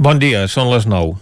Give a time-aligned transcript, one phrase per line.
[0.00, 1.18] Bon dia, són les 9.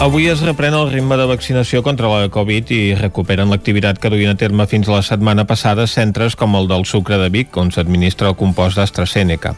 [0.00, 4.32] Avui es reprèn el ritme de vaccinació contra la Covid i recuperen l'activitat que duien
[4.32, 8.30] a terme fins la setmana passada centres com el del Sucre de Vic, on s'administra
[8.32, 9.52] el compost d'AstraZeneca.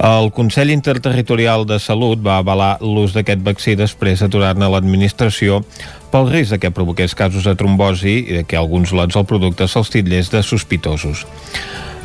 [0.00, 5.60] El Consell Interterritorial de Salut va avalar l'ús d'aquest vaccí després d'aturar-ne l'administració
[6.08, 9.68] pel risc de que provoqués casos de trombosi i de que alguns lots del producte
[9.68, 11.26] se'ls titllés de sospitosos.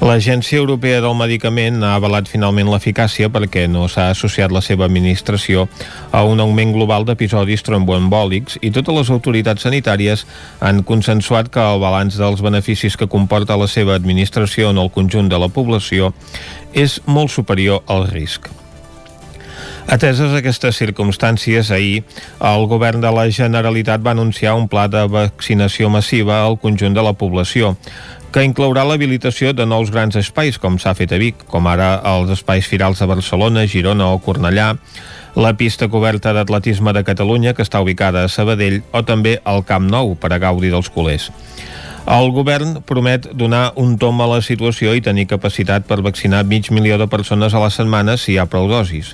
[0.01, 5.67] L'Agència Europea del Medicament ha avalat finalment l'eficàcia perquè no s'ha associat la seva administració
[6.09, 10.23] a un augment global d'episodis tromboembòlics i totes les autoritats sanitàries
[10.57, 15.29] han consensuat que el balanç dels beneficis que comporta la seva administració en el conjunt
[15.29, 16.09] de la població
[16.73, 18.49] és molt superior al risc.
[19.91, 22.01] Ateses aquestes circumstàncies, ahir
[22.49, 27.05] el govern de la Generalitat va anunciar un pla de vaccinació massiva al conjunt de
[27.05, 27.75] la població
[28.31, 32.31] que inclourà l'habilitació de nous grans espais, com s'ha fet a Vic, com ara els
[32.31, 34.69] espais firals de Barcelona, Girona o Cornellà,
[35.35, 39.89] la pista coberta d'atletisme de Catalunya, que està ubicada a Sabadell, o també el Camp
[39.91, 41.27] Nou, per a gaudir dels culers.
[42.09, 46.71] El govern promet donar un tom a la situació i tenir capacitat per vaccinar mig
[46.73, 49.13] milió de persones a la setmana si hi ha prou dosis.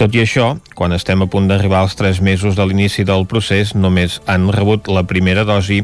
[0.00, 3.74] Tot i això, quan estem a punt d'arribar als 3 mesos de l'inici del procés,
[3.74, 5.82] només han rebut la primera dosi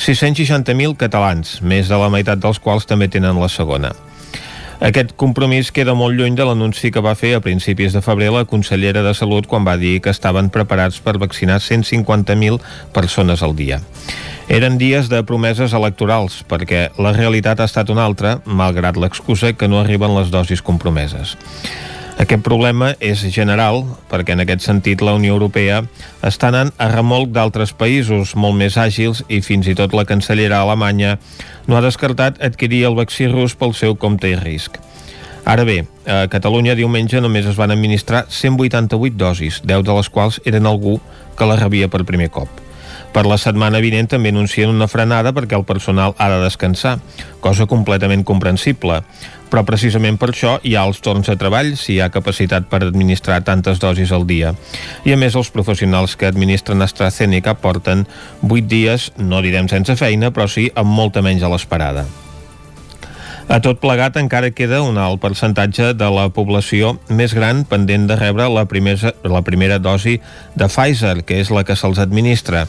[0.00, 3.92] 660.000 catalans, més de la meitat dels quals també tenen la segona.
[4.80, 8.44] Aquest compromís queda molt lluny de l'anunci que va fer a principis de febrer la
[8.44, 12.60] consellera de Salut quan va dir que estaven preparats per vaccinar 150.000
[12.92, 13.80] persones al dia.
[14.46, 19.66] Eren dies de promeses electorals, perquè la realitat ha estat una altra, malgrat l'excusa que
[19.66, 21.34] no arriben les dosis compromeses.
[22.22, 25.82] Aquest problema és general perquè en aquest sentit la Unió Europea
[26.24, 30.62] està anant a remolc d'altres països molt més àgils i fins i tot la cancellera
[30.62, 31.18] alemanya
[31.66, 34.78] no ha descartat adquirir el vaccí rus pel seu compte i risc.
[35.44, 40.40] Ara bé, a Catalunya diumenge només es van administrar 188 dosis, 10 de les quals
[40.46, 40.96] eren algú
[41.36, 42.65] que la rebia per primer cop.
[43.14, 46.98] Per la setmana vinent també anuncien una frenada perquè el personal ha de descansar,
[47.40, 49.00] cosa completament comprensible.
[49.46, 52.82] Però precisament per això hi ha els torns de treball, si hi ha capacitat per
[52.82, 54.52] administrar tantes dosis al dia.
[55.06, 58.04] I a més els professionals que administren AstraZeneca porten
[58.42, 62.08] 8 dies, no direm sense feina, però sí amb molta menys a l'esperada.
[63.46, 68.16] A tot plegat encara queda un alt percentatge de la població més gran pendent de
[68.18, 70.16] rebre la primera, la primera dosi
[70.58, 72.64] de Pfizer, que és la que se'ls administra.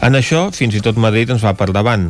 [0.00, 2.08] En això, fins i tot Madrid ens va per davant.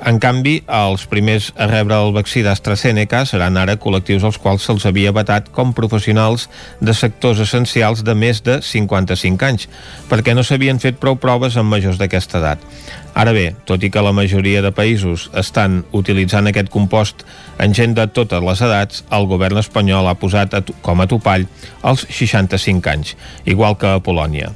[0.00, 4.86] En canvi, els primers a rebre el vaccí d'AstraZeneca seran ara col·lectius als quals se'ls
[4.88, 6.46] havia vetat com professionals
[6.80, 9.68] de sectors essencials de més de 55 anys,
[10.08, 12.64] perquè no s'havien fet prou proves amb majors d'aquesta edat.
[13.12, 17.26] Ara bé, tot i que la majoria de països estan utilitzant aquest compost
[17.60, 21.44] en gent de totes les edats, el govern espanyol ha posat com a topall
[21.84, 24.54] els 65 anys, igual que a Polònia.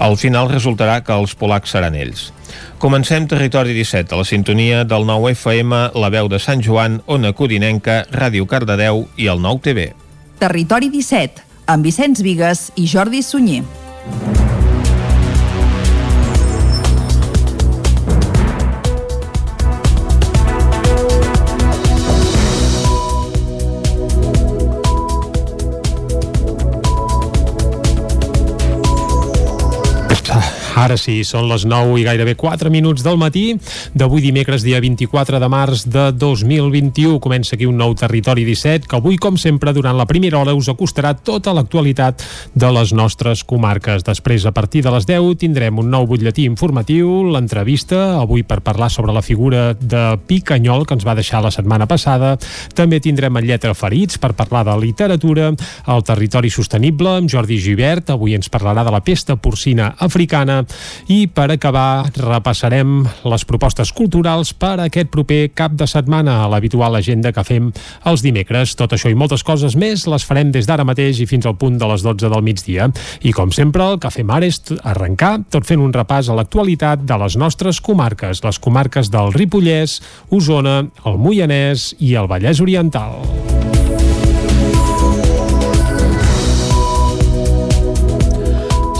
[0.00, 2.30] Al final resultarà que els polacs seran ells.
[2.80, 7.34] Comencem Territori 17, a la sintonia del 9 FM, la veu de Sant Joan, Ona
[7.36, 9.90] Codinenca, Ràdio Cardedeu i el 9 TV.
[10.40, 14.48] Territori 17, amb Vicenç Vigues i Jordi Sunyer.
[30.80, 33.52] Ara sí, són les 9 i gairebé 4 minuts del matí
[33.92, 37.18] d'avui dimecres, dia 24 de març de 2021.
[37.20, 40.70] Comença aquí un nou Territori 17 que avui, com sempre, durant la primera hora us
[40.72, 42.24] acostarà tota l'actualitat
[42.54, 44.06] de les nostres comarques.
[44.06, 48.88] Després, a partir de les 10, tindrem un nou butlletí informatiu, l'entrevista, avui per parlar
[48.88, 52.38] sobre la figura de Picanyol que ens va deixar la setmana passada.
[52.72, 55.52] També tindrem el Lletra Ferits per parlar de literatura,
[55.92, 60.62] el territori sostenible amb Jordi Givert, avui ens parlarà de la pesta porcina africana
[61.08, 66.48] i per acabar repassarem les propostes culturals per a aquest proper cap de setmana a
[66.50, 67.70] l'habitual agenda que fem
[68.10, 68.76] els dimecres.
[68.78, 71.78] Tot això i moltes coses més les farem des d'ara mateix i fins al punt
[71.80, 72.90] de les 12 del migdia.
[73.22, 77.04] I com sempre, el que fem ara és arrencar tot fent un repàs a l'actualitat
[77.08, 80.00] de les nostres comarques, les comarques del Ripollès,
[80.30, 83.79] Osona, el Moianès i el Vallès Oriental.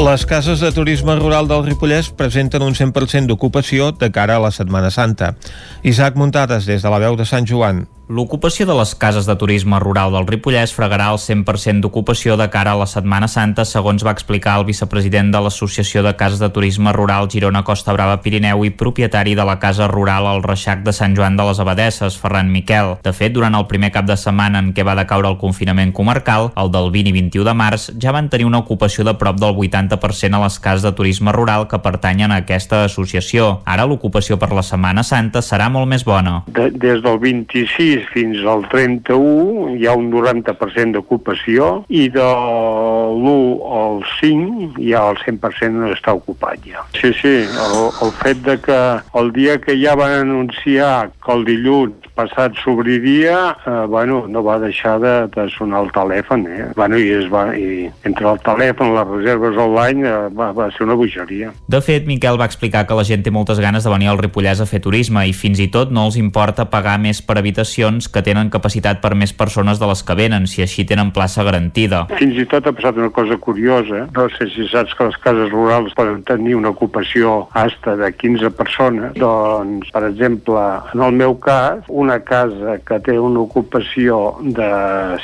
[0.00, 4.48] Les cases de turisme rural del Ripollès presenten un 100% d'ocupació de cara a la
[4.48, 5.34] Setmana Santa.
[5.84, 7.82] Isaac Muntades, des de la veu de Sant Joan.
[8.10, 12.72] L'ocupació de les cases de turisme rural del Ripollès fregarà el 100% d'ocupació de cara
[12.74, 16.90] a la Setmana Santa, segons va explicar el vicepresident de l'Associació de Cases de Turisme
[16.90, 21.14] Rural Girona Costa Brava Pirineu i propietari de la Casa Rural al Reixac de Sant
[21.14, 22.96] Joan de les Abadesses, Ferran Miquel.
[23.04, 26.50] De fet, durant el primer cap de setmana en què va decaure el confinament comarcal,
[26.58, 29.54] el del 20 i 21 de març, ja van tenir una ocupació de prop del
[29.54, 33.60] 80% a les cases de turisme rural que pertanyen a aquesta associació.
[33.70, 36.40] Ara l'ocupació per la Setmana Santa serà molt més bona.
[36.50, 42.24] De, des del 26 26 fins al 31 hi ha un 90% d'ocupació i de
[42.24, 43.34] l'1
[43.80, 46.84] al 5 ja el 100% està ocupat ja.
[46.96, 48.80] Sí, sí, el, el fet de que
[49.20, 54.58] el dia que ja van anunciar que el dilluns passat s'obriria, eh, bueno, no va
[54.60, 56.66] deixar de, de sonar el telèfon, eh?
[56.76, 60.84] Bueno, i, es va, i entre el telèfon, les reserves online, eh, va, va ser
[60.88, 61.52] una bogeria.
[61.70, 64.60] De fet, Miquel va explicar que la gent té moltes ganes de venir al Ripollès
[64.60, 67.38] a fer turisme i fins i tot no els importa pagar més per
[67.90, 71.42] habitacions que tenen capacitat per més persones de les que venen, si així tenen plaça
[71.44, 72.06] garantida.
[72.18, 74.08] Fins i tot ha passat una cosa curiosa.
[74.14, 78.50] No sé si saps que les cases rurals poden tenir una ocupació hasta de 15
[78.50, 79.14] persones.
[79.14, 80.60] Doncs, per exemple,
[80.94, 84.70] en el meu cas, una casa que té una ocupació de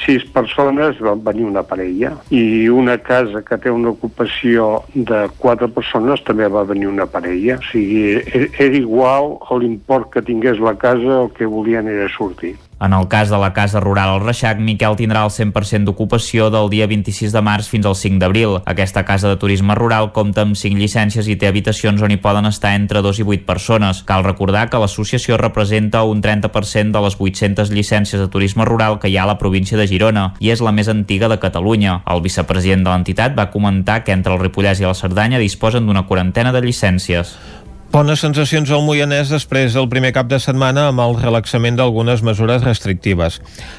[0.04, 5.68] sis persones va venir una parella i una casa que té una ocupació de quatre
[5.68, 7.58] persones també va venir una parella.
[7.60, 12.55] O sigui, e-, era igual l'import que tingués la casa el que volien era sortir.
[12.78, 16.68] En el cas de la Casa Rural al Reixac, Miquel tindrà el 100% d'ocupació del
[16.68, 18.58] dia 26 de març fins al 5 d'abril.
[18.68, 22.44] Aquesta casa de turisme rural compta amb 5 llicències i té habitacions on hi poden
[22.44, 24.02] estar entre 2 i 8 persones.
[24.04, 29.08] Cal recordar que l'associació representa un 30% de les 800 llicències de turisme rural que
[29.08, 32.02] hi ha a la província de Girona i és la més antiga de Catalunya.
[32.04, 36.04] El vicepresident de l'entitat va comentar que entre el Ripollès i la Cerdanya disposen d'una
[36.04, 37.38] quarantena de llicències.
[37.96, 42.60] Bones sensacions al Moianès després del primer cap de setmana amb el relaxament d'algunes mesures
[42.66, 43.38] restrictives.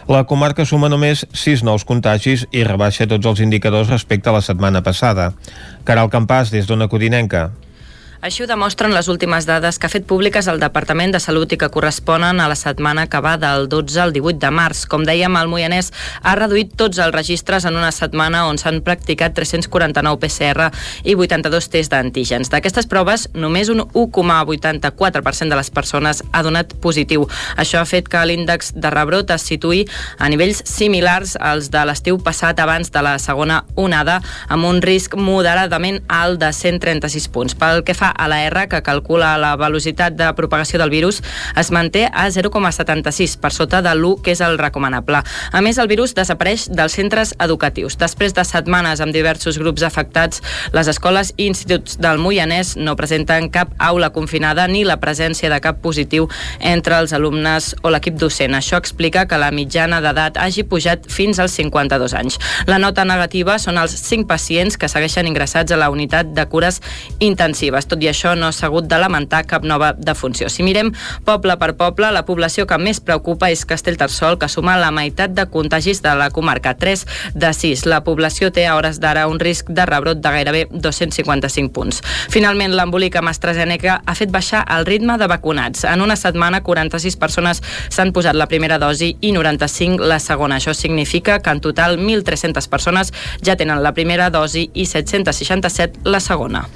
[0.09, 4.41] La comarca suma només 6 nous contagis i rebaixa tots els indicadors respecte a la
[4.41, 5.29] setmana passada.
[5.85, 7.51] Caral Campàs, des d'Ona Codinenca.
[8.17, 11.57] Així ho demostren les últimes dades que ha fet públiques el Departament de Salut i
[11.61, 14.87] que corresponen a la setmana que va del 12 al 18 de març.
[14.89, 15.91] Com dèiem, el Moianès
[16.25, 20.71] ha reduït tots els registres en una setmana on s'han practicat 349 PCR
[21.05, 22.49] i 82 tests d'antígens.
[22.49, 27.27] D'aquestes proves, només un 1,84% de les persones ha donat positiu.
[27.55, 29.83] Això ha fet que l'índex de rebrot es situï
[30.17, 34.17] a nivells similars als de l'estiu passat abans de la segona onada,
[34.49, 37.53] amb un risc moderadament alt de 136 punts.
[37.53, 41.21] Pel que fa a la R, que calcula la velocitat de propagació del virus,
[41.55, 45.23] es manté a 0,76, per sota de l'1, que és el recomanable.
[45.51, 47.97] A més, el virus desapareix dels centres educatius.
[47.97, 50.41] Després de setmanes amb diversos grups afectats,
[50.73, 55.59] les escoles i instituts del Moianès no presenten cap aula confinada ni la presència de
[55.63, 56.27] cap positiu
[56.59, 58.55] entre els alumnes o l'equip docent.
[58.57, 62.39] Això explica que la mitjana d'edat hagi pujat fins als 52 anys.
[62.67, 66.81] La nota negativa són els 5 pacients que segueixen ingressats a la unitat de cures
[67.19, 67.87] intensives.
[67.87, 70.51] Tot tot i això, no s'ha hagut de lamentar cap nova defunció.
[70.53, 70.91] Si mirem
[71.25, 75.47] poble per poble, la població que més preocupa és Castellterçol, que suma la meitat de
[75.49, 77.85] contagis de la comarca, 3 de 6.
[77.89, 82.03] La població té a hores d'ara un risc de rebrot de gairebé 255 punts.
[82.29, 85.87] Finalment, l'embolic amb AstraZeneca ha fet baixar el ritme de vacunats.
[85.89, 90.61] En una setmana, 46 persones s'han posat la primera dosi i 95 la segona.
[90.61, 96.21] Això significa que en total 1.300 persones ja tenen la primera dosi i 767 la
[96.21, 96.67] segona.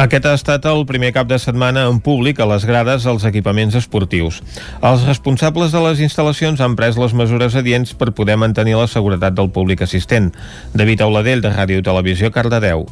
[0.00, 3.24] Aquest ha estat estat el primer cap de setmana en públic a les grades als
[3.26, 4.40] equipaments esportius.
[4.86, 9.34] Els responsables de les instal·lacions han pres les mesures adients per poder mantenir la seguretat
[9.34, 10.30] del públic assistent.
[10.74, 12.86] David Auladell, de Ràdio Televisió, Cardedeu.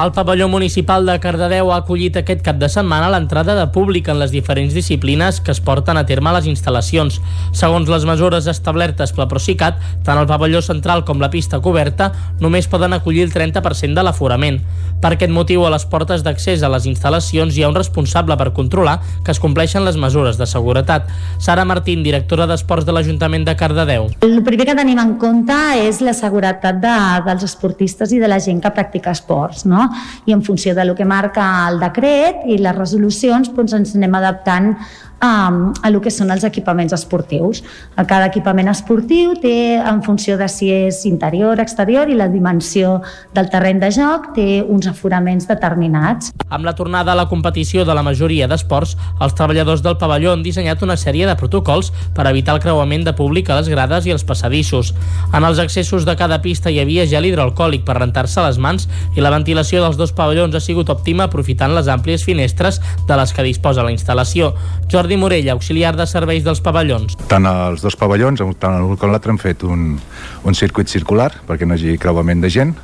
[0.00, 4.16] El pavelló municipal de Cardedeu ha acollit aquest cap de setmana l'entrada de públic en
[4.16, 7.18] les diferents disciplines que es porten a terme a les instal·lacions.
[7.52, 9.76] Segons les mesures establertes pel Procicat,
[10.06, 14.62] tant el pavelló central com la pista coberta només poden acollir el 30% de l'aforament.
[15.00, 18.54] Per aquest motiu, a les portes d'accés a les instal·lacions hi ha un responsable per
[18.56, 21.12] controlar que es compleixen les mesures de seguretat.
[21.40, 24.08] Sara Martín, directora d'Esports de l'Ajuntament de Cardedeu.
[24.24, 26.96] El primer que tenim en compte és la seguretat de,
[27.28, 29.89] dels esportistes i de la gent que practica esports, no?
[30.26, 34.18] I en funció de lo que marca el decret i les resolucions doncs ens anem
[34.20, 34.74] adaptant
[35.20, 35.50] a,
[35.82, 37.62] a lo que són els equipaments esportius.
[37.96, 42.98] A cada equipament esportiu té, en funció de si és interior, exterior i la dimensió
[43.36, 46.32] del terreny de joc, té uns aforaments determinats.
[46.48, 50.42] Amb la tornada a la competició de la majoria d'esports, els treballadors del pavelló han
[50.42, 54.14] dissenyat una sèrie de protocols per evitar el creuament de públic a les grades i
[54.16, 54.94] els passadissos.
[55.36, 59.22] En els accessos de cada pista hi havia gel hidroalcohòlic per rentar-se les mans i
[59.22, 63.46] la ventilació dels dos pavellons ha sigut òptima aprofitant les àmplies finestres de les que
[63.46, 64.54] disposa la instal·lació.
[64.90, 67.16] Jordi Morell, auxiliar de serveis dels pavellons.
[67.30, 69.96] Tant els dos pavellons, tant l'un com l'altre, han fet un,
[70.44, 72.76] un circuit circular perquè no hi hagi creuament de gent.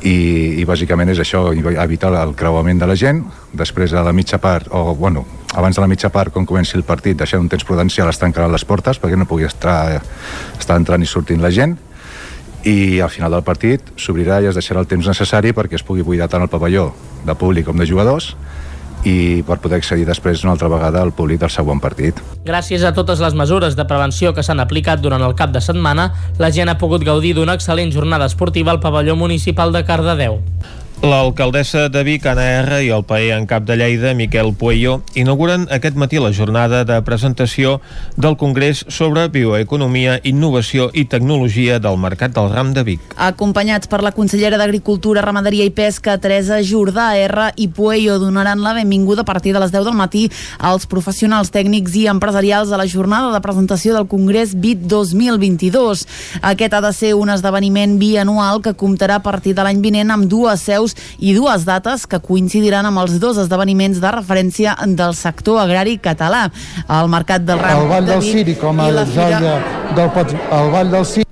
[0.00, 0.14] I,
[0.56, 3.20] i bàsicament és això, evitar el creuament de la gent,
[3.52, 6.86] després a la mitja part, o bueno, abans de la mitja part, quan comenci el
[6.88, 10.00] partit, deixar un temps prudencial es tancaran les portes perquè no pugui estar,
[10.56, 11.76] estar entrant i sortint la gent.
[12.64, 16.04] I al final del partit s'obrirà i es deixarà el temps necessari perquè es pugui
[16.04, 16.90] buidar tant el pavelló
[17.24, 18.34] de públic com de jugadors
[19.04, 22.20] i per poder accedir després una altra vegada al públic del següent partit.
[22.44, 26.10] Gràcies a totes les mesures de prevenció que s'han aplicat durant el cap de setmana,
[26.38, 30.40] la gent ha pogut gaudir d'una excel·lent jornada esportiva al pavelló municipal de Cardedeu.
[31.00, 35.62] L'alcaldessa de Vic, Anna R, i el paer en cap de Lleida, Miquel Puello, inauguren
[35.72, 37.78] aquest matí la jornada de presentació
[38.20, 43.14] del Congrés sobre Bioeconomia, Innovació i Tecnologia del Mercat del Ram de Vic.
[43.16, 48.74] Acompanyats per la consellera d'Agricultura, Ramaderia i Pesca, Teresa Jordà R i Puello, donaran la
[48.76, 50.26] benvinguda a partir de les 10 del matí
[50.58, 56.04] als professionals tècnics i empresarials a la jornada de presentació del Congrés BIT 2022.
[56.52, 60.28] Aquest ha de ser un esdeveniment bianual que comptarà a partir de l'any vinent amb
[60.28, 65.14] dues seus preus i dues dates que coincidiran amb els dos esdeveniments de referència del
[65.14, 66.50] sector agrari català.
[66.88, 69.58] El Mercat del Ram el Vall del Ciri com a joia
[69.96, 71.29] del el Vall del Ciri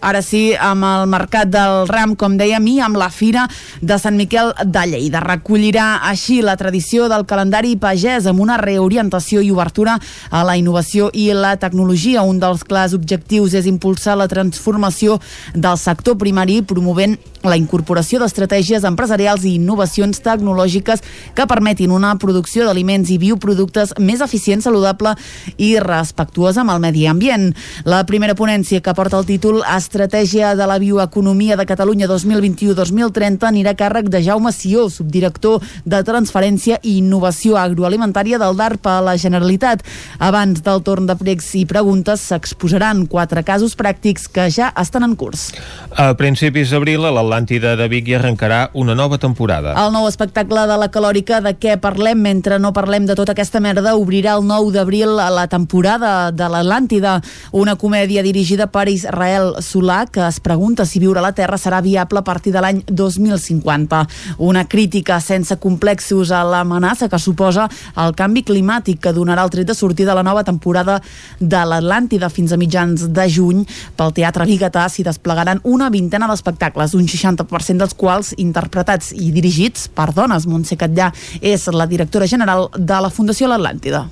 [0.00, 3.48] Ara sí, amb el Mercat del Ram, com dèiem, i amb la Fira
[3.82, 5.18] de Sant Miquel de Lleida.
[5.24, 9.96] Recollirà així la tradició del calendari pagès amb una reorientació i obertura
[10.30, 12.22] a la innovació i la tecnologia.
[12.22, 15.18] Un dels clars objectius és impulsar la transformació
[15.54, 21.02] del sector primari promovent la incorporació d'estratègies empresarials i innovacions tecnològiques
[21.34, 25.14] que permetin una producció d'aliments i bioproductes més eficient, saludable
[25.56, 27.52] i respectuosa amb el medi ambient.
[27.86, 33.72] La primera ponència que porta el títol Estratègia de la Bioeconomia de Catalunya 2021-2030 anirà
[33.72, 39.14] a càrrec de Jaume Sió, subdirector de Transferència i Innovació Agroalimentària del DARP a la
[39.16, 39.80] Generalitat.
[40.20, 45.14] Abans del torn de pregs i preguntes s'exposaran quatre casos pràctics que ja estan en
[45.16, 45.54] curs.
[45.96, 49.72] A principis d'abril, a l'Atlàntida de Vic hi arrencarà una nova temporada.
[49.86, 53.64] El nou espectacle de la calòrica de què parlem mentre no parlem de tota aquesta
[53.64, 57.22] merda obrirà el 9 d'abril la temporada de l'Atlàntida,
[57.56, 61.78] una comèdia dirigida per Israel Solà que es pregunta si viure a la Terra serà
[61.80, 64.00] viable a partir de l'any 2050.
[64.42, 69.70] Una crítica sense complexos a l'amenaça que suposa el canvi climàtic que donarà el tret
[69.70, 70.98] de sortir de la nova temporada
[71.38, 73.64] de l'Atlàntida fins a mitjans de juny.
[73.94, 79.86] Pel Teatre Bigatà s'hi desplegaran una vintena d'espectacles, un 60% dels quals interpretats i dirigits
[79.94, 80.50] per dones.
[80.50, 84.08] Montse Catllà és la directora general de la Fundació L'Atlàntida.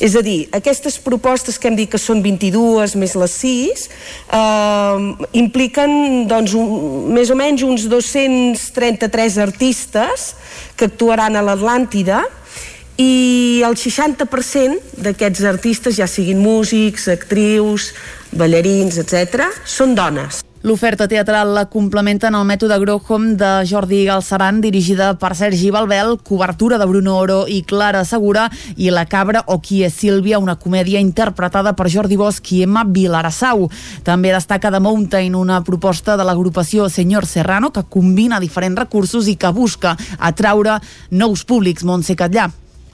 [0.00, 3.86] És a dir, aquestes propostes que hem dit que són 22 més les 6
[4.38, 10.32] eh, impliquen doncs, un, més o menys uns 233 artistes
[10.76, 12.22] que actuaran a l'Atlàntida
[13.00, 17.92] i el 60% d'aquests artistes, ja siguin músics, actrius,
[18.32, 20.42] ballarins, etc., són dones.
[20.62, 26.76] L'oferta teatral la complementen el mètode Grohom de Jordi Galceran, dirigida per Sergi Balbel, cobertura
[26.78, 28.44] de Bruno Oro i Clara Segura,
[28.76, 32.84] i La cabra o qui és Sílvia, una comèdia interpretada per Jordi Bosch i Emma
[32.86, 33.66] Vilarassau.
[34.06, 39.34] També destaca The Mountain, una proposta de l'agrupació Senyor Serrano que combina diferents recursos i
[39.34, 40.78] que busca atraure
[41.10, 41.82] nous públics.
[41.82, 42.52] Montse Catllà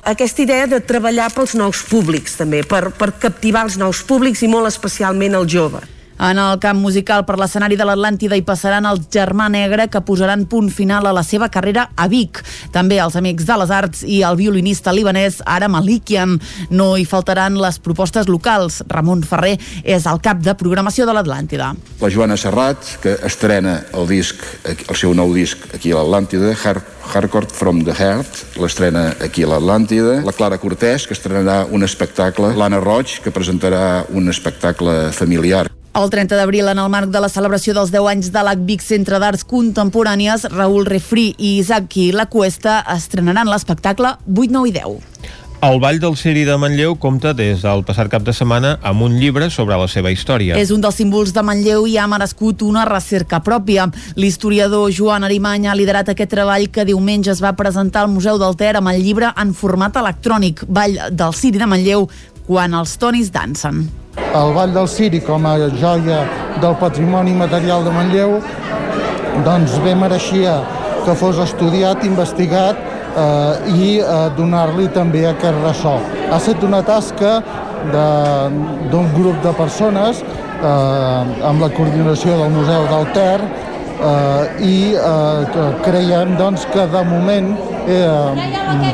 [0.08, 4.48] aquesta idea de treballar pels nous públics també, per, per captivar els nous públics i
[4.48, 5.84] molt especialment el jove.
[6.18, 10.48] En el camp musical per l'escenari de l'Atlàntida hi passaran els Germà Negre que posaran
[10.50, 12.40] punt final a la seva carrera a Vic.
[12.74, 16.40] També els Amics de les Arts i el violinista libanès Ara Malikian.
[16.74, 18.82] No hi faltaran les propostes locals.
[18.90, 21.70] Ramon Ferrer és el cap de programació de l'Atlàntida.
[22.02, 26.94] La Joana Serrat, que estrena el disc, el seu nou disc aquí a l'Atlàntida, Hard
[27.08, 30.18] Hardcore from the Heart, l'estrena aquí a l'Atlàntida.
[30.26, 32.52] La Clara Cortès, que estrenarà un espectacle.
[32.58, 35.68] L'Anna Roig, que presentarà un espectacle familiar.
[35.96, 39.18] El 30 d'abril, en el marc de la celebració dels 10 anys de l'ACVIC Centre
[39.18, 45.38] d'Arts Contemporànies, Raül Refri i Isaki La Cuesta estrenaran l'espectacle 8, 9 i 10.
[45.58, 49.16] El Vall del Ciri de Manlleu compta des del passat cap de setmana amb un
[49.18, 50.54] llibre sobre la seva història.
[50.54, 53.88] És un dels símbols de Manlleu i ha merescut una recerca pròpia.
[54.14, 58.54] L'historiador Joan Arimany ha liderat aquest treball que diumenge es va presentar al Museu del
[58.54, 62.06] Ter amb el llibre en format electrònic Vall del Ciri de Manlleu,
[62.46, 63.88] quan els tonis dansen.
[64.38, 66.22] El Vall del Ciri com a joia
[66.60, 68.38] del patrimoni material de Manlleu
[69.46, 70.58] doncs bé mereixia
[71.04, 75.96] que fos estudiat, investigat eh, i eh, donar-li també aquest ressò.
[76.28, 77.38] Ha estat una tasca
[77.88, 85.66] d'un grup de persones eh, amb la coordinació del Museu del Ter eh, i eh,
[85.86, 87.52] creiem doncs, que de moment
[87.86, 88.88] eh,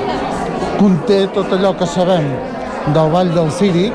[0.78, 2.28] conté tot allò que sabem
[2.94, 3.88] del Vall del Ciri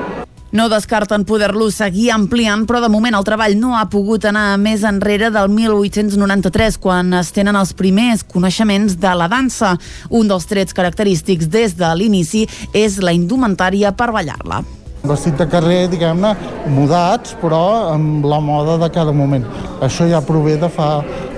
[0.52, 4.84] no descarten poder-lo seguir ampliant, però de moment el treball no ha pogut anar més
[4.88, 9.76] enrere del 1893, quan es tenen els primers coneixements de la dansa.
[10.10, 14.64] Un dels trets característics des de l'inici és la indumentària per ballar-la.
[15.00, 16.34] Vestit de carrer, diguem-ne,
[16.76, 19.46] mudats, però amb la moda de cada moment.
[19.86, 20.98] Això ja prové de fa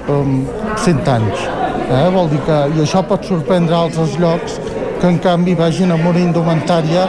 [0.10, 0.40] um,
[0.82, 1.44] 100 anys.
[1.92, 2.08] Eh?
[2.16, 4.58] Vol dir que, I això pot sorprendre altres llocs
[5.02, 7.08] que en canvi vagin amb una indumentària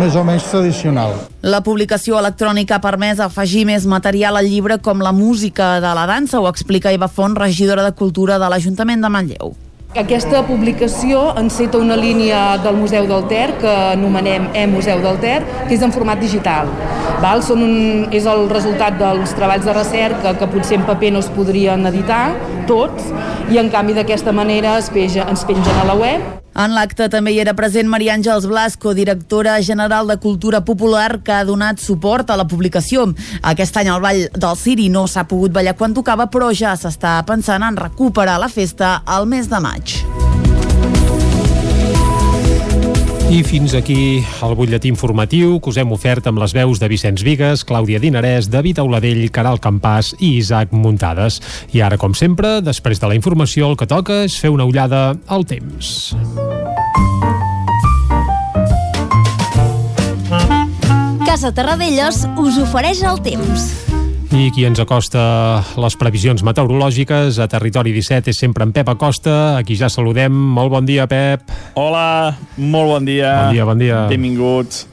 [0.00, 1.12] més o menys tradicional.
[1.44, 6.06] La publicació electrònica ha permès afegir més material al llibre com la música de la
[6.08, 9.52] dansa, ho explica Eva Font, regidora de Cultura de l'Ajuntament de Manlleu.
[9.96, 15.38] Aquesta publicació enceta una línia del Museu del Ter que anomenem E-Museu del Ter,
[15.68, 16.72] que és en format digital.
[17.20, 17.44] Val?
[17.44, 17.76] Són un,
[18.16, 22.24] és el resultat dels treballs de recerca que potser en paper no es podrien editar,
[22.68, 23.12] tots,
[23.52, 27.34] i en canvi d'aquesta manera es, peja, ens pengen a la web en l'acte també
[27.34, 32.30] hi era present Maria Àngels Blasco, directora general de Cultura Popular, que ha donat suport
[32.30, 33.06] a la publicació.
[33.42, 37.18] Aquest any al Vall del Siri no s'ha pogut ballar quan tocava, però ja s'està
[37.28, 40.00] pensant en recuperar la festa al mes de maig.
[43.26, 47.24] I fins aquí el butlletí informatiu que us hem ofert amb les veus de Vicenç
[47.26, 51.40] Vigues, Clàudia Dinarès, David Auladell, Caral Campàs i Isaac Muntades.
[51.74, 55.16] I ara, com sempre, després de la informació, el que toca és fer una ullada
[55.26, 56.14] al temps.
[61.26, 63.95] Casa Terradellos us ofereix el temps.
[64.34, 65.20] I qui ens acosta
[65.78, 70.34] les previsions meteorològiques a Territori 17 és sempre en Pep Acosta, a qui ja saludem.
[70.34, 71.46] Molt bon dia, Pep.
[71.78, 73.30] Hola, molt bon dia.
[73.44, 74.00] Bon dia, bon dia.
[74.10, 74.86] Benvinguts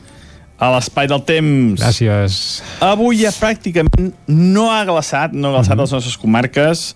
[0.62, 1.82] a l'espai del temps.
[1.82, 2.40] Gràcies.
[2.86, 5.82] Avui ja pràcticament no ha glaçat, no ha glaçat mm -hmm.
[5.82, 6.96] les nostres comarques.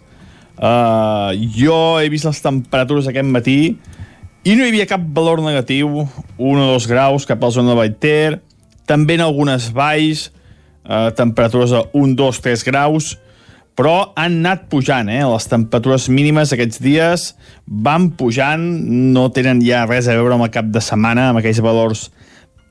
[0.57, 3.77] Uh, jo he vist les temperatures aquest matí
[4.43, 7.69] i no hi havia cap valor negatiu, 1 o 2 graus cap a la zona
[7.69, 8.41] de Baiter,
[8.85, 10.31] també en algunes valls,
[10.87, 13.13] eh, temperatures a 1, 2, 3 graus,
[13.77, 15.21] però han anat pujant, eh?
[15.21, 17.27] Les temperatures mínimes aquests dies
[17.67, 18.63] van pujant,
[19.13, 22.07] no tenen ja res a veure amb el cap de setmana, amb aquells valors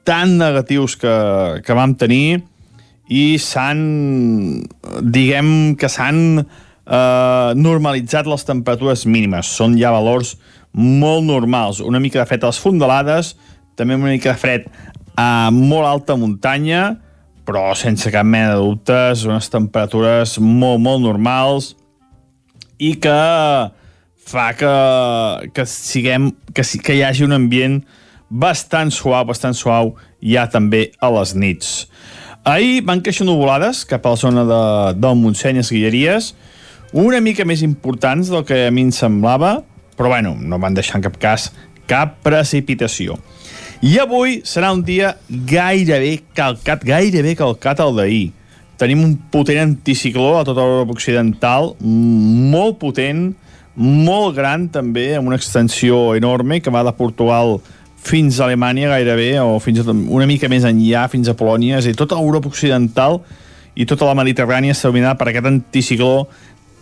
[0.07, 1.15] tan negatius que,
[1.63, 2.43] que vam tenir,
[3.07, 3.81] i s'han,
[5.15, 9.47] diguem que s'han eh, normalitzat les temperatures mínimes.
[9.47, 10.35] Són ja valors
[10.75, 11.81] molt normals.
[11.81, 13.35] Una mica de fred a les fondalades,
[13.79, 14.67] també una mica de fred
[15.17, 16.97] a molt alta muntanya,
[17.47, 21.75] però sense cap mena de dubtes, unes temperatures molt, molt normals
[22.83, 23.17] i que
[24.27, 24.73] fa que,
[25.55, 27.81] que, siguem, que, que hi hagi un ambient
[28.29, 31.87] bastant suau, bastant suau ja també a les nits.
[32.47, 34.61] Ahir van créixer nuvolades cap a la zona de,
[34.99, 36.33] del Montseny, les Guilleries,
[36.95, 39.61] una mica més importants del que a mi em semblava,
[39.99, 41.51] però bueno, no van deixar en cap cas
[41.91, 43.17] cap precipitació.
[43.85, 48.31] I avui serà un dia gairebé calcat, gairebé calcat al d'ahir.
[48.81, 53.29] Tenim un potent anticicló a tota l'Europa Occidental, molt potent,
[53.77, 57.59] molt gran també, amb una extensió enorme que va de Portugal
[58.07, 61.85] fins a Alemanya gairebé, o fins a, una mica més enllà, fins a Polònia, és
[61.85, 63.21] a dir, tota Europa Occidental
[63.77, 66.15] i tota la Mediterrània està dominada per aquest anticicló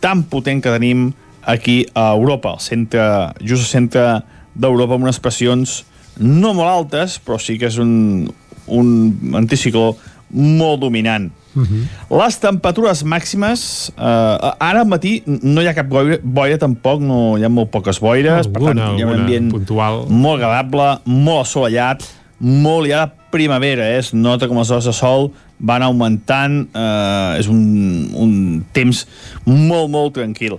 [0.05, 1.09] tan potent que tenim
[1.43, 3.03] aquí a Europa, al centre,
[3.41, 4.07] just al centre
[4.55, 5.83] d'Europa, amb unes pressions
[6.19, 8.29] no molt altes, però sí que és un,
[8.67, 8.91] un
[9.39, 9.95] anticicló
[10.35, 11.31] molt dominant.
[11.55, 11.83] Uh mhm.
[12.11, 12.25] -huh.
[12.25, 17.39] Les temperatures màximes, eh, ara al matí no hi ha cap boira, boira tampoc, no
[17.39, 20.07] hi ha molt poques boires, alguna, per tant hi ha un ambient puntual.
[20.09, 22.03] molt agradable, molt assolellat,
[22.41, 23.99] molt ja primavera, eh?
[23.99, 29.07] es nota com les hores de sol van augmentant, eh, és un, un temps
[29.45, 30.59] molt, molt tranquil.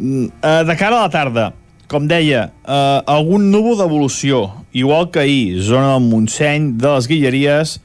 [0.00, 1.52] Eh, de cara a la tarda,
[1.90, 7.80] com deia, eh, algun núvol d'evolució, igual que ahir, zona del Montseny, de les Guilleries,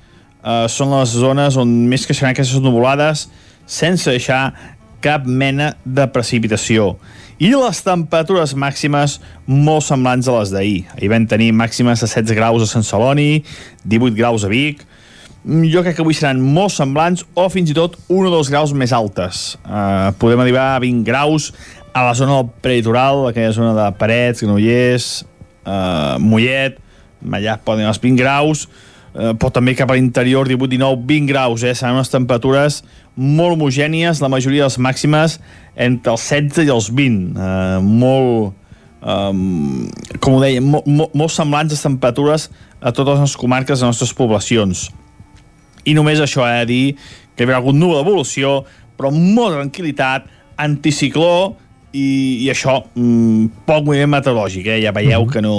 [0.46, 3.28] eh, són les zones on més creixeran aquestes nuvolades
[3.66, 4.54] sense deixar
[5.02, 7.00] cap mena de precipitació.
[7.42, 10.86] I les temperatures màximes molt semblants a les d'ahir.
[10.96, 13.44] Ahir vam tenir màximes de 16 graus a Sant Celoni,
[13.84, 14.86] 18 graus a Vic,
[15.46, 18.74] jo crec que avui seran molt semblants o fins i tot un o dos graus
[18.74, 19.58] més altes.
[19.66, 21.52] Uh, podem arribar a 20 graus
[21.96, 25.26] a la zona del prelitoral, aquella zona de Parets, Granollers,
[25.64, 26.76] eh, Mollet,
[27.32, 28.66] allà poden els 20 graus,
[29.16, 31.72] eh, però també cap a l'interior 18, 19, 20 graus, eh?
[31.72, 32.82] seran unes temperatures
[33.16, 35.40] molt homogènies, la majoria de les màximes
[35.88, 38.54] entre els 16 i els 20, eh, molt,
[39.00, 42.50] eh, com ho deia, molt, molt, molt semblants les temperatures
[42.84, 44.90] a totes les comarques de les nostres poblacions.
[45.88, 46.86] I només això ha de dir
[47.38, 48.66] que hi haurà algun núvol d'evolució,
[49.00, 50.28] però molt tranquil·litat,
[50.60, 51.56] anticicló
[51.96, 52.08] i,
[52.44, 54.82] i això, mm, poc moviment meteorològic, eh?
[54.84, 55.32] ja veieu Mhm.
[55.32, 55.56] que no,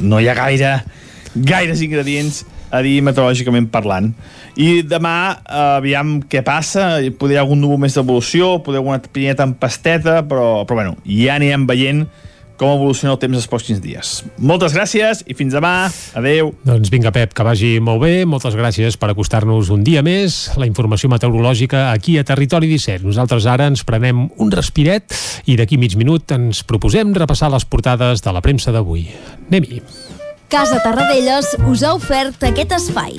[0.00, 0.72] no hi ha gaire,
[1.34, 4.12] gaires ingredients a dir meteorològicament parlant.
[4.56, 10.22] I demà, eh, aviam què passa, podria algun núvol més d'evolució, podria alguna pequeña tempesteta,
[10.28, 12.06] però, però bueno, ja anirem veient
[12.62, 14.12] com evoluciona el temps els pròxims dies.
[14.38, 15.90] Moltes gràcies i fins demà.
[16.18, 16.52] Adeu.
[16.66, 18.12] Doncs vinga, Pep, que vagi molt bé.
[18.28, 23.02] Moltes gràcies per acostar-nos un dia més la informació meteorològica aquí a Territori 17.
[23.08, 25.10] Nosaltres ara ens prenem un respiret
[25.50, 29.08] i d'aquí mig minut ens proposem repassar les portades de la premsa d'avui.
[29.50, 29.82] Anem-hi.
[30.52, 33.18] Casa Tarradellas us ha ofert aquest espai.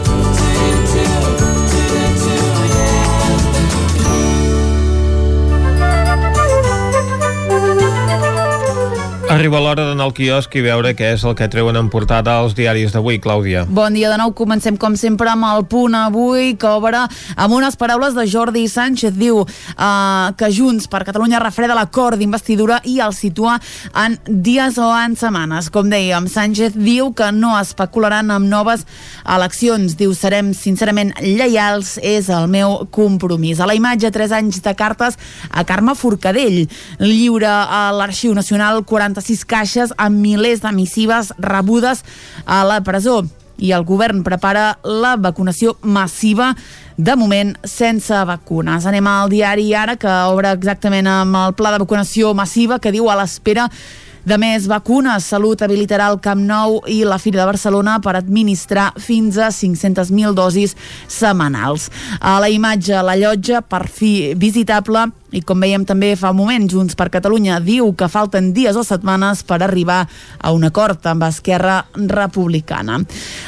[9.31, 12.51] Arriba l'hora d'anar al quiosc i veure què és el que treuen en portada als
[12.51, 13.61] diaris d'avui, Clàudia.
[13.63, 17.05] Bon dia de nou, comencem com sempre amb el punt avui que obre
[17.39, 22.81] amb unes paraules de Jordi Sánchez diu uh, que Junts per Catalunya refreda l'acord d'investidura
[22.83, 23.53] i el situa
[24.03, 25.71] en dies o en setmanes.
[25.71, 28.83] Com dèiem, Sánchez diu que no especularan amb noves
[29.23, 29.95] eleccions.
[29.95, 33.63] Diu, serem sincerament lleials, és el meu compromís.
[33.63, 35.15] A la imatge, tres anys de cartes
[35.47, 36.65] a Carme Forcadell.
[36.99, 38.83] Lliura a l'Arxiu Nacional
[39.21, 42.03] 46 caixes amb milers de missives rebudes
[42.45, 43.21] a la presó
[43.61, 46.55] i el govern prepara la vacunació massiva
[46.97, 48.87] de moment sense vacunes.
[48.89, 53.09] Anem al diari ara que obre exactament amb el pla de vacunació massiva que diu
[53.09, 53.69] a l'espera
[54.25, 58.91] de més vacunes, Salut habilitarà el Camp Nou i la Fira de Barcelona per administrar
[59.01, 60.75] fins a 500.000 dosis
[61.09, 61.89] setmanals.
[62.19, 66.67] A la imatge, la llotja, per fi visitable, i com veiem també fa un moment,
[66.69, 70.03] Junts per Catalunya diu que falten dies o setmanes per arribar
[70.37, 72.99] a un acord amb Esquerra Republicana.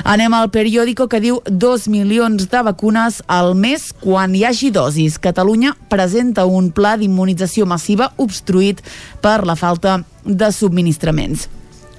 [0.07, 5.19] Anem al periòdico que diu 2 milions de vacunes al mes quan hi hagi dosis.
[5.19, 8.81] Catalunya presenta un pla d'immunització massiva obstruït
[9.21, 10.12] per la falta de
[10.55, 11.49] subministraments.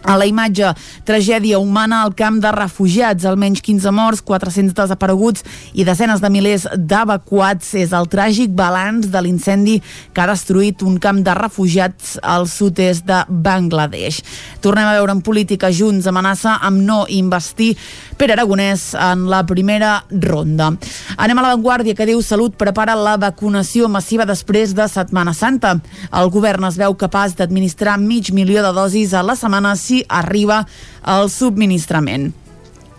[0.04, 0.68] A la imatge,
[1.08, 6.66] tragèdia humana al camp de refugiats, almenys 15 morts, 400 desapareguts i desenes de milers
[6.76, 7.70] d'evacuats.
[7.80, 9.78] És el tràgic balanç de l'incendi
[10.12, 14.20] que ha destruït un camp de refugiats al sud-est de Bangladesh.
[14.60, 17.72] Tornem a veure en política Junts amenaça amb no investir
[18.20, 20.74] per Aragonès en la primera ronda.
[21.16, 25.78] Anem a l'avantguàrdia que diu Salut prepara la vacunació massiva després de Setmana Santa.
[26.12, 30.64] El govern es veu capaç d'administrar mig milió de dosis a la setmana si arriba
[31.06, 32.32] el subministrament.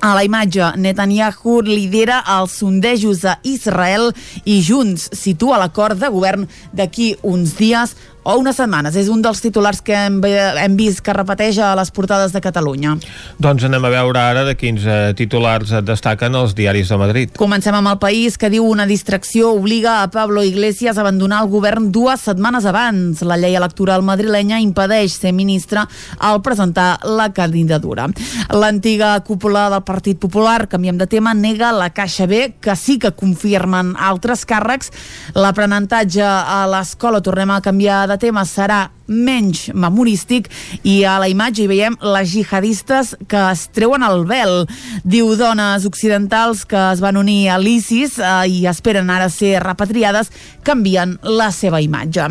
[0.05, 4.11] A la imatge, Netanyahu lidera els sondejos a Israel
[4.45, 7.95] i Junts situa l'acord de govern d'aquí uns dies
[8.25, 8.97] o unes setmanes.
[8.97, 12.95] És un dels titulars que hem, hem vist que repeteix a les portades de Catalunya.
[13.41, 17.35] Doncs anem a veure ara de quins eh, titulars destaquen els diaris de Madrid.
[17.37, 21.51] Comencem amb el país que diu una distracció obliga a Pablo Iglesias a abandonar el
[21.53, 23.21] govern dues setmanes abans.
[23.21, 25.85] La llei electoral madrilenya impedeix ser ministre
[26.17, 28.07] al presentar la candidatura.
[28.49, 33.13] L'antiga cúpula del Partit Popular, canviem de tema, nega la Caixa B, que sí que
[33.13, 34.91] confirmen altres càrrecs.
[35.37, 40.47] L'aprenentatge a l'escola, tornem a canviar de tema, serà menys memorístic
[40.83, 44.65] i a la imatge hi veiem les jihadistes que es treuen el vel.
[45.05, 50.31] Diu dones occidentals que es van unir a l'ISIS eh, i esperen ara ser repatriades
[50.65, 52.27] canvien la seva imatge.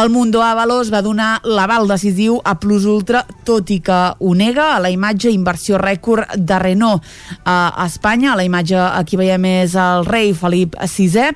[0.00, 4.72] El Mundo Avalos va donar l'aval decisiu a Plus Ultra, tot i que ho nega
[4.74, 7.04] a la imatge inversió rècord de Renault
[7.44, 8.32] a Espanya.
[8.32, 11.28] A la imatge aquí veiem és el rei Felip VI.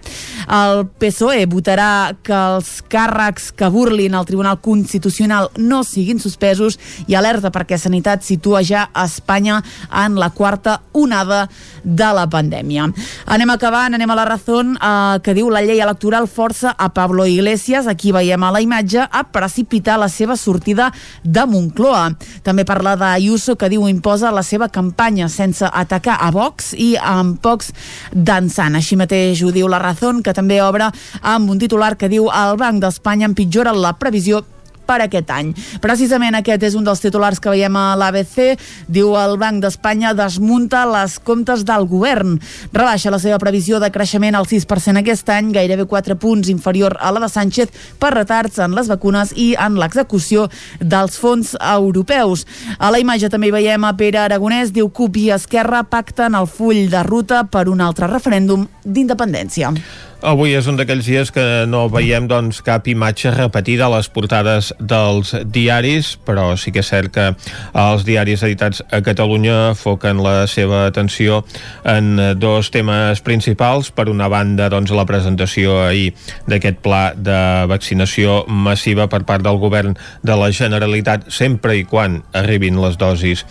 [0.50, 1.90] El PSOE votarà
[2.24, 8.24] que els càrrecs que burlin al Tribunal Constitucional no siguin suspesos i alerta perquè Sanitat
[8.26, 9.60] situa ja Espanya
[10.04, 11.46] en la quarta onada
[11.84, 12.88] de la pandèmia.
[13.30, 17.26] Anem acabant, anem a la raó eh, que diu la llei electoral força a Pablo
[17.26, 20.92] Iglesias, aquí veiem a la imatge, a precipitar la seva sortida
[21.24, 22.14] de Moncloa.
[22.46, 27.40] També parla d'Ayuso que diu imposa la seva campanya sense atacar a Vox i amb
[27.42, 27.74] pocs
[28.14, 28.78] dansant.
[28.78, 30.88] Així mateix ho diu la raó que també obre
[31.20, 34.44] amb un titular que diu el Banc d'Espanya empitjora la previsió
[34.90, 35.52] per aquest any.
[35.82, 38.56] Precisament aquest és un dels titulars que veiem a l'ABC.
[38.90, 42.38] Diu el Banc d'Espanya desmunta les comptes del govern.
[42.74, 47.12] Rebaixa la seva previsió de creixement al 6% aquest any, gairebé 4 punts inferior a
[47.14, 50.48] la de Sánchez per retards en les vacunes i en l'execució
[50.80, 52.46] dels fons europeus.
[52.78, 56.88] A la imatge també veiem a Pere Aragonès, diu CUP i Esquerra pacten el full
[56.90, 59.74] de ruta per un altre referèndum d'independència.
[60.20, 64.66] Avui és un d'aquells dies que no veiem doncs, cap imatge repetida a les portades
[64.76, 67.30] dels diaris, però sí que és cert que
[67.80, 71.38] els diaris editats a Catalunya foquen la seva atenció
[71.88, 73.88] en dos temes principals.
[73.96, 76.12] Per una banda, doncs, la presentació ahir
[76.50, 77.40] d'aquest pla de
[77.72, 83.46] vaccinació massiva per part del govern de la Generalitat, sempre i quan arribin les dosis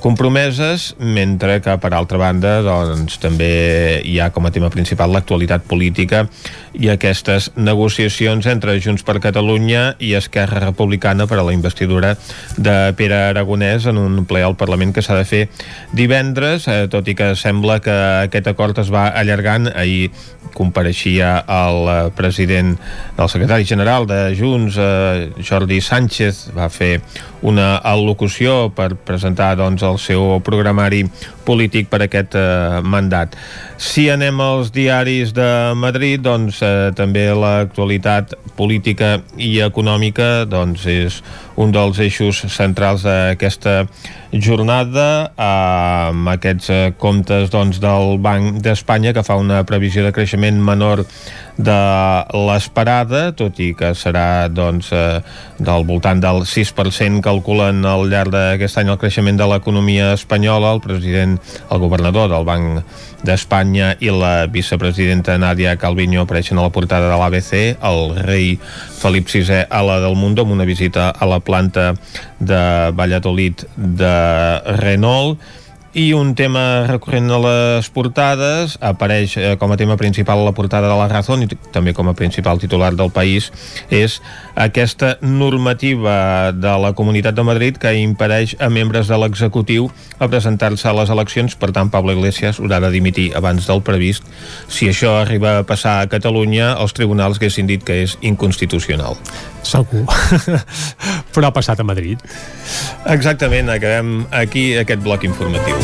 [0.00, 5.68] compromeses, mentre que, per altra banda, doncs, també hi ha com a tema principal l'actualitat
[5.68, 6.28] política política
[6.74, 12.16] i aquestes negociacions entre Junts per Catalunya i Esquerra Republicana per a la investidura
[12.56, 15.44] de Pere Aragonès en un ple al Parlament que s'ha de fer
[15.94, 17.94] divendres, eh, tot i que sembla que
[18.26, 19.70] aquest acord es va allargant.
[19.70, 20.10] Ahir
[20.54, 22.74] compareixia el eh, president,
[23.16, 26.98] el secretari general de Junts, eh, Jordi Sánchez, va fer
[27.42, 31.04] una al·locució per presentar doncs, el seu programari
[31.46, 33.38] polític per aquest eh, mandat.
[33.84, 41.18] Si anem als diaris de Madrid, doncs eh, també l'actualitat política i econòmica doncs, és
[41.56, 43.84] un dels eixos centrals d'aquesta
[44.34, 50.58] jornada amb aquests eh, comptes doncs, del Banc d'Espanya que fa una previsió de creixement
[50.58, 51.04] menor
[51.54, 51.78] de
[52.34, 55.22] l'esperada, tot i que serà doncs, eh,
[55.62, 60.74] del voltant del 6% calculen al llarg d'aquest any el creixement de l'economia espanyola.
[60.74, 61.38] El president,
[61.70, 62.82] el governador del Banc
[63.24, 68.58] d'Espanya i la vicepresidenta Nadia Calviño apareixen a la portada de l'ABC, el rei
[68.98, 71.94] Felip VI a la del Mundo amb una visita a la planta
[72.38, 74.14] de Valladolid de
[74.80, 75.38] Renault
[75.94, 80.54] i un tema recurrent a les portades apareix eh, com a tema principal a la
[80.54, 83.52] portada de la Razón i també com a principal titular del país
[83.94, 84.18] és
[84.58, 90.90] aquesta normativa de la Comunitat de Madrid que impedeix a membres de l'executiu a presentar-se
[90.90, 94.26] a les eleccions, per tant Pablo Iglesias haurà de dimitir abans del previst
[94.66, 99.14] si això arriba a passar a Catalunya els tribunals haguessin dit que és inconstitucional
[99.64, 100.04] Segur.
[101.34, 102.20] Però ha passat a Madrid.
[103.10, 105.83] Exactament, acabem aquí aquest bloc informatiu.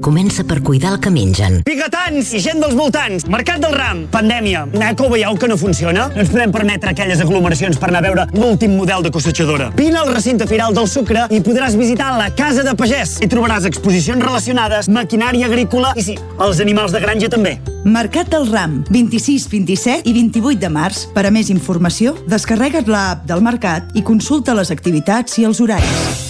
[0.00, 1.60] comença per cuidar el que mengen.
[1.66, 3.26] Bigatans i gent dels voltants.
[3.30, 4.02] Mercat del Ram.
[4.10, 4.64] Pandèmia.
[4.90, 6.08] Eco, veieu que no funciona?
[6.14, 9.70] No ens podem permetre aquelles aglomeracions per anar a veure l'últim model de cossechadora.
[9.76, 13.18] Vine al recinte firal del sucre i podràs visitar la Casa de Pagès.
[13.20, 17.58] Hi trobaràs exposicions relacionades, maquinària agrícola i sí, els animals de granja també.
[17.84, 21.06] Mercat del Ram, 26, 27 i 28 de març.
[21.14, 26.29] Per a més informació, descarrega't l'app del Mercat i consulta les activitats i els horaris.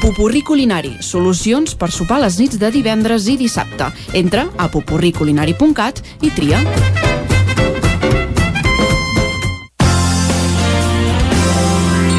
[0.00, 3.88] Pupurri Culinari, solucions per sopar les nits de divendres i dissabte.
[4.14, 6.60] Entra a pupurriculinari.cat i tria.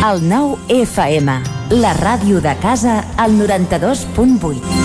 [0.07, 1.33] El nou FM,
[1.81, 4.77] la ràdio de casa, al 92.8.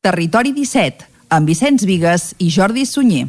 [0.00, 3.28] Territori 17, amb Vicenç Vigues i Jordi Sunyer.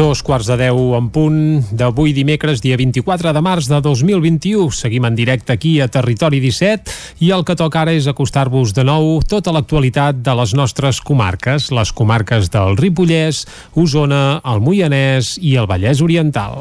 [0.00, 1.34] Dos quarts de deu en punt
[1.76, 4.70] d'avui dimecres, dia 24 de març de 2021.
[4.72, 8.80] Seguim en directe aquí a Territori 17 i el que toca ara és acostar-vos de
[8.88, 13.42] nou tota l'actualitat de les nostres comarques, les comarques del Ripollès,
[13.76, 16.56] Osona, el Moianès i el Vallès Oriental.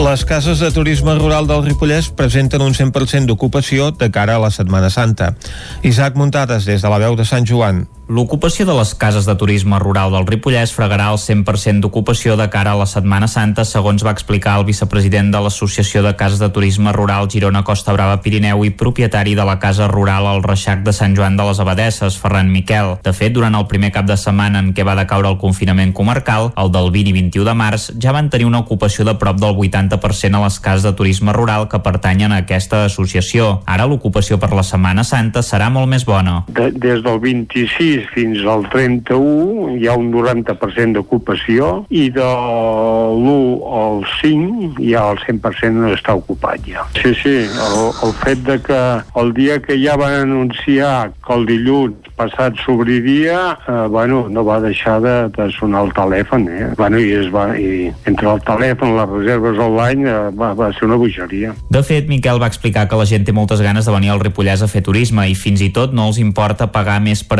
[0.00, 4.50] Les cases de turisme rural del Ripollès presenten un 100% d'ocupació de cara a la
[4.54, 5.34] Setmana Santa.
[5.82, 7.84] Isaac Muntades, des de la veu de Sant Joan.
[8.08, 12.72] L'ocupació de les cases de turisme rural del Ripollès fregarà el 100% d'ocupació de cara
[12.72, 16.94] a la Setmana Santa, segons va explicar el vicepresident de l'Associació de Cases de Turisme
[16.96, 21.18] Rural Girona Costa Brava Pirineu i propietari de la Casa Rural al Reixac de Sant
[21.18, 22.94] Joan de les Abadesses, Ferran Miquel.
[23.04, 26.48] De fet, durant el primer cap de setmana en què va decaure el confinament comarcal,
[26.56, 29.52] el del 20 i 21 de març, ja van tenir una ocupació de prop del
[29.52, 33.58] 80% a les cases de turisme rural que pertanyen a aquesta associació.
[33.68, 36.40] Ara l'ocupació per la Setmana Santa serà molt més bona.
[36.48, 43.36] De, des del 26 fins al 31 hi ha un 90% d'ocupació i de l'1
[43.82, 46.86] al 5 ja el 100% no està ocupat ja.
[46.98, 48.82] Sí, sí, el, el fet de que
[49.22, 54.58] el dia que ja van anunciar que el dilluns passat s'obriria, eh, bueno, no va
[54.60, 56.70] deixar de, de sonar el telèfon, eh?
[56.76, 60.88] Bueno, i, es va, i entre el telèfon, les reserves online, eh, va, va ser
[60.88, 61.54] una bogeria.
[61.70, 64.64] De fet, Miquel va explicar que la gent té moltes ganes de venir al Ripollès
[64.64, 67.38] a fer turisme i fins i tot no els importa pagar més per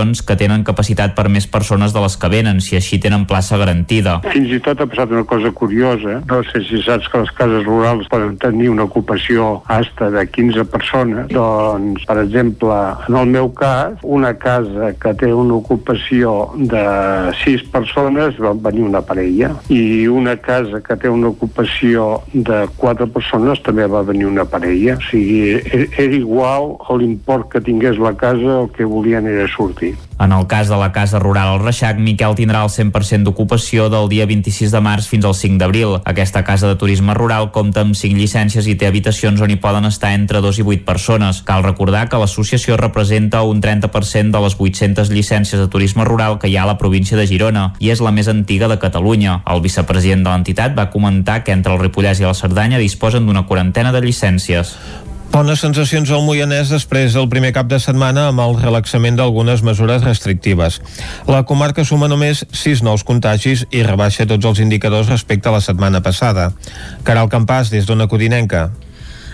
[0.00, 3.58] habitacions que tenen capacitat per més persones de les que venen, si així tenen plaça
[3.58, 4.20] garantida.
[4.32, 6.20] Fins i tot ha passat una cosa curiosa.
[6.26, 10.64] No sé si saps que les cases rurals poden tenir una ocupació hasta de 15
[10.64, 11.28] persones.
[11.30, 12.76] Doncs, per exemple,
[13.08, 16.84] en el meu cas, una casa que té una ocupació de
[17.44, 23.08] 6 persones va venir una parella i una casa que té una ocupació de 4
[23.12, 24.96] persones també va venir una parella.
[24.96, 29.89] O sigui, e-, era igual l'import que tingués la casa, el que volien era sortir.
[30.20, 34.10] En el cas de la Casa Rural al Reixac, Miquel tindrà el 100% d'ocupació del
[34.12, 35.96] dia 26 de març fins al 5 d'abril.
[36.04, 39.88] Aquesta casa de turisme rural compta amb 5 llicències i té habitacions on hi poden
[39.88, 41.42] estar entre 2 i 8 persones.
[41.48, 46.52] Cal recordar que l'associació representa un 30% de les 800 llicències de turisme rural que
[46.52, 49.40] hi ha a la província de Girona i és la més antiga de Catalunya.
[49.48, 53.46] El vicepresident de l'entitat va comentar que entre el Ripollès i la Cerdanya disposen d'una
[53.48, 54.76] quarantena de llicències.
[55.30, 60.02] Bones sensacions al Moianès després del primer cap de setmana amb el relaxament d'algunes mesures
[60.02, 60.80] restrictives.
[61.30, 65.62] La comarca suma només 6 nous contagis i rebaixa tots els indicadors respecte a la
[65.62, 66.50] setmana passada.
[67.06, 68.72] Caral Campàs, des d'Ona Codinenca.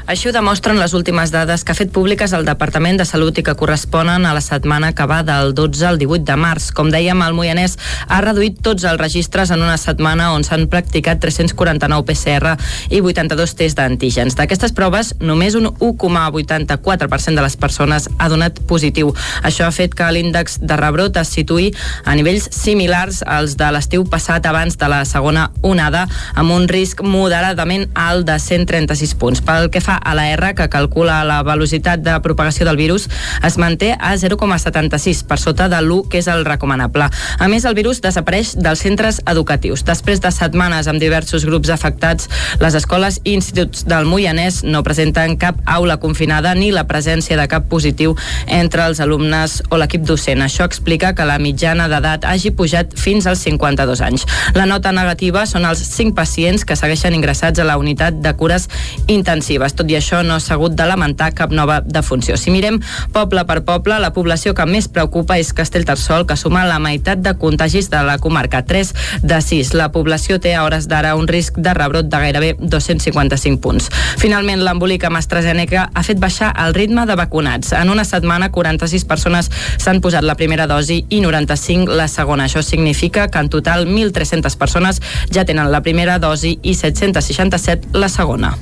[0.07, 3.57] Això demostren les últimes dades que ha fet públiques el Departament de Salut i que
[3.59, 6.69] corresponen a la setmana que va del 12 al 18 de març.
[6.71, 7.75] Com dèiem, el Moianès
[8.07, 12.53] ha reduït tots els registres en una setmana on s'han practicat 349 PCR
[12.95, 14.37] i 82 tests d'antígens.
[14.39, 19.11] D'aquestes proves, només un 1,84% de les persones ha donat positiu.
[19.43, 21.73] Això ha fet que l'índex de rebrot es situï
[22.05, 26.07] a nivells similars als de l'estiu passat abans de la segona onada,
[26.39, 29.43] amb un risc moderadament alt de 136 punts.
[29.43, 33.09] Pel que fa a la R, que calcula la velocitat de propagació del virus,
[33.45, 37.09] es manté a 0,76, per sota de l'1, que és el recomanable.
[37.39, 39.85] A més, el virus desapareix dels centres educatius.
[39.87, 42.31] Després de setmanes amb diversos grups afectats,
[42.61, 47.47] les escoles i instituts del Moianès no presenten cap aula confinada ni la presència de
[47.51, 50.43] cap positiu entre els alumnes o l'equip docent.
[50.45, 54.27] Això explica que la mitjana d'edat hagi pujat fins als 52 anys.
[54.55, 58.69] La nota negativa són els 5 pacients que segueixen ingressats a la unitat de cures
[59.07, 59.75] intensives.
[59.77, 62.35] Tot tot i això no s'ha hagut de lamentar cap nova defunció.
[62.37, 62.81] Si mirem
[63.15, 67.37] poble per poble, la població que més preocupa és Castellterçol, que suma la meitat de
[67.39, 68.91] contagis de la comarca, 3
[69.23, 69.75] de 6.
[69.79, 73.87] La població té a hores d'ara un risc de rebrot de gairebé 255 punts.
[74.19, 77.71] Finalment, l'embolic amb AstraZeneca ha fet baixar el ritme de vacunats.
[77.77, 82.49] En una setmana, 46 persones s'han posat la primera dosi i 95 la segona.
[82.51, 85.01] Això significa que en total 1.300 persones
[85.31, 88.57] ja tenen la primera dosi i 767 la segona.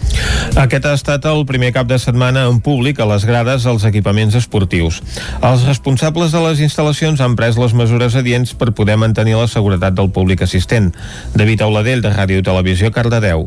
[0.61, 4.35] Aquest ha estat el primer cap de setmana en públic a les grades als equipaments
[4.35, 4.99] esportius.
[5.41, 9.95] Els responsables de les instal·lacions han pres les mesures adients per poder mantenir la seguretat
[9.95, 10.91] del públic assistent.
[11.35, 13.47] David Auladell, de Ràdio Televisió, Cardedeu.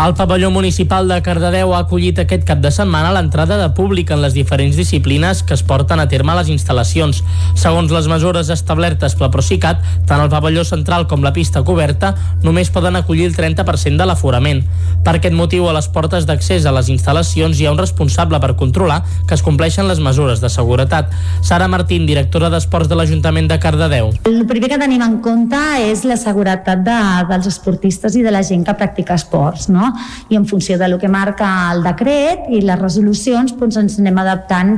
[0.00, 4.22] El pavelló municipal de Cardedeu ha acollit aquest cap de setmana l'entrada de públic en
[4.22, 7.20] les diferents disciplines que es porten a terme a les instal·lacions.
[7.60, 12.72] Segons les mesures establertes pel Procicat, tant el pavelló central com la pista coberta només
[12.72, 14.64] poden acollir el 30% de l'aforament.
[15.04, 18.56] Per aquest motiu, a les portes d'accés a les instal·lacions hi ha un responsable per
[18.56, 21.12] controlar que es compleixen les mesures de seguretat.
[21.42, 24.10] Sara Martín, directora d'Esports de l'Ajuntament de Cardedeu.
[24.24, 26.98] El primer que tenim en compte és la seguretat de,
[27.30, 29.81] dels esportistes i de la gent que practica esports, no?
[30.28, 34.20] I en funció de lo que marca el decret i les resolucions doncs ens anem
[34.22, 34.76] adaptant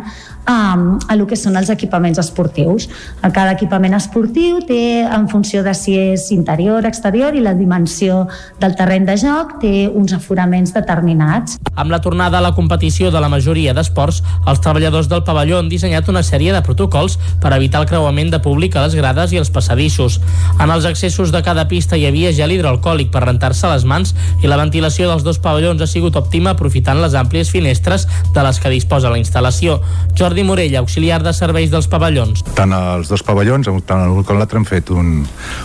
[0.48, 2.88] um, a lo que són els equipaments esportius.
[3.22, 8.24] A cada equipament esportiu té, en funció de si és interior, exterior i la dimensió
[8.60, 11.58] del terreny de joc, té uns aforaments determinats.
[11.74, 15.70] Amb la tornada a la competició de la majoria d'esports, els treballadors del pavelló han
[15.72, 19.40] dissenyat una sèrie de protocols per evitar el creuament de públic a les grades i
[19.40, 20.20] els passadissos.
[20.60, 24.50] En els accessos de cada pista hi havia gel hidroalcohòlic per rentar-se les mans i
[24.50, 28.72] la ventilació dels dos pavellons ha sigut òptima aprofitant les àmplies finestres de les que
[28.72, 29.80] disposa la instal·lació.
[30.18, 32.42] Jordi Morell, auxiliar de serveis dels pavellons.
[32.58, 35.20] Tant els dos pavellons, tant l'un com l'altre, han fet un,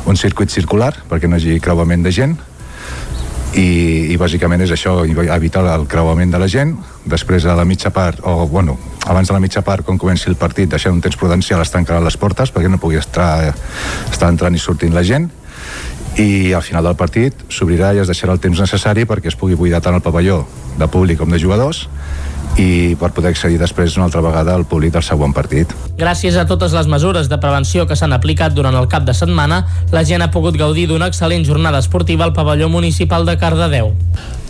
[0.05, 2.37] un circuit circular perquè no hi hagi creuament de gent.
[3.57, 6.75] I, i bàsicament és això, evitar el creuament de la gent.
[7.09, 8.77] Després a la mitja part o bueno,
[9.09, 12.05] abans de la mitja part quan comenci el partit deixar un temps prudencial estar encarant
[12.05, 13.55] les portes perquè no pugui estar,
[14.11, 15.31] estar entrant i sortint la gent.
[16.19, 19.57] I al final del partit s'obrirà i es deixarà el temps necessari perquè es pugui
[19.57, 20.43] buidar tant el pavelló
[20.77, 21.87] de públic com de jugadors
[22.59, 25.71] i per poder accedir després una altra vegada al públic del següent partit.
[25.99, 29.63] Gràcies a totes les mesures de prevenció que s'han aplicat durant el cap de setmana,
[29.95, 33.93] la gent ha pogut gaudir d'una excel·lent jornada esportiva al pavelló municipal de Cardedeu.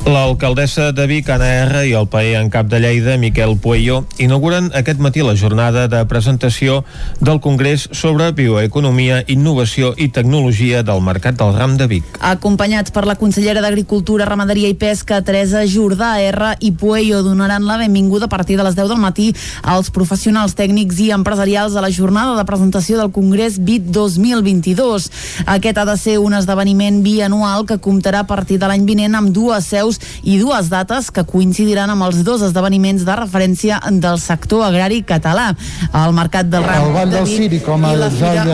[0.08, 4.70] L'alcaldessa de Vic, Anna R, i el paer en cap de Lleida, Miquel Puello, inauguren
[4.74, 6.86] aquest matí la jornada de presentació
[7.20, 12.08] del Congrés sobre Bioeconomia, Innovació i Tecnologia del Mercat del Ram de Vic.
[12.24, 17.78] Acompanyats per la consellera d'Agricultura, Ramaderia i Pesca, Teresa Jordà R i Puello donaran la
[17.78, 21.92] benvinguda a partir de les 10 del matí als professionals tècnics i empresarials a la
[21.92, 25.12] jornada de presentació del Congrés BIT 2022.
[25.46, 29.36] Aquest ha de ser un esdeveniment bianual que comptarà a partir de l'any vinent amb
[29.36, 34.20] dues seus preus i dues dates que coincidiran amb els dos esdeveniments de referència del
[34.20, 35.54] sector agrari català.
[35.94, 38.46] El Mercat del Ram el Vall del Ciri com a joia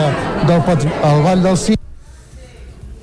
[0.46, 1.85] del el Vall del Ciri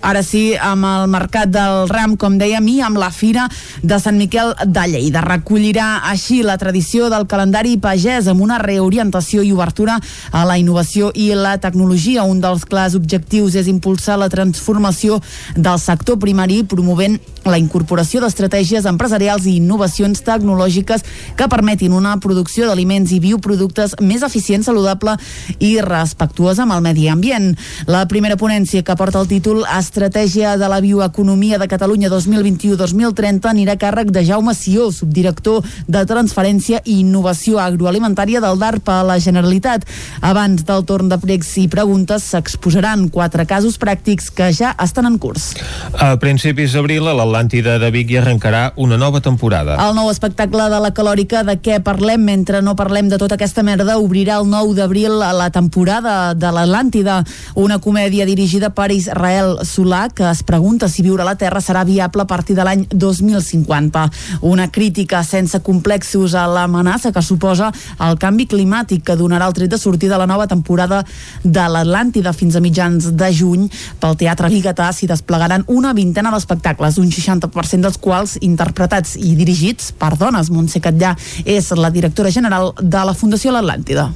[0.03, 3.47] ara sí, amb el Mercat del Ram, com dèiem, i amb la Fira
[3.81, 5.23] de Sant Miquel de Lleida.
[5.23, 9.99] Recollirà així la tradició del calendari pagès amb una reorientació i obertura
[10.31, 12.27] a la innovació i la tecnologia.
[12.27, 15.21] Un dels clars objectius és impulsar la transformació
[15.55, 21.03] del sector primari promovent la incorporació d'estratègies empresarials i innovacions tecnològiques
[21.37, 25.17] que permetin una producció d'aliments i bioproductes més eficient, saludable
[25.59, 27.51] i respectuosa amb el medi ambient.
[27.87, 33.75] La primera ponència que porta el títol Estratègia de la bioeconomia de Catalunya 2021-2030 anirà
[33.75, 39.19] a càrrec de Jaume Sió, subdirector de Transferència i Innovació Agroalimentària del DARP a la
[39.21, 39.85] Generalitat.
[40.25, 45.19] Abans del torn de pregs i preguntes s'exposaran quatre casos pràctics que ja estan en
[45.21, 45.51] curs.
[45.93, 49.77] A principis d'abril, a l'Atlàntida de Vic hi arrencarà una nova temporada.
[49.77, 53.61] El nou espectacle de la calòrica de què parlem mentre no parlem de tota aquesta
[53.61, 57.21] merda obrirà el 9 d'abril a la temporada de l'Atlàntida,
[57.53, 61.81] una comèdia dirigida per Israel Solà que es pregunta si viure a la Terra serà
[61.83, 64.03] viable a partir de l'any 2050.
[64.47, 67.67] Una crítica sense complexos a l'amenaça que suposa
[68.07, 71.03] el canvi climàtic que donarà el tret de sortida de la nova temporada
[71.43, 73.67] de l'Atlàntida fins a mitjans de juny.
[73.99, 79.91] Pel Teatre Bigatà s'hi desplegaran una vintena d'espectacles, un 60% dels quals interpretats i dirigits
[79.91, 80.47] per dones.
[80.47, 84.13] Montse Catllà és la directora general de la Fundació L'Atlàntida.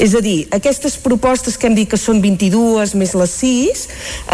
[0.00, 3.82] És a dir, aquestes propostes que hem dit que són 22 més les 6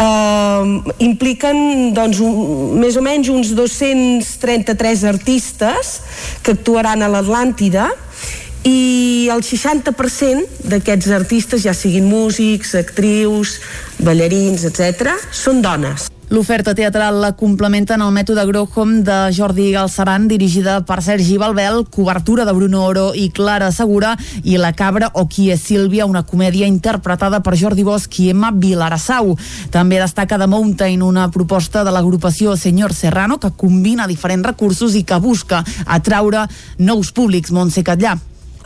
[0.03, 5.95] eh, impliquen doncs, un, més o menys uns 233 artistes
[6.43, 7.89] que actuaran a l'Atlàntida
[8.67, 13.59] i el 60% d'aquests artistes, ja siguin músics, actrius,
[14.03, 16.09] ballarins, etc., són dones.
[16.29, 22.43] L'oferta teatral la complementen el mètode Grohom de Jordi Galceran, dirigida per Sergi Balbel, cobertura
[22.45, 24.11] de Bruno Oro i Clara Segura,
[24.43, 28.51] i La cabra o qui és Sílvia, una comèdia interpretada per Jordi Bosch i Emma
[28.53, 29.33] Vilarassau.
[29.73, 35.01] També destaca The Mountain, una proposta de l'agrupació Senyor Serrano que combina diferents recursos i
[35.01, 36.45] que busca atraure
[36.77, 37.49] nous públics.
[37.49, 38.19] Montse Catllà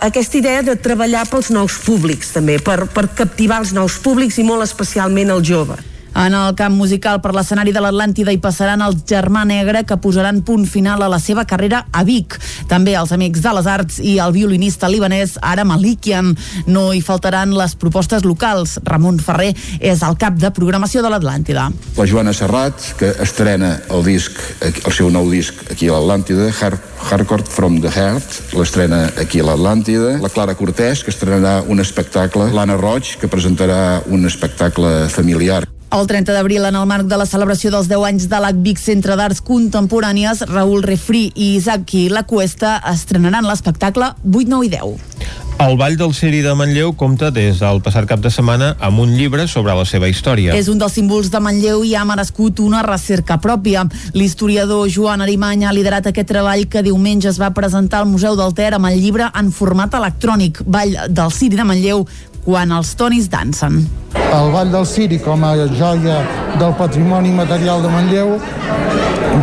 [0.04, 4.44] aquesta idea de treballar pels nous públics també, per, per captivar els nous públics i
[4.44, 5.80] molt especialment el jove.
[6.16, 10.44] En el camp musical per l'escenari de l'Atlàntida hi passaran el Germà Negre que posaran
[10.46, 12.38] punt final a la seva carrera a Vic.
[12.70, 16.36] També els Amics de les Arts i el violinista libanès Ara Malikian.
[16.70, 18.78] No hi faltaran les propostes locals.
[18.86, 19.52] Ramon Ferrer
[19.82, 21.66] és el cap de programació de l'Atlàntida.
[21.98, 26.78] La Joana Serrat, que estrena el disc, el seu nou disc aquí a l'Atlàntida, Hard,
[27.10, 30.20] Hardcore from the Heart, l'estrena aquí a l'Atlàntida.
[30.22, 32.52] La Clara Cortès, que estrenarà un espectacle.
[32.54, 35.64] L'Anna Roig, que presentarà un espectacle familiar.
[35.94, 39.14] El 30 d'abril, en el marc de la celebració dels 10 anys de l'ACVIC Centre
[39.14, 45.14] d'Arts Contemporànies, Raül Refri i Isaki La Cuesta estrenaran l'espectacle 8, 9 i 10.
[45.62, 49.14] El Vall del Ciri de Manlleu compta des del passat cap de setmana amb un
[49.14, 50.58] llibre sobre la seva història.
[50.58, 53.86] És un dels símbols de Manlleu i ha merescut una recerca pròpia.
[54.18, 58.58] L'historiador Joan Arimany ha liderat aquest treball que diumenge es va presentar al Museu del
[58.58, 62.08] Ter amb el llibre en format electrònic Vall del Ciri de Manlleu
[62.46, 63.84] quan els tonis dansen.
[64.34, 66.22] El Vall del Ciri, com a joia
[66.60, 68.38] del patrimoni material de Manlleu,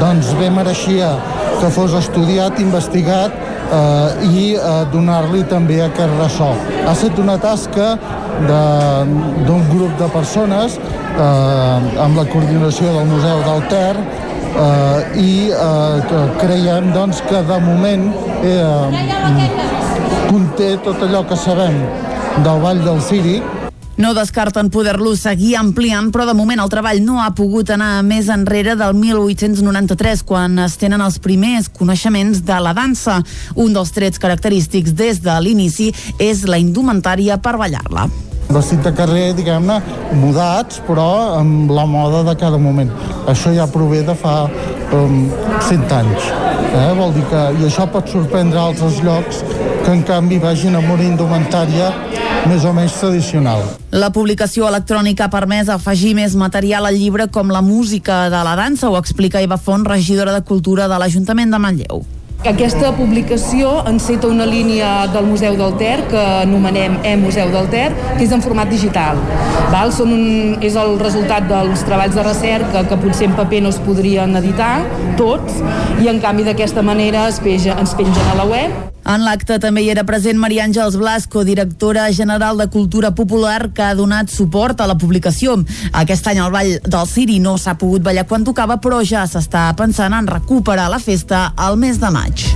[0.00, 1.14] doncs bé mereixia
[1.60, 6.50] que fos estudiat, investigat eh, i eh, donar-li també aquest ressò.
[6.86, 7.92] Ha estat una tasca
[8.40, 16.22] d'un grup de persones eh, amb la coordinació del Museu del Ter eh, i eh,
[16.40, 18.08] creiem doncs, que de moment
[18.44, 19.08] eh,
[20.30, 21.82] conté tot allò que sabem
[22.38, 23.42] del Vall del Ciri.
[24.00, 28.30] No descarten poder-lo seguir ampliant, però de moment el treball no ha pogut anar més
[28.32, 33.18] enrere del 1893, quan es tenen els primers coneixements de la dansa.
[33.60, 38.08] Un dels trets característics des de l'inici és la indumentària per ballar-la
[38.54, 39.78] vestit de carrer, diguem-ne,
[40.20, 42.90] mudats, però amb la moda de cada moment.
[43.30, 45.24] Això ja prové de fa um,
[45.68, 46.30] 100 anys.
[46.70, 46.92] Eh?
[46.98, 49.42] Vol dir que, I això pot sorprendre altres llocs
[49.84, 51.90] que en canvi vagin amb una indumentària
[52.48, 53.64] més o menys tradicional.
[53.90, 58.56] La publicació electrònica ha permès afegir més material al llibre com la música de la
[58.58, 62.06] dansa, ho explica Eva Font, regidora de Cultura de l'Ajuntament de Manlleu.
[62.40, 68.24] Aquesta publicació enceta una línia del Museu del Ter que anomenem E-Museu del Ter, que
[68.24, 69.20] és en format digital.
[69.68, 69.92] Val?
[69.92, 70.24] Són un,
[70.64, 74.78] és el resultat dels treballs de recerca que potser en paper no es podrien editar,
[75.20, 75.60] tots,
[76.00, 79.84] i en canvi d'aquesta manera es, peja, ens pengen a la web en l'acte també
[79.84, 84.80] hi era present Maria Àngels Blasco, directora general de Cultura Popular, que ha donat suport
[84.80, 85.56] a la publicació.
[85.92, 89.70] Aquest any al Vall del Ciri no s'ha pogut ballar quan tocava, però ja s'està
[89.76, 92.48] pensant en recuperar la festa al mes de maig.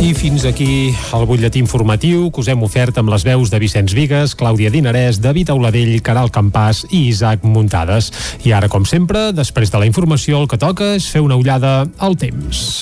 [0.00, 3.92] I fins aquí el butlletí informatiu que us hem ofert amb les veus de Vicenç
[3.92, 8.08] Vigues, Clàudia Dinarès, David Auladell, Caral Campàs i Isaac Muntades.
[8.48, 11.84] I ara, com sempre, després de la informació, el que toca és fer una ullada
[12.00, 12.80] al temps.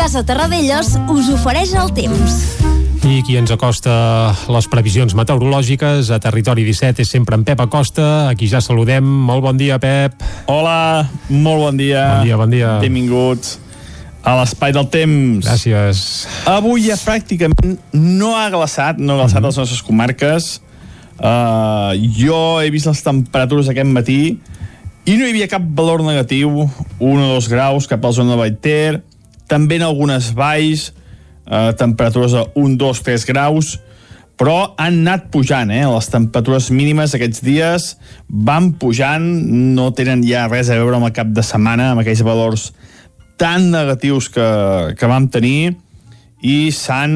[0.00, 2.69] Casa Terradellos us ofereix el temps.
[3.00, 3.92] I qui ens acosta
[4.52, 9.04] les previsions meteorològiques a Territori 17 és sempre en Pep Acosta, a qui ja saludem.
[9.04, 10.20] Molt bon dia, Pep.
[10.52, 12.02] Hola, molt bon dia.
[12.18, 12.74] Bon dia, bon dia.
[12.82, 13.56] Benvinguts
[14.20, 15.48] a l'espai del temps.
[15.48, 16.04] Gràcies.
[16.52, 19.48] Avui ja pràcticament no ha glaçat, no ha glaçat mm -hmm.
[19.48, 20.60] les nostres comarques.
[21.16, 24.40] Uh, jo he vist les temperatures aquest matí
[25.04, 28.30] i no hi havia cap valor negatiu, 1 o 2 graus cap a la zona
[28.32, 29.02] de Baiter,
[29.46, 30.92] també en algunes valls,
[31.50, 33.74] eh, temperatures de 1, 2, 3 graus,
[34.40, 35.84] però han anat pujant, eh?
[35.84, 37.90] Les temperatures mínimes aquests dies
[38.30, 39.26] van pujant,
[39.76, 42.70] no tenen ja res a veure amb el cap de setmana, amb aquells valors
[43.40, 44.48] tan negatius que,
[44.96, 45.74] que vam tenir
[46.40, 47.12] i s'han,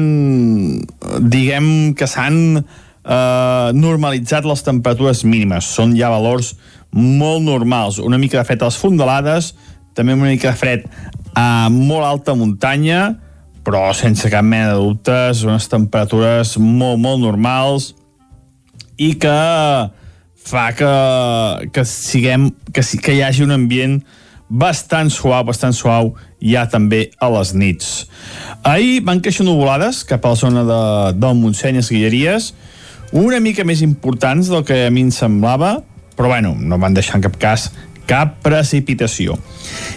[1.25, 1.67] diguem
[1.97, 5.65] que s'han eh, normalitzat les temperatures mínimes.
[5.65, 6.53] Són ja valors
[6.93, 7.97] molt normals.
[7.97, 9.53] Una mica de fred a les fondalades,
[9.97, 10.85] també una mica de fred
[11.35, 13.15] a molt alta muntanya,
[13.65, 17.93] però sense cap mena de dubtes, unes temperatures molt, molt normals
[19.01, 19.37] i que
[20.45, 20.91] fa que,
[21.73, 23.97] que, siguem, que, que hi hagi un ambient
[24.45, 28.05] bastant suau, bastant suau ja també a les nits.
[28.63, 30.79] Ahir van créixer nuvolades cap a la zona de,
[31.17, 32.51] del Montseny, les Guilleries,
[33.15, 35.79] una mica més importants del que a mi em semblava,
[36.15, 37.71] però bueno, no van deixar en cap cas
[38.07, 39.37] cap precipitació.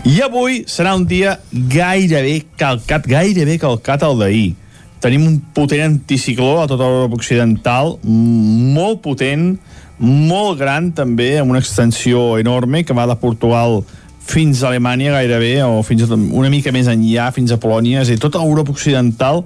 [0.08, 4.54] I avui serà un dia gairebé calcat, gairebé calcat al d'ahir.
[4.98, 9.52] tenim un potent anticicló a tota l'Europa Occidental, molt potent,
[9.98, 13.84] molt gran també, amb una extensió enorme que va de Portugal
[14.28, 18.10] fins a Alemanya gairebé, o fins a, una mica més enllà, fins a Polònia, és
[18.10, 19.44] a dir, tota l'Europa Occidental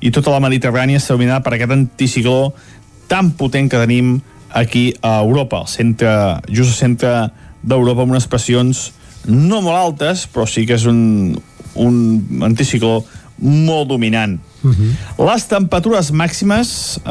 [0.00, 2.52] i tota la Mediterrània està dominada per aquest anticicló
[3.10, 4.18] tan potent que tenim
[4.54, 6.12] aquí a Europa, al centre,
[6.48, 7.14] just al centre
[7.62, 8.90] d'Europa, amb unes pressions
[9.28, 11.34] no molt altes, però sí que és un,
[11.76, 13.00] un anticicló
[13.40, 14.38] molt dominant.
[14.62, 15.26] Uh -huh.
[15.32, 17.10] Les temperatures màximes, eh,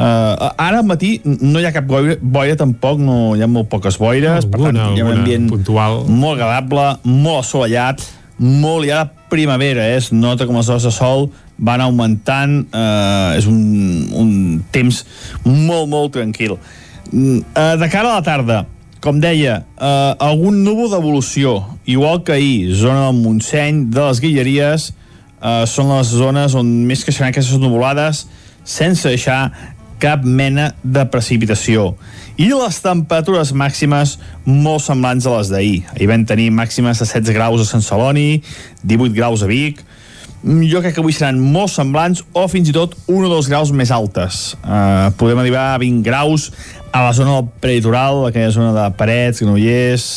[0.56, 3.98] ara al matí no hi ha cap boira, boira tampoc, no hi ha molt poques
[3.98, 6.04] boires, no, per tant hi ha un ambient puntual.
[6.06, 8.00] molt agradable, molt assolellat,
[8.38, 9.96] molt hi ha primavera, eh?
[9.96, 15.04] es nota com les hores de sol van augmentant, eh, és un, un temps
[15.44, 16.56] molt, molt tranquil.
[17.12, 18.66] Eh, de cara a la tarda,
[19.00, 24.92] com deia, eh, algun núvol d'evolució, igual que ahir, zona del Montseny, de les Guilleries,
[25.42, 28.26] eh, són les zones on més creixeran aquestes nuvolades
[28.64, 29.50] sense deixar
[30.00, 31.94] cap mena de precipitació.
[32.40, 35.84] I les temperatures màximes molt semblants a les d'ahir.
[35.94, 38.42] Ahir vam tenir màximes de 16 graus a Sant Celoni,
[38.84, 39.82] 18 graus a Vic,
[40.42, 43.72] jo crec que avui seran molt semblants o fins i tot un o dos graus
[43.76, 44.54] més altes.
[44.64, 46.48] Uh, podem arribar a 20 graus
[46.92, 50.08] a la zona del peritoral, aquella zona de Parets, Granollers,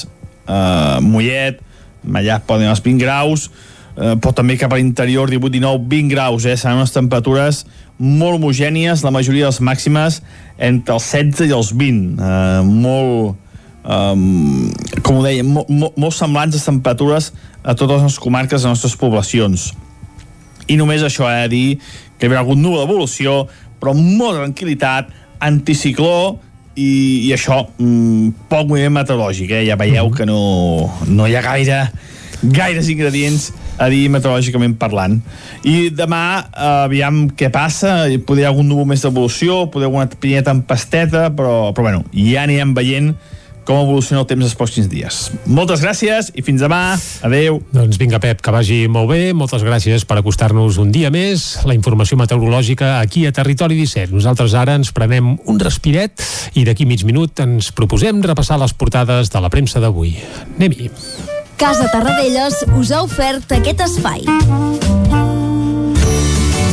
[0.48, 1.60] uh, Mollet,
[2.08, 3.50] allà poden els 20 graus,
[3.98, 6.56] uh, però també cap a l'interior 18, 19, 20 graus, eh?
[6.56, 7.66] seran unes temperatures
[8.00, 10.24] molt homogènies, la majoria de les màximes
[10.58, 13.38] entre els 16 i els 20, uh, molt,
[13.84, 14.72] um,
[15.04, 18.96] com ho deia, molt, molt semblants les temperatures a totes les comarques de les nostres
[19.00, 19.74] poblacions
[20.68, 21.68] i només això ha de dir
[22.18, 23.44] que hi haurà algun núvol d'evolució
[23.82, 25.12] però molta tranquil·litat
[25.44, 26.40] anticicló
[26.74, 29.66] i, i això, mmm, poc moviment meteorològic, eh?
[29.68, 30.40] ja veieu que no,
[31.10, 31.84] no hi ha gaire
[32.44, 35.20] gaires ingredients a dir meteorològicament parlant.
[35.68, 41.30] I demà, eh, aviam què passa, podria algun núvol més d'evolució, podria alguna pequeña tempesteta,
[41.36, 43.14] però, però bueno, ja anirem veient
[43.68, 45.20] com evoluciona el temps els pròxims dies.
[45.46, 46.96] Moltes gràcies i fins demà.
[47.26, 47.62] Adeu.
[47.74, 49.22] Doncs vinga, Pep, que vagi molt bé.
[49.38, 51.64] Moltes gràcies per acostar-nos un dia més.
[51.68, 54.14] La informació meteorològica aquí a Territori 17.
[54.14, 56.24] Nosaltres ara ens prenem un respiret
[56.60, 60.18] i d'aquí mig minut ens proposem repassar les portades de la premsa d'avui.
[60.58, 60.92] Anem-hi.
[61.58, 65.33] Casa Tarradellas us ha ofert aquest espai.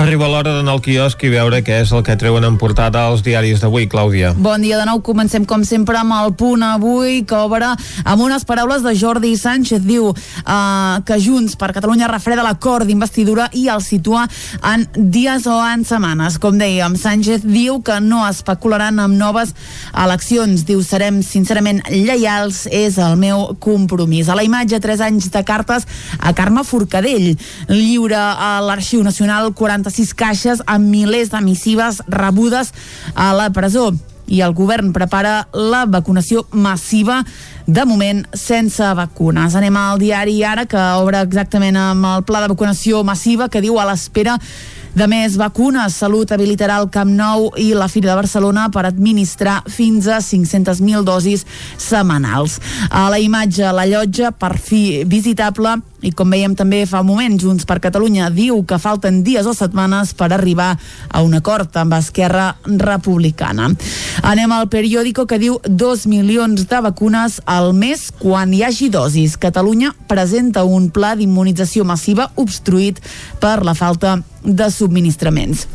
[0.00, 3.20] Arriba l'hora d'anar al quiosc i veure què és el que treuen en portada als
[3.20, 4.30] diaris d'avui, Clàudia.
[4.32, 8.46] Bon dia de nou, comencem com sempre amb el punt avui que obre amb unes
[8.48, 9.82] paraules de Jordi Sánchez.
[9.84, 14.22] Diu uh, que Junts per Catalunya refreda l'acord d'investidura i el situa
[14.70, 16.40] en dies o en setmanes.
[16.40, 19.52] Com dèiem, Sánchez diu que no especularan amb noves
[19.92, 20.64] eleccions.
[20.64, 24.32] Diu serem sincerament lleials és el meu compromís.
[24.32, 25.84] A la imatge, 3 anys de cartes
[26.16, 27.34] a Carme Forcadell.
[27.68, 29.52] Lliura a l'Arxiu Nacional
[29.90, 32.72] 46 caixes amb milers de missives rebudes
[33.14, 33.90] a la presó
[34.30, 37.24] i el govern prepara la vacunació massiva
[37.66, 39.56] de moment sense vacunes.
[39.58, 43.80] Anem al diari ara que obre exactament amb el pla de vacunació massiva que diu
[43.80, 44.38] a l'espera
[44.94, 49.60] de més vacunes, Salut habilitarà el Camp Nou i la Fira de Barcelona per administrar
[49.70, 51.46] fins a 500.000 dosis
[51.78, 52.58] setmanals.
[52.90, 57.36] A la imatge, la llotja, per fi visitable, i com veiem també fa un moment,
[57.40, 60.72] Junts per Catalunya diu que falten dies o setmanes per arribar
[61.08, 63.70] a un acord amb Esquerra Republicana.
[64.26, 69.36] Anem al periòdico que diu 2 milions de vacunes al mes quan hi hagi dosis.
[69.40, 73.02] Catalunya presenta un pla d'immunització massiva obstruït
[73.40, 75.66] per la falta de subministraments.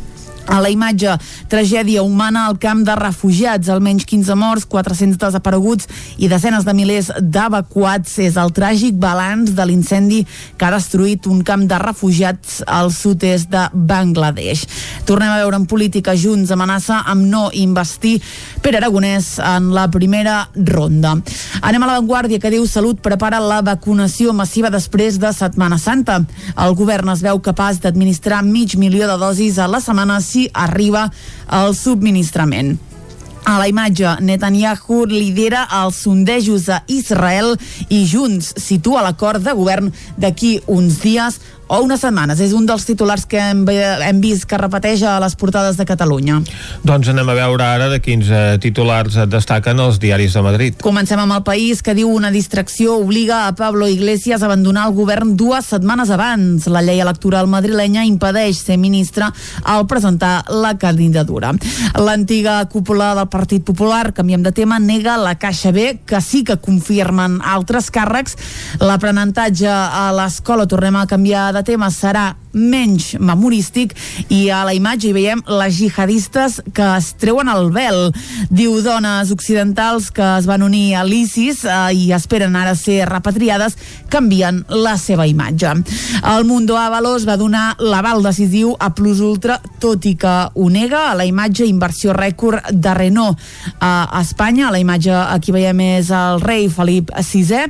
[0.46, 1.10] A la imatge,
[1.50, 5.88] tragèdia humana al camp de refugiats, almenys 15 morts, 400 desapareguts
[6.22, 8.18] i desenes de milers d'evacuats.
[8.22, 10.20] És el tràgic balanç de l'incendi
[10.56, 14.62] que ha destruït un camp de refugiats al sud-est de Bangladesh.
[15.06, 18.20] Tornem a veure en política Junts amenaça amb no investir
[18.62, 21.16] per Aragonès en la primera ronda.
[21.60, 26.20] Anem a l'avantguàrdia que diu Salut prepara la vacunació massiva després de Setmana Santa.
[26.54, 30.20] El govern es veu capaç d'administrar mig milió de dosis a la setmana
[30.52, 31.08] arriba
[31.52, 32.76] el subministrament.
[33.46, 37.52] A la imatge, Netanyahu lidera els sondejos a Israel
[37.86, 42.40] i Junts situa l'acord de govern d'aquí uns dies o unes setmanes.
[42.40, 46.40] És un dels titulars que hem, hem vist que repeteix a les portades de Catalunya.
[46.86, 50.78] Doncs anem a veure ara de quins eh, titulars destaquen els diaris de Madrid.
[50.82, 54.94] Comencem amb el país que diu una distracció obliga a Pablo Iglesias a abandonar el
[54.96, 56.68] govern dues setmanes abans.
[56.70, 59.30] La llei electoral madrilenya impedeix ser ministre
[59.64, 61.52] al presentar la candidatura.
[61.98, 66.58] L'antiga cúpula del Partit Popular, canviem de tema, nega la Caixa B, que sí que
[66.62, 68.36] confirmen altres càrrecs.
[68.82, 73.92] L'aprenentatge a l'escola, tornem a canviar de tema, serà menys memorístic
[74.32, 78.10] i a la imatge hi veiem les jihadistes que es treuen el vel.
[78.50, 83.76] Diu dones occidentals que es van unir a l'ISIS eh, i esperen ara ser repatriades,
[84.10, 85.74] canvien la seva imatge.
[86.24, 91.10] El Mundo Avalos va donar l'aval decisiu a Plus Ultra, tot i que ho nega
[91.10, 93.38] a la imatge inversió rècord de Renault
[93.80, 94.68] a Espanya.
[94.68, 97.66] A la imatge aquí veiem és el rei Felip VI.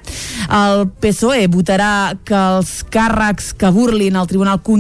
[0.47, 4.76] El PSOE votarà que els càrrecs que burlin el Tribunal Constitucional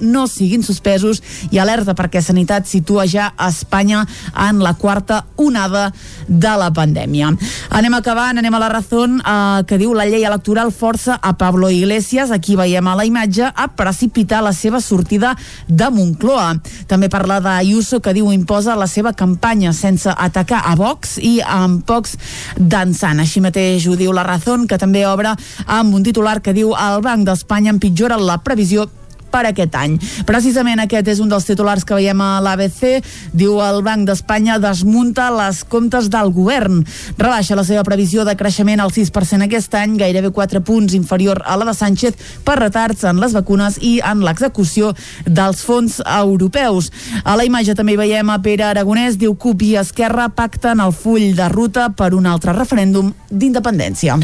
[0.00, 4.04] no siguin suspesos i alerta perquè Sanitat situa ja Espanya
[4.48, 5.92] en la quarta onada
[6.28, 7.32] de la pandèmia.
[7.70, 11.70] Anem acabant, anem a la raó eh, que diu la llei electoral força a Pablo
[11.70, 15.34] Iglesias, aquí veiem a la imatge, a precipitar la seva sortida
[15.68, 16.58] de Moncloa.
[16.88, 21.84] També parla d'Ayuso que diu imposa la seva campanya sense atacar a Vox i amb
[21.86, 22.16] pocs
[22.56, 23.20] dansant.
[23.20, 25.34] Així mateix ho diu la raó que també obre
[25.66, 28.88] amb un titular que diu el Banc d'Espanya empitjora la previsió
[29.30, 29.98] per aquest any.
[30.28, 33.04] Precisament aquest és un dels titulars que veiem a l'ABC.
[33.36, 36.82] Diu el Banc d'Espanya desmunta les comptes del govern.
[37.18, 41.56] Rebaixa la seva previsió de creixement al 6% aquest any, gairebé 4 punts inferior a
[41.56, 44.94] la de Sánchez per retards en les vacunes i en l'execució
[45.26, 46.90] dels fons europeus.
[47.24, 51.34] A la imatge també veiem a Pere Aragonès, diu CUP i Esquerra pacten el full
[51.38, 54.18] de ruta per un altre referèndum d'independència.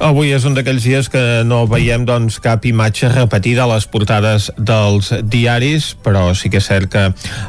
[0.00, 4.49] Avui és un d'aquells dies que no veiem doncs, cap imatge repetida a les portades
[4.56, 7.04] dels diaris, però sí que és cert que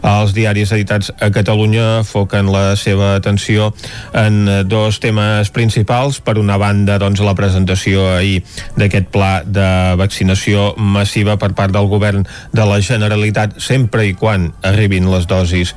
[0.07, 3.71] els diaris editats a Catalunya foquen la seva atenció
[4.17, 6.21] en dos temes principals.
[6.21, 8.41] Per una banda, doncs, la presentació ahir
[8.77, 14.51] d'aquest pla de vaccinació massiva per part del govern de la Generalitat, sempre i quan
[14.67, 15.73] arribin les dosis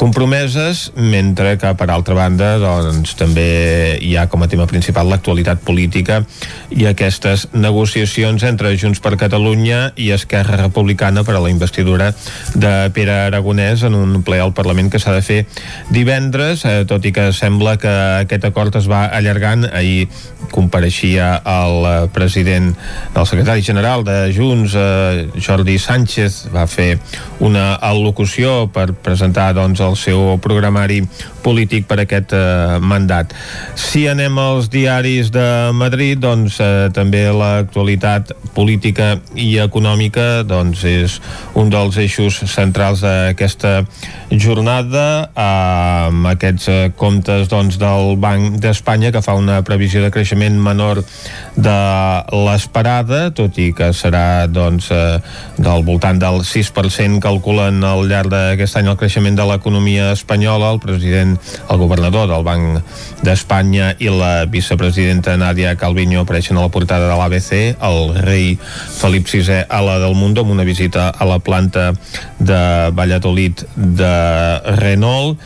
[0.00, 5.62] compromeses, mentre que, per altra banda, doncs, també hi ha com a tema principal l'actualitat
[5.66, 6.22] política
[6.70, 12.12] i aquestes negociacions entre Junts per Catalunya i Esquerra Republicana per a la investidura
[12.54, 15.40] de Pere Aragonès en un ple al Parlament que s'ha de fer
[15.92, 17.92] divendres, eh, tot i que sembla que
[18.22, 19.66] aquest acord es va allargant.
[19.72, 20.08] Ahir
[20.52, 22.72] compareixia el eh, president,
[23.14, 26.96] el secretari general de Junts, eh, Jordi Sánchez, va fer
[27.40, 31.02] una al·locució per presentar doncs, el seu programari
[31.42, 33.34] polític per aquest eh, mandat.
[33.78, 41.18] Si anem als diaris de Madrid, doncs eh, també l'actualitat política i econòmica doncs és
[41.58, 43.82] un dels eixos centrals d'aquesta
[44.30, 50.58] jornada amb aquests eh, comptes doncs, del Banc d'Espanya que fa una previsió de creixement
[50.62, 51.02] menor
[51.56, 51.78] de
[52.32, 55.18] l'esperada, tot i que serà doncs, eh,
[55.58, 60.72] del voltant del 6% calculen al llarg d'aquest any el creixement de l'economia espanyola.
[60.72, 66.72] El president, el governador del Banc d'Espanya i la vicepresidenta Nadia Calviño apareixen a la
[66.72, 68.58] portada de l'ABC, el rei
[68.98, 71.92] Felip VI a la del Mundo amb una visita a la planta
[72.38, 74.14] de Valladolid de
[74.78, 75.38] Renault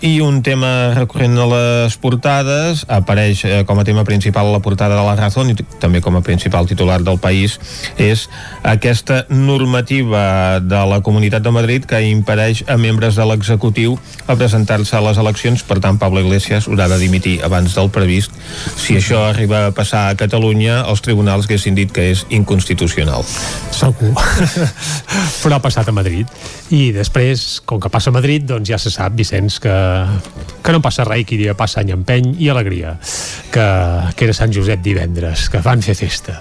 [0.00, 4.62] i un tema recurrent a les portades apareix eh, com a tema principal a la
[4.64, 7.58] portada de la Razón i també com a principal titular del país
[8.00, 8.26] és
[8.64, 14.96] aquesta normativa de la Comunitat de Madrid que impedeix a membres de l'executiu a presentar-se
[14.96, 15.62] a les eleccions.
[15.68, 18.32] Per tant Pablo Iglesias haurà de dimitir abans del previst.
[18.80, 23.26] Si això arriba a passar a Catalunya els tribunals haguessin dit que és inconstitucional.
[23.76, 24.14] Segur.
[25.42, 26.28] Però ha passat a Madrid
[26.70, 29.74] i després, com que passa a Madrid doncs ja se sap, Vicenç, que
[30.62, 32.94] que no passa res, qui dia passa any empeny i alegria,
[33.52, 33.66] que,
[34.14, 36.40] que era Sant Josep divendres, que van fer festa.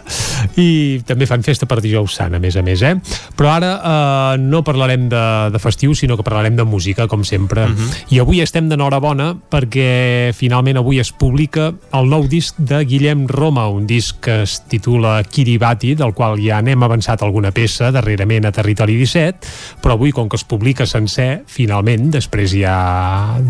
[0.60, 2.94] I també fan festa per dijous sant, a més a més, eh?
[3.40, 5.24] Però ara eh, no parlarem de,
[5.54, 7.66] de festiu, sinó que parlarem de música, com sempre.
[7.66, 7.90] Uh -huh.
[8.16, 13.68] I avui estem d'enhorabona perquè finalment avui es publica el nou disc de Guillem Roma,
[13.68, 18.52] un disc que es titula Kiribati, del qual ja n'hem avançat alguna peça darrerament a
[18.52, 19.48] Territori 17,
[19.82, 22.76] però avui, com que es publica sencer, finalment, després ja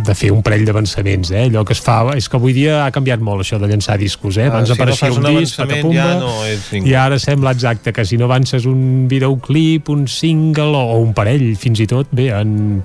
[0.05, 1.47] de fer un parell d'avançaments, eh?
[1.49, 1.99] Allò que es fa...
[2.15, 4.47] És que avui dia ha canviat molt això de llançar discos, eh?
[4.51, 6.91] Abans ah, si apareixia no un, disc, avançament ja no és ningú.
[6.91, 11.15] i ara sembla exacte que si no avances un videoclip, un single o, o un
[11.17, 12.83] parell, fins i tot, bé, en,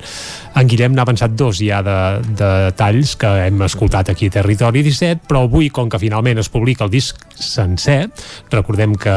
[0.54, 1.96] En Guillem n'ha avançat dos ja de,
[2.38, 6.50] de talls que hem escoltat aquí a Territori 17, però avui, com que finalment es
[6.52, 8.08] publica el disc sencer,
[8.50, 9.14] recordem que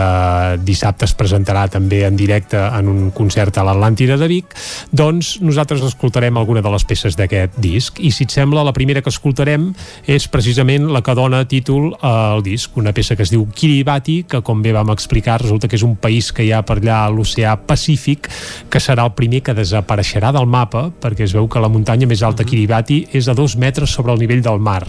[0.66, 4.56] dissabte es presentarà també en directe en un concert a l'Atlàntida de Vic,
[4.92, 8.00] doncs nosaltres escoltarem alguna de les peces d'aquest disc.
[8.00, 9.70] I si et sembla, la primera que escoltarem
[10.08, 14.42] és precisament la que dona títol al disc, una peça que es diu Kiribati, que
[14.46, 17.14] com bé vam explicar, resulta que és un país que hi ha per allà a
[17.14, 18.30] l'oceà Pacífic,
[18.72, 22.24] que serà el primer que desapareixerà del mapa, perquè es veu que la muntanya més
[22.24, 24.84] alta Kiribati és a dos metres sobre el nivell del mar.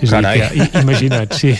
[0.00, 0.40] És Carai.
[0.40, 1.54] dir, que, imagina't, sí,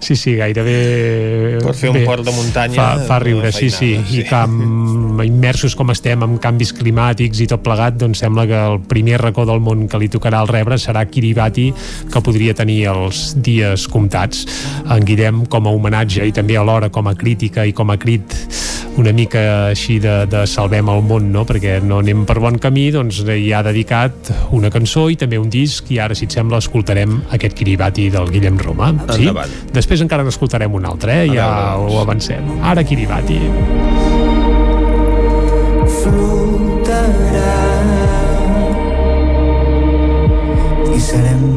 [0.00, 1.58] sí, sí, gairebé...
[1.64, 4.20] Per fer un bé, port de muntanya, Fa, fa riure, una sí, sí, feinada, i
[4.20, 4.24] sí.
[4.28, 8.80] que amb, immersos com estem amb canvis climàtics i tot plegat, doncs sembla que el
[8.90, 11.70] primer racó del món que li tocarà al rebre serà Kiribati,
[12.12, 14.44] que podria tenir els dies comptats.
[14.84, 18.38] En Guillem, com a homenatge i també alhora com a crítica i com a crit
[18.96, 21.42] una mica així de, de salvem el món, no?
[21.48, 25.50] perquè no anem per bon camí, doncs hi ha dedicat una cançó i també un
[25.50, 28.92] disc i ara, si et sembla, escoltarem aquest Kiribati del Guillem Roma.
[29.10, 29.24] Sí?
[29.26, 29.56] Endavant.
[29.74, 30.43] Després encara n'escoltarem
[30.74, 31.32] un altre, eh?
[31.34, 32.44] ja ho avancem.
[32.62, 33.40] Ara Kiribati.
[36.04, 37.52] flotarà
[40.94, 41.53] i serem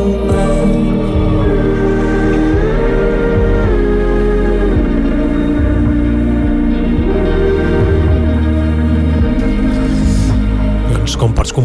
[0.00, 0.29] sota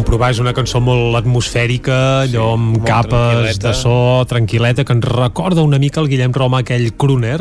[0.06, 1.94] comprovar és una cançó molt atmosfèrica,
[2.28, 6.92] allò amb capes de so, tranquil·leta, que ens recorda una mica el Guillem Roma, aquell
[6.94, 7.40] crooner,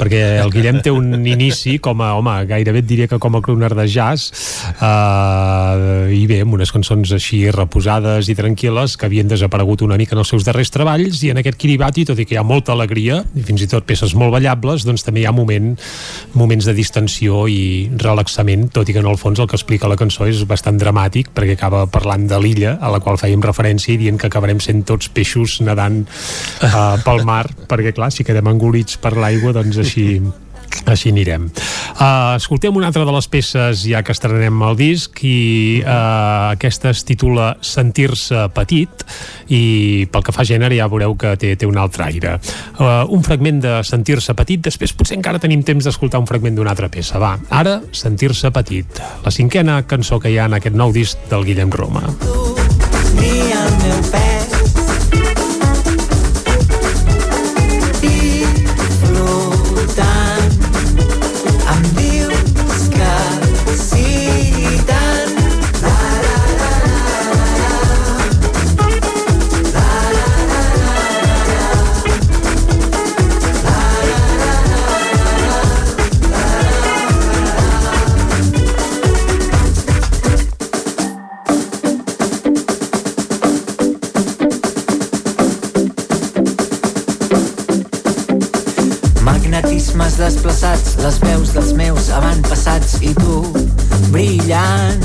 [0.00, 3.42] perquè el Guillem té un inici com a, home, gairebé et diria que com a
[3.44, 4.32] crooner de jazz,
[4.80, 10.16] uh, i bé, amb unes cançons així reposades i tranquil·les que havien desaparegut una mica
[10.16, 12.72] en els seus darrers treballs, i en aquest Kiribati, tot i que hi ha molta
[12.72, 15.74] alegria, i fins i tot peces molt ballables, doncs també hi ha moment,
[16.32, 20.00] moments de distensió i relaxament, tot i que en el fons el que explica la
[20.00, 24.00] cançó és bastant dramàtic, perquè acaba parlant de l'illa a la qual fèiem referència i
[24.00, 29.00] dient que acabarem sent tots peixos nedant uh, pel mar, perquè clar, si quedem engolits
[29.02, 30.06] per l'aigua, doncs així
[30.86, 31.48] així anirem.
[31.96, 36.92] Uh, escoltem una altra de les peces ja que estrenem el disc i uh, aquesta
[36.92, 39.06] es titula Sentir-se petit
[39.52, 42.36] i pel que fa a gènere ja veureu que té, té un altre aire.
[42.78, 46.74] Uh, un fragment de Sentir-se petit, després potser encara tenim temps d'escoltar un fragment d'una
[46.74, 47.20] altra peça.
[47.22, 51.46] Va, ara Sentir-se petit, la cinquena cançó que hi ha en aquest nou disc del
[51.48, 52.04] Guillem Roma.
[53.16, 54.55] ni el meu pes
[92.76, 93.42] avantpassats i tu
[94.10, 95.00] brillant.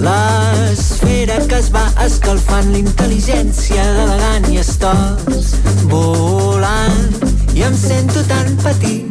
[0.00, 5.54] L'esfera que es va escalfant, l'intel·ligència d'elegant i estòs
[5.90, 7.20] volant.
[7.54, 9.06] I em sento tan petit,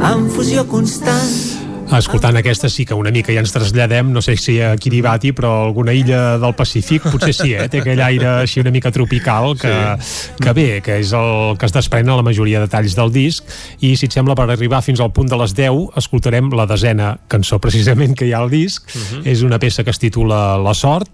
[0.00, 1.55] en fusió constant.
[1.94, 5.52] Escoltant aquesta sí que una mica ja ens traslladem, no sé si a Kiribati, però
[5.54, 7.68] a alguna illa del Pacífic potser sí, eh?
[7.70, 9.72] té aquell aire així una mica tropical que,
[10.02, 10.34] sí.
[10.42, 13.46] que bé, que és el que es desprèn a la majoria de talls del disc
[13.86, 17.14] i si et sembla per arribar fins al punt de les 10 escoltarem la desena
[17.30, 19.22] cançó precisament que hi ha al disc, uh -huh.
[19.24, 21.10] és una peça que es titula La sort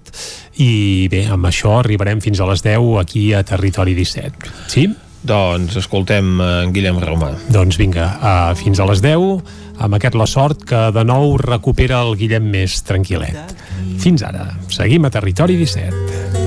[0.57, 4.33] i bé, amb això arribarem fins a les 10 aquí a Territori 17.
[4.69, 4.89] Sí?
[5.23, 7.37] Doncs escoltem en Guillem Romà.
[7.49, 12.03] Doncs vinga, uh, fins a les 10 amb aquest la sort que de nou recupera
[12.07, 13.55] el Guillem més tranquil·let.
[14.03, 16.41] Fins ara, seguim a Territori 17.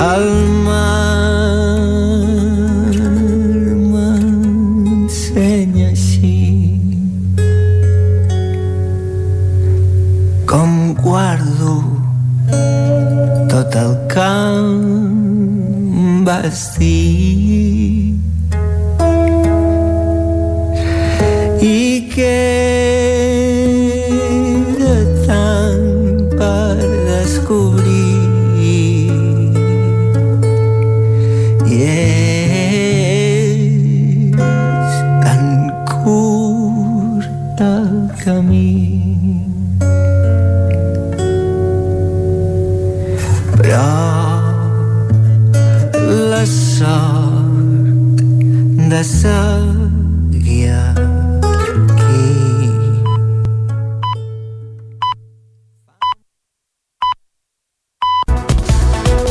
[0.00, 0.28] el
[0.64, 1.39] mar
[10.94, 11.84] guardo
[13.48, 18.14] tot el que em vas dir
[21.60, 22.54] i queda
[25.26, 26.76] tant per
[27.10, 27.89] descobrir
[48.90, 51.00] de seguir aquí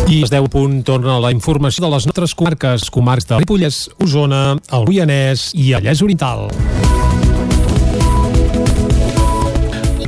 [0.07, 4.55] I les 10 punt torna la informació de les nostres comarques, comarcs de Ripollès, Osona,
[4.71, 6.47] el Moianès i el Vallès Oriental.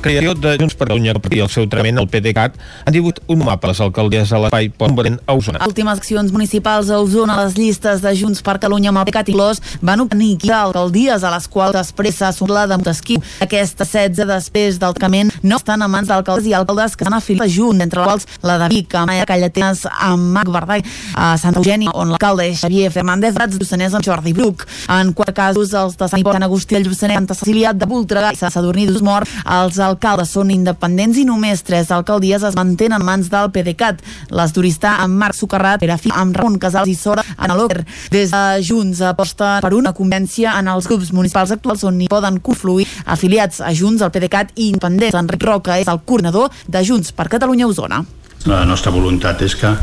[0.01, 3.69] Creació de Junts per Catalunya i el seu trament al PDeCAT han digut un mapa
[3.69, 5.61] a les alcaldies a l'espai Pont a Osona.
[5.67, 9.35] Últimes accions municipals a Osona, les llistes de Junts per Catalunya amb el PDeCAT i
[9.37, 13.21] Clos van obtenir 15 alcaldies a les quals després s'ha assumt la de Montesquieu.
[13.45, 17.47] Aquestes 16 després del tancament no estan a mans d'alcaldes i alcaldes que s'han afiliat
[17.47, 20.83] a Junts, entre les quals la de Vic, a Maia Callatenes, a Mac Verdall,
[21.15, 24.65] a Santa Eugènia, on l'alcalde és Xavier Fernández, Rats Lluçanès amb Jordi Bruc.
[24.91, 28.33] En quatre casos, els de Sant Hipòlit, Sant Agustí, el Lluçanès, Santa Cecília, de Voltregà
[28.33, 29.29] i Sant Sadurní d'Usmort,
[29.61, 34.01] els alcaldes són independents i només tres alcaldies es mantenen en mans del PDeCAT.
[34.31, 37.83] Les d'Oristà amb Marc Socarrat, Perafí amb Ramon Casals i Sora en l'Oker.
[38.13, 42.39] Des de Junts aposten per una convivència en els grups municipals actuals on hi poden
[42.43, 45.17] confluir afiliats a Junts, al PDeCAT i independents.
[45.17, 48.03] Enric Roca és el coordinador de Junts per Catalunya Osona.
[48.49, 49.75] La nostra voluntat és que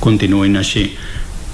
[0.00, 0.86] continuïn així.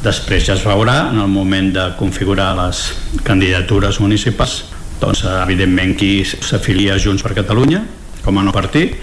[0.05, 2.85] Després ja es veurà en el moment de configurar les
[3.25, 4.63] candidatures municipals
[5.01, 7.81] doncs evidentment qui s'afilia a Junts per Catalunya
[8.25, 8.97] com a no partit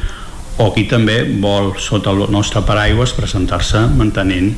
[0.57, 4.53] o qui també vol sota el nostre paraigües presentar-se mantenint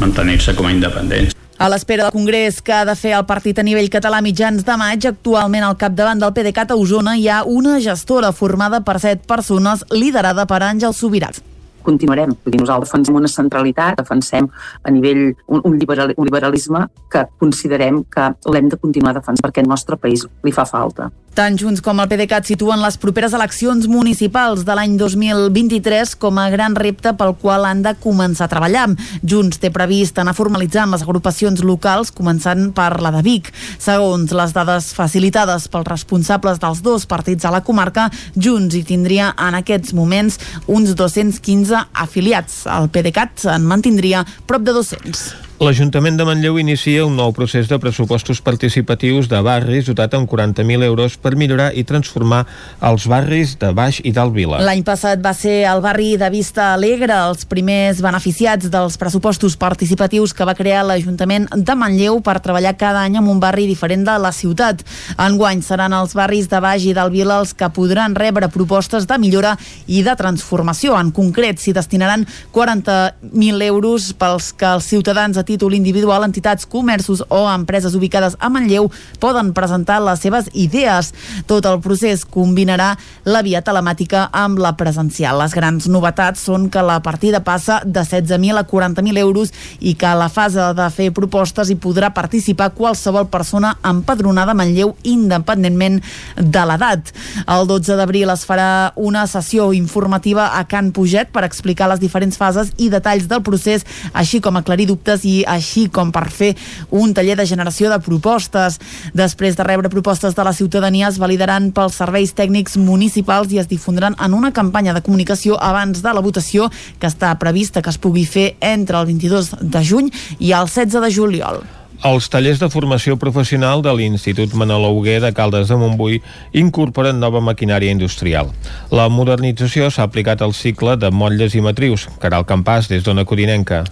[0.00, 1.36] mantenir-se com a independents.
[1.62, 4.76] A l'espera del congrés que ha de fer el partit a nivell català mitjans de
[4.76, 9.24] maig, actualment al capdavant del PDeCAT a Osona hi ha una gestora formada per set
[9.30, 11.44] persones liderada per Àngel Subirats
[11.82, 12.30] continuarem.
[12.44, 14.48] Vull dir, nosaltres defensem una centralitat, defensem
[14.82, 19.64] a nivell un, un, liberal, un liberalisme que considerem que l'hem de continuar defensant perquè
[19.64, 21.10] al nostre país li fa falta.
[21.32, 26.50] Tant Junts com el PDeCAT situen les properes eleccions municipals de l'any 2023 com a
[26.52, 28.82] gran repte pel qual han de començar a treballar.
[29.24, 33.48] Junts té previst anar formalitzant les agrupacions locals, començant per la de Vic.
[33.80, 39.30] Segons les dades facilitades pels responsables dels dos partits a la comarca, Junts hi tindria
[39.32, 42.66] en aquests moments uns 215 afiliats.
[42.68, 45.51] El PDeCAT en mantindria prop de 200.
[45.62, 50.82] L'Ajuntament de Manlleu inicia un nou procés de pressupostos participatius de barris dotat amb 40.000
[50.82, 52.40] euros per millorar i transformar
[52.88, 54.58] els barris de Baix i d'Alt Vila.
[54.58, 60.34] L'any passat va ser el barri de Vista Alegre els primers beneficiats dels pressupostos participatius
[60.34, 64.18] que va crear l'Ajuntament de Manlleu per treballar cada any en un barri diferent de
[64.18, 64.82] la ciutat.
[65.14, 69.20] Enguany seran els barris de Baix i d'Alt Vila els que podran rebre propostes de
[69.22, 69.54] millora
[69.86, 70.98] i de transformació.
[70.98, 77.22] En concret, s'hi destinaran 40.000 euros pels que els ciutadans a títol individual, entitats, comerços
[77.28, 78.88] o empreses ubicades a Manlleu
[79.20, 81.12] poden presentar les seves idees.
[81.46, 82.94] Tot el procés combinarà
[83.28, 85.38] la via telemàtica amb la presencial.
[85.42, 90.08] Les grans novetats són que la partida passa de 16.000 a 40.000 euros i que
[90.08, 96.00] a la fase de fer propostes hi podrà participar qualsevol persona empadronada a Manlleu independentment
[96.36, 97.12] de l'edat.
[97.46, 102.38] El 12 d'abril es farà una sessió informativa a Can Puget per explicar les diferents
[102.38, 106.52] fases i detalls del procés, així com aclarir dubtes i així com per fer
[106.90, 108.78] un taller de generació de propostes.
[109.14, 113.70] Després de rebre propostes de la ciutadania es validaran pels serveis tècnics municipals i es
[113.70, 118.00] difondran en una campanya de comunicació abans de la votació que està prevista que es
[118.00, 121.64] pugui fer entre el 22 de juny i el 16 de juliol.
[122.02, 126.16] Els tallers de formació professional de l'Institut Manol Auguer de Caldes de Montbui
[126.58, 128.48] incorporen nova maquinària industrial.
[128.90, 132.08] La modernització s'ha aplicat al cicle de motlles i matrius.
[132.18, 133.84] Caral Campàs, des d'Ona Codinenca.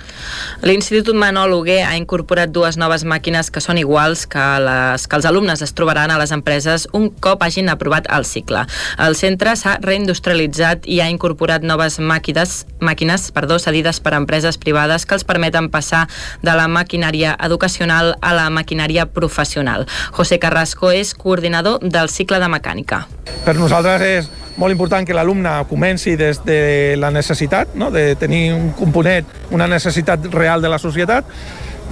[0.66, 5.30] L'Institut Manol Auguer ha incorporat dues noves màquines que són iguals que les que els
[5.30, 8.64] alumnes es trobaran a les empreses un cop hagin aprovat el cicle.
[8.98, 15.06] El centre s'ha reindustrialitzat i ha incorporat noves màquines, màquines perdó, cedides per empreses privades
[15.06, 16.08] que els permeten passar
[16.42, 19.86] de la maquinària educacional professional a la maquinària professional.
[20.12, 23.06] José Carrasco és coordinador del cicle de mecànica.
[23.44, 27.90] Per nosaltres és molt important que l'alumne comenci des de la necessitat, no?
[27.90, 31.24] de tenir un component, una necessitat real de la societat,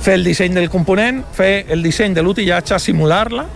[0.01, 3.47] fer el disseny del component, fer el disseny de l'utillatge, simular-la,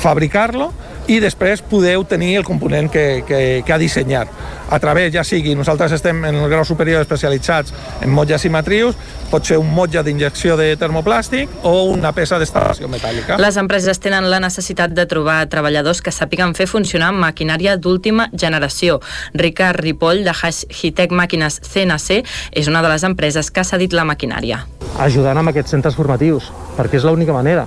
[0.00, 0.70] fabricar-lo
[1.10, 4.30] i després poder obtenir el component que, que, que ha dissenyat.
[4.70, 8.98] A través, ja sigui, nosaltres estem en el grau superior especialitzats en motlles i matrius,
[9.30, 13.40] pot ser un motlle d'injecció de termoplàstic o una peça d'instal·lació metàl·lica.
[13.42, 19.00] Les empreses tenen la necessitat de trobar treballadors que sàpiguen fer funcionar maquinària d'última generació.
[19.34, 20.36] Ricard Ripoll, de
[20.70, 22.22] Hitec Màquines CNC,
[22.54, 24.62] és una de les empreses que ha cedit la maquinària.
[25.02, 27.66] Ajudant amb aquests centres formatius, perquè és l'única manera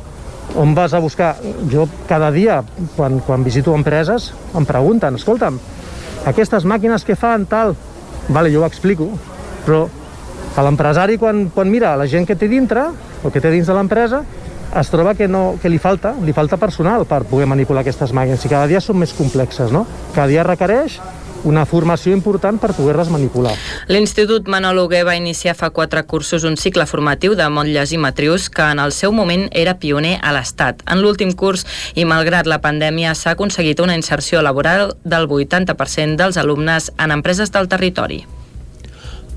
[0.55, 1.35] on vas a buscar?
[1.71, 2.61] Jo cada dia,
[2.95, 5.59] quan, quan visito empreses, em pregunten, escolta'm,
[6.29, 7.75] aquestes màquines que fan tal...
[8.29, 9.09] Vale, jo ho explico,
[9.65, 9.81] però
[10.55, 12.85] a l'empresari quan, quan mira la gent que té dintre,
[13.23, 14.21] o que té dins de l'empresa,
[14.79, 18.45] es troba que, no, que li falta, li falta personal per poder manipular aquestes màquines
[18.45, 19.83] i cada dia són més complexes, no?
[20.15, 20.97] Cada dia requereix
[21.43, 23.53] una formació important per poder-les manipular.
[23.87, 28.49] L'Institut Manol Huguer va iniciar fa quatre cursos un cicle formatiu de motlles i matrius
[28.49, 30.83] que en el seu moment era pioner a l'Estat.
[30.89, 31.65] En l'últim curs,
[31.95, 37.51] i malgrat la pandèmia, s'ha aconseguit una inserció laboral del 80% dels alumnes en empreses
[37.51, 38.23] del territori.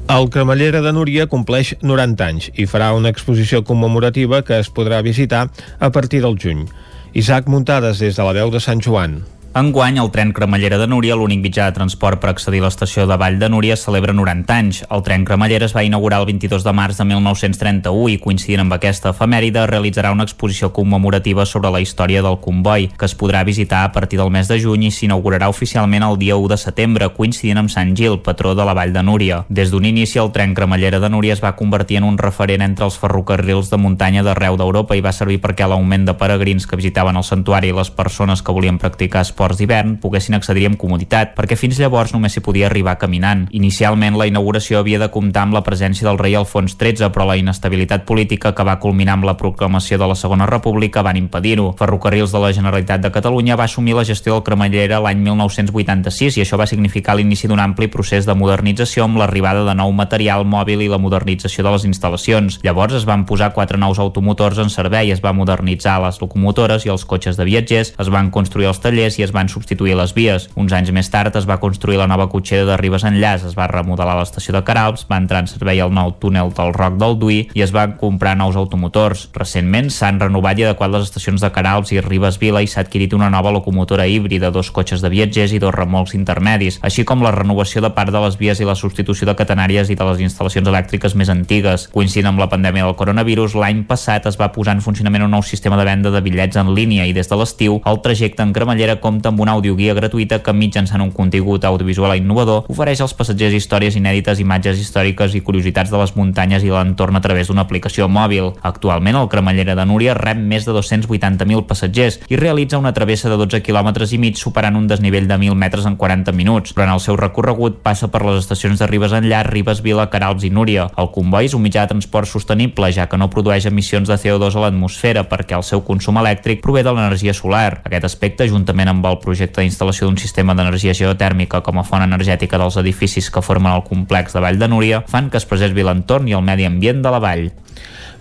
[0.07, 5.01] El Cremallera de Núria compleix 90 anys i farà una exposició commemorativa que es podrà
[5.03, 5.49] visitar
[5.81, 6.69] a partir del juny.
[7.13, 9.25] Isaac Muntades des de la veu de Sant Joan.
[9.57, 13.17] Enguany, el tren Cremallera de Núria, l'únic mitjà de transport per accedir a l'estació de
[13.17, 14.81] Vall de Núria, celebra 90 anys.
[14.93, 18.77] El tren Cremallera es va inaugurar el 22 de març de 1931 i, coincidint amb
[18.77, 23.87] aquesta efemèride, realitzarà una exposició commemorativa sobre la història del comboi, que es podrà visitar
[23.87, 27.63] a partir del mes de juny i s'inaugurarà oficialment el dia 1 de setembre, coincidint
[27.63, 29.41] amb Sant Gil, patró de la Vall de Núria.
[29.49, 32.85] Des d'un inici, el tren Cremallera de Núria es va convertir en un referent entre
[32.91, 37.17] els ferrocarrils de muntanya d'arreu d'Europa i va servir perquè l'augment de peregrins que visitaven
[37.17, 41.35] el santuari i les persones que volien practicar esport esports d'hivern poguessin accedir amb comoditat,
[41.37, 43.47] perquè fins llavors només s'hi podia arribar caminant.
[43.55, 47.37] Inicialment, la inauguració havia de comptar amb la presència del rei Alfons XIII, però la
[47.39, 51.75] inestabilitat política que va culminar amb la proclamació de la Segona República van impedir-ho.
[51.79, 56.43] Ferrocarrils de la Generalitat de Catalunya va assumir la gestió del cremallera l'any 1986 i
[56.43, 60.83] això va significar l'inici d'un ampli procés de modernització amb l'arribada de nou material mòbil
[60.83, 62.59] i la modernització de les instal·lacions.
[62.67, 66.91] Llavors es van posar quatre nous automotors en servei, es va modernitzar les locomotores i
[66.91, 70.49] els cotxes de viatgers, es van construir els tallers i es van substituir les vies.
[70.57, 73.69] Uns anys més tard es va construir la nova cotxera de Ribes Enllaç, es va
[73.71, 77.39] remodelar l'estació de Caralps, va entrar en servei el nou túnel del Roc del Duí
[77.55, 79.29] i es van comprar nous automotors.
[79.37, 83.15] Recentment s'han renovat i adequat les estacions de Caralps i Ribes Vila i s'ha adquirit
[83.17, 87.35] una nova locomotora híbrida, dos cotxes de viatgers i dos remolcs intermedis, així com la
[87.35, 90.69] renovació de part de les vies i la substitució de catenàries i de les instal·lacions
[90.69, 91.89] elèctriques més antigues.
[91.93, 95.45] Coincidint amb la pandèmia del coronavirus, l'any passat es va posar en funcionament un nou
[95.45, 98.99] sistema de venda de bitllets en línia i des de l'estiu el trajecte en cremallera
[99.01, 103.97] compta amb una audioguia gratuïta que mitjançant un contingut audiovisual innovador ofereix als passatgers històries
[103.99, 108.53] inèdites, imatges històriques i curiositats de les muntanyes i l'entorn a través d'una aplicació mòbil.
[108.63, 113.39] Actualment el cremallera de Núria rep més de 280.000 passatgers i realitza una travessa de
[113.41, 116.75] 12 km i mig superant un desnivell de 1.000 metres en 40 minuts.
[116.75, 120.51] Durant el seu recorregut passa per les estacions de Ribes Enllà, Ribes Vila, Caralps i
[120.51, 120.89] Núria.
[120.97, 124.57] El comboi és un mitjà de transport sostenible ja que no produeix emissions de CO2
[124.57, 127.81] a l'atmosfera perquè el seu consum elèctric prové de l'energia solar.
[127.85, 132.79] Aquest aspecte, juntament el projecte d'instal·lació d'un sistema d'energia geotèrmica com a font energètica dels
[132.83, 136.37] edificis que formen el complex de Vall de Núria, fan que es preservi l'entorn i
[136.37, 137.49] el medi ambient de la vall.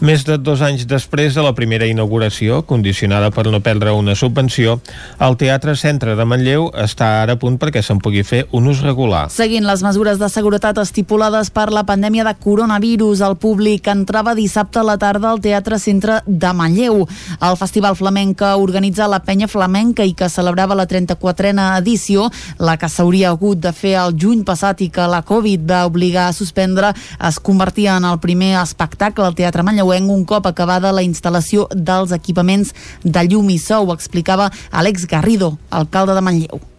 [0.04, 4.82] Més de dos anys després de la primera inauguració, condicionada per no perdre una subvenció,
[5.24, 8.82] el Teatre Centre de Manlleu està ara a punt perquè se'n pugui fer un ús
[8.84, 9.30] regular.
[9.32, 14.82] Seguint les mesures de seguretat estipulades per la pandèmia de coronavirus, el públic entrava dissabte
[14.82, 17.06] a la tarda al Teatre Centre de Manlleu.
[17.39, 22.28] El Festival Flamenc que organitza la Penya Flamenca i que celebrava la 34a edició,
[22.60, 26.28] la que s'hauria hagut de fer el juny passat i que la Covid va obligar
[26.28, 26.91] a suspendre,
[27.24, 31.68] es convertia en el primer espectacle al Teatre Manlleu manlleuenc un cop acabada la instal·lació
[31.72, 32.74] dels equipaments
[33.04, 36.74] de llum i so, ho explicava Àlex Garrido, alcalde de Manlleu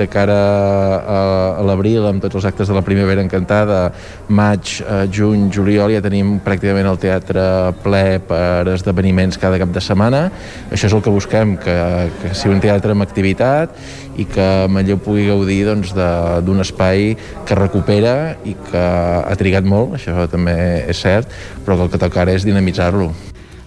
[0.00, 0.36] de cara
[0.98, 1.20] a,
[1.60, 3.80] a l'abril amb tots els actes de la Primavera Encantada
[4.32, 7.44] maig, eh, juny, juliol ja tenim pràcticament el teatre
[7.84, 10.26] ple per esdeveniments cada cap de setmana.
[10.70, 11.76] Això és el que busquem que,
[12.22, 13.76] que sigui un teatre amb activitat
[14.20, 17.14] i que Manlleu pugui gaudir doncs, d'un doncs, espai
[17.48, 18.14] que recupera
[18.44, 18.86] i que
[19.20, 20.56] ha trigat molt, això també
[20.90, 21.30] és cert
[21.64, 23.10] però el que toca ara és dinamitzar-lo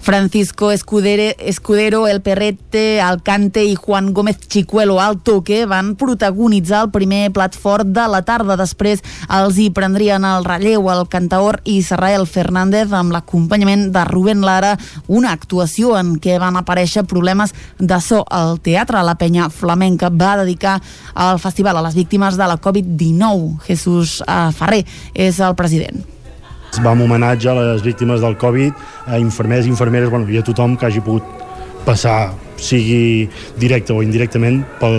[0.03, 6.91] Francisco Escudere, Escudero, El Perrete, Alcante i Juan Gómez Chicuelo al toque van protagonitzar el
[6.91, 8.57] primer plat fort de la tarda.
[8.59, 8.99] Després
[9.31, 14.73] els hi prendrien el relleu el cantaor Israel Fernández amb l'acompanyament de Rubén Lara,
[15.07, 18.25] una actuació en què van aparèixer problemes de so.
[18.27, 20.81] El teatre La Penya Flamenca va dedicar
[21.15, 23.61] al festival a les víctimes de la Covid-19.
[23.69, 24.83] Jesús eh, Ferrer
[25.15, 26.03] és el president.
[26.73, 28.73] Es va amb homenatge a les víctimes del Covid,
[29.05, 31.27] a infermers infermeres, bueno, i a tothom que hagi pogut
[31.85, 33.29] passar, sigui
[33.61, 34.97] directe o indirectament, pel,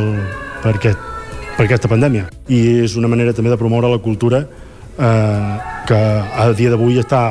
[0.63, 1.09] per, aquest,
[1.57, 2.29] per aquesta pandèmia.
[2.47, 5.55] I és una manera també de promoure la cultura eh,
[5.89, 7.25] que a dia d'avui està,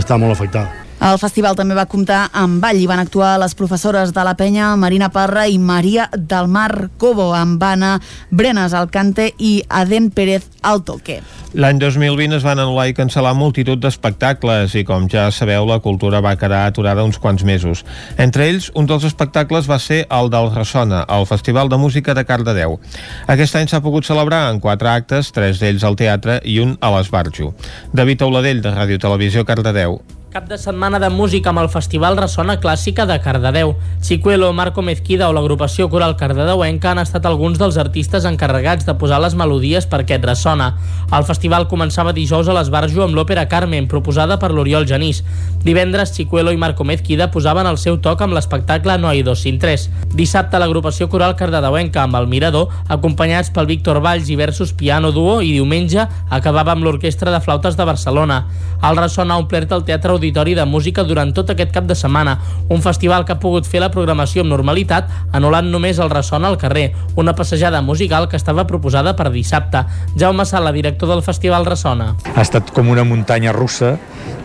[0.00, 0.81] està molt afectada.
[1.02, 4.68] El festival també va comptar amb ball i van actuar les professores de la penya
[4.78, 7.96] Marina Parra i Maria del Mar Cobo amb Anna
[8.30, 11.18] Brenes Alcante i Aden Pérez al toque.
[11.58, 16.22] L'any 2020 es van anul·lar i cancel·lar multitud d'espectacles i, com ja sabeu, la cultura
[16.22, 17.82] va quedar aturada uns quants mesos.
[18.14, 22.24] Entre ells, un dels espectacles va ser el del Ressona, el Festival de Música de
[22.30, 22.78] Cardedeu.
[23.26, 26.94] Aquest any s'ha pogut celebrar en quatre actes, tres d'ells al teatre i un a
[26.94, 27.56] l'Esbarjo.
[27.90, 29.98] David Auladell, de Ràdio Televisió Cardedeu.
[30.32, 33.74] Cap de setmana de música amb el Festival Ressona Clàssica de Cardedeu.
[34.00, 39.18] Chicuelo, Marco Mezquida o l'agrupació coral cardedeuenca han estat alguns dels artistes encarregats de posar
[39.20, 40.70] les melodies per aquest Ressona.
[41.12, 45.20] El festival començava dijous a l'Esbarjo amb l'òpera Carmen, proposada per l'Oriol Genís.
[45.66, 49.60] Divendres, Chicuelo i Marco Mezquida posaven el seu toc amb l'espectacle No hay dos sin
[49.60, 49.90] tres.
[50.16, 55.42] Dissabte, l'agrupació coral cardedeuenca amb el Mirador, acompanyats pel Víctor Valls i versus piano duo,
[55.44, 58.46] i diumenge acabava amb l'Orquestra de Flautes de Barcelona.
[58.82, 62.36] El Ressona ha omplert el Teatre Auditori de Música durant tot aquest cap de setmana,
[62.70, 66.58] un festival que ha pogut fer la programació amb normalitat, anul·lant només el ressona al
[66.62, 69.82] carrer, una passejada musical que estava proposada per dissabte.
[70.14, 72.12] Jaume Sala, director del Festival Ressona.
[72.36, 73.96] Ha estat com una muntanya russa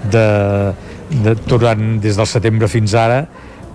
[0.09, 0.25] de,
[1.11, 3.27] de, durant, des del setembre fins ara,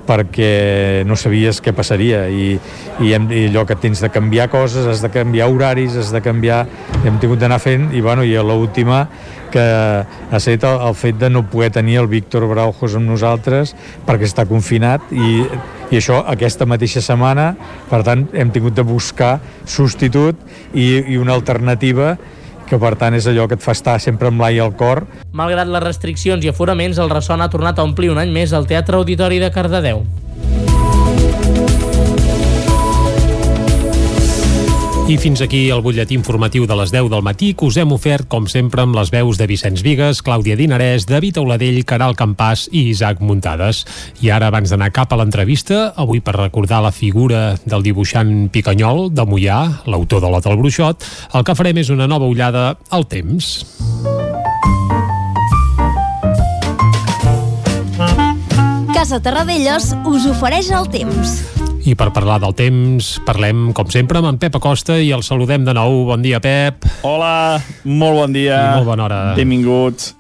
[0.02, 2.56] perquè no sabies què passaria i,
[2.98, 6.18] i, hem, i allò que tens de canviar coses, has de canviar horaris, has de
[6.24, 6.64] canviar...
[7.06, 9.04] Hem tingut d'anar fent i, bueno, i a l'última
[9.52, 13.76] que ha estat el, el fet de no poder tenir el Víctor Braujos amb nosaltres
[14.08, 15.44] perquè està confinat i,
[15.92, 17.52] i això aquesta mateixa setmana
[17.90, 19.36] per tant hem tingut de buscar
[19.68, 20.40] substitut
[20.72, 22.16] i, i una alternativa
[22.72, 25.04] que per tant és allò que et fa estar sempre amb l'ai al cor.
[25.36, 28.68] Malgrat les restriccions i aforaments, el Ressona ha tornat a omplir un any més el
[28.70, 30.00] Teatre Auditori de Cardedeu.
[35.10, 38.28] I fins aquí el butlletí informatiu de les 10 del matí que us hem ofert,
[38.30, 42.84] com sempre, amb les veus de Vicenç Vigues, Clàudia Dinarès, David Auladell, Caral Campàs i
[42.92, 43.82] Isaac Muntades.
[44.22, 49.10] I ara, abans d'anar cap a l'entrevista, avui per recordar la figura del dibuixant Picanyol,
[49.10, 49.60] de Mollà,
[49.90, 53.58] l'autor de l'Ot del Bruixot, el que farem és una nova ullada al temps.
[58.94, 61.61] Casa Terradellos us ofereix el temps.
[61.82, 65.64] I per parlar del temps, parlem, com sempre, amb en Pep Acosta i el saludem
[65.66, 66.04] de nou.
[66.06, 66.84] Bon dia, Pep.
[67.02, 68.54] Hola, molt bon dia.
[68.54, 69.16] I molt bona hora.
[69.34, 70.12] Benvinguts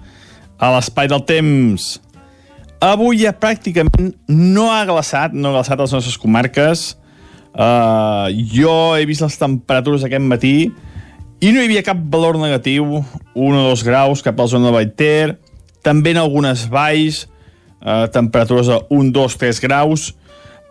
[0.58, 1.84] a l'Espai del Temps.
[2.82, 6.82] Avui ja pràcticament no ha glaçat, no ha glaçat a les nostres comarques.
[7.54, 10.56] Uh, jo he vist les temperatures aquest matí
[11.42, 14.70] i no hi havia cap valor negatiu, 1 o 2 graus cap a la zona
[14.70, 15.36] de Vallter,
[15.84, 17.28] també en algunes valls,
[17.82, 20.08] uh, temperatures de 1, 2, 3 graus,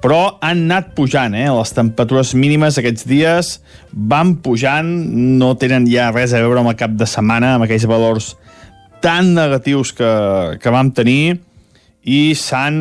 [0.01, 1.47] però han anat pujant, eh?
[1.53, 3.51] Les temperatures mínimes aquests dies
[3.93, 4.89] van pujant,
[5.37, 8.33] no tenen ja res a veure amb el cap de setmana, amb aquells valors
[9.01, 10.11] tan negatius que,
[10.61, 11.39] que vam tenir
[12.01, 12.77] i s'han,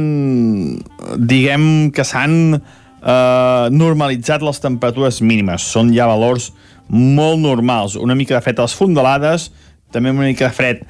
[1.20, 5.64] diguem que s'han eh, normalitzat les temperatures mínimes.
[5.64, 6.50] Són ja valors
[6.88, 7.96] molt normals.
[8.00, 9.50] Una mica de fred a les fondalades,
[9.92, 10.84] també una mica de fred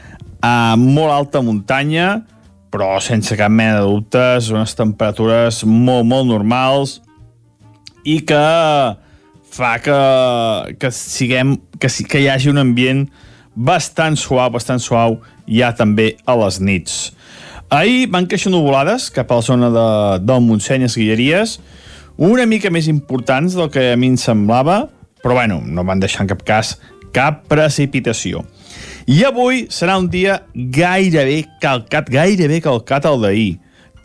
[0.47, 2.21] a molt alta muntanya,
[2.71, 7.01] però sense cap mena de dubtes, unes temperatures molt, molt normals
[8.07, 8.45] i que
[9.51, 9.97] fa que,
[10.81, 13.09] que, siguem, que, que hi hagi un ambient
[13.55, 15.19] bastant suau, bastant suau
[15.51, 17.01] ja també a les nits.
[17.71, 19.89] Ahir van créixer nuvolades cap a la zona de,
[20.27, 21.59] del Montseny, les Guilleries,
[22.19, 24.85] una mica més importants del que a mi em semblava,
[25.23, 26.77] però bueno, no van deixar en cap cas
[27.15, 28.45] cap precipitació.
[29.11, 33.57] I avui serà un dia gairebé calcat, gairebé calcat al d'ahir.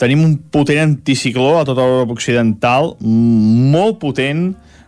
[0.02, 4.48] Tenim un potent anticicló a tota l'Europa Occidental, molt potent,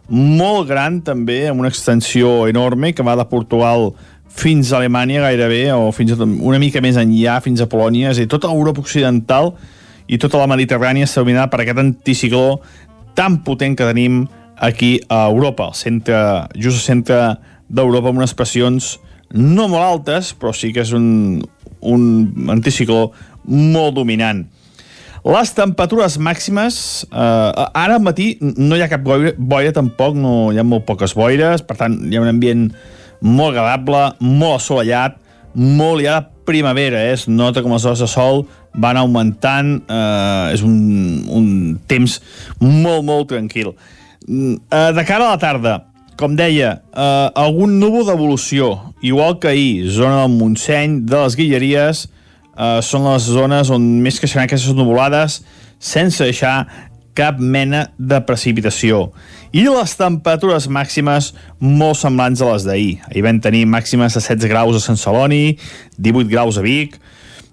[0.10, 3.92] molt gran també, amb una extensió enorme que va de Portugal
[4.26, 8.18] fins a Alemanya gairebé, o fins a, una mica més enllà, fins a Polònia, és
[8.18, 9.54] a dir, tota l'Europa Occidental
[10.10, 12.64] i tota la Mediterrània està dominada per aquest anticicló
[13.14, 14.24] tan potent que tenim
[14.58, 17.26] aquí a Europa, al centre, just al centre
[17.70, 18.96] d'Europa, amb unes pressions
[19.34, 21.42] no molt altes, però sí que és un,
[21.82, 22.04] un
[22.54, 23.12] anticicló
[23.48, 24.46] molt dominant.
[25.28, 26.78] Les temperatures màximes,
[27.12, 27.18] eh,
[27.68, 31.16] ara al matí no hi ha cap boira, boira tampoc, no, hi ha molt poques
[31.18, 32.70] boires, per tant hi ha un ambient
[33.20, 35.18] molt agradable, molt assolellat,
[35.58, 37.18] molt ja de primavera, eh?
[37.18, 38.46] es nota com les hores de sol
[38.78, 40.78] van augmentant, eh, és un,
[41.34, 41.48] un
[41.90, 42.20] temps
[42.62, 43.74] molt, molt tranquil.
[44.28, 45.76] Mm, eh, de cara a la tarda,
[46.18, 52.08] com deia, eh, algun núvol d'evolució, igual que ahir, zona del Montseny, de les Guilleries,
[52.58, 55.44] eh, són les zones on més creixeran aquestes nuvolades
[55.80, 56.68] sense deixar
[57.14, 59.12] cap mena de precipitació.
[59.54, 62.98] I les temperatures màximes molt semblants a les d'ahir.
[63.10, 65.58] Ahir vam tenir màximes de 16 graus a Sant Celoni,
[65.98, 67.00] 18 graus a Vic,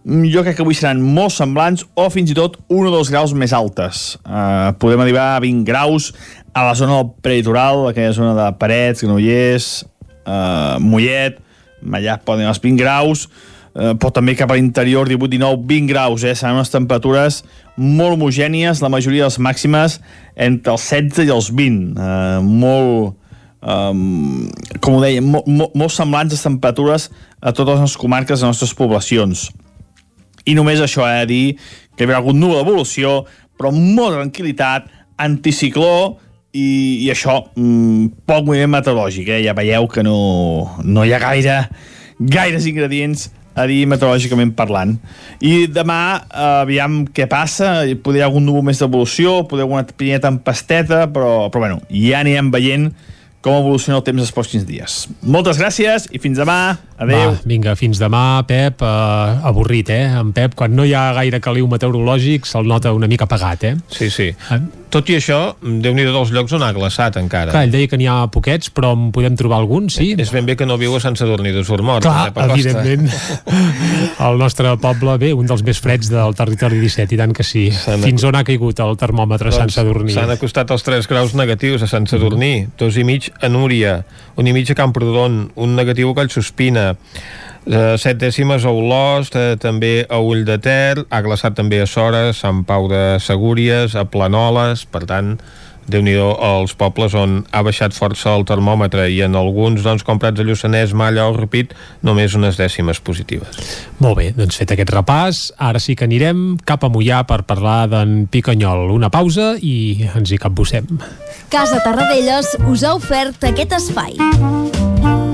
[0.04, 3.32] jo crec que avui seran molt semblants o fins i tot un o dos graus
[3.32, 4.18] més altes.
[4.20, 6.10] Uh, podem arribar a 20 graus
[6.54, 9.84] a la zona del prelitoral, aquella zona de Parets, Granollers,
[10.22, 11.40] uh, Mollet,
[11.82, 13.26] allà poden els 20 graus,
[13.74, 16.36] uh, però també cap a l'interior 18, 19, 20 graus, eh?
[16.38, 17.42] seran unes temperatures
[17.74, 19.98] molt homogènies, la majoria de les màximes
[20.38, 23.18] entre els 16 i els 20, uh, molt,
[23.58, 24.46] um,
[24.78, 27.10] com ho deia, molt, molt, molt semblants les temperatures
[27.42, 29.48] a totes les comarques de les nostres poblacions.
[30.46, 31.44] I només això de dir
[31.96, 33.24] que hi haurà algun núvol d'evolució,
[33.58, 34.86] però molta tranquil·litat,
[35.18, 36.20] anticicló,
[36.54, 39.40] i, i això, mmm, poc moviment meteorològic, eh?
[39.44, 40.18] ja veieu que no,
[40.86, 41.56] no hi ha gaire,
[42.18, 44.94] gaires ingredients a dir meteorològicament parlant.
[45.42, 51.04] I demà, eh, aviam què passa, podria algun núvol més d'evolució, podria alguna primera tempesteta,
[51.10, 52.88] però, però bueno, ja anirem veient
[53.44, 55.02] com evoluciona el temps els pròxims dies.
[55.20, 56.78] Moltes gràcies i fins demà.
[56.94, 57.34] Adéu.
[57.34, 58.82] Va, vinga, fins demà, Pep.
[58.84, 60.06] Uh, avorrit, eh?
[60.20, 63.74] En Pep, quan no hi ha gaire caliu meteorològic, se'l nota una mica apagat, eh?
[63.90, 64.30] Sí, sí.
[64.50, 64.62] Uh,
[64.94, 67.50] Tot i això, déu nhi dels llocs on ha glaçat encara.
[67.50, 70.12] Clar, ell deia que n'hi ha poquets, però en podem trobar algun, sí?
[70.22, 72.06] És ben bé que no viu a Sant Sadurní de Surmort.
[72.06, 73.08] Clar, evidentment.
[74.28, 77.64] el nostre poble, bé, un dels més freds del territori 17, i tant que sí.
[78.04, 80.14] Fins on ha caigut el termòmetre doncs, a Sant Sadurní?
[80.14, 83.96] S'han acostat els 3 graus negatius a Sant Sadurní, dos i mig a Núria,
[84.38, 89.56] un i mig a Camprodon, un negatiu a Collsospina, eh, set dècimes a Olost, eh,
[89.60, 94.04] també a Ull de Ter, ha glaçat també a Sora, Sant Pau de Segúries, a
[94.04, 95.36] Planoles, per tant,
[95.88, 100.20] déu nhi els pobles on ha baixat força el termòmetre i en alguns, doncs, com
[100.20, 103.60] Prats de Lluçanès, Malla o Rupit, només unes dècimes positives.
[104.00, 107.84] Molt bé, doncs fet aquest repàs, ara sí que anirem cap a Mollà per parlar
[107.92, 108.88] d'en Picanyol.
[108.94, 110.88] Una pausa i ens hi capbussem.
[111.52, 115.33] Casa Tarradellas us ha ofert aquest espai.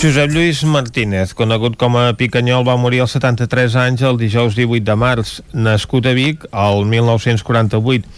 [0.00, 4.86] Josep Lluís Martínez, conegut com a Picanyol, va morir als 73 anys el dijous 18
[4.86, 8.08] de març, nascut a Vic el 1948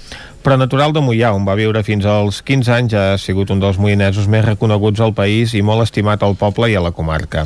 [0.43, 3.79] però natural de Mollà, on va viure fins als 15 anys, ha sigut un dels
[3.79, 7.45] moianesos més reconeguts al país i molt estimat al poble i a la comarca.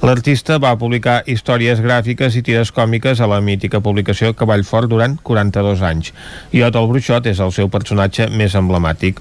[0.00, 5.18] L'artista va publicar històries gràfiques i tires còmiques a la mítica publicació Cavall Fort durant
[5.22, 6.14] 42 anys.
[6.56, 9.20] I Ot el Bruixot és el seu personatge més emblemàtic.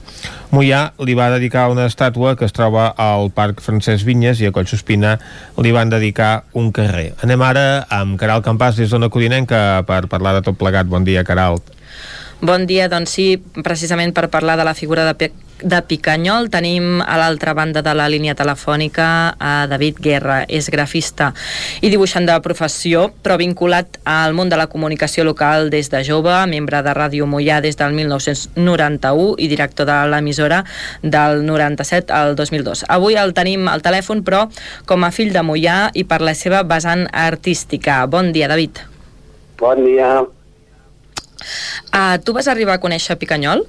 [0.55, 4.53] Mollà li va dedicar una estàtua que es troba al Parc Francesc Vinyes i a
[4.55, 5.17] Collsospina
[5.59, 7.11] li van dedicar un carrer.
[7.25, 10.87] Anem ara amb Caral Campàs des d'Ona Codinenca per parlar de tot plegat.
[10.89, 11.59] Bon dia, Caral.
[12.41, 13.27] Bon dia, doncs sí,
[13.63, 16.49] precisament per parlar de la figura de de Picanyol.
[16.49, 20.39] Tenim a l'altra banda de la línia telefònica a David Guerra.
[20.47, 21.31] És grafista
[21.81, 26.33] i dibuixant de professió, però vinculat al món de la comunicació local des de jove,
[26.47, 30.63] membre de Ràdio Mollà des del 1991 i director de l'emissora
[31.03, 32.85] del 97 al 2002.
[32.87, 34.47] Avui el tenim al telèfon, però
[34.85, 38.05] com a fill de Mollà i per la seva vessant artística.
[38.07, 38.83] Bon dia, David.
[39.59, 40.38] Bon dia.
[41.93, 43.65] Uh, tu vas arribar a conèixer Picanyol?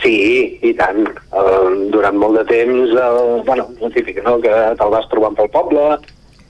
[0.00, 0.16] Sí,
[0.64, 1.04] i tant.
[1.34, 5.50] Uh, durant molt de temps, uh, bueno, és típic, no?, que te'l vas trobant pel
[5.52, 5.84] poble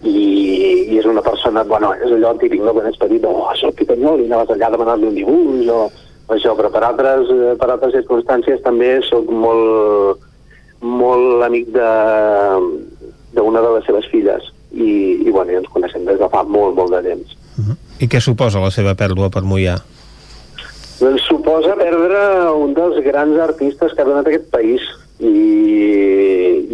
[0.05, 0.15] i,
[0.93, 4.23] i és una persona, bueno, és allò típic, no?, quan ets petit, oh, soc Picanyol,
[4.23, 5.81] i anaves allà a demanar-li un dibuix o,
[6.29, 10.27] o això, però per altres, eh, per altres circumstàncies també sóc molt,
[10.85, 11.93] molt amic de
[13.35, 14.91] d'una de les seves filles i,
[15.27, 17.35] i bueno, ja ens coneixem des de fa molt, molt de temps.
[18.03, 19.79] I què suposa la seva pèrdua per Mollà?
[20.99, 22.21] Doncs suposa perdre
[22.55, 24.83] un dels grans artistes que ha donat aquest país
[25.19, 25.31] i,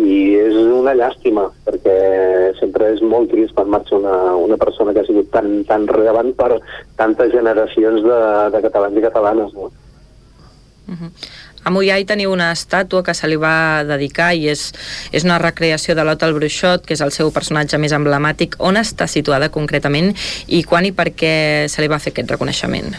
[0.01, 1.97] i és una llàstima perquè
[2.61, 6.33] sempre és molt trist quan marxa una, una persona que ha sigut tan, tan rellevant
[6.39, 6.57] per
[7.01, 8.21] tantes generacions de,
[8.55, 9.53] de catalans i catalanes.
[9.57, 9.71] No?
[10.91, 11.11] Uh -huh.
[11.61, 14.71] A Mollà hi teniu una estàtua que se li va dedicar i és,
[15.13, 18.57] és una recreació de l'Ota el Bruixot, que és el seu personatge més emblemàtic.
[18.65, 20.15] On està situada concretament
[20.49, 21.35] i quan i per què
[21.69, 22.95] se li va fer aquest reconeixement?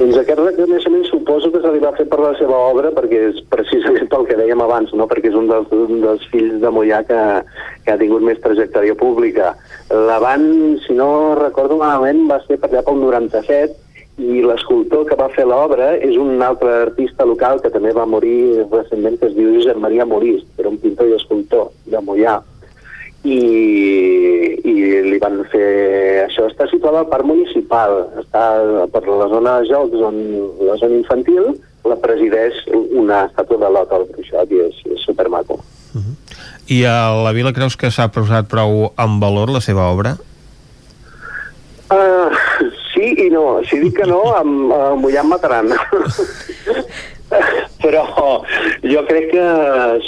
[0.00, 3.42] Doncs aquest reconeixement suposo que se li va fer per la seva obra, perquè és
[3.52, 5.04] precisament pel que dèiem abans, no?
[5.10, 7.20] perquè és un dels, un dels fills de Mollà que,
[7.84, 9.52] que ha tingut més trajectòria pública.
[9.92, 13.76] L'abans, si no recordo malament, va ser per allà pel 97,
[14.20, 18.66] i l'escultor que va fer l'obra és un altre artista local que també va morir
[18.68, 22.36] recentment, que es diu Josep Maria Morís, que era un pintor i escultor de Mollà.
[23.24, 23.40] I,
[24.64, 24.74] i
[25.08, 26.24] li van fer...
[26.26, 28.44] Això està situat al parc municipal, està
[28.92, 30.22] per la zona de jocs, on
[30.68, 31.52] la zona infantil
[31.88, 32.56] la presideix
[32.92, 35.60] una estàtua de l'Ota al Bruixot i és, és supermaco.
[36.70, 40.14] I a la vila creus que s'ha posat prou en valor la seva obra?
[41.90, 42.30] Uh,
[43.00, 43.60] sí i no.
[43.68, 45.72] Si dic que no, em, em mullar em mataran.
[47.80, 48.02] Però
[48.82, 49.44] jo crec que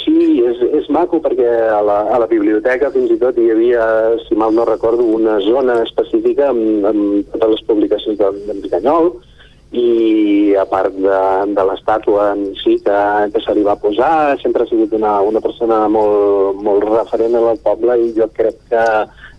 [0.01, 3.85] sí, és, és maco perquè a la, a la biblioteca fins i tot hi havia,
[4.25, 9.13] si mal no recordo, una zona específica amb, amb totes les publicacions d'en de Picanyol
[9.73, 11.19] i a part de,
[11.57, 12.97] de l'estàtua en si que,
[13.33, 17.57] que se li va posar, sempre ha sigut una, una persona molt, molt referent al
[17.65, 18.83] poble i jo crec que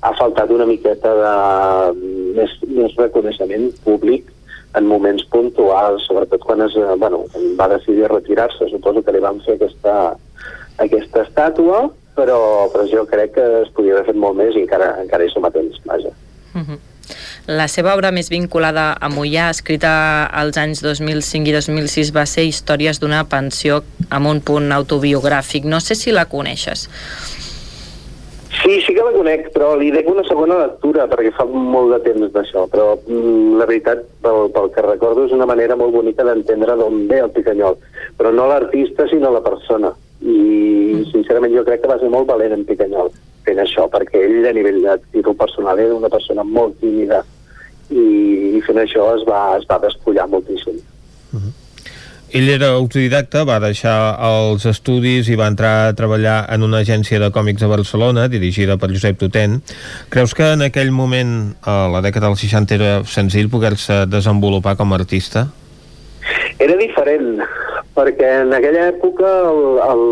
[0.05, 1.35] ha faltat una miqueta de
[2.35, 4.33] més, més reconeixement públic
[4.75, 7.23] en moments puntuals, sobretot quan es, bueno,
[7.59, 9.95] va decidir retirar-se, suposo que li van fer aquesta,
[10.83, 11.85] aquesta estàtua,
[12.19, 12.41] però,
[12.73, 15.47] però jo crec que es podia haver fet molt més i encara, encara hi som
[15.47, 16.11] a temps, vaja.
[16.55, 16.81] Uh -huh.
[17.45, 19.91] La seva obra més vinculada a Mollà, escrita
[20.33, 25.67] als anys 2005 i 2006, va ser Històries d'una pensió amb un punt autobiogràfic.
[25.69, 26.87] No sé si la coneixes.
[28.63, 32.01] Sí, sí que la conec, però li dec una segona lectura, perquè fa molt de
[32.07, 36.25] temps d'això, però mm, la veritat, pel, pel que recordo, és una manera molt bonica
[36.25, 37.77] d'entendre d'on ve el Picanyol,
[38.17, 39.93] però no l'artista, sinó la persona.
[40.25, 43.13] I, sincerament, jo crec que va ser molt valent en Picanyol
[43.45, 47.23] fent això, perquè ell, a nivell de títol personal, era una persona molt tímida
[47.91, 50.81] i, i fent això es va, es va despullar moltíssim.
[52.35, 53.95] Ell era autodidacta, va deixar
[54.27, 58.75] els estudis i va entrar a treballar en una agència de còmics a Barcelona, dirigida
[58.75, 59.61] per Josep Tutent.
[60.11, 64.91] Creus que en aquell moment, a la dècada dels 60, era senzill poder-se desenvolupar com
[64.91, 65.47] a artista?
[66.59, 67.39] Era diferent,
[67.95, 70.05] perquè en aquella època el, el,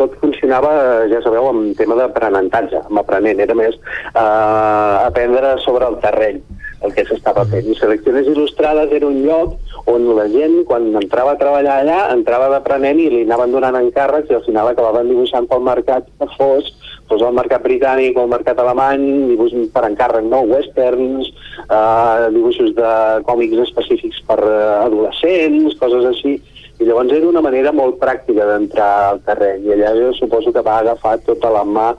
[0.00, 0.72] tot funcionava,
[1.12, 6.40] ja sabeu, amb tema d'aprenentatge, amb aprenent, era més eh, aprendre sobre el terreny
[6.80, 7.66] el que s'estava fent.
[7.68, 9.56] I Selecciones Il·lustrades era un lloc
[9.90, 14.30] on la gent, quan entrava a treballar allà, entrava d'aprenent i li anaven donant encàrrecs
[14.32, 16.70] i al final acabaven dibuixant pel mercat que fos,
[17.10, 20.44] fos el mercat britànic o el mercat alemany, dibuix per encàrrec, no?
[20.52, 21.32] Westerns,
[21.66, 22.94] eh, dibuixos de
[23.28, 26.38] còmics específics per eh, adolescents, coses així.
[26.80, 29.66] I llavors era una manera molt pràctica d'entrar al terreny.
[29.68, 31.90] I allà jo suposo que va agafar tota la mà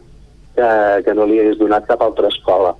[0.55, 0.69] que,
[1.05, 2.73] que no li hagués donat cap altra escola.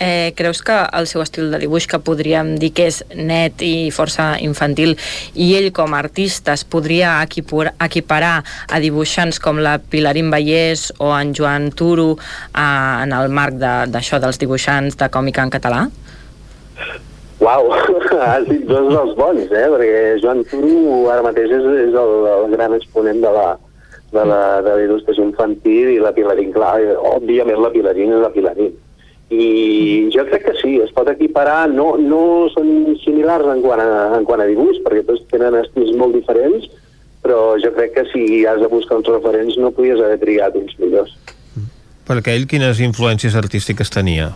[0.00, 3.92] Eh, creus que el seu estil de dibuix, que podríem dir que és net i
[3.94, 4.96] força infantil,
[5.38, 10.90] i ell com a artista es podria equipar, equiparar a dibuixants com la Pilarín Vallès
[10.98, 12.60] o en Joan Turo eh,
[13.06, 15.84] en el marc d'això de, dels dibuixants de còmica en català?
[17.44, 17.68] Uau,
[18.24, 19.66] has dit dos dels bons, eh?
[19.68, 23.48] Perquè Joan Turo ara mateix és, és el, el gran exponent de la,
[24.14, 26.78] de la, de la il·lustració infantil i la Pilarín, clar,
[27.14, 28.72] òbviament la Pilarín és la Pilarín.
[29.34, 29.44] I
[30.14, 34.24] jo crec que sí, es pot equiparar, no, no són similars en quant, a, en
[34.28, 36.68] quant a dibuix, perquè tots tenen estils molt diferents,
[37.24, 40.76] però jo crec que si has de buscar uns referents no podies haver triat uns
[40.80, 41.12] millors.
[42.08, 44.32] Perquè ell quines influències artístiques tenia?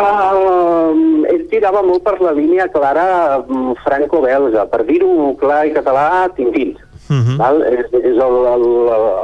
[0.00, 6.28] Uh, ell tirava molt per la línia clara mm, franco-belga, per dir-ho clar i català,
[6.36, 6.76] Tintín.
[7.10, 7.36] Uh -huh.
[7.36, 7.62] val?
[7.62, 8.64] És, és el, el,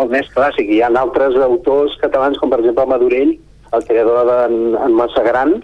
[0.01, 0.69] el més clàssic.
[0.69, 3.37] Hi ha altres autors catalans, com per exemple Madurell,
[3.73, 5.63] el creador d'en en Massa Gran,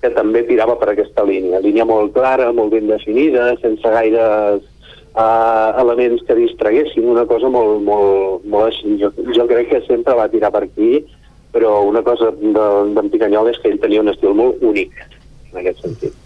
[0.00, 1.60] que també tirava per aquesta línia.
[1.60, 4.62] Línia molt clara, molt ben definida, sense gaires
[5.14, 8.96] uh, elements que distraguessin, una cosa molt, molt, molt així.
[9.02, 11.04] Jo, jo crec que sempre va tirar per aquí,
[11.52, 14.96] però una cosa d'en Picanyol és que ell tenia un estil molt únic,
[15.50, 16.16] en aquest sentit.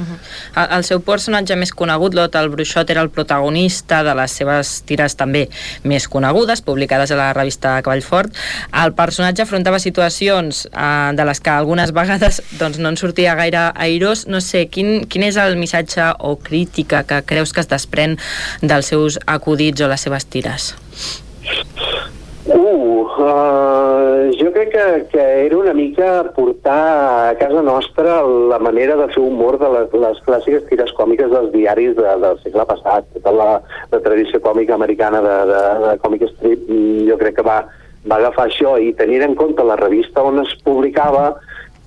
[0.00, 4.72] El, el seu personatge més conegut, Lot, el Bruixot, era el protagonista de les seves
[4.88, 5.46] tires també
[5.84, 8.36] més conegudes, publicades a la revista Cavallfort.
[8.82, 13.68] El personatge afrontava situacions eh, de les que algunes vegades doncs, no en sortia gaire
[13.74, 14.26] airós.
[14.30, 18.18] No sé, quin, quin és el missatge o crítica que creus que es desprèn
[18.62, 20.72] dels seus acudits o les seves tires?
[22.50, 28.96] Uh, uh, jo crec que, que era una mica portar a casa nostra la manera
[28.98, 33.06] de fer humor de les, les clàssiques tires còmiques dels diaris de, del segle passat.
[33.14, 33.50] Tota la,
[33.92, 37.60] la tradició còmica americana de, de, de còmic strip mm, jo crec que va,
[38.10, 41.30] va agafar això i tenir en compte la revista on es publicava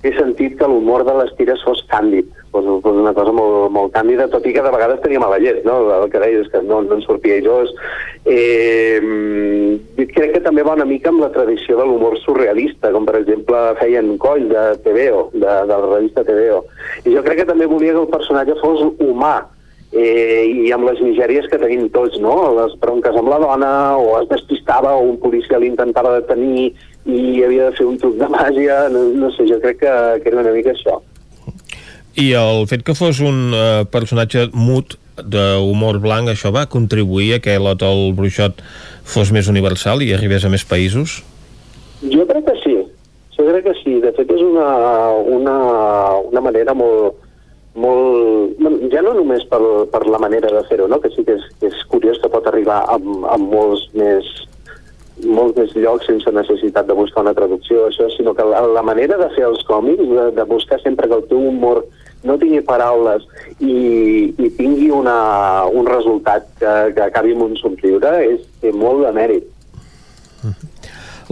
[0.04, 3.92] he sentit que l'humor de les tires fos càndid, fos, fos una cosa molt, molt
[3.94, 5.80] càndida, tot i que de vegades tenia mala llet, no?
[5.98, 7.72] El que deies, que no, no en sortia airós.
[8.24, 9.00] Eh,
[10.14, 13.64] crec que també va una mica amb la tradició de l'humor surrealista, com per exemple
[13.80, 16.62] feien Coll de TVO, de, de la revista TVO.
[17.04, 19.36] I jo crec que també volia que el personatge fos humà,
[19.94, 22.34] eh, i amb les misèries que tenim tots, no?
[22.58, 26.72] Les bronques amb la dona, o es despistava, o un policia l'intentava detenir
[27.04, 30.32] i havia de fer un truc de màgia, no, no sé, jo crec que, que
[30.32, 31.02] era una mica això.
[32.14, 37.40] I el fet que fos un uh, personatge mut d'humor blanc, això va contribuir a
[37.42, 38.62] que l'Ot el Bruixot
[39.02, 41.20] fos més universal i arribés a més països?
[42.02, 42.76] Jo crec que sí,
[43.34, 43.98] jo crec que sí.
[44.02, 44.68] De fet, és una,
[45.38, 45.56] una,
[46.30, 47.18] una manera molt,
[47.74, 48.62] molt...
[48.94, 49.60] Ja no només per,
[49.90, 51.00] per la manera de fer-ho, no?
[51.02, 54.30] que sí que és, que és curiós que pot arribar amb, amb molts més
[55.24, 59.18] molts més llocs sense necessitat de buscar una traducció, això, sinó que la, la manera
[59.20, 61.84] de fer els còmics, de, de buscar sempre que el teu humor
[62.24, 63.24] no tingui paraules
[63.60, 63.74] i,
[64.34, 65.16] i tingui una,
[65.70, 69.50] un resultat que, que acabi amb un somriure, és, té molt de mèrit.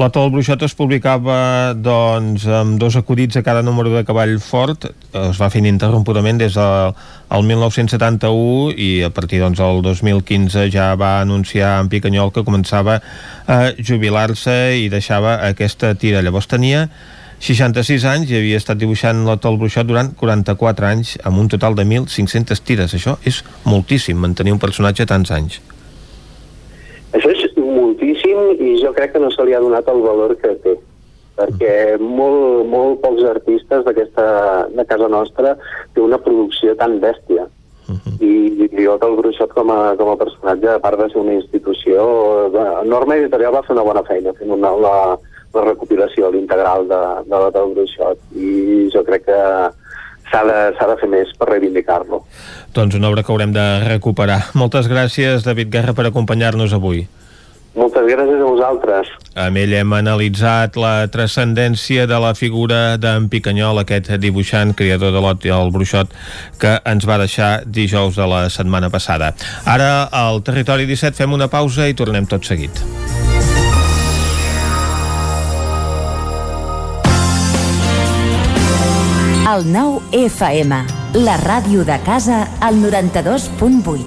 [0.01, 4.87] La Tol Bruixot es publicava doncs, amb dos acudits a cada número de Cavall Fort,
[4.89, 10.95] es va fer ininterrompudament des del de, 1971 i a partir doncs, del 2015 ja
[10.97, 13.03] va anunciar en Picanyol que començava
[13.45, 16.25] a jubilar-se i deixava aquesta tira.
[16.25, 16.87] Llavors tenia
[17.43, 21.75] 66 anys i havia estat dibuixant la Tol Bruixot durant 44 anys amb un total
[21.75, 22.95] de 1.500 tires.
[22.95, 25.59] Això és moltíssim, mantenir un personatge tants anys.
[27.13, 30.55] Això és moltíssim i jo crec que no se li ha donat el valor que
[30.63, 30.77] té
[31.33, 34.25] perquè molt, molt pocs artistes d'aquesta
[34.77, 35.57] de casa nostra
[35.97, 38.15] té una producció tan bèstia uh -huh.
[38.21, 42.51] i Griot el Bruixot com a, com a personatge a part de ser una institució
[42.53, 45.19] de, Norma Editorial va fer una bona feina fent una, la,
[45.55, 49.41] la recopilació l'integral de, de la del Bruixot i jo crec que
[50.33, 52.23] s'ha de, de fer més per reivindicar-lo
[52.77, 57.05] doncs una obra que haurem de recuperar moltes gràcies David Guerra per acompanyar-nos avui
[57.75, 59.11] moltes gràcies a vosaltres.
[59.43, 65.25] Amb ell hem analitzat la transcendència de la figura d'en Picanyol, aquest dibuixant, creador de
[65.25, 66.13] l'Ot i el Bruixot,
[66.61, 69.33] que ens va deixar dijous de la setmana passada.
[69.65, 72.85] Ara, al Territori 17, fem una pausa i tornem tot seguit.
[79.53, 80.77] El nou FM,
[81.27, 84.07] la ràdio de casa, al 92.8.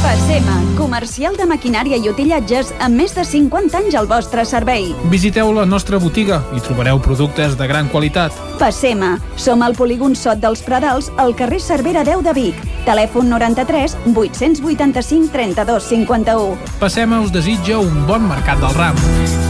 [0.00, 4.94] Passema, comercial de maquinària i utillatges amb més de 50 anys al vostre servei.
[5.12, 8.32] Visiteu la nostra botiga i trobareu productes de gran qualitat.
[8.62, 12.66] Passema, som al polígon Sot dels Pradals, al carrer Cervera 10 de Vic.
[12.88, 16.76] Telèfon 93 885 32 51.
[16.80, 19.49] Passema us desitja un bon mercat del ram.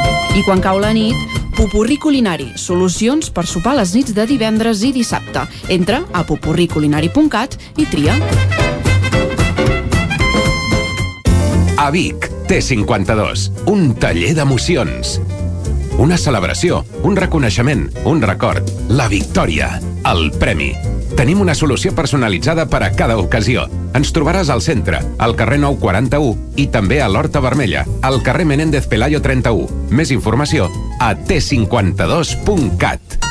[0.31, 1.17] I quan cau la nit,
[1.57, 5.43] Pupurri Culinari, solucions per sopar les nits de divendres i dissabte.
[5.67, 8.15] Entra a pupurriculinari.cat i tria.
[11.75, 15.17] A Vic, T52, un taller d'emocions.
[15.99, 19.73] Una celebració, un reconeixement, un record, la victòria,
[20.07, 20.71] el premi.
[21.17, 23.67] Tenim una solució personalitzada per a cada ocasió.
[23.97, 28.87] Ens trobaràs al centre, al carrer 941 i també a l'Horta Vermella, al carrer Menéndez
[28.87, 29.91] Pelayo 31.
[29.91, 30.69] Més informació
[30.99, 33.30] a t52.cat.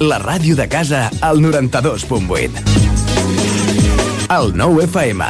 [0.00, 2.50] La ràdio de casa al 92.8.
[4.34, 5.24] El 9 FM.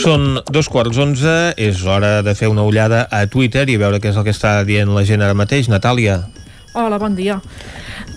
[0.00, 4.10] Són dos quarts onze, és hora de fer una ullada a Twitter i veure què
[4.10, 5.68] és el que està dient la gent ara mateix.
[5.70, 6.24] Natàlia.
[6.74, 7.40] Hola, bon dia.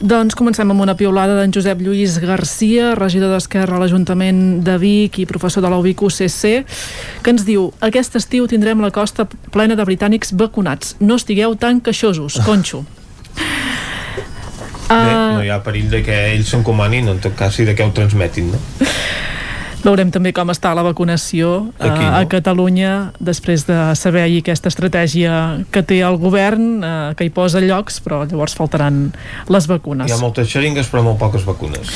[0.04, 5.22] Doncs comencem amb una piulada d'en Josep Lluís Garcia, regidor d'Esquerra a l'Ajuntament de Vic
[5.24, 6.42] i professor de la UBIC UCC,
[7.24, 9.24] que ens diu aquest estiu tindrem la costa
[9.56, 10.98] plena de britànics vacunats.
[11.00, 12.84] No estigueu tan queixosos, conxo.
[14.92, 17.88] Bé, no hi ha perill de que ells s'encomanin, en tot cas, i de que
[17.88, 18.60] ho transmetin, no?
[19.84, 22.11] Veurem també com està la vacunació eh, Aquí, no?
[22.15, 25.34] a Catalunya després de saber ahir aquesta estratègia
[25.76, 29.10] que té el govern, eh, que hi posa llocs, però llavors faltaran
[29.51, 30.07] les vacunes.
[30.07, 31.91] Hi ha moltes xeringues, però molt poques vacunes.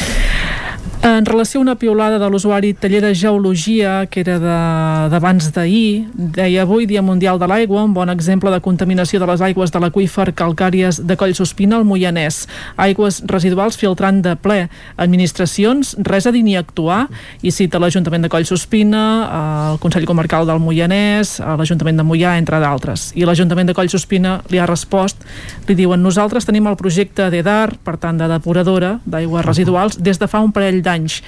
[1.03, 6.07] En relació a una piulada de l'usuari taller de geologia, que era de- d'abans d'ahir,
[6.13, 9.79] deia avui Dia Mundial de l'Aigua, un bon exemple de contaminació de les aigües de
[9.79, 12.47] l'aqüífer calcàries de Collsospina al Moianès.
[12.75, 14.69] Aigües residuals filtrant de ple.
[14.97, 17.07] Administracions, res a dir ni actuar,
[17.41, 23.13] i cita l'Ajuntament de Collsospina, el Consell Comarcal del Moianès, l'Ajuntament de Moià, entre d'altres.
[23.15, 25.23] I l'Ajuntament de Collsospina li ha respost,
[25.67, 30.27] li diuen nosaltres tenim el projecte d'EDAR, per tant de depuradora d'aigües residuals, des de
[30.27, 31.19] fa un parell d'anys.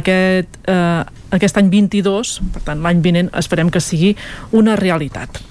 [0.00, 4.16] Aquest, eh, aquest any 22, per tant l'any vinent, esperem que sigui
[4.52, 5.42] una realitat.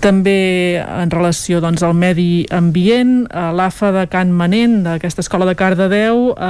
[0.00, 5.54] També en relació doncs, al medi ambient, eh, l'AFA de Can Manent, d'aquesta escola de
[5.54, 6.44] Cardedeu, eh,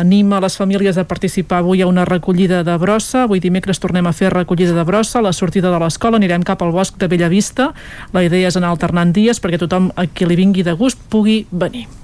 [0.00, 3.24] anima les famílies a participar avui a una recollida de brossa.
[3.24, 5.18] Avui dimecres tornem a fer recollida de brossa.
[5.18, 7.74] A la sortida de l'escola anirem cap al bosc de Bellavista.
[8.12, 11.46] La idea és anar alternant dies perquè tothom a qui li vingui de gust pugui
[11.50, 12.03] venir.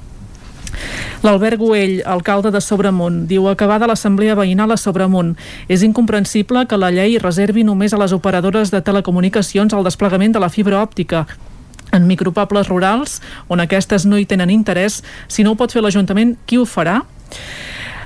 [1.22, 5.34] L'Albert Güell, alcalde de Sobremunt, diu acabada l'assemblea veïnal a Sobremunt.
[5.68, 10.42] És incomprensible que la llei reservi només a les operadores de telecomunicacions el desplegament de
[10.42, 11.26] la fibra òptica
[11.92, 15.02] en micropobles rurals on aquestes no hi tenen interès.
[15.28, 17.00] Si no ho pot fer l'Ajuntament, qui ho farà?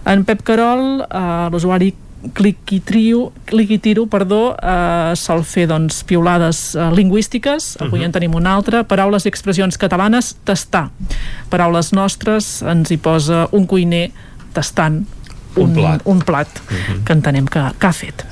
[0.05, 1.95] En Pep Carol, eh, l'usuari
[2.33, 8.05] Cliquitrio, Cliquitiro, perdó, eh, sol fer doncs, piulades eh, lingüístiques, avui Mhm.
[8.07, 10.91] en tenim una altra, paraules i expressions catalanes, tastar.
[11.51, 14.11] Paraules nostres, ens hi posa un cuiner
[14.53, 15.07] tastant
[15.57, 16.01] Un plat.
[16.05, 16.49] un plat
[17.05, 18.25] que entenem que, que ha fet.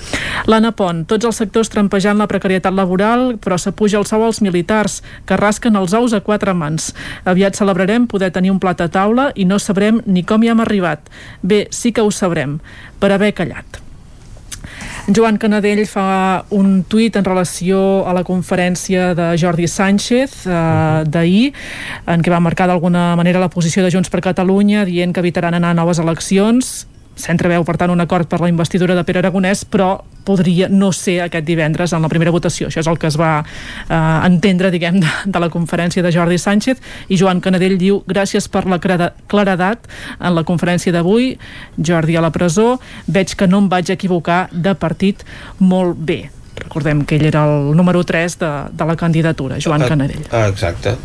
[0.47, 5.03] L'Anna Pont, tots els sectors trampejant la precarietat laboral, però s'apuja el sou als militars,
[5.25, 6.95] que rasquen els ous a quatre mans.
[7.25, 10.61] Aviat celebrarem poder tenir un plat a taula i no sabrem ni com hi hem
[10.61, 10.99] arribat.
[11.43, 12.59] Bé, sí que ho sabrem,
[12.99, 13.82] per haver callat.
[15.11, 21.51] Joan Canadell fa un tuit en relació a la conferència de Jordi Sánchez eh, d'ahir,
[22.07, 25.59] en què va marcar d'alguna manera la posició de Junts per Catalunya, dient que evitaran
[25.59, 26.87] anar a noves eleccions
[27.19, 31.19] s'entreveu, per tant, un acord per la investidura de Pere Aragonès, però podria no ser
[31.25, 32.69] aquest divendres en la primera votació.
[32.69, 36.39] Això és el que es va eh, entendre, diguem, de, de la conferència de Jordi
[36.39, 41.35] Sánchez i Joan Canadell diu gràcies per la claredat en la conferència d'avui,
[41.79, 42.77] Jordi a la presó,
[43.07, 45.27] veig que no em vaig equivocar de partit
[45.59, 46.23] molt bé.
[46.63, 50.29] Recordem que ell era el número 3 de, de la candidatura, Joan Canadell.
[50.31, 50.97] Ah, exacte.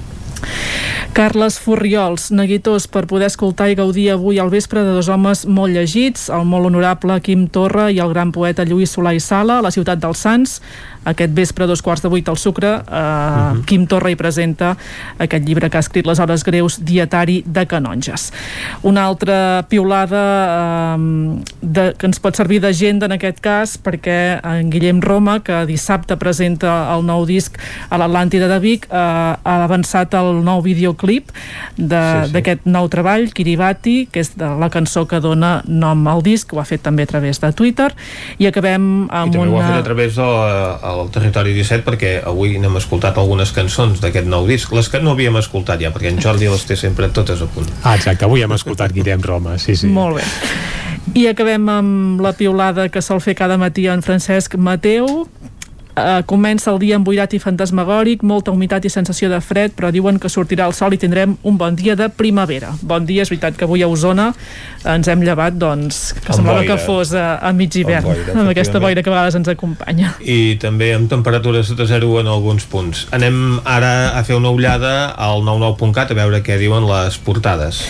[1.17, 5.73] Carles Furriols, neguitós per poder escoltar i gaudir avui al vespre de dos homes molt
[5.73, 9.65] llegits, el molt honorable Quim Torra i el gran poeta Lluís Solà i Sala, a
[9.65, 10.59] la ciutat dels Sants,
[11.07, 13.57] aquest vespre a dos quarts de vuit al Sucre eh, uh mhm.
[13.57, 13.65] -huh.
[13.65, 14.77] Quim Torra hi presenta
[15.17, 18.31] aquest llibre que ha escrit Les Hores Greus dietari de canonges
[18.81, 24.69] una altra piulada eh, de, que ens pot servir d'agenda en aquest cas perquè en
[24.69, 27.57] Guillem Roma que dissabte presenta el nou disc
[27.89, 31.31] a l'Atlàntida de Vic eh, ha avançat el nou videoclip
[31.77, 32.69] d'aquest sí, sí.
[32.69, 36.65] nou treball Kiribati, que és de la cançó que dona nom al disc, ho ha
[36.67, 37.89] fet també a través de Twitter
[38.37, 39.55] i acabem amb I també una...
[39.55, 43.51] ho ha fet a través de la, al Territori 17 perquè avui n'hem escoltat algunes
[43.55, 46.77] cançons d'aquest nou disc, les que no havíem escoltat ja, perquè en Jordi les té
[46.79, 47.69] sempre totes a punt.
[47.83, 49.91] Ah, exacte, avui hem escoltat Guillem Roma, sí, sí.
[49.91, 50.27] Molt bé.
[51.17, 55.27] I acabem amb la piulada que sol fer cada matí en Francesc Mateu,
[55.97, 60.19] Uh, comença el dia emboirat i fantasmagòric, molta humitat i sensació de fred, però diuen
[60.21, 62.75] que sortirà el sol i tindrem un bon dia de primavera.
[62.85, 64.27] Bon dia, és veritat que avui a Osona
[64.85, 66.75] ens hem llevat, doncs, que amb semblava boira.
[66.75, 69.49] que fos a, a mig hivern, amb, boira, amb aquesta boira que a vegades ens
[69.49, 70.13] acompanya.
[70.21, 73.07] I també amb temperatures de zero en alguns punts.
[73.17, 77.81] Anem ara a fer una ullada al 99.cat a veure què diuen les portades.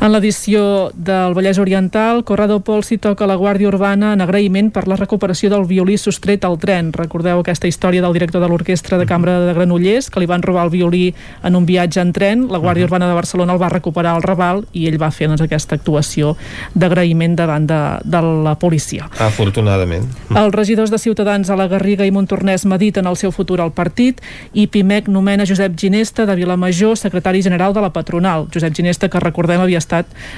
[0.00, 4.86] En l'edició del Vallès Oriental, Corrado Pol s'hi toca la Guàrdia Urbana en agraïment per
[4.88, 6.88] la recuperació del violí sostret al tren.
[6.96, 10.64] Recordeu aquesta història del director de l'Orquestra de Cambra de Granollers, que li van robar
[10.64, 11.02] el violí
[11.44, 12.46] en un viatge en tren.
[12.48, 15.42] La Guàrdia Urbana de Barcelona el va recuperar al Raval i ell va fer doncs,
[15.44, 16.32] aquesta actuació
[16.72, 19.10] d'agraïment davant de, de la policia.
[19.20, 20.08] Afortunadament.
[20.32, 24.24] Els regidors de Ciutadans a la Garriga i Montornès mediten el seu futur al partit
[24.56, 28.48] i Pimec nomena Josep Ginesta de Vilamajor secretari general de la patronal.
[28.48, 29.89] Josep Ginesta, que recordem havia estat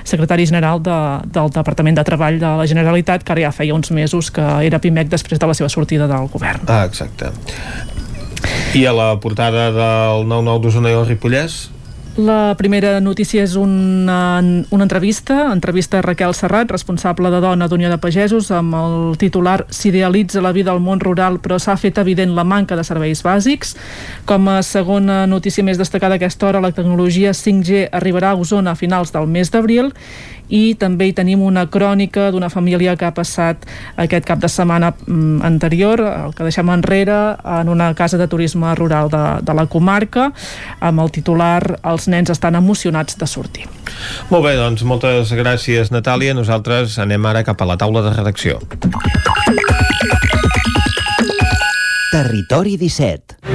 [0.04, 0.98] secretari general de,
[1.32, 4.80] del Departament de Treball de la Generalitat, que ara ja feia uns mesos que era
[4.82, 6.66] PIMEC després de la seva sortida del govern.
[6.68, 7.32] Ah, exacte.
[8.74, 11.62] I a la portada del 9-9 d'Osona i el Ripollès
[12.16, 14.36] la primera notícia és una,
[14.68, 19.62] una entrevista, entrevista a Raquel Serrat, responsable de dona d'Unió de Pagesos, amb el titular
[19.72, 23.72] S'idealitza la vida al món rural però s'ha fet evident la manca de serveis bàsics.
[24.28, 28.76] Com a segona notícia més destacada aquesta hora, la tecnologia 5G arribarà a Osona a
[28.76, 29.94] finals del mes d'abril
[30.52, 33.64] i també hi tenim una crònica d'una família que ha passat
[33.96, 37.18] aquest cap de setmana mm, anterior, el que deixem enrere,
[37.60, 40.30] en una casa de turisme rural de, de la comarca,
[40.80, 43.66] amb el titular Els nens estan emocionats de sortir.
[44.30, 46.36] Molt bé, doncs moltes gràcies Natàlia.
[46.36, 48.60] Nosaltres anem ara cap a la taula de redacció.
[52.12, 53.51] Territori 17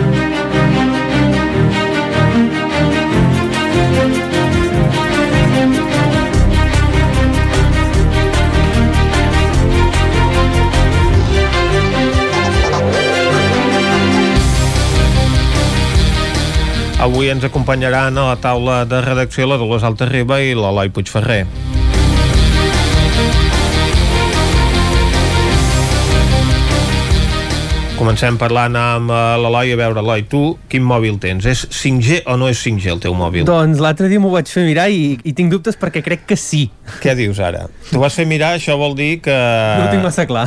[17.08, 21.46] Avui ens acompanyaran a la taula de redacció la Dolors Alta-Riba i l'Eloi Puigferrer.
[27.96, 31.48] Comencem parlant amb uh, l'Eloi, a veure, Eloi, tu quin mòbil tens?
[31.48, 33.48] És 5G o no és 5G el teu mòbil?
[33.48, 36.68] Doncs l'altre dia m'ho vaig fer mirar i, i tinc dubtes perquè crec que sí.
[37.02, 37.66] Què dius ara?
[37.90, 39.34] Tu vas fer mirar, això vol dir que...
[39.34, 40.46] No ho tinc massa clar.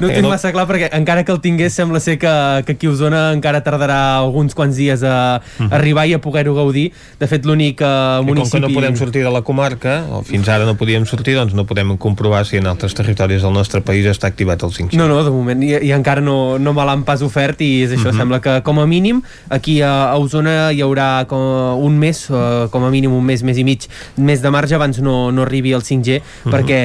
[0.00, 2.32] No ho tinc massa clar perquè encara que el tingués sembla ser que,
[2.66, 5.72] que aquí a Osona encara tardarà alguns quants dies a, a mhm.
[5.76, 6.90] arribar i a poder-ho gaudir.
[7.20, 7.82] De fet, l'únic
[8.26, 8.40] municipi...
[8.40, 11.54] com que no podem sortir de la comarca, o fins ara no podíem sortir, doncs
[11.56, 14.98] no podem comprovar si en altres territoris del nostre país està activat el 5G.
[14.98, 17.94] No, no, de moment i, i encara no, no me l'han pas ofert i és
[17.94, 18.14] això, uh mhm.
[18.14, 18.20] -huh.
[18.22, 21.40] sembla que com a mínim aquí a, a Osona hi haurà com
[21.80, 22.26] un mes,
[22.70, 25.72] com a mínim un mes, mes i mig, mes de marge abans no, no arribi
[25.72, 26.52] el 5G, uh -huh.
[26.52, 26.80] perquè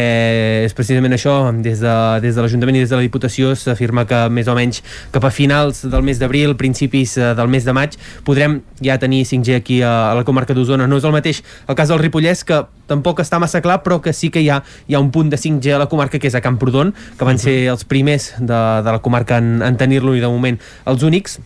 [0.65, 4.29] és precisament això, des de, des de l'Ajuntament i des de la Diputació s'afirma que
[4.29, 4.81] més o menys
[5.11, 9.25] cap a finals del mes d'abril, principis uh, del mes de maig, podrem ja tenir
[9.25, 10.87] 5G aquí a, a la comarca d'Osona.
[10.87, 14.13] No és el mateix el cas del Ripollès, que tampoc està massa clar, però que
[14.13, 16.35] sí que hi ha, hi ha un punt de 5G a la comarca, que és
[16.35, 17.43] a Camprodon, que van uh -huh.
[17.43, 21.39] ser els primers de, de la comarca en, en tenir-lo i de moment els únics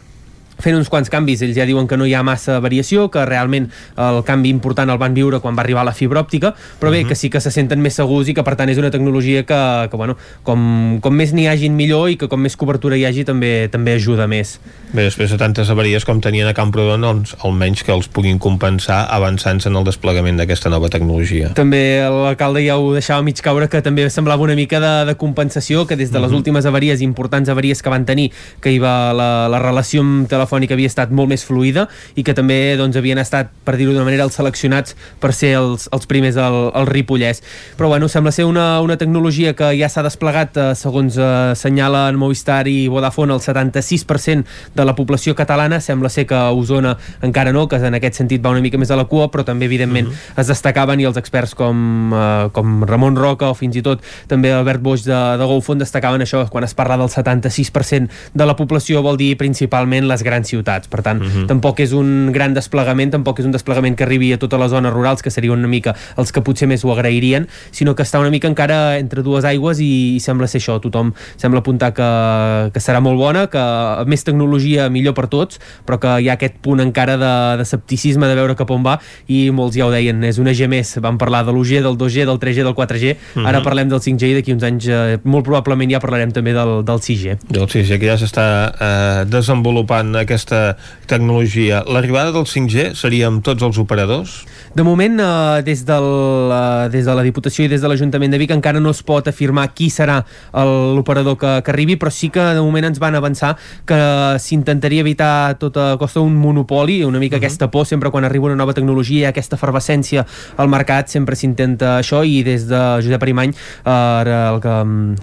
[0.59, 1.41] fent uns quants canvis.
[1.45, 4.99] Ells ja diuen que no hi ha massa variació, que realment el canvi important el
[5.01, 7.09] van viure quan va arribar la fibra òptica, però bé, uh -huh.
[7.09, 9.87] que sí que se senten més segurs i que per tant és una tecnologia que,
[9.89, 13.23] que bueno, com, com més n'hi hagin millor i que com més cobertura hi hagi
[13.23, 14.59] també també ajuda més.
[14.93, 19.07] Bé, després de tantes avaries com tenien a Camprodon, doncs almenys que els puguin compensar
[19.09, 21.53] avançant-se en el desplegament d'aquesta nova tecnologia.
[21.53, 25.85] També l'alcalde ja ho deixava mig caure que també semblava una mica de, de compensació,
[25.87, 26.37] que des de les uh -huh.
[26.37, 28.31] últimes avaries, importants avaries que van tenir,
[28.61, 32.75] que hi va la, la relació telefònica havia estat molt més fluida i que també
[32.77, 36.71] doncs, havien estat, per dir-ho d'una manera, els seleccionats per ser els, els primers al,
[36.73, 37.41] al Ripollès.
[37.77, 42.17] Però bueno, sembla ser una, una tecnologia que ja s'ha desplegat, eh, segons eh, senyalen
[42.19, 44.45] Movistar i Vodafone, el 76%
[44.75, 48.43] de la població catalana, sembla ser que a Osona encara no, que en aquest sentit
[48.45, 50.41] va una mica més a la cua, però també evidentment uh -huh.
[50.41, 54.51] es destacaven i els experts com, eh, com Ramon Roca o fins i tot també
[54.53, 59.01] Albert Boix de, de GoFund destacaven això, quan es parla del 76% de la població
[59.01, 61.45] vol dir principalment les grans ciutats, per tant uh -huh.
[61.47, 64.93] tampoc és un gran desplegament, tampoc és un desplegament que arribi a totes les zones
[64.93, 68.29] rurals, que serien una mica els que potser més ho agrairien, sinó que està una
[68.29, 72.79] mica encara entre dues aigües i, i sembla ser això, tothom sembla apuntar que, que
[72.79, 73.63] serà molt bona, que
[74.05, 78.27] més tecnologia millor per tots, però que hi ha aquest punt encara de, de escepticisme
[78.27, 81.17] de veure cap on va i molts ja ho deien, és una G més, vam
[81.17, 83.47] parlar de l'1G, del 2G, del 3G, del 4G, uh -huh.
[83.47, 86.83] ara parlem del 5G i d'aquí uns anys eh, molt probablement ja parlarem també del,
[86.85, 87.37] del 6G.
[87.49, 90.77] Del 6G, que ja s'està eh, desenvolupant aquesta
[91.09, 91.83] tecnologia.
[91.89, 94.43] L'arribada del 5G seria amb tots els operadors?
[94.75, 96.05] De moment, eh, des, del,
[96.53, 99.27] eh, des de la Diputació i des de l'Ajuntament de Vic encara no es pot
[99.27, 100.19] afirmar qui serà
[100.53, 103.55] l'operador que, que arribi, però sí que de moment ens van avançar
[103.89, 103.97] que
[104.39, 107.45] s'intentaria evitar a tota costa un monopoli, una mica uh -huh.
[107.45, 110.25] aquesta por, sempre quan arriba una nova tecnologia, aquesta efervescència
[110.57, 113.49] al mercat, sempre s'intenta això i des de Josep Arimany,
[113.85, 114.75] eh, el, que,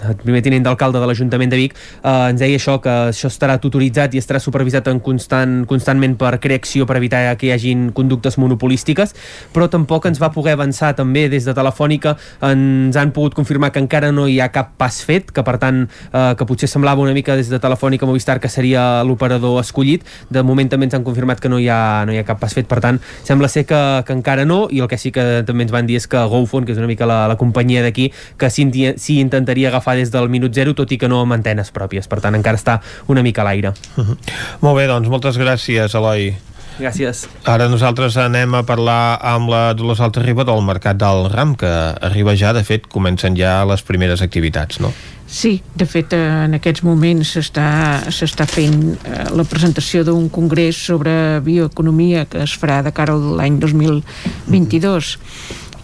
[0.09, 1.73] el primer tinent d'alcalde de l'Ajuntament de Vic,
[2.03, 6.37] eh, ens deia això, que això estarà tutoritzat i estarà supervisat en constant, constantment per
[6.43, 9.13] creació per evitar que hi hagin conductes monopolístiques,
[9.53, 13.81] però tampoc ens va poder avançar també des de Telefònica, ens han pogut confirmar que
[13.83, 17.13] encara no hi ha cap pas fet, que per tant, eh, que potser semblava una
[17.13, 21.39] mica des de Telefònica Movistar que seria l'operador escollit, de moment també ens han confirmat
[21.39, 23.81] que no hi ha, no hi ha cap pas fet, per tant, sembla ser que,
[24.05, 26.65] que encara no, i el que sí que també ens van dir és que GoPhone,
[26.65, 30.53] que és una mica la, la companyia d'aquí, que sí intentaria agafar des del minut
[30.53, 32.79] zero, tot i que no amb antenes pròpies, per tant encara està
[33.11, 33.73] una mica a l'aire.
[33.97, 34.17] Uh -huh.
[34.61, 36.35] Molt bé, doncs moltes gràcies, Eloi.
[36.77, 37.23] Gràcies.
[37.49, 41.69] Ara nosaltres anem a parlar amb la Dolors Alta Riba del Mercat del Ram, que
[42.05, 44.91] arriba ja, de fet, comencen ja les primeres activitats, no?
[45.27, 52.27] Sí, de fet en aquests moments s'està fent eh, la presentació d'un congrés sobre bioeconomia
[52.29, 55.17] que es farà de cara a l'any 2022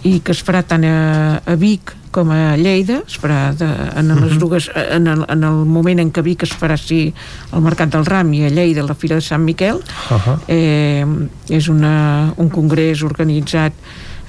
[0.08, 3.68] i que es farà tant a, a Vic com a Lleida, es farà de,
[4.00, 7.08] en, les dues, en, el, en el moment en què Vic es farà sí
[7.52, 10.38] al Mercat del Ram i a Lleida la Fira de Sant Miquel uh -huh.
[10.48, 11.06] eh,
[11.50, 13.74] és una, un congrés organitzat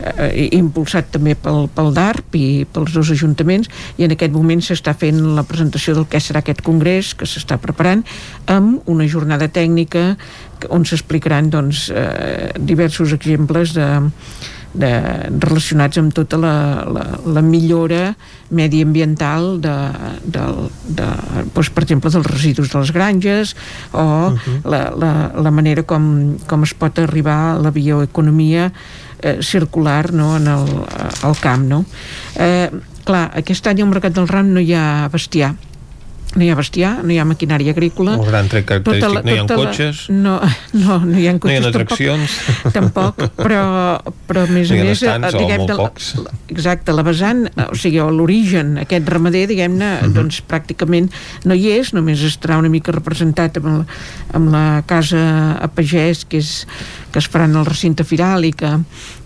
[0.00, 4.94] eh, impulsat també pel, pel DARP i pels dos ajuntaments i en aquest moment s'està
[4.98, 8.04] fent la presentació del que serà aquest congrés que s'està preparant
[8.46, 10.16] amb una jornada tècnica
[10.70, 13.88] on s'explicaran doncs, eh, diversos exemples de
[14.74, 14.90] de,
[15.40, 16.54] relacionats amb tota la,
[16.90, 17.04] la,
[17.36, 18.14] la millora
[18.54, 19.74] mediambiental de,
[20.24, 20.46] de,
[20.98, 21.08] de,
[21.54, 23.54] doncs, per exemple dels residus de les granges
[23.92, 24.58] o uh -huh.
[24.64, 28.72] la, la, la manera com, com es pot arribar a la bioeconomia
[29.22, 30.66] eh, circular no, en el,
[31.22, 31.84] al camp no?
[32.36, 32.70] eh,
[33.04, 35.54] clar, aquest any al Mercat del Ram no hi ha bestiar
[36.34, 38.16] no hi ha bestiar, no hi ha maquinària agrícola.
[38.18, 40.34] El gran tret característic, la, no hi ha cotxes la, no,
[40.80, 42.36] no, no hi ha cotxes no hi ha atraccions
[42.74, 43.62] tampoc, tampoc però,
[44.28, 48.02] però a més no a més estants, diguem, de, la, exacte, la vessant o sigui,
[48.18, 50.12] l'origen, aquest ramader diguem-ne, uh -huh.
[50.18, 51.10] doncs pràcticament
[51.44, 53.84] no hi és, només estarà una mica representat amb la,
[54.32, 56.66] amb la casa a pagès que, és,
[57.12, 58.80] que es farà en el recinte firal i que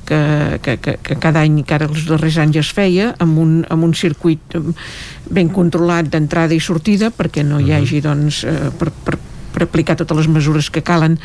[0.08, 3.56] que, que, que, que cada any, que ara els darrers anys es feia, amb un,
[3.68, 4.56] amb un circuit
[5.28, 9.18] ben controlat d'entrada i sortida perquè no hi hagi doncs, eh, per, per,
[9.58, 11.18] per aplicar totes les mesures que calen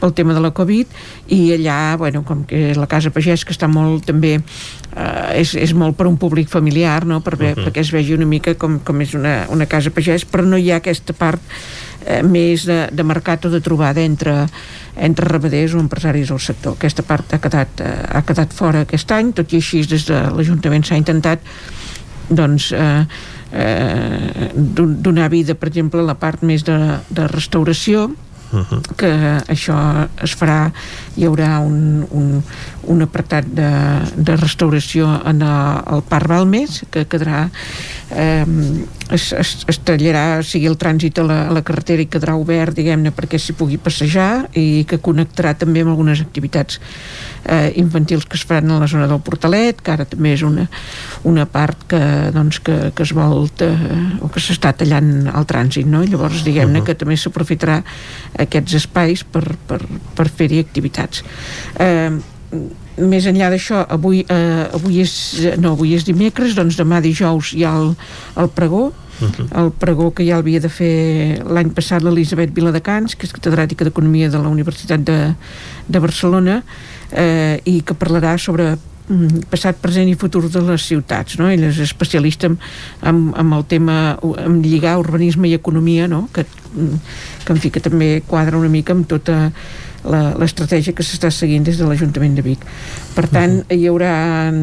[0.00, 0.88] pel tema de la Covid
[1.32, 5.74] i allà, bueno, com que la Casa Pagès que està molt també eh, és, és
[5.76, 7.20] molt per un públic familiar no?
[7.20, 7.66] per, uh -huh.
[7.66, 10.70] perquè es vegi una mica com, com és una, una Casa Pagès però no hi
[10.72, 11.40] ha aquesta part
[12.06, 14.46] eh, més de, de mercat o de trobada entre,
[14.96, 16.72] entre ramaders o empresaris del sector.
[16.72, 20.20] Aquesta part ha quedat, eh, ha quedat fora aquest any, tot i així des de
[20.36, 21.40] l'Ajuntament s'ha intentat
[22.28, 23.06] doncs, eh,
[23.54, 26.78] eh, donar vida, per exemple, a la part més de,
[27.10, 28.10] de restauració,
[28.54, 28.94] Uh -huh.
[28.96, 29.10] que
[29.50, 29.74] això
[30.22, 30.70] es farà
[31.16, 32.42] hi haurà un, un,
[32.82, 33.70] un apartat de,
[34.14, 37.50] de restauració en el, el Parc Balmes que quedarà
[38.14, 38.46] eh,
[39.12, 42.36] es, es, es tallarà, o sigui el trànsit a la, a la carretera i quedarà
[42.40, 46.80] obert, diguem-ne, perquè s'hi pugui passejar i que connectarà també amb algunes activitats
[47.44, 50.66] eh, infantils que es faran a la zona del Portalet, que ara també és una,
[51.28, 52.02] una part que,
[52.34, 53.72] doncs, que, que es vol eh,
[54.24, 56.04] o que s'està tallant el trànsit, no?
[56.04, 56.86] Llavors diguem-ne uh -huh.
[56.86, 57.82] que també s'aprofitarà
[58.38, 59.82] aquests espais per, per,
[60.14, 61.24] per fer-hi activitats.
[61.78, 62.10] Eh,
[62.96, 65.14] més enllà d'això, avui, eh, avui, és,
[65.58, 67.94] no, avui és dimecres, doncs demà dijous hi ha el,
[68.36, 68.92] el pregó,
[69.22, 69.62] Uh -huh.
[69.62, 74.28] el pregó que ja havia de fer l'any passat l'Elisabet Viladecans, que és catedràtica d'Economia
[74.28, 75.36] de la Universitat de,
[75.86, 76.64] de Barcelona,
[77.12, 78.76] eh, i que parlarà sobre
[79.08, 81.48] mm, passat, present i futur de les ciutats no?
[81.50, 82.58] ella és especialista en,
[83.02, 86.28] en, en el tema en lligar urbanisme i economia no?
[86.32, 89.52] que, que en fi que també quadra una mica amb tota
[90.04, 92.64] l'estratègia que s'està seguint des de l'Ajuntament de Vic
[93.14, 93.76] per tant uh -huh.
[93.76, 94.12] hi haurà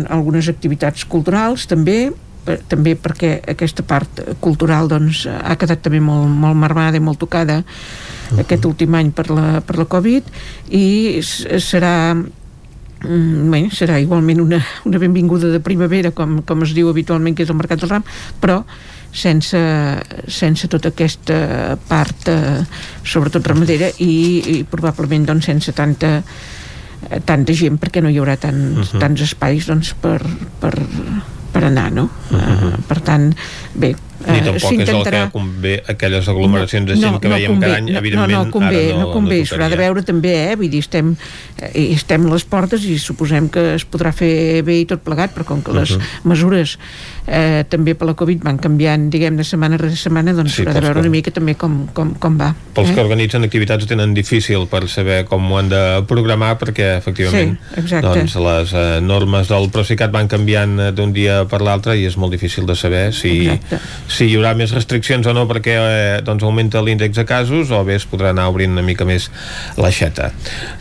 [0.09, 2.11] algunes activitats culturals també
[2.45, 7.19] per, també perquè aquesta part cultural doncs, ha quedat també molt, molt marmada i molt
[7.19, 8.39] tocada uh -huh.
[8.39, 10.23] aquest últim any per la, per la Covid
[10.69, 16.89] i serà mm, bé, serà igualment una, una benvinguda de primavera com, com es diu
[16.89, 18.03] habitualment que és el Mercat del Ram
[18.39, 18.63] però
[19.11, 19.59] sense,
[20.27, 22.63] sense tota aquesta part eh,
[23.03, 24.13] sobretot ramadera i,
[24.57, 26.21] i probablement doncs, sense tanta
[27.25, 28.99] tanta gent perquè no hi haurà tant, uh -huh.
[29.01, 30.21] tants espais doncs, per,
[30.59, 30.73] per,
[31.51, 32.09] per anar, no?
[32.29, 32.67] Uh -huh.
[32.67, 33.33] uh, per tant,
[33.73, 33.95] bé,
[34.27, 37.67] ni uh, tampoc és el que convé aquelles aglomeracions de gent no, que veiem convé,
[37.67, 40.03] cada any, no, evidentment no, no convé, ara no, no convé, no s'haurà de veure
[40.07, 40.55] també, eh?
[40.59, 41.13] vull dir, estem,
[41.61, 45.33] eh, estem a les portes i suposem que es podrà fer bé i tot plegat,
[45.35, 46.29] però com que les uh -huh.
[46.29, 46.77] mesures
[47.27, 50.73] eh, també per la Covid van canviant, diguem, de setmana a setmana, doncs Sí, s'haurà
[50.73, 52.53] de veure que- una mica també com, com, com va.
[52.73, 52.93] pels eh?
[52.95, 57.57] que organitzen activitats ho tenen difícil per saber com ho han de programar perquè efectivament
[57.59, 58.07] Sí, exacte.
[58.07, 62.17] doncs, les eh, normes del Procicat van canviant eh, d'un dia per l'altre i és
[62.17, 63.79] molt difícil de saber si, Exacte.
[64.11, 67.79] Si hi haurà més restriccions o no perquè eh, doncs augmenta l'índex de casos o
[67.87, 69.29] bé es podrà anar obrint una mica més
[69.79, 70.31] l'aixeta.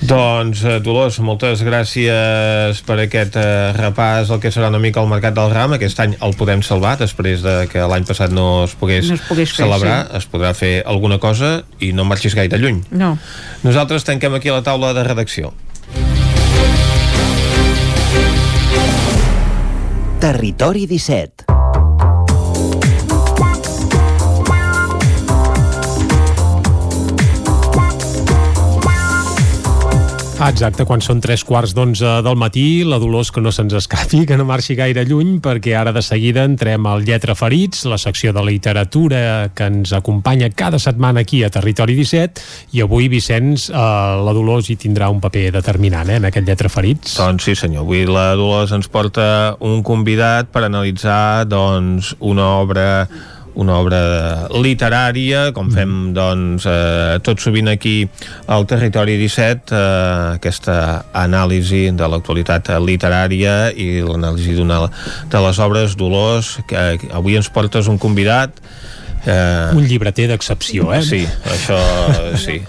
[0.03, 5.09] Doncs eh, Dolors, moltes gràcies per aquest eh, repàs el que serà una mica el
[5.13, 5.77] Mercat del Ram.
[5.79, 9.25] Aquest any el podem salvar després de que l'any passat no es pogués, No es
[9.29, 10.01] pogués fer, celebrar.
[10.11, 10.17] sí.
[10.21, 12.83] Es podrà fer alguna cosa i no marxis gaire lluny.
[12.91, 13.15] No.
[13.63, 15.55] Nosaltres tanquem aquí la taula de redacció.
[20.21, 21.60] Territori 17.
[30.41, 34.23] Ah, exacte, quan són tres quarts d'onze del matí, la Dolors que no se'ns escapi,
[34.25, 38.33] que no marxi gaire lluny, perquè ara de seguida entrem al Lletra Ferits, la secció
[38.33, 42.41] de literatura que ens acompanya cada setmana aquí a Territori 17,
[42.73, 46.73] i avui, Vicenç, eh, la Dolors hi tindrà un paper determinant, eh, en aquest Lletra
[46.73, 47.19] Ferits.
[47.21, 52.89] Doncs sí senyor, avui la Dolors ens porta un convidat per analitzar doncs, una obra
[53.55, 54.01] una obra
[54.55, 58.09] literària, com fem doncs, eh, tot sovint aquí
[58.47, 60.77] al Territori 17, eh, aquesta
[61.13, 64.83] anàlisi de l'actualitat literària i l'anàlisi d'una
[65.31, 68.57] de les obres Dolors, que eh, avui ens portes un convidat
[69.27, 71.03] eh, Un llibreter d'excepció, eh?
[71.03, 71.79] Sí, això
[72.41, 72.61] sí.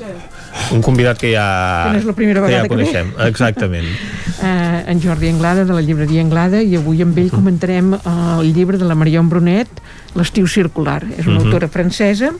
[0.75, 1.45] Un convidat que ja,
[1.85, 3.13] Que no és la primera que vegada ja que coneixem.
[3.27, 3.87] Exactament.
[4.43, 8.79] eh, en Jordi Anglada, de la llibreria Anglada, i avui amb ell comentarem el llibre
[8.81, 9.81] de la Marion Brunet,
[10.15, 11.03] L'estiu circular.
[11.17, 11.45] És una Mhm.
[11.45, 12.31] autora francesa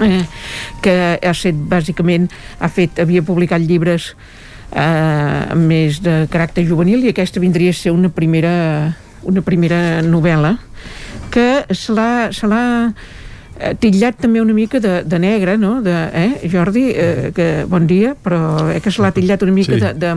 [0.00, 0.24] eh,
[0.80, 4.14] que ha set, bàsicament, ha fet, havia publicat llibres
[4.72, 10.58] eh, més de caràcter juvenil i aquesta vindria a ser una primera, una primera novel·la
[11.30, 12.92] que se l'ha
[13.58, 15.80] eh, titllat també una mica de, de negre, no?
[15.82, 19.74] De, eh, Jordi, eh, que bon dia, però eh, que se l'ha titllat una mica
[19.74, 19.80] Sí.
[19.80, 20.12] de, de,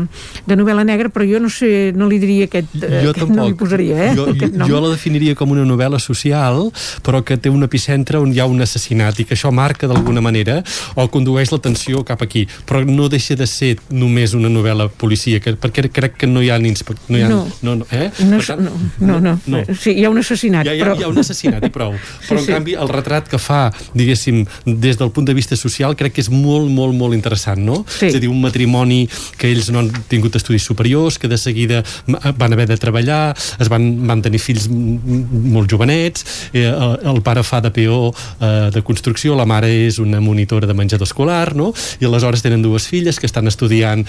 [0.48, 3.36] de novel·la negra, però jo no sé, no li diria aquest, eh, jo aquest tampoc.
[3.36, 4.12] no li posaria, eh?
[4.16, 4.68] Jo, nom.
[4.70, 6.70] jo la definiria com una novel·la social,
[7.04, 10.22] però que té un epicentre on hi ha un assassinat i que això marca d'alguna
[10.22, 10.62] manera
[10.96, 12.46] o condueix l'atenció cap aquí.
[12.70, 16.60] Però no deixa de ser només una novel·la policíaca, perquè crec que no hi ha
[16.60, 16.98] ni inspec...
[17.10, 17.48] no, hi ha, No.
[17.64, 18.10] no, no, eh?
[18.28, 18.68] No, tant,
[19.00, 20.96] no, no, no, Sí, hi ha un assassinat, hi ha, però...
[21.00, 21.94] hi ha un assassinat i prou.
[22.28, 22.52] Però, en sí.
[22.54, 26.30] canvi, el retrat que fa, diguéssim, des del punt de vista social, crec que és
[26.32, 27.82] molt, molt, molt interessant, no?
[27.88, 28.10] Sí.
[28.12, 29.06] És a dir, un matrimoni
[29.40, 33.32] que ells no han tingut estudis superiors, que de seguida m- van haver de treballar,
[33.60, 38.70] es van, van tenir fills molt jovenets, eh, el, el pare fa de peó eh,
[38.74, 41.72] de construcció, la mare és una monitora de menjador escolar, no?
[42.02, 44.04] I aleshores tenen dues filles que estan estudiant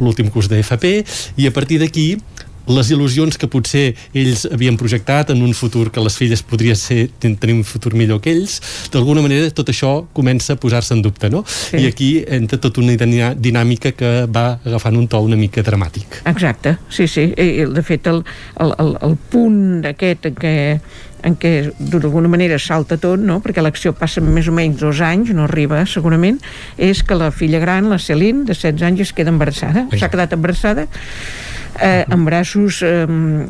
[0.00, 1.00] l'últim curs de FP,
[1.40, 2.14] i a partir d'aquí
[2.70, 7.08] les il·lusions que potser ells havien projectat en un futur que les filles podria ser,
[7.18, 8.60] ten- tenir un futur millor que ells,
[8.92, 11.44] d'alguna manera tot això comença a posar-se en dubte, no?
[11.46, 11.76] Sí.
[11.82, 16.22] I aquí entra tota una dinà- dinàmica que va agafant un to una mica dramàtic.
[16.24, 17.28] Exacte, sí, sí.
[17.36, 18.22] I, de fet, el,
[18.60, 20.56] el, el, el punt aquest en què
[21.20, 23.42] en què d'alguna manera salta tot, no?
[23.44, 26.38] perquè l'acció passa més o menys dos anys, no arriba segurament,
[26.80, 29.82] és que la filla gran, la Celine, de 16 anys, es queda embarassada.
[30.00, 30.86] S'ha quedat embarassada
[31.78, 33.06] eh, embarassos, eh,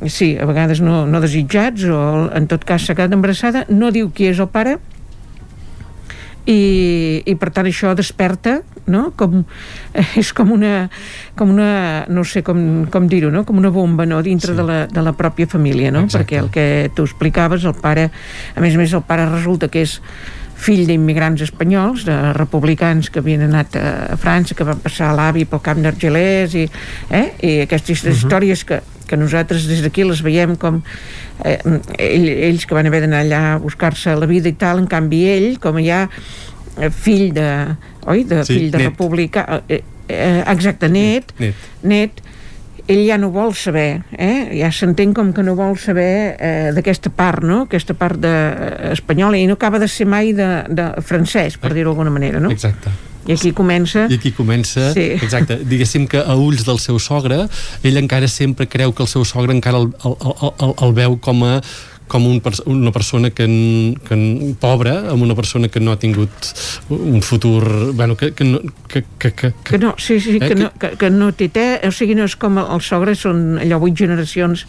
[0.08, 4.10] sí, a vegades no, no desitjats, o en tot cas s'ha quedat embarassada, no diu
[4.14, 4.78] qui és el pare,
[6.48, 8.60] i, i per tant això desperta
[8.90, 9.10] no?
[9.18, 9.42] com,
[10.20, 10.88] és com una,
[11.38, 13.44] com una no sé com, com dir-ho, no?
[13.48, 14.22] com una bomba no?
[14.24, 14.58] dintre sí.
[14.58, 16.06] de, la, de la pròpia família no?
[16.10, 16.66] perquè el que
[16.96, 18.08] tu explicaves el pare,
[18.54, 20.00] a més a més el pare resulta que és
[20.60, 25.62] fill d'immigrants espanyols, de republicans que havien anat a França, que van passar l'avi pel
[25.64, 26.66] camp d'Argelers i,
[27.10, 27.26] eh?
[27.40, 28.16] i aquestes uh -huh.
[28.16, 30.82] històries que, que nosaltres des d'aquí les veiem com
[31.44, 31.58] eh,
[31.98, 35.24] ell, ells que van haver d'anar allà a buscar-se la vida i tal, en canvi
[35.26, 36.08] ell, com ja
[36.78, 37.76] eh, fill de,
[38.06, 38.86] oi, de Sí, fill de net.
[38.90, 41.54] republicà eh, eh, exacte, net, Net.
[41.82, 42.10] net
[42.88, 44.56] ell ja no vol saber, eh?
[44.60, 47.62] ja s'entén com que no vol saber eh, d'aquesta part, no?
[47.68, 51.72] aquesta part de, eh, espanyola, i no acaba de ser mai de, de francès, per
[51.74, 52.50] dir-ho d'alguna manera, no?
[52.50, 52.90] Exacte.
[53.28, 54.06] I aquí comença...
[54.10, 55.10] I aquí comença, Sí.
[55.20, 57.44] exacte, diguéssim que a ulls del seu sogre,
[57.84, 61.18] ell encara sempre creu que el seu sogre encara el, el, el, el, el veu
[61.20, 61.60] com a
[62.10, 63.46] com un, una persona que,
[64.08, 64.16] que
[64.58, 66.50] pobra, amb una persona que no ha tingut
[66.90, 68.58] un futur bueno, que, que, no,
[68.90, 71.48] que, que, que, Que no, sí, sí, Eh, que, que- no, que, que no té
[71.54, 74.66] te, o sigui, no és com els sogres, són allò vuit generacions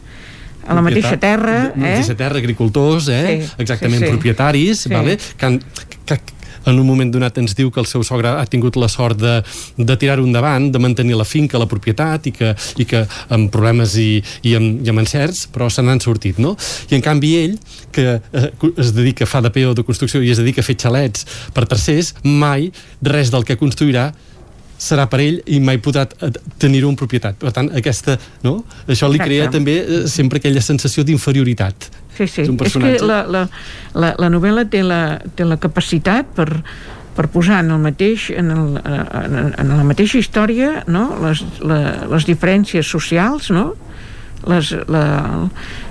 [0.67, 1.79] a la mateixa terra, eh?
[1.81, 3.23] mateixa terra, agricultors, eh?
[3.41, 4.11] Sí, exactament sí, sí.
[4.13, 4.93] propietaris, Sí.
[4.93, 5.17] vale?
[5.17, 5.57] que, han,
[6.05, 6.19] que
[6.65, 9.39] en un moment donat ens diu que el seu sogre ha tingut la sort de,
[9.77, 13.95] de tirar-ho endavant, de mantenir la finca, la propietat, i que, i que amb problemes
[13.99, 14.09] i,
[14.43, 16.55] i, amb, i amb encerts, però se n'han sortit, no?
[16.89, 17.55] I en canvi ell,
[17.91, 21.27] que eh, es dedica, fa de peó de construcció i es dedica a fer xalets
[21.55, 22.69] per tercers, mai
[23.01, 24.11] res del que construirà
[24.81, 26.31] serà per ell i mai podrà eh,
[26.61, 27.37] tenir-ho en propietat.
[27.41, 28.61] Per tant, aquesta, no?
[28.87, 29.27] això li Exacte.
[29.29, 31.89] crea també eh, sempre aquella sensació d'inferioritat.
[32.17, 32.41] Sí, sí.
[32.43, 32.97] És un És, personatge.
[32.97, 33.43] que la, la,
[33.93, 36.47] la, la novel·la té la, té la capacitat per,
[37.15, 41.05] per posar en, el mateix, en, el, en, en la mateixa història no?
[41.23, 41.79] les, la,
[42.11, 43.71] les diferències socials, no?
[44.49, 45.03] les, la,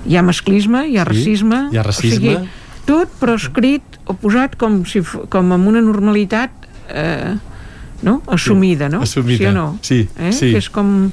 [0.05, 1.61] hi ha masclisme, hi ha Sí, racisme...
[1.71, 2.35] hi ha racisme.
[2.35, 2.57] O sigui,
[2.89, 4.99] tot però escrit o posat com, si,
[5.31, 7.37] com amb una normalitat eh,
[8.03, 8.21] no?
[8.27, 9.01] assumida, no?
[9.01, 9.65] assumida, Sí o no?
[9.81, 10.31] sí, eh?
[10.33, 10.51] sí.
[10.51, 11.11] Que és com...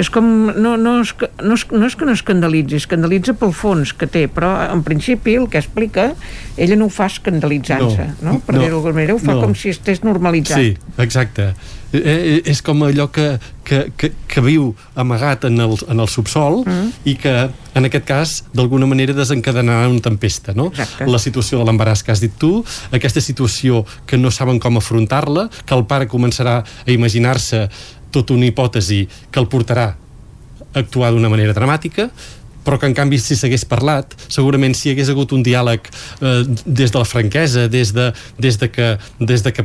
[0.00, 0.24] És com
[0.56, 4.06] no, no, és, que- no, és, no és que no escandalitzi, escandalitza pel fons que
[4.06, 6.12] té, però en principi el que explica
[6.56, 9.42] ella no ho fa escandalitzant-se, no, No, Per no, dir-ho d'alguna manera, ho fa no.
[9.42, 10.58] com si estés normalitzat.
[10.58, 11.52] Sí, exacte.
[11.92, 13.32] Eh, eh, és com allò que,
[13.66, 16.90] que, que, que viu amagat en el, en el subsol mm.
[17.10, 17.32] i que,
[17.74, 20.68] en aquest cas, d'alguna manera desencadenarà una tempesta, no?
[20.70, 21.08] Exacte.
[21.10, 22.60] La situació de l'embaràs que has dit tu,
[22.94, 27.66] aquesta situació que no saben com afrontar-la, que el pare començarà a imaginar-se
[28.14, 32.06] tota una hipòtesi que el portarà a actuar d'una manera dramàtica,
[32.62, 35.86] però que en canvi si s'hagués parlat segurament si hi hagués hagut un diàleg
[36.20, 39.64] eh, des de la franquesa des de, des de que, des de que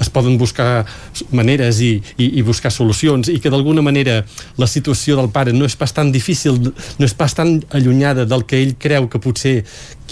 [0.00, 0.84] es poden buscar
[1.30, 4.20] maneres i, i, i buscar solucions i que d'alguna manera
[4.60, 6.60] la situació del pare no és pas tan difícil,
[6.98, 9.62] no és pas tan allunyada del que ell creu que potser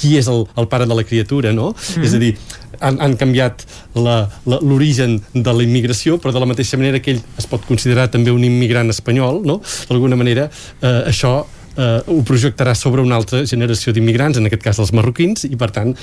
[0.00, 1.74] qui és el, el pare de la criatura, no?
[1.74, 2.04] Mhm.
[2.04, 2.34] És a dir,
[2.80, 7.48] han, han canviat l'origen de la immigració, però de la mateixa manera que ell es
[7.50, 9.60] pot considerar també un immigrant espanyol, no?
[9.90, 10.48] D'alguna manera,
[10.80, 11.40] eh, això
[11.76, 15.70] eh, ho projectarà sobre una altra generació d'immigrants, en aquest cas els marroquins, i per
[15.70, 15.94] tant,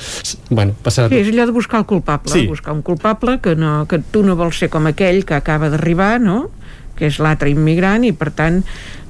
[0.49, 2.47] bueno, passarà Sí, és allò de buscar el culpable, Sí.
[2.47, 6.19] buscar un culpable que, no, que tu no vols ser com aquell que acaba d'arribar,
[6.21, 6.49] no?,
[6.97, 8.63] que és l'altre immigrant i per tant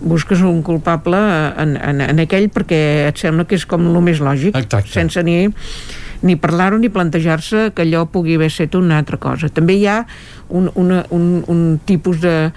[0.03, 4.19] busques un culpable en, en, en aquell perquè et sembla que és com el més
[4.19, 4.91] lògic Exacte.
[4.91, 5.47] sense ni,
[6.27, 10.01] ni parlar-ho ni plantejar-se que allò pugui haver estat una altra cosa també hi ha
[10.49, 12.51] un, una, un, un tipus de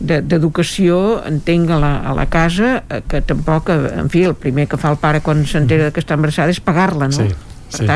[0.00, 4.34] de- d'educació entenc a la, a la casa eh, que tampoc, eh, en fi, el
[4.34, 7.12] primer que fa el pare quan s'entera que està embarassada és pagar-la, no?
[7.12, 7.28] Sí,
[7.70, 7.86] per sí.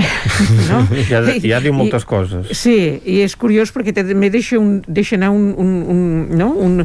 [0.70, 0.80] no?
[1.08, 2.50] Ja, ja diu I- moltes coses.
[2.56, 6.02] Sí, i és curiós perquè també deixa, un, deixa anar un, un, un,
[6.38, 6.50] no?
[6.54, 6.84] un,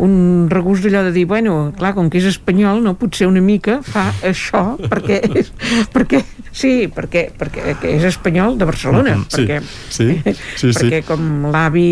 [0.00, 0.14] un
[0.50, 4.08] regust d'allò de dir, bueno, clar, com que és espanyol, no, potser una mica fa
[4.24, 5.50] això perquè, és,
[5.94, 6.22] perquè
[6.54, 9.60] sí, perquè, perquè és espanyol de Barcelona, Sí, perquè,
[9.90, 10.08] sí,
[10.60, 10.72] sí, sí.
[10.78, 11.88] perquè com l'avi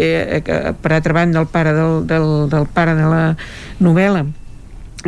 [0.00, 3.24] eh, que, per altra banda el pare del, del, del pare de la
[3.80, 4.28] novel·la eh,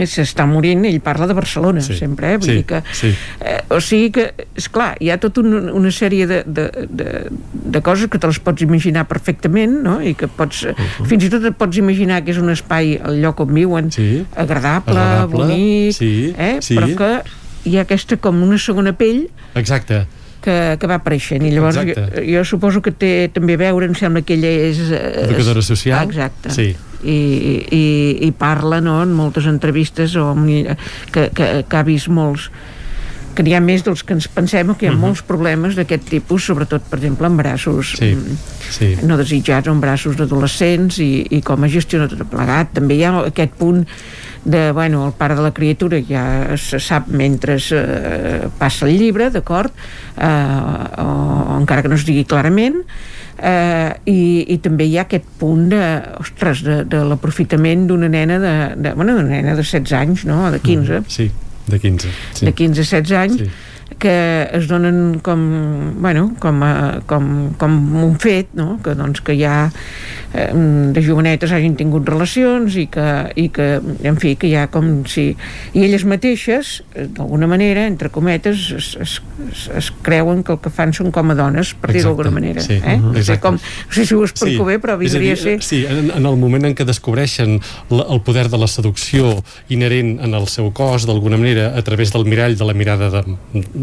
[0.08, 2.38] s'està morint, ell parla de Barcelona Sí, sempre, eh?
[2.38, 3.10] Vull sí, dir que sí.
[3.40, 7.08] eh, o sigui que, és clar, hi ha tota una, una sèrie de, de, de,
[7.52, 10.00] de coses que te les pots imaginar perfectament, no?
[10.00, 11.06] I que pots, uh -huh.
[11.06, 14.24] fins i tot et pots imaginar que és un espai, el lloc on viuen, Sí.
[14.36, 16.56] agradable, Agradable, bonic, sí, eh?
[16.60, 16.74] sí.
[16.76, 17.22] però que
[17.64, 20.06] hi ha aquesta com una segona pell Exacte.
[20.42, 22.24] Que, que va apareixent i llavors jo, Exacte.
[22.28, 24.82] jo suposo que té també a veure, em sembla que ella és...
[24.90, 26.04] eh, Educadora social.
[26.08, 26.52] Exacte.
[26.54, 26.72] Sí.
[27.02, 27.16] I,
[27.74, 27.84] i,
[28.28, 30.76] i parla no, en moltes entrevistes o amb,
[31.14, 32.50] que, que, que ha vist molts
[33.32, 35.06] que n'hi ha més dels que ens pensem que hi ha uh -huh.
[35.06, 38.16] molts problemes d'aquest tipus, sobretot, per exemple, embarassos Sí,
[38.70, 38.96] sí.
[39.02, 42.72] no desitjats o embarassos d'adolescents i, i com es gestiona tot plegat.
[42.72, 43.86] També hi ha aquest punt
[44.44, 49.30] de, bueno, el pare de la criatura ja se sap mentre eh, passa el llibre,
[49.30, 49.72] d'acord?
[50.16, 50.28] Eh,
[50.98, 51.08] o,
[51.54, 52.80] o encara que no es digui clarament,
[53.38, 54.20] eh, i,
[54.54, 55.82] i també hi ha aquest punt de,
[56.22, 60.44] ostres, de, de l'aprofitament d'una nena de, de, bueno, d'una nena de 16 anys, no?,
[60.50, 61.30] de 15, Mm, sí,
[61.68, 62.08] de 15.
[62.34, 62.46] Sí.
[62.46, 63.50] de 15-16 anys sí.
[63.98, 65.40] Que es donen com,
[66.00, 66.72] bueno, com, a,
[67.06, 68.78] com, com un fet no?
[68.82, 69.70] que, doncs, que ja
[70.34, 70.48] eh,
[70.92, 73.06] de jovenetes hagin tingut relacions i que,
[73.36, 73.68] i que,
[74.08, 75.30] en fi, que ha com si...
[75.72, 79.18] I elles mateixes, eh, d'alguna manera, entre cometes, es, es,
[79.50, 82.64] es, es creuen que el que fan són com a dones, per dir d'alguna manera.
[82.64, 82.78] sí.
[82.82, 82.96] Eh?
[82.98, 85.56] Mhm, No, sé com, no sé si ho explico bé, però És a ser...
[85.62, 87.58] Sí, en, en el moment en què descobreixen
[87.90, 92.12] la, el poder de la seducció inherent en el seu cos, d'alguna manera, a través
[92.12, 93.22] del mirall de la mirada de,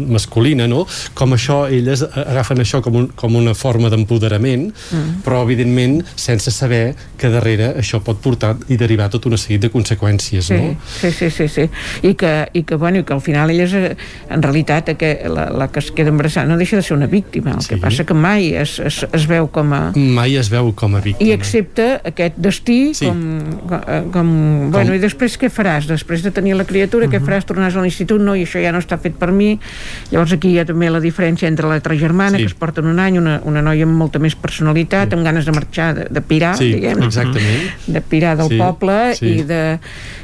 [0.08, 0.86] masculina, no?
[1.14, 5.22] com això, elles agafen això com, un, com una forma d'empoderament, Mm.
[5.24, 9.70] però, evidentment, sense saber que darrere això pot portar i derivar tot una seguit de
[9.70, 10.76] conseqüències, Sí, no?
[11.00, 11.68] sí, sí, sí, sí.
[12.02, 13.96] I, que, i que, bueno, i que al final elles, eh,
[14.30, 17.52] en realitat, que la, la que es queda embarassada no deixa de ser una víctima.
[17.54, 17.68] El sí.
[17.74, 19.92] que passa que mai es, es, es veu com a...
[19.94, 21.28] Mai es veu com a víctima.
[21.30, 23.06] I accepta aquest destí Sí.
[23.06, 24.70] com, com, com...
[24.72, 25.86] Bueno, i després què faràs?
[25.90, 27.46] Després de tenir la criatura, què faràs?
[27.48, 28.20] Tornaràs a l'institut?
[28.20, 29.58] No, i això ja no està fet per mi.
[30.10, 32.44] Llavors aquí hi ha també la diferència entre l'altra germana, Sí.
[32.44, 35.52] que es porten un any, una, una noia amb molta més personalitat, amb ganes de
[35.52, 37.68] marxar, de, de pirar, Sí, diguem exactament.
[37.94, 39.26] de pirar del Sí, poble sí.
[39.40, 39.62] i de...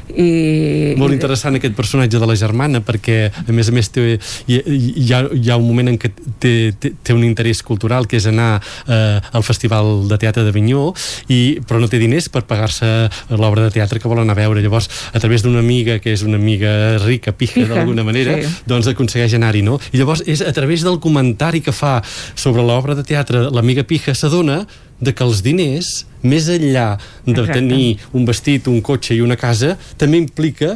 [0.07, 3.89] I, molt i de, interessant aquest personatge de la germana perquè a més a més
[3.91, 4.15] té,
[4.47, 8.07] hi, hi, ha, hi ha un moment en què té, té, té un interès cultural
[8.07, 10.85] que és anar eh, al Festival de Teatre d'Avinyó
[11.27, 12.87] i, però no té diners per pagar-se
[13.35, 16.23] l'obra de teatre que vol anar a veure llavors a través d'una amiga que és
[16.23, 16.71] una amiga
[17.03, 18.55] rica, pija, Pija, d'alguna manera sí.
[18.65, 19.79] doncs aconsegueix anar-hi no?
[19.91, 22.01] i llavors és a través del comentari que fa
[22.35, 24.65] sobre l'obra de teatre l'amiga pija s'adona
[24.99, 27.59] de que els diners, més enllà de Exacte.
[27.59, 30.75] tenir un vestit, un cotxe i una casa, també implica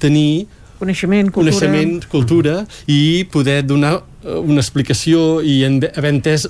[0.00, 0.46] tenir
[0.78, 1.52] coneixement, cultura...
[1.58, 2.54] coneixement, cultura
[2.88, 6.48] i poder donar eh, una explicació i haver entès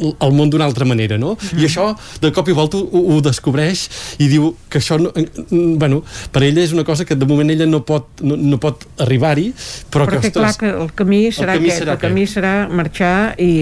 [0.00, 1.34] el món d'una altra manera, no?
[1.56, 1.90] I això,
[2.22, 3.88] de cop i volta, ho, ho descobreix
[4.18, 6.02] i diu que això, no, mm, bueno,
[6.32, 9.50] per ella és una cosa que de moment ella no pot, no, no pot arribar-hi,
[9.90, 12.54] però, però que, que clar que el camí serà camí aquest, serà el camí serà
[12.72, 13.52] marxar i,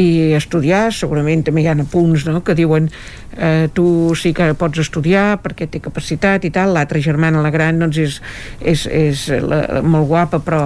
[0.00, 2.40] i estudiar, segurament també hi ha apunts no?
[2.44, 2.88] que diuen
[3.36, 7.78] eh, tu sí que pots estudiar perquè té capacitat i tal, l'altra germana, la gran
[7.82, 8.20] doncs és,
[8.60, 10.62] és, és la, molt guapa però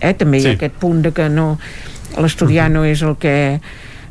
[0.00, 0.58] eh, també hi ha Sí.
[0.60, 1.56] aquest punt de que no
[2.20, 3.60] l'estudiar no és el que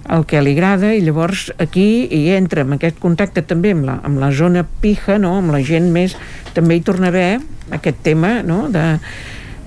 [0.10, 4.00] el que li agrada i llavors aquí hi entra amb aquest contacte també amb la,
[4.08, 5.38] amb la zona pija, no?
[5.40, 6.18] amb la gent més
[6.56, 7.40] també hi torna a haver
[7.78, 8.66] aquest tema no?
[8.72, 8.86] de,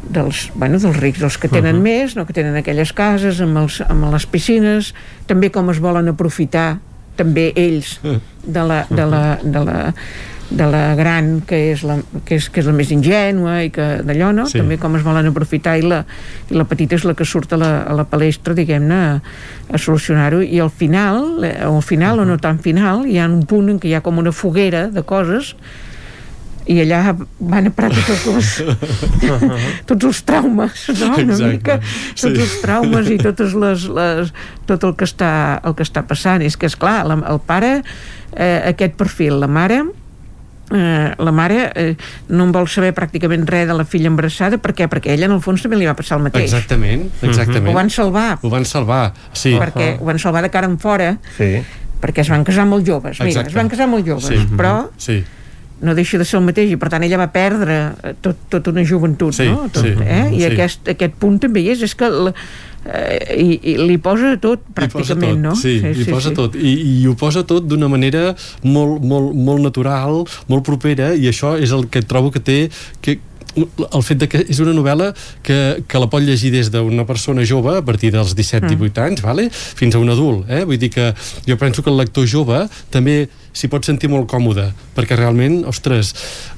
[0.09, 1.85] dels, bueno, dels rics, dels que tenen uh -huh.
[1.85, 2.27] més, no?
[2.27, 4.95] que tenen aquelles cases amb, els, amb les piscines,
[5.27, 6.79] també com es volen aprofitar
[7.17, 9.95] també ells de la, de la, de la,
[10.55, 13.87] de la gran que és la, que és, que és la més ingènua i que
[14.07, 14.45] d'allò, no?
[14.51, 14.61] Sí.
[14.61, 16.03] També com es volen aprofitar i la,
[16.51, 19.17] i la petita és la que surt a la, a la palestra, diguem-ne, a,
[19.75, 23.27] a solucionar-ho i al final, eh, o al final o no tan final, hi ha
[23.27, 25.57] un punt en què hi ha com una foguera de coses
[26.71, 28.53] i allà van a parar tots els,
[29.91, 31.11] tots els traumes, no?
[31.13, 31.51] Una Exacte.
[31.51, 32.31] mica, tots Sí.
[32.41, 34.31] els traumes i totes les, les,
[34.71, 35.33] tot el que està,
[35.65, 36.41] el que està passant.
[36.47, 37.75] És que, és clar, la, el pare,
[38.33, 39.83] eh, aquest perfil, la mare,
[40.73, 41.97] eh, la mare eh,
[42.29, 44.89] no en vol saber pràcticament res de la filla embarassada, per què?
[44.89, 46.47] Perquè a ella en el fons també li va passar el mateix.
[46.53, 47.71] Exactament, exactament.
[47.73, 49.55] Ho van salvar, Ho van salvar, sí.
[49.61, 51.63] perquè ho van salvar de cara en fora, Sí.
[52.01, 53.19] perquè es van casar molt joves.
[53.21, 53.51] Mira, Exacte.
[53.51, 54.47] es van casar molt joves, Sí.
[54.57, 55.23] però Sí.
[55.81, 58.71] no deixa de ser el mateix i per tant ella va perdre eh, tot, tota
[58.71, 59.69] una joventut Sí, no?
[59.73, 60.31] tot, sí, eh?
[60.33, 60.45] i sí.
[60.47, 62.33] aquest, aquest punt també hi és és que la,
[62.85, 65.55] eh, i, i li posa tot Hi posa pràcticament tot, no?
[65.59, 68.33] sí, sí, hi posa tot I, i ho posa tot d'una manera
[68.63, 72.59] molt, molt, molt natural, molt propera i això és el que trobo que té
[73.05, 73.19] que,
[73.55, 75.13] el fet de que és una novel·la
[75.47, 79.49] que, que la pot llegir des d'una persona jove a partir dels 17-18 anys vale?
[79.53, 80.65] fins a un adult eh?
[80.67, 81.13] vull dir que
[81.47, 83.25] jo penso que el lector jove també
[83.55, 84.67] s'hi pot sentir molt còmode
[84.97, 86.13] perquè realment, ostres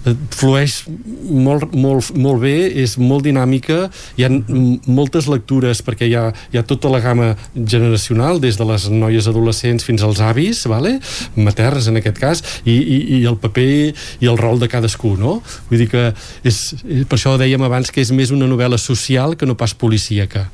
[0.06, 3.86] eh, flueix molt, molt, molt bé és molt dinàmica
[4.16, 8.68] hi ha moltes lectures perquè hi ha, hi ha tota la gamma generacional des de
[8.68, 10.97] les noies adolescents fins als avis vale?
[11.36, 13.93] materns en aquest cas i, i, i el paper
[14.24, 15.40] i el rol de cadascú no?
[15.68, 16.09] vull dir que
[16.43, 19.77] és, és, per això dèiem abans que és més una novel·la social que no pas
[19.77, 20.48] policíaca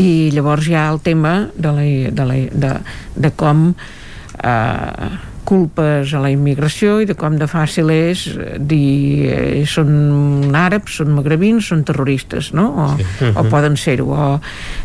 [0.00, 2.36] i llavors hi ha el tema de, la, de, la,
[2.66, 2.74] de,
[3.20, 3.68] de com
[4.42, 5.10] eh,
[5.48, 10.98] culpes a la immigració i de com de fàcil és eh, dir eh, són àrabs,
[11.00, 12.68] són magrebins, són terroristes, no?
[12.84, 13.32] O, sí.
[13.32, 14.28] o poden ser-ho, o,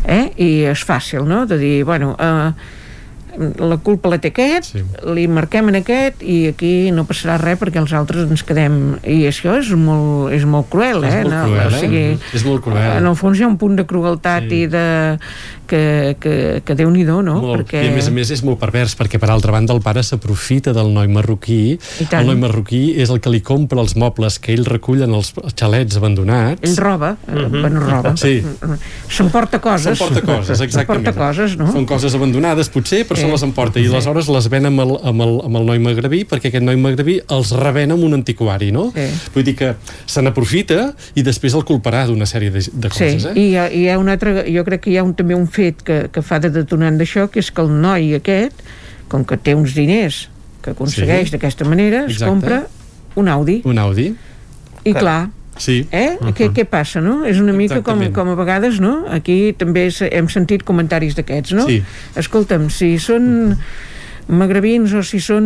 [0.08, 0.30] eh?
[0.40, 2.80] i és fàcil, no?, de dir, bueno, eh,
[3.58, 4.82] la culpa la té aquest, sí.
[5.14, 8.78] li marquem en aquest i aquí no passarà res perquè els altres ens quedem...
[9.02, 11.20] I això és molt, és molt cruel, eh?
[11.20, 11.42] És molt no?
[11.48, 12.34] cruel, o sigui, eh?
[12.38, 12.86] És molt cruel.
[13.00, 14.64] En el fons hi ha un punt de crueltat sí.
[14.64, 14.86] i de
[15.66, 17.40] que, que, que Déu-n'hi-do, no?
[17.42, 17.64] Molt.
[17.64, 17.84] Perquè...
[17.84, 20.72] I a més a més és molt pervers perquè per altra banda el pare s'aprofita
[20.72, 21.78] del noi marroquí
[22.10, 25.32] el noi marroquí és el que li compra els mobles que ell recull en els
[25.56, 27.44] xalets abandonats ell roba, uh Mhm.
[27.52, 27.60] -huh.
[27.60, 28.42] bueno, roba sí.
[29.08, 31.70] s'emporta coses s'emporta coses, exactament s'emporta coses, no?
[31.72, 33.22] són coses abandonades potser però Sí.
[33.22, 33.88] se les emporta i Sí.
[33.92, 37.20] aleshores les ven amb el, amb, el, amb el noi magrebí perquè aquest noi magrebí
[37.28, 38.90] els revena amb un antiquari no?
[38.94, 39.06] Sí.
[39.34, 39.74] vull dir que
[40.06, 43.32] se n'aprofita i després el culparà d'una sèrie de, de coses Sí, eh?
[43.34, 45.46] i hi ha, hi ha un altre, jo crec que hi ha un, també un
[45.54, 48.60] fet que, que fa de detonant d'això, que és que el noi aquest,
[49.08, 50.24] com que té uns diners
[50.64, 51.36] que aconsegueix Sí.
[51.36, 52.30] d'aquesta manera, es Exacte.
[52.30, 52.60] compra
[53.14, 53.60] un Audi.
[53.64, 54.14] un Audi
[54.84, 55.86] I clar, Sí.
[55.92, 56.16] Eh?
[56.20, 56.34] Uh -huh.
[56.34, 57.24] què, què passa, no?
[57.24, 58.14] És una mica com, Exactament.
[58.14, 59.04] com a vegades, no?
[59.08, 61.66] Aquí també hem sentit comentaris d'aquests, no?
[61.66, 61.82] Sí.
[62.16, 63.56] Escolta'm, si són
[64.28, 65.44] magrebins o si són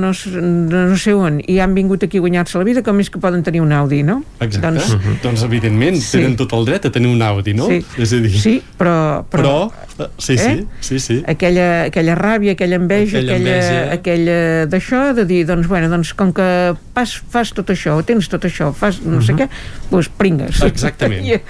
[0.00, 3.18] no, no, sé on i han vingut aquí a guanyar-se la vida, com és que
[3.22, 4.20] poden tenir un Audi, no?
[4.38, 4.62] Exacte.
[4.68, 6.18] Doncs, Doncs, doncs evidentment, Sí.
[6.18, 7.66] tenen tot el dret a tenir un Audi, no?
[7.68, 7.80] Sí.
[7.98, 9.24] És a dir, sí, però...
[9.30, 9.54] però,
[9.98, 10.64] eh, sí, sí, eh?
[10.80, 11.16] sí, sí.
[11.26, 13.92] aquella, aquella ràbia, aquella enveja, Aquella aquella, enveja.
[13.98, 16.46] aquella d'això, de dir, doncs, bueno, doncs, com que
[16.94, 19.48] fas, fas tot això, o tens tot això, fas no sé què,
[19.90, 20.62] doncs pringues.
[20.62, 21.24] Exactament.
[21.30, 21.40] I,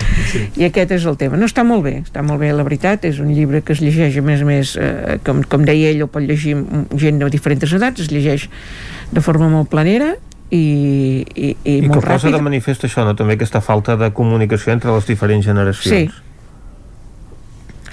[0.61, 1.37] I aquest és el tema.
[1.37, 4.17] No, està molt bé, està molt bé, la veritat, és un llibre que es llegeix,
[4.19, 6.54] a més a més, eh, com, com deia ell, ho pot llegir
[7.01, 8.49] gent de diferents edats, es llegeix
[9.15, 10.15] de forma molt planera,
[10.51, 12.37] i, i, i, I que molt posa ràpid.
[12.37, 13.15] de manifest això, no?
[13.19, 16.15] també aquesta falta de comunicació entre les diferents generacions.
[16.15, 16.34] Sí.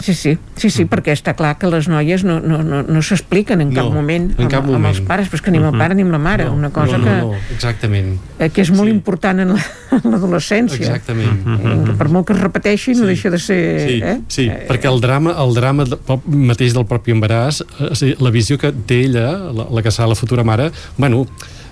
[0.02, 3.62] Sí, sí, sí, sí, perquè està clar que les noies no, no, no, no s'expliquen
[3.62, 5.08] en cap No, moment, en cap amb, amb els moment.
[5.08, 6.98] pares, però és que ni amb el pare ni amb la mare, No, una cosa
[6.98, 8.16] no, no, que, no, exactament.
[8.40, 9.66] eh, que és molt important en la-
[10.04, 10.78] l'adolescència.
[10.82, 11.46] Exactament.
[11.46, 13.62] Eh, que per molt que es repeteixi no deixa de ser...
[13.88, 14.18] Sí, eh?
[14.28, 15.86] sí perquè el drama, el drama
[16.26, 20.08] mateix del propi embaràs, eh, sí, la visió que té ella, la, la que serà
[20.10, 21.26] la futura mare, bueno,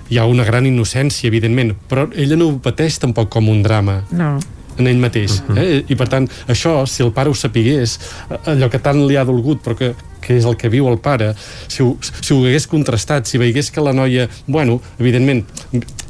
[0.10, 4.03] hi ha una gran innocència, evidentment, però ella no ho pateix tampoc com un drama
[4.11, 4.38] No.
[4.80, 5.39] En ell mateix.
[5.56, 5.84] Eh?
[5.91, 7.97] I per tant, això, si el pare ho sapigués,
[8.39, 9.93] allò que tant li ha dolgut, però que,
[10.23, 11.34] que és el que viu el pare,
[11.68, 15.45] si ho, si ho hagués contrastat, si veiés que la noia, bueno, evidentment,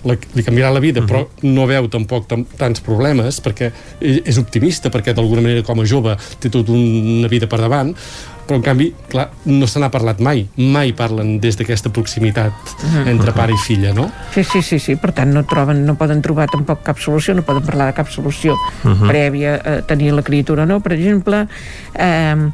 [0.08, 4.92] la, li canviarà la vida, però no veu tampoc tam, tants problemes, perquè és optimista,
[4.94, 7.96] perquè d'alguna manera com a jove té tota una vida per davant,
[8.50, 10.48] però en canvi, clar, no se n'ha parlat mai.
[10.58, 12.74] Mai parlen des d'aquesta proximitat
[13.06, 14.08] entre pare i filla, no?
[14.34, 17.46] Sí, sí, sí, sí, per tant no troben, no poden trobar tampoc cap solució, no
[17.46, 19.08] poden parlar de cap solució Mhm.
[19.10, 20.80] prèvia a tenir la criatura, no?
[20.82, 21.46] Per exemple,
[21.94, 22.50] eh,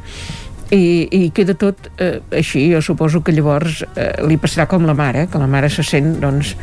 [0.70, 4.94] i, i queda tot eh, així, jo suposo que llavors eh, li passarà com la
[4.98, 6.56] mare, que la mare se sent, doncs,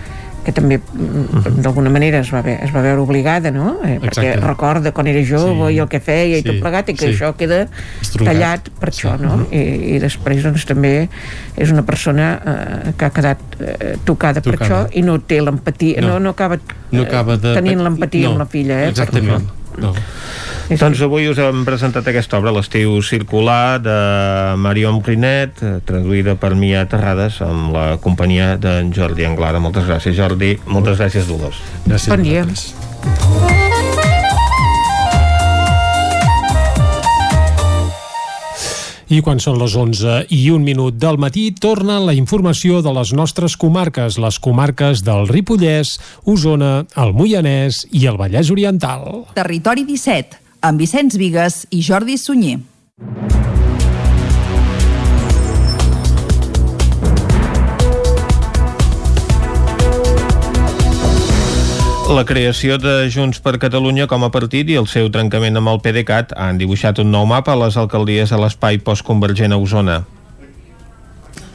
[0.43, 3.77] que també mm, d'alguna manera es va, ve, es va veure obligada no?
[3.83, 4.45] eh, perquè Exacte.
[4.47, 5.75] recorda quan era jove Sí.
[5.75, 7.13] i el que feia i Sí, tot plegat i que sí.
[7.13, 7.61] això queda
[8.01, 8.27] Estroncat.
[8.33, 9.39] tallat per això no?
[9.51, 11.07] I, i després doncs també
[11.55, 14.83] és una persona eh, que ha quedat eh, tocada, per Tocada.
[14.83, 16.13] això i no té l'empatia, no.
[16.17, 16.19] No.
[16.19, 16.59] no, acaba,
[16.91, 17.51] No acaba de...
[17.51, 19.47] Eh, tenint l'empatia no, amb la filla eh, per Exactament.
[19.77, 19.93] No.
[20.71, 23.97] Doncs avui us hem presentat aquesta obra, l'estiu circular, de
[24.63, 29.59] Marion Prinet, eh, traduïda per Mia Terrades, amb la companyia d'en Jordi Anglada.
[29.59, 30.55] Moltes gràcies, Jordi.
[30.65, 31.59] Moltes gràcies, Dolors.
[31.85, 32.45] Gràcies Bon dia.
[39.13, 43.11] I quan són les 11 i un minut del matí, torna la informació de les
[43.13, 49.27] nostres comarques, les comarques del Ripollès, Osona, el Moianès i el Vallès Oriental.
[49.35, 52.61] Territori 17, amb Vicenç Vigues i Jordi Sunyer.
[62.13, 65.79] La creació de Junts per Catalunya com a partit i el seu trencament amb el
[65.83, 70.03] PDeCAT han dibuixat un nou mapa a les alcaldies a l'espai postconvergent a Osona.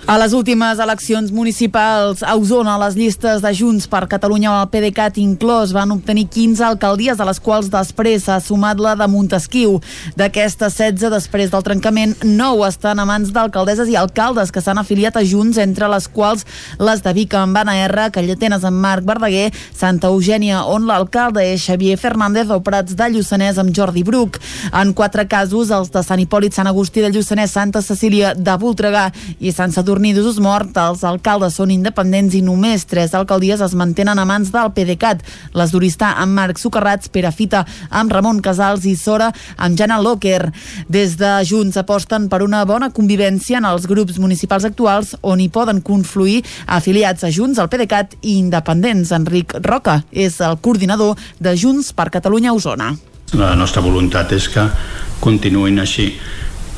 [0.09, 4.69] A les últimes eleccions municipals a Osona, les llistes de Junts per Catalunya o el
[4.73, 9.75] PDeCAT inclòs van obtenir 15 alcaldies, de les quals després s'ha sumat la de Montesquieu.
[10.17, 15.19] D'aquestes 16, després del trencament, 9 estan a mans d'alcaldesses i alcaldes que s'han afiliat
[15.21, 16.47] a Junts, entre les quals
[16.81, 21.61] les de Vic amb Anna R, Calletenes amb Marc Verdaguer, Santa Eugènia, on l'alcalde és
[21.69, 24.41] Xavier Fernández, o Prats de Lluçanès amb Jordi Bruc.
[24.73, 29.11] En quatre casos, els de Sant Hipòlit, Sant Agustí de Lluçanès, Santa Cecília de Voltregà
[29.45, 33.73] i Sant Sadurní Sadurní d'Usos Mort, els alcaldes són independents i només tres alcaldies es
[33.75, 35.25] mantenen a mans del PDeCAT.
[35.59, 40.53] Les d'Uristà amb Marc Socarrats, Pere Fita amb Ramon Casals i Sora amb Jana Locker.
[40.87, 45.51] Des de Junts aposten per una bona convivència en els grups municipals actuals on hi
[45.51, 46.45] poden confluir
[46.79, 49.11] afiliats a Junts, al PDeCAT i independents.
[49.11, 52.95] Enric Roca és el coordinador de Junts per Catalunya Osona.
[53.35, 54.71] La nostra voluntat és que
[55.19, 56.13] continuïn així.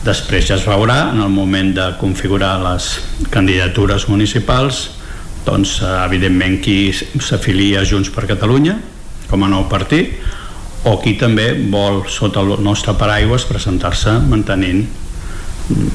[0.00, 2.86] Després ja es veurà, en el moment de configurar les
[3.28, 4.86] candidatures municipals,
[5.44, 8.78] doncs, eh, evidentment, qui s'afilia a Junts per Catalunya,
[9.28, 10.16] com a nou partit,
[10.88, 14.86] o qui també vol, sota el nostre paraigües, presentar-se mantenint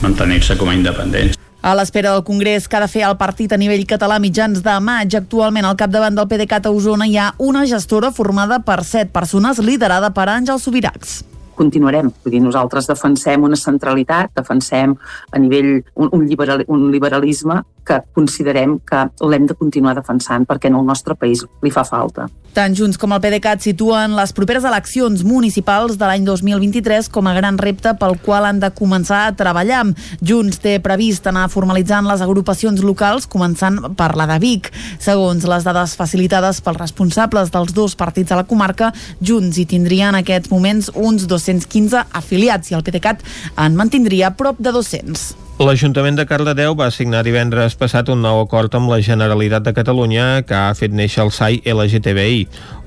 [0.02, 1.36] mantenir-se com a independents.
[1.66, 4.80] A l'espera del Congrés que ha de fer el partit a nivell català mitjans de
[4.80, 9.10] maig, actualment al capdavant del PDeCAT a Osona hi ha una gestora formada per set
[9.10, 11.24] persones liderada per Àngel Subiracs
[11.56, 12.12] continuarem.
[12.24, 14.96] Vull dir, nosaltres defensem una centralitat, defensem
[15.32, 20.72] a nivell un, un, liberal, un liberalisme que considerem que l'hem de continuar defensant perquè
[20.72, 22.28] en el nostre país li fa falta.
[22.56, 27.34] Tant Junts com el PDeCAT situen les properes eleccions municipals de l'any 2023 com a
[27.36, 29.82] gran repte pel qual han de començar a treballar.
[30.24, 34.72] Junts té previst anar formalitzant les agrupacions locals, començant per la de Vic.
[35.04, 40.14] Segons les dades facilitades pels responsables dels dos partits a la comarca, Junts hi tindria
[40.14, 43.28] en aquests moments uns 215 afiliats i el PDeCAT
[43.66, 45.45] en mantindria prop de 200.
[45.56, 50.42] L'Ajuntament de Cardedeu va signar divendres passat un nou acord amb la Generalitat de Catalunya
[50.44, 52.42] que ha fet néixer el SAI LGTBI,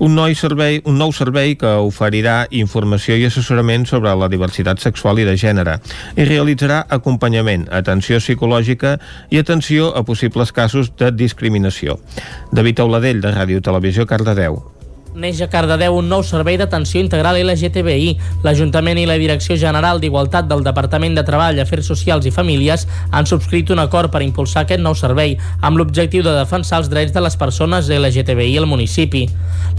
[0.05, 5.17] un, nou servei, un nou servei que oferirà informació i assessorament sobre la diversitat sexual
[5.17, 5.79] i de gènere
[6.13, 8.99] i realitzarà acompanyament, atenció psicològica
[9.33, 11.97] i atenció a possibles casos de discriminació.
[12.53, 14.61] David Auladell, de Ràdio Televisió, Cardedeu.
[15.15, 18.11] Neix a Cardedeu un nou servei d'atenció integral LGTBI.
[18.45, 23.25] L'Ajuntament i la Direcció General d'Igualtat del Departament de Treball, Afers Socials i Famílies han
[23.25, 25.33] subscrit un acord per impulsar aquest nou servei
[25.65, 29.25] amb l'objectiu de defensar els drets de les persones LGTBI al municipi.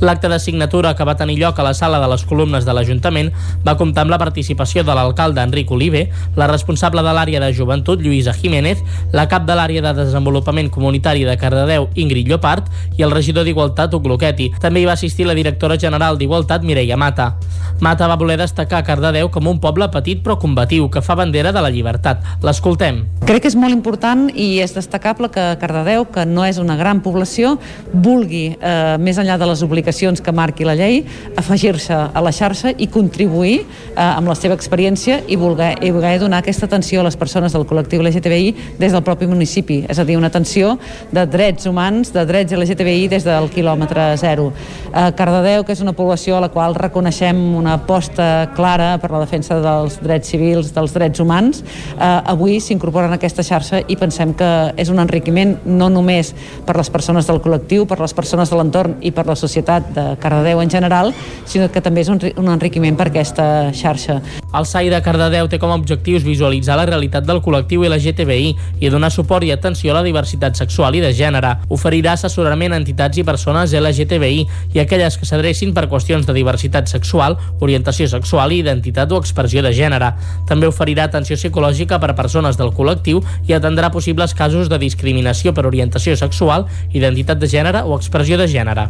[0.01, 3.33] L'acte de signatura que va tenir lloc a la sala de les columnes de l'Ajuntament
[3.67, 8.01] va comptar amb la participació de l'alcalde Enric Olive, la responsable de l'àrea de joventut
[8.01, 8.81] Lluïsa Jiménez,
[9.13, 13.95] la cap de l'àrea de desenvolupament comunitari de Cardedeu Ingrid Llopart i el regidor d'Igualtat
[13.95, 14.51] Hugo Loquetti.
[14.61, 17.35] També hi va assistir la directora general d'Igualtat, Mireia Mata.
[17.81, 21.63] Mata va voler destacar Cardedeu com un poble petit però combatiu, que fa bandera de
[21.63, 22.25] la llibertat.
[22.45, 23.05] L'escoltem.
[23.27, 27.01] Crec que és molt important i és destacable que Cardedeu, que no és una gran
[27.05, 27.57] població,
[27.93, 31.05] vulgui, eh, més enllà de les obligacions que marqui la llei,
[31.39, 36.17] afegir-se a la xarxa i contribuir eh, amb la seva experiència i voler, i voler
[36.21, 40.07] donar aquesta atenció a les persones del col·lectiu LGTBI des del propi municipi, és a
[40.07, 40.75] dir, una atenció
[41.13, 44.51] de drets humans, de drets LGTBI des del quilòmetre zero.
[44.91, 49.23] Eh, Cardedeu, que és una població a la qual reconeixem una aposta clara per la
[49.23, 54.35] defensa dels drets civils, dels drets humans, eh, avui s'incorporen a aquesta xarxa i pensem
[54.35, 56.35] que és un enriquiment no només
[56.67, 60.17] per les persones del col·lectiu, per les persones de l'entorn i per la societat de
[60.21, 61.13] Cardedeu en general,
[61.47, 64.21] sinó que també és un, un enriquiment per aquesta xarxa.
[64.51, 68.91] El SAI de Cardedeu té com a objectius visualitzar la realitat del col·lectiu LGTBI i
[68.91, 71.53] donar suport i atenció a la diversitat sexual i de gènere.
[71.71, 76.91] Oferirà assessorament a entitats i persones LGTBI i aquelles que s'adrecin per qüestions de diversitat
[76.91, 80.13] sexual, orientació sexual i identitat o expressió de gènere.
[80.49, 85.55] També oferirà atenció psicològica per a persones del col·lectiu i atendrà possibles casos de discriminació
[85.55, 88.89] per orientació sexual, identitat de gènere o expressió de gènere.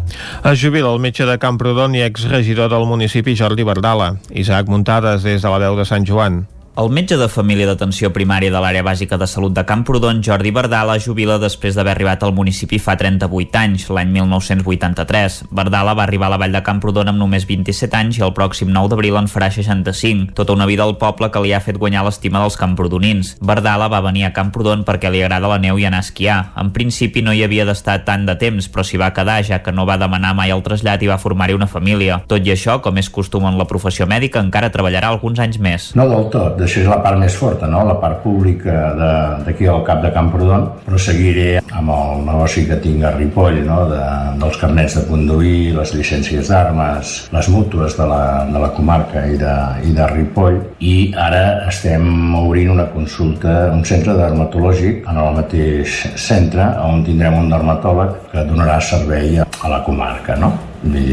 [0.60, 4.10] Jubila el metge de Camprodon i exregidor del municipi Jordi Bardala.
[4.42, 6.42] Isaac Muntades des de la veu de Sant Joan.
[6.80, 10.94] El metge de família d'atenció primària de l'àrea bàsica de salut de Camprodon, Jordi Bardala,
[10.96, 15.36] jubila després d'haver arribat al municipi fa 38 anys, l'any 1983.
[15.52, 18.70] Bardala va arribar a la vall de Camprodon amb només 27 anys i el pròxim
[18.72, 20.32] 9 d'abril en farà 65.
[20.38, 23.34] Tota una vida al poble que li ha fet guanyar l'estima dels camprodonins.
[23.44, 26.38] Bardala va venir a Camprodon perquè li agrada la neu i anar a esquiar.
[26.64, 29.76] En principi no hi havia d'estar tant de temps, però s'hi va quedar, ja que
[29.76, 32.22] no va demanar mai el trasllat i va formar-hi una família.
[32.24, 35.92] Tot i això, com és costum en la professió mèdica, encara treballarà alguns anys més.
[35.92, 37.82] No del tot, això és la part més forta, no?
[37.86, 38.92] la part pública
[39.42, 43.80] d'aquí al cap de Camprodon, però seguiré amb el negoci que tinc a Ripoll, no?
[43.90, 44.02] de,
[44.40, 49.36] dels carnets de conduir, les llicències d'armes, les mútues de la, de la comarca i
[49.40, 49.56] de,
[49.90, 52.06] i de Ripoll, i ara estem
[52.38, 58.46] obrint una consulta, un centre dermatològic en el mateix centre on tindrem un dermatòleg que
[58.46, 60.38] donarà servei a la comarca.
[60.38, 60.54] No?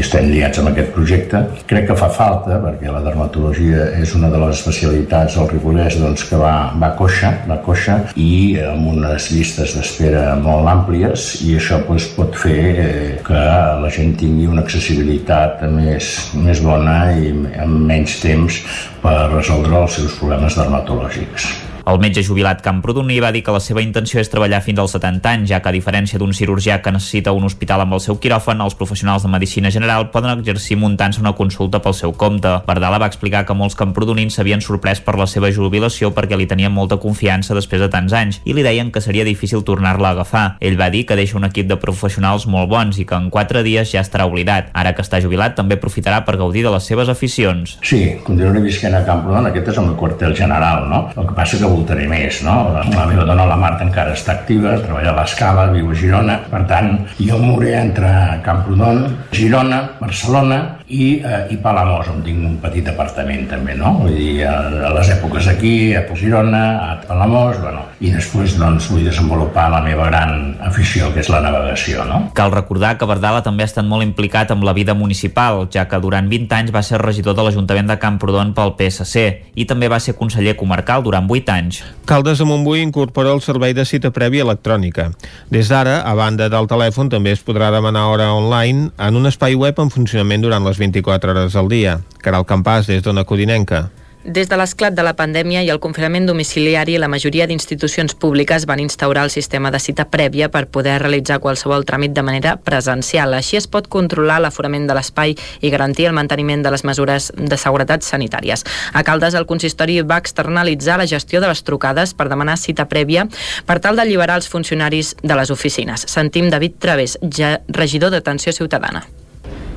[0.00, 1.42] Estem liats amb aquest projecte.
[1.68, 6.24] Crec que fa falta, perquè la dermatologia és una de les especialitats del Ripollès doncs,
[6.28, 11.82] que va, va coixa, va coixa i amb unes llistes d'espera molt àmplies i això
[11.84, 13.44] doncs, pot fer eh, que
[13.84, 18.62] la gent tingui una accessibilitat més, més bona i amb menys temps
[19.02, 21.67] per resoldre els seus problemes dermatològics.
[21.88, 25.30] El metge jubilat camprodoní va dir que la seva intenció és treballar fins als 70
[25.30, 28.60] anys, ja que a diferència d'un cirurgià que necessita un hospital amb el seu quiròfan,
[28.60, 32.50] els professionals de medicina general poden exercir muntant-se una consulta pel seu compte.
[32.66, 36.74] Bardala va explicar que molts camprodonins s'havien sorprès per la seva jubilació perquè li tenien
[36.76, 40.44] molta confiança després de tants anys i li deien que seria difícil tornar-la a agafar.
[40.60, 43.64] Ell va dir que deixa un equip de professionals molt bons i que en quatre
[43.64, 44.68] dies ja estarà oblidat.
[44.76, 47.78] Ara que està jubilat també aprofitarà per gaudir de les seves aficions.
[47.80, 51.06] Sí, continuaré visquent a Camprodon, aquest és el meu quartel general, no?
[51.16, 52.56] El que passa que voltaré més, no?
[52.74, 56.64] La meva dona, la Marta, encara està activa, treballa a l'Escala, viu a Girona, per
[56.70, 58.10] tant, jo moré entre
[58.46, 63.92] Camprodon, Girona, Barcelona i, eh, i Palamós, on tinc un petit apartament també, no?
[64.02, 64.54] Vull dir, a,
[64.88, 69.82] a les èpoques aquí, a Girona, a Palamós, bueno, i després doncs vull desenvolupar la
[69.84, 72.22] meva gran afició, que és la navegació, no?
[72.38, 76.00] Cal recordar que Bardala també ha estat molt implicat amb la vida municipal, ja que
[76.02, 80.00] durant 20 anys va ser regidor de l'Ajuntament de Camprodon pel PSC i també va
[80.00, 81.82] ser conseller comarcal durant 8 anys.
[82.08, 85.10] Caldes de Montbui incorpora el servei de cita prèvia electrònica.
[85.52, 89.58] Des d'ara, a banda del telèfon, també es podrà demanar hora online en un espai
[89.58, 92.00] web en funcionament durant les 24 hores al dia.
[92.22, 93.88] Caral Campàs, des d'Ona Codinenca.
[94.28, 98.80] Des de l'esclat de la pandèmia i el confinament domiciliari, la majoria d'institucions públiques van
[98.82, 103.32] instaurar el sistema de cita prèvia per poder realitzar qualsevol tràmit de manera presencial.
[103.32, 105.32] Així es pot controlar l'aforament de l'espai
[105.62, 108.66] i garantir el manteniment de les mesures de seguretat sanitàries.
[108.92, 113.24] A Caldes, el consistori va externalitzar la gestió de les trucades per demanar cita prèvia
[113.64, 116.04] per tal d'alliberar els funcionaris de les oficines.
[116.04, 119.06] Sentim David Través, ja regidor d'Atenció Ciutadana.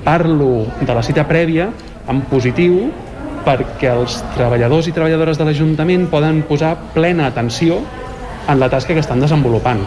[0.04, 1.70] Parlo de la cita prèvia
[2.10, 2.88] en positiu
[3.46, 7.78] perquè els treballadors i treballadores de l'Ajuntament poden posar plena atenció
[8.50, 9.84] en la tasca que estan desenvolupant.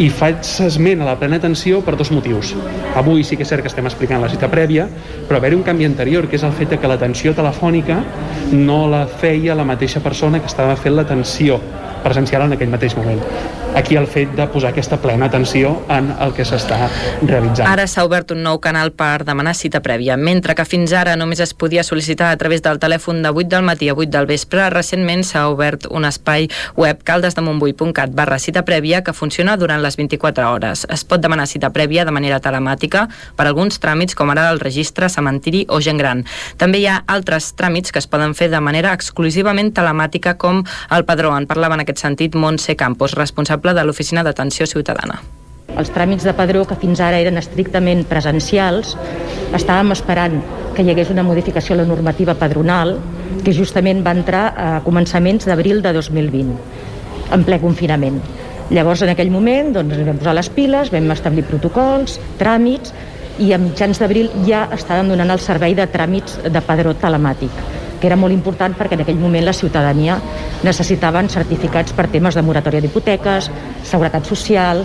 [0.00, 2.54] I faig esment a la plena atenció per dos motius.
[2.96, 4.86] Avui sí que és cert que estem explicant la cita prèvia,
[5.28, 8.02] però haver-hi un canvi anterior, que és el fet que l'atenció telefònica
[8.52, 11.60] no la feia la mateixa persona que estava fent l'atenció
[12.04, 13.20] presencial en aquell mateix moment
[13.74, 16.88] aquí el fet de posar aquesta plena atenció en el que s'està
[17.22, 17.66] realitzant.
[17.68, 20.16] Ara s'ha obert un nou canal per demanar cita prèvia.
[20.16, 23.64] Mentre que fins ara només es podia sol·licitar a través del telèfon de 8 del
[23.66, 29.02] matí a 8 del vespre, recentment s'ha obert un espai web caldesdemontbui.cat barra cita prèvia
[29.02, 30.86] que funciona durant les 24 hores.
[30.90, 35.08] Es pot demanar cita prèvia de manera telemàtica per alguns tràmits com ara el registre,
[35.08, 36.24] cementiri o gent gran.
[36.58, 41.04] També hi ha altres tràmits que es poden fer de manera exclusivament telemàtica com el
[41.04, 41.32] padró.
[41.36, 45.20] En parlava en aquest sentit Montse Campos, responsable de l'Oficina d'Atenció Ciutadana.
[45.78, 48.92] Els tràmits de padró, que fins ara eren estrictament presencials,
[49.56, 50.38] estàvem esperant
[50.76, 52.98] que hi hagués una modificació a la normativa padronal,
[53.44, 56.56] que justament va entrar a començaments d'abril de 2020,
[57.32, 58.20] en ple confinament.
[58.72, 62.92] Llavors, en aquell moment, doncs, vam posar les piles, vam establir protocols, tràmits,
[63.40, 68.10] i a mitjans d'abril ja estàvem donant el servei de tràmits de padró telemàtic que
[68.10, 70.18] era molt important perquè en aquell moment la ciutadania
[70.66, 73.46] necessitaven certificats per temes de moratòria d'hipoteques,
[73.86, 74.82] seguretat social,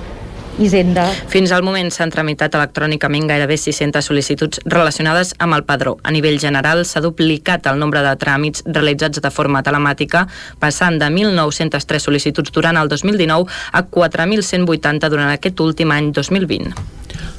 [0.57, 1.03] Hisenda.
[1.29, 5.97] Fins al moment s'han tramitat electrònicament gairebé 600 sol·licituds relacionades amb el padró.
[6.01, 10.25] A nivell general s'ha duplicat el nombre de tràmits realitzats de forma telemàtica,
[10.57, 16.73] passant de 1.903 sol·licituds durant el 2019 a 4.180 durant aquest últim any 2020.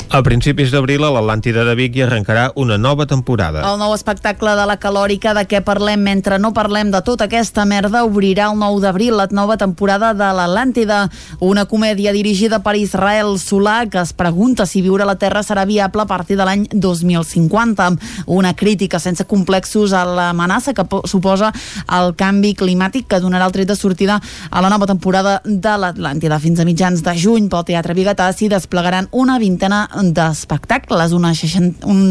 [0.09, 3.61] A principis d'abril a l'Atlàntida de Vic hi arrencarà una nova temporada.
[3.69, 7.67] El nou espectacle de la calòrica de què parlem mentre no parlem de tota aquesta
[7.69, 11.03] merda obrirà el 9 d'abril la nova temporada de l'Atlàntida,
[11.45, 15.67] una comèdia dirigida per Israel Solà que es pregunta si viure a la Terra serà
[15.69, 17.91] viable a partir de l'any 2050.
[18.33, 21.53] Una crítica sense complexos a l'amenaça que suposa
[22.01, 26.41] el canvi climàtic que donarà el tret de sortida a la nova temporada de l'Atlàntida.
[26.41, 31.27] Fins a mitjans de juny pel Teatre Bigatà s'hi desplegaran una vintena d'espectacles, un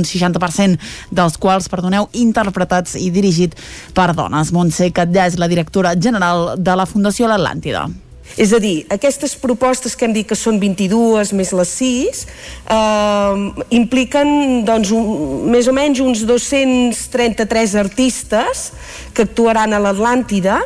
[0.07, 3.55] 60% dels quals, perdoneu, interpretats i dirigit
[3.97, 4.51] per dones.
[4.55, 7.87] Montse Catllà és la directora general de la Fundació L'Atlàntida.
[8.35, 12.19] És a dir, aquestes propostes que hem dit que són 22 més les 6
[12.75, 18.67] eh, impliquen doncs, un, més o menys uns 233 artistes
[19.15, 20.59] que actuaran a l'Atlàntida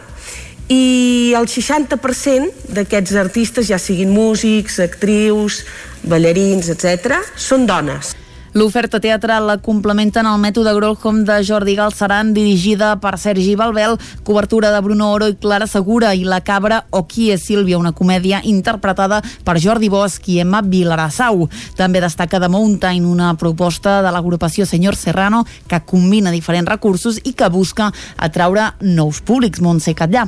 [0.70, 5.64] i el 60% d'aquests artistes, ja siguin músics, actrius,
[6.04, 8.16] ballarins, etc., són dones.
[8.52, 13.96] L'oferta teatral la complementen el mètode Grolholm de Jordi Galceran, dirigida per Sergi Balbel,
[14.28, 17.94] cobertura de Bruno Oro i Clara Segura, i La cabra o qui és Sílvia, una
[17.96, 21.48] comèdia interpretada per Jordi Bosch i Emma Vilarassau.
[21.80, 27.32] També destaca The Mountain, una proposta de l'agrupació Senyor Serrano que combina diferents recursos i
[27.32, 29.64] que busca atraure nous públics.
[29.64, 30.28] Montse Catllà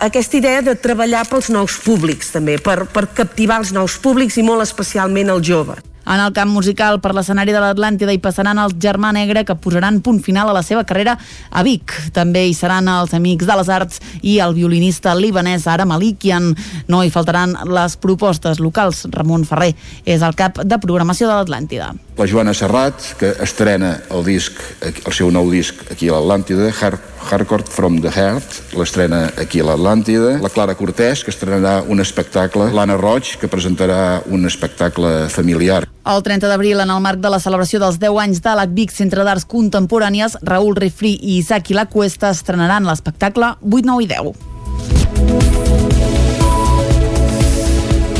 [0.00, 4.44] aquesta idea de treballar pels nous públics també, per, per captivar els nous públics i
[4.46, 5.89] molt especialment els joves.
[6.06, 10.00] En el camp musical, per l'escenari de l'Atlàntida hi passaran els Germà Negre, que posaran
[10.00, 11.16] punt final a la seva carrera
[11.50, 11.92] a Vic.
[12.16, 16.54] També hi seran els Amics de les Arts i el violinista libanès Ara Malikian.
[16.88, 19.04] No hi faltaran les propostes locals.
[19.12, 19.74] Ramon Ferrer
[20.04, 21.92] és el cap de programació de l'Atlàntida.
[22.20, 27.00] La Joana Serrat, que estrena el disc, el seu nou disc aquí a l'Atlàntida, Hard,
[27.30, 30.34] Hardcore from the Heart, l'estrena aquí a l'Atlàntida.
[30.42, 32.68] La Clara Cortès, que estrenarà un espectacle.
[32.76, 35.86] L'Anna Roig, que presentarà un espectacle familiar.
[36.08, 39.24] El 30 d'abril, en el marc de la celebració dels 10 anys de l'ACVIC Centre
[39.26, 45.69] d'Arts Contemporànies, Raül Refri i Isaki La Cuesta estrenaran l'espectacle 8, 9 i 10.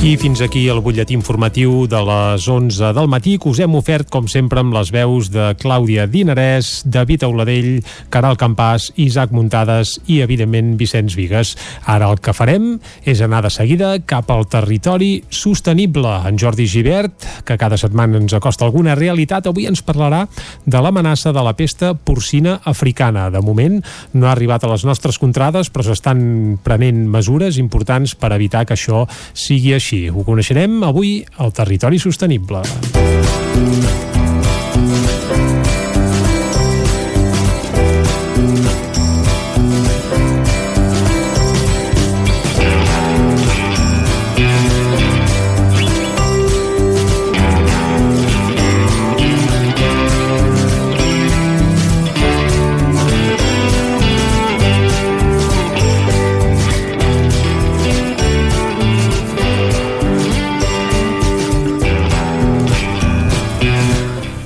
[0.01, 4.09] I fins aquí el butlletí informatiu de les 11 del matí que us hem ofert,
[4.09, 10.23] com sempre, amb les veus de Clàudia Dinarès, David Auladell, Caral Campàs, Isaac Muntades i,
[10.25, 11.51] evidentment, Vicenç Vigues.
[11.85, 16.15] Ara el que farem és anar de seguida cap al territori sostenible.
[16.31, 20.23] En Jordi Givert, que cada setmana ens acosta alguna realitat, avui ens parlarà
[20.65, 23.29] de l'amenaça de la pesta porcina africana.
[23.29, 23.83] De moment
[24.15, 28.81] no ha arribat a les nostres contrades, però s'estan prenent mesures importants per evitar que
[28.81, 29.05] això
[29.37, 30.09] sigui així així.
[30.11, 32.63] Ho coneixerem avui al Territori Sostenible.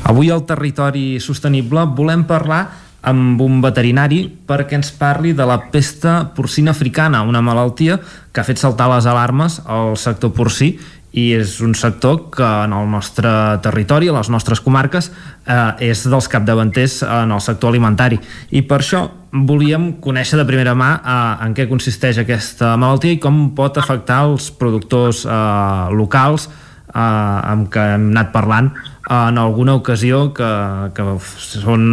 [0.05, 2.67] Avui al Territori Sostenible volem parlar
[3.05, 7.97] amb un veterinari perquè ens parli de la pesta porcina africana, una malaltia
[8.33, 10.75] que ha fet saltar les alarmes al sector porcí
[11.15, 13.31] i és un sector que en el nostre
[13.63, 15.13] territori, a les nostres comarques,
[15.47, 18.19] eh, és dels capdavanters en el sector alimentari.
[18.51, 23.23] I per això volíem conèixer de primera mà eh, en què consisteix aquesta malaltia i
[23.23, 28.75] com pot afectar els productors eh, locals eh, amb què hem anat parlant
[29.11, 30.51] en alguna ocasió que,
[30.97, 31.85] que són,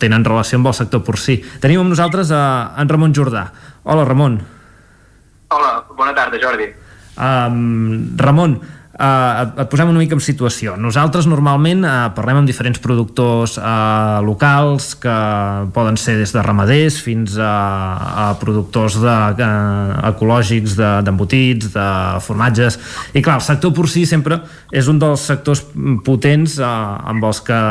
[0.00, 1.38] tenen relació amb el sector porcí.
[1.62, 2.42] Tenim amb nosaltres a
[2.78, 3.44] en Ramon Jordà.
[3.84, 4.40] Hola, Ramon.
[5.54, 6.66] Hola, bona tarda, Jordi.
[7.18, 8.58] Um, Ramon,
[8.98, 10.72] Uh, et, posem una mica en situació.
[10.74, 15.14] Nosaltres normalment uh, parlem amb diferents productors uh, locals que
[15.70, 17.52] poden ser des de ramaders fins a,
[17.94, 20.74] a productors de, uh, ecològics
[21.06, 22.80] d'embotits, de, de formatges
[23.14, 24.40] i clar, el sector porcí sempre
[24.74, 25.62] és un dels sectors
[26.02, 27.62] potents uh, amb els que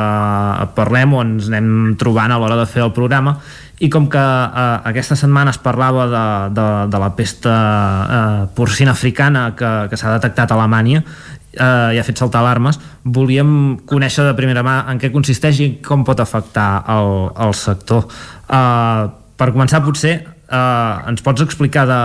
[0.80, 3.36] parlem o ens anem trobant a l'hora de fer el programa
[3.80, 6.26] i com que eh, aquesta setmana es parlava de,
[6.58, 12.00] de, de la pesta eh, porcina africana que, que s'ha detectat a Alemanya eh, i
[12.00, 13.52] ha fet saltar alarmes, volíem
[13.90, 18.08] conèixer de primera mà en què consisteix i com pot afectar el, el sector.
[18.50, 19.06] Eh,
[19.38, 22.02] per començar, potser, eh, ens pots explicar de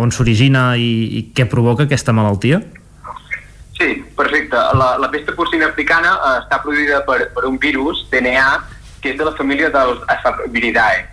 [0.00, 2.62] on s'origina i, i què provoca aquesta malaltia?
[3.80, 4.60] Sí, perfecte.
[4.76, 9.18] La, la pesta porcina africana eh, està produïda per, per un virus, DNA, que és
[9.18, 11.06] de la família dels Asfaviridae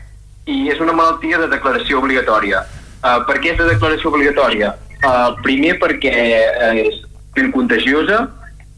[0.47, 2.63] i és una malaltia de declaració obligatòria.
[3.03, 4.73] Uh, per què és de declaració obligatòria?
[5.03, 6.13] Uh, primer perquè
[6.47, 7.03] uh, és
[7.35, 8.23] ben contagiosa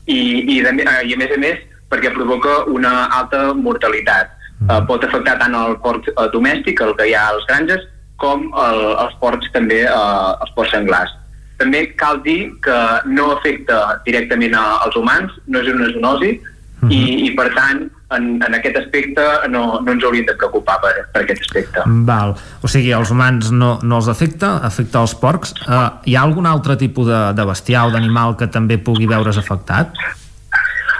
[0.09, 4.35] i, i, de, uh, i a més a més perquè provoca una alta mortalitat.
[4.59, 7.85] Uh, pot afectar tant el porc uh, domèstic, el que hi ha als granges,
[8.19, 11.13] com el, els porcs també, uh, els porcs senglars.
[11.61, 16.43] També cal dir que no afecta directament als humans, no és una zoonosi, uh
[16.81, 16.91] -huh.
[16.91, 20.93] i, i per tant en, en aquest aspecte no, no ens hauríem de preocupar per,
[21.13, 21.83] per aquest aspecte.
[22.07, 22.35] Val.
[22.65, 25.53] O sigui, els humans no, no els afecta, afecta els porcs.
[25.67, 29.39] Uh, hi ha algun altre tipus de, de bestiar o d'animal que també pugui veure's
[29.41, 29.93] afectat?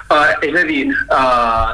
[0.10, 1.74] Uh, és a dir, uh,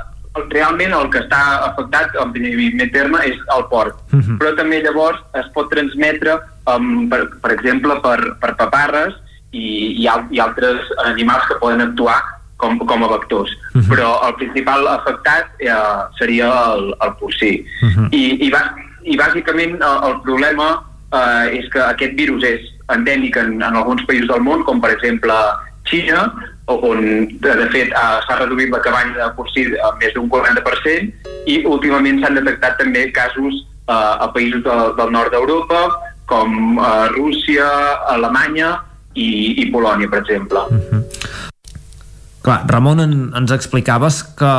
[0.51, 4.23] realment el que està afectat en primer terme és el porc, uh mhm.
[4.23, 4.37] -huh.
[4.39, 9.13] però també llavors es pot transmetre, um, per, per exemple, per, per paparres
[9.51, 13.51] i, i, al, i altres animals que poden actuar com, com a vectors.
[13.73, 13.89] Uh -huh.
[13.89, 15.71] Però el principal afectat eh,
[16.19, 17.65] seria el, el porcí.
[17.81, 18.07] Uh -huh.
[18.11, 23.37] I, i, va, I bàsicament el, el problema eh, és que aquest virus és endèmic
[23.37, 25.33] en, en alguns països del món, com per exemple
[25.85, 26.33] Xina,
[26.65, 31.13] on de, de fet eh, s'ha reduït la cabanya de porcí a més d'un 40%
[31.45, 33.53] i últimament s'han detectat també casos
[33.87, 35.89] eh, a països del, del nord d'Europa
[36.25, 37.67] com eh, Rússia,
[38.09, 38.79] Alemanya
[39.13, 40.59] i, i Polònia, per exemple.
[40.69, 41.51] Uh -huh.
[42.45, 44.49] Clar, Ramon, en, ens explicaves que,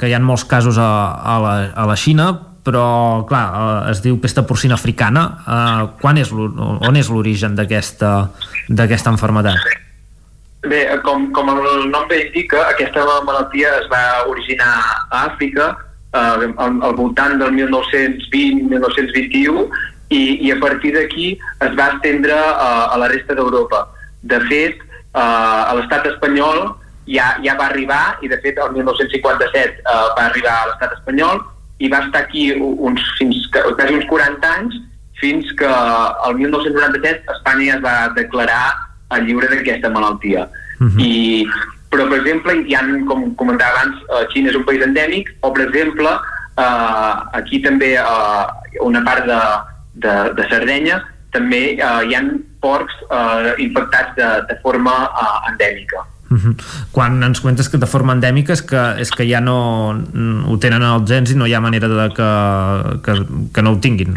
[0.00, 2.30] que hi ha molts casos a, a, la, a la Xina,
[2.64, 2.86] però,
[3.28, 5.22] clar, eh, es diu pesta porcina africana.
[5.44, 9.60] Eh, quan és, on és l'origen d'aquesta enfermedad?
[10.66, 11.60] Bé, com, com el
[11.92, 14.80] nom bé indica, aquesta malaltia es va originar a
[15.26, 16.56] Àfrica eh, al,
[16.88, 19.68] al voltant del 1920-1921
[20.08, 21.38] i, i a partir d'aquí
[21.68, 23.80] es va estendre eh, a la resta d'Europa.
[24.24, 26.72] De fet, eh, a l'estat espanyol
[27.06, 31.42] ja, ja va arribar i de fet el 1957 eh, va arribar a l'estat espanyol
[31.78, 34.76] i va estar aquí uns, fins, quasi uns 40 anys
[35.20, 35.68] fins que
[36.28, 38.64] el 1997 Espanya es va declarar
[39.08, 40.48] a lliure d'aquesta malaltia.
[40.80, 41.00] Uh -huh.
[41.00, 41.46] I,
[41.90, 45.52] però, per exemple, hi ha, com comentava abans, uh, Xina és un país endèmic, o,
[45.52, 46.10] per exemple,
[46.58, 48.44] uh, aquí també uh,
[48.80, 49.40] una part de,
[49.94, 52.22] de, de Sardenya també uh, hi ha
[52.60, 56.04] porcs uh, infectats de, de forma uh, endèmica.
[56.28, 56.54] Uh -huh.
[56.92, 59.94] Quan ens comentes que de forma endèmica és que, és que ja no
[60.48, 62.30] ho tenen els gens i no hi ha manera de que,
[63.04, 63.12] que,
[63.54, 64.14] que no ho tinguin.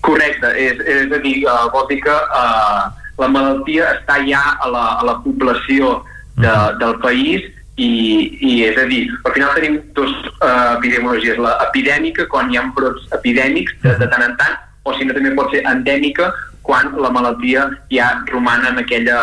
[0.00, 4.68] Correcte, és, és a dir, uh, vol dir que uh, la malaltia està ja a
[4.68, 6.04] la, a la població
[6.36, 6.78] de, uh -huh.
[6.78, 7.42] del país
[7.76, 10.10] i, i és a dir, al final tenim dues
[10.42, 14.94] uh, epidemiologies, la epidèmica quan hi ha brots epidèmics de, de tant en tant, o
[14.96, 16.32] si no també pot ser endèmica
[16.68, 19.18] quan la malaltia ja roman en aquella,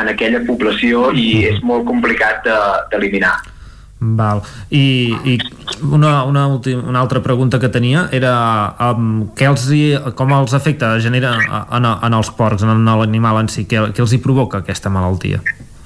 [0.00, 2.46] en aquella població i és molt complicat
[2.92, 3.34] d'eliminar.
[3.44, 3.54] De,
[4.04, 4.42] Val.
[4.70, 5.38] I, i
[5.82, 8.34] una, una, última, una altra pregunta que tenia era
[8.90, 9.84] um, què els hi,
[10.18, 14.12] com els afecta, genera en, en els porcs, en l'animal en si, què, què els
[14.12, 15.40] hi provoca aquesta malaltia?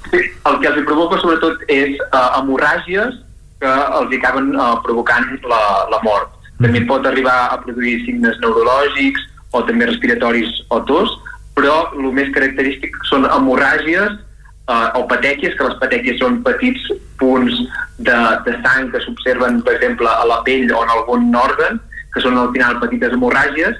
[0.09, 3.21] Sí, el que els hi provoca sobretot és uh, hemorràgies
[3.59, 3.71] que
[4.01, 6.33] els hi acaben uh, provocant la, la mort.
[6.57, 6.65] Mm.
[6.65, 11.15] També pot arribar a produir signes neurològics o també respiratoris o tos,
[11.59, 16.87] però el més característic són hemorràgies uh, o patèquies, que les patèquies són petits
[17.19, 17.59] punts
[17.99, 21.81] de, de sang que s'observen, per exemple, a la pell o en algun òrgan,
[22.15, 23.77] que són al final petites hemorràgies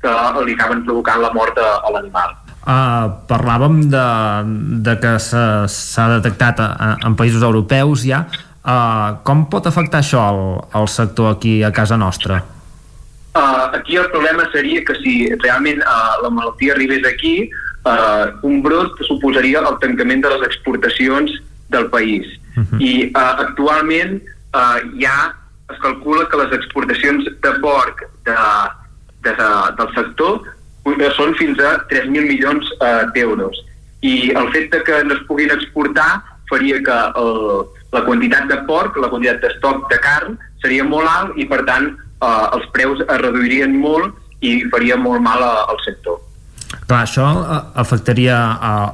[0.00, 2.36] que li acaben provocant la mort a, a l'animal.
[2.66, 4.06] Uh, parlàvem de,
[4.86, 8.24] de que s'ha detectat en països europeus ja.
[8.66, 10.40] Uh, com pot afectar això al,
[10.74, 12.40] al sector aquí a casa nostra?
[13.36, 17.50] Uh, aquí el problema seria que si realment uh, la malaltia arribés aquí,
[17.84, 21.34] uh, un brot suposaria el tancament de les exportacions
[21.68, 22.24] del país.
[22.56, 22.80] Uh -huh.
[22.80, 24.22] I uh, actualment
[24.56, 25.36] uh, ja
[25.68, 28.38] es calcula que les exportacions de porc de,
[29.24, 30.40] de, de, del sector
[31.18, 33.56] són fins a 3.000 milions uh, d'euros.
[34.00, 38.56] I el fet de que no es puguin exportar faria que el, la quantitat de
[38.70, 43.02] porc, la quantitat d'estoc de carn, seria molt alt i, per tant, uh, els preus
[43.02, 46.20] es reduirien molt i faria molt mal al sector.
[46.86, 48.36] Clar, això eh, afectaria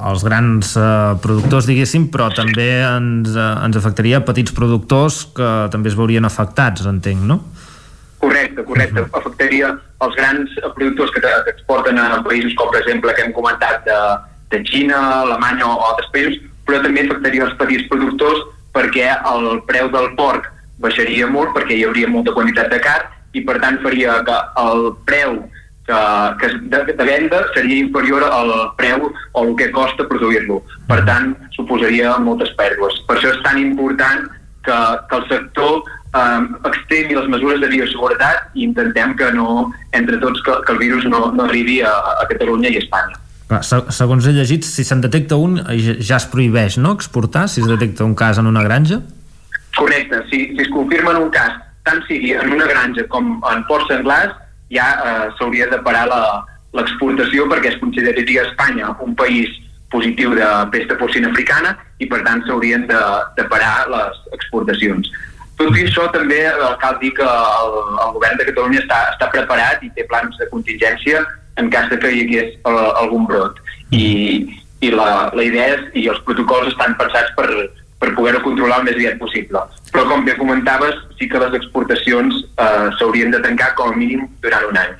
[0.09, 5.49] als grans eh, productors, diguéssim, però també ens, eh, ens afectaria a petits productors que
[5.73, 7.39] també es veurien afectats, entenc, no?
[8.21, 9.01] Correcte, correcte.
[9.01, 9.19] Uh -huh.
[9.19, 9.73] Afectaria
[10.05, 13.99] els grans productors que, que exporten a països com, per exemple, que hem comentat de,
[14.49, 18.39] de Xina, Alemanya o altres països, però també afectaria els petits productors
[18.73, 20.52] perquè el preu del porc
[20.83, 24.91] baixaria molt perquè hi hauria molta quantitat de carn i per tant faria que el
[25.07, 25.39] preu
[25.87, 25.99] que,
[26.39, 30.61] que de, de venda seria inferior al preu o el que costa produir-lo.
[30.87, 33.01] Per tant, suposaria moltes pèrdues.
[33.07, 34.29] Per això és tan important
[34.63, 34.77] que,
[35.09, 35.81] que el sector
[36.15, 40.79] eh, extremi les mesures de bioseguretat i intentem que no, entre tots, que, que el
[40.85, 43.19] virus no, no arribi a, a Catalunya i a Espanya.
[43.93, 45.59] Segons he llegit, si se'n detecta un,
[45.99, 49.03] ja es prohibeix no, exportar, si es detecta un cas en una granja?
[49.77, 53.65] Correcte, si, si es confirma en un cas, tant sigui en una granja com en
[53.67, 54.35] ports senglars,
[54.73, 56.05] ja eh, s'hauria de parar
[56.73, 59.51] l'exportació perquè es consideraria Espanya un país
[59.93, 63.01] positiu de pesta porcina africana i per tant s'haurien de,
[63.37, 65.11] de parar les exportacions.
[65.59, 67.77] Tot i això també eh, cal dir que el,
[68.07, 71.21] el govern de Catalunya està, està preparat i té plans de contingència
[71.61, 73.61] en cas de que hi hagués eh, algun brot.
[73.93, 74.07] I,
[74.81, 77.45] i la, la idea és, i els protocols estan pensats per,
[78.03, 79.63] per poder-ho controlar el més aviat possible.
[79.93, 84.27] Però com bé comentaves, sí que les exportacions eh, s'haurien de tancar com a mínim
[84.43, 84.93] durant un any.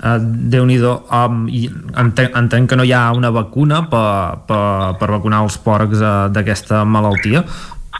[0.00, 0.16] Uh,
[0.52, 1.66] Déu-n'hi-do um, i
[2.00, 4.62] entenc, entenc que no hi ha una vacuna per, per,
[4.96, 7.42] per vacunar els porcs uh, d'aquesta malaltia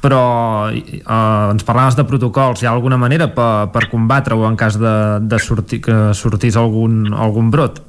[0.01, 0.23] però
[0.71, 4.95] uh, ens parlaves de protocols hi ha alguna manera per, per combatre-ho en cas de,
[5.29, 7.83] de sortir, que sortís algun, algun brot?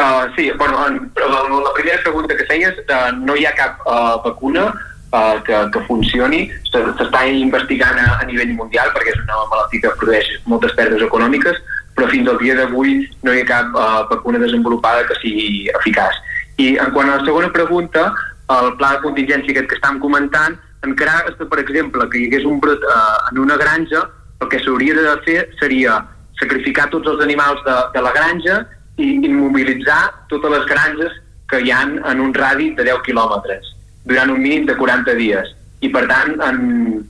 [0.00, 4.16] Uh, sí, bueno, en, la primera pregunta que feies, uh, no hi ha cap uh,
[4.24, 4.70] vacuna
[5.12, 6.46] uh, que, que funcioni.
[6.70, 11.60] S'està investigant a, a nivell mundial perquè és una malaltia que produeix moltes pèrdues econòmiques,
[11.96, 16.18] però fins al dia d'avui no hi ha cap uh, vacuna desenvolupada que sigui eficaç.
[16.62, 18.08] I en quant a la segona pregunta,
[18.56, 22.60] el pla de contingència aquest que estàvem comentant, encara per exemple, que hi hagués un
[22.62, 24.06] brot uh, en una granja,
[24.40, 26.00] el que s'hauria de fer seria
[26.40, 28.58] sacrificar tots els animals de, de la granja
[29.00, 31.16] i immobilitzar totes les granges
[31.48, 33.75] que hi han en un radi de 10 quilòmetres
[34.06, 35.52] durant un mínim de 40 dies.
[35.84, 37.02] I per tant, en,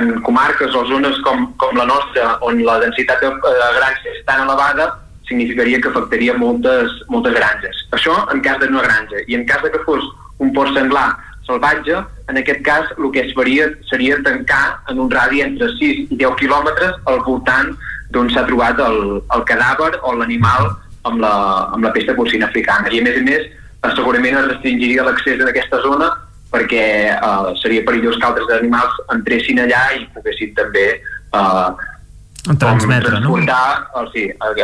[0.00, 4.26] en comarques o zones com, com la nostra, on la densitat de, de granges és
[4.28, 4.90] tan elevada,
[5.30, 7.84] significaria que afectaria moltes, moltes granges.
[7.96, 9.22] Això en cas d'una granja.
[9.30, 10.04] I en cas de que fos
[10.42, 11.08] un port senglar
[11.46, 16.12] salvatge, en aquest cas el que es faria seria tancar en un radi entre 6
[16.14, 17.72] i 10 quilòmetres al voltant
[18.14, 20.72] d'on s'ha trobat el, el cadàver o l'animal
[21.08, 21.34] amb la,
[21.74, 22.90] amb la pesta porcina africana.
[22.90, 23.46] I a més a més,
[23.96, 26.10] segurament es restringiria l'accés en aquesta zona
[26.50, 31.70] perquè eh, seria perillós que altres animals entressin allà i poguessin també eh,
[32.58, 33.36] transmetre, no?
[33.36, 34.60] el, sí, el,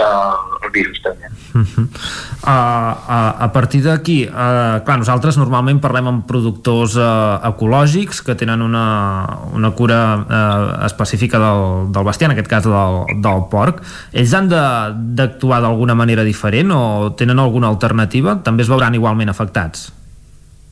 [0.64, 1.28] el virus també.
[1.52, 1.82] Uh -huh.
[1.82, 8.34] uh, uh, a partir d'aquí, uh, clar, nosaltres normalment parlem amb productors uh, ecològics que
[8.34, 13.82] tenen una, una cura uh, específica del, del bestiar, en aquest cas del, del porc.
[14.12, 18.40] Ells han d'actuar d'alguna manera diferent o tenen alguna alternativa?
[18.42, 19.92] També es veuran igualment afectats?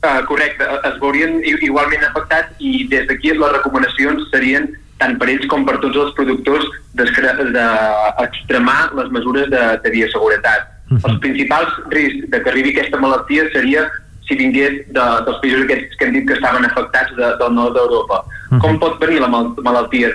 [0.05, 4.67] Uh, correcte, es veurien igualment afectats i des d'aquí les recomanacions serien
[5.01, 6.65] tant per ells com per tots els productors
[6.99, 10.61] d'extremar de, les mesures de, de bioseguretat.
[10.61, 10.99] Uh mhm.
[10.99, 11.09] -huh.
[11.09, 13.89] Els principals riscs de que arribi aquesta malaltia seria
[14.27, 17.73] si vingués de, dels països aquests que hem dit que estaven afectats de, del nord
[17.73, 18.17] d'Europa.
[18.21, 18.59] Uh mhm.
[18.59, 18.61] -huh.
[18.61, 20.09] Com pot venir la mal malaltia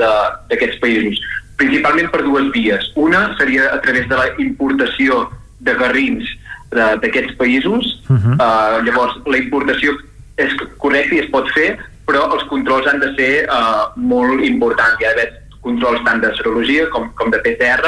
[0.48, 1.18] d'aquests països?
[1.56, 2.92] Principalment per dues vies.
[2.94, 6.24] Una seria a través de la importació de garrins
[6.70, 8.00] d'aquests països.
[8.08, 8.34] Uh -huh.
[8.38, 9.96] uh, llavors, la importació
[10.36, 15.00] és correcta i es pot fer, però els controls han de ser uh, molt importants.
[15.00, 17.84] Hi ha d'haver controls tant de serologia com, com de PCR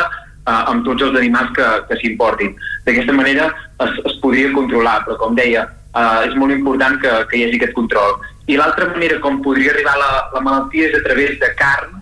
[0.47, 2.55] uh, amb tots els animals que, que s'importin.
[2.87, 3.49] D'aquesta manera
[3.87, 7.61] es, es podria controlar, però com deia, uh, és molt important que, que hi hagi
[7.61, 8.21] aquest control.
[8.51, 11.99] I l'altra manera com podria arribar la, la malaltia és a través de carn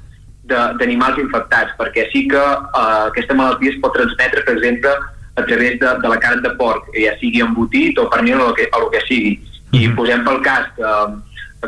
[0.50, 4.94] d'animals infectats, perquè sí que uh, aquesta malaltia es pot transmetre, per exemple,
[5.36, 8.54] a través de, de la carn de porc, ja sigui embotit o pernil o el
[8.58, 9.34] que, o el que sigui.
[9.70, 9.94] I -hmm.
[9.94, 10.86] posem pel cas que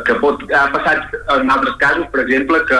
[0.01, 2.79] que pot, ha passat en altres casos, per exemple, que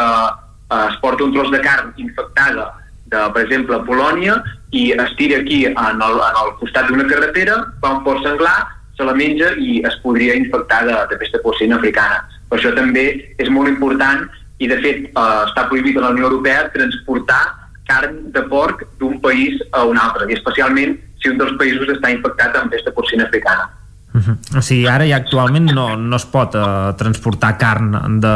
[0.74, 2.74] eh, es porta un tros de carn infectada
[3.14, 4.40] de, per exemple, Polònia
[4.74, 8.56] i es tira aquí en el, en el costat d'una carretera, va un port senglar,
[8.98, 12.24] se la menja i es podria infectar de, de pesta porcina africana.
[12.50, 13.06] Per això també
[13.42, 14.26] és molt important
[14.62, 17.44] i de fet eh, està prohibit a la Unió Europea transportar
[17.88, 22.12] carn de porc d'un país a un altre, i especialment si un dels països està
[22.12, 23.70] infectat amb pesta porcina africana.
[24.14, 24.58] Uh -huh.
[24.58, 28.36] O sigui, ara ja actualment no, no es pot uh, transportar carn de,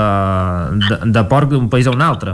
[0.90, 2.32] de, de porc d'un país a un altre.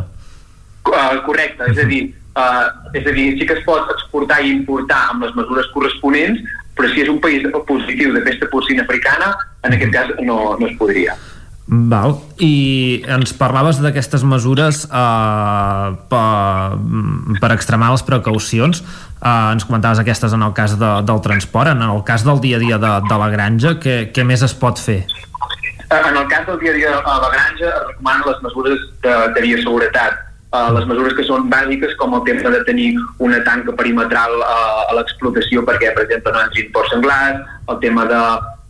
[0.83, 4.51] Uh, correcte, és a dir, uh, és a dir, sí que es pot exportar i
[4.51, 6.39] importar amb les mesures corresponents,
[6.75, 10.67] però si és un país positiu de pesta porcina africana, en aquest cas no, no
[10.67, 11.15] es podria.
[11.67, 12.17] Val.
[12.43, 16.79] I ens parlaves d'aquestes mesures eh, per,
[17.39, 18.83] per extremar les precaucions.
[18.83, 21.71] Eh, ens comentaves aquestes en el cas de, del transport.
[21.71, 24.53] En el cas del dia a dia de, de la granja, què, què més es
[24.53, 25.05] pot fer?
[25.87, 28.85] Eh, en el cas del dia a dia a la granja es recomanen les mesures
[29.05, 30.21] de, de bioseguretat.
[30.53, 32.91] Uh, les mesures que són bàsiques com el tema de tenir
[33.25, 37.39] una tanca perimetral uh, a l'explotació perquè, per exemple, no entrin porcs senglars,
[37.73, 38.19] el tema de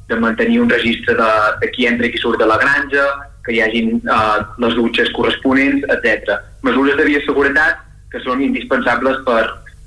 [0.10, 3.06] de mantenir un registre de, de qui entra i qui surt de la granja,
[3.44, 6.38] que hi hagin uh, les dutxes corresponents, etc.
[6.64, 7.84] Mesures de bioseguretat
[8.14, 9.42] que són indispensables per,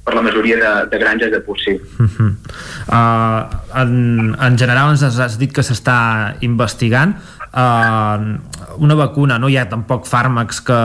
[0.04, 1.76] per la majoria de, de granges de porcí.
[1.98, 2.30] Uh -huh.
[2.88, 3.40] uh,
[3.82, 7.16] en, en general ens has dit que s'està investigant
[7.54, 8.18] uh,
[8.78, 10.80] una vacuna, no hi ha tampoc fàrmacs que,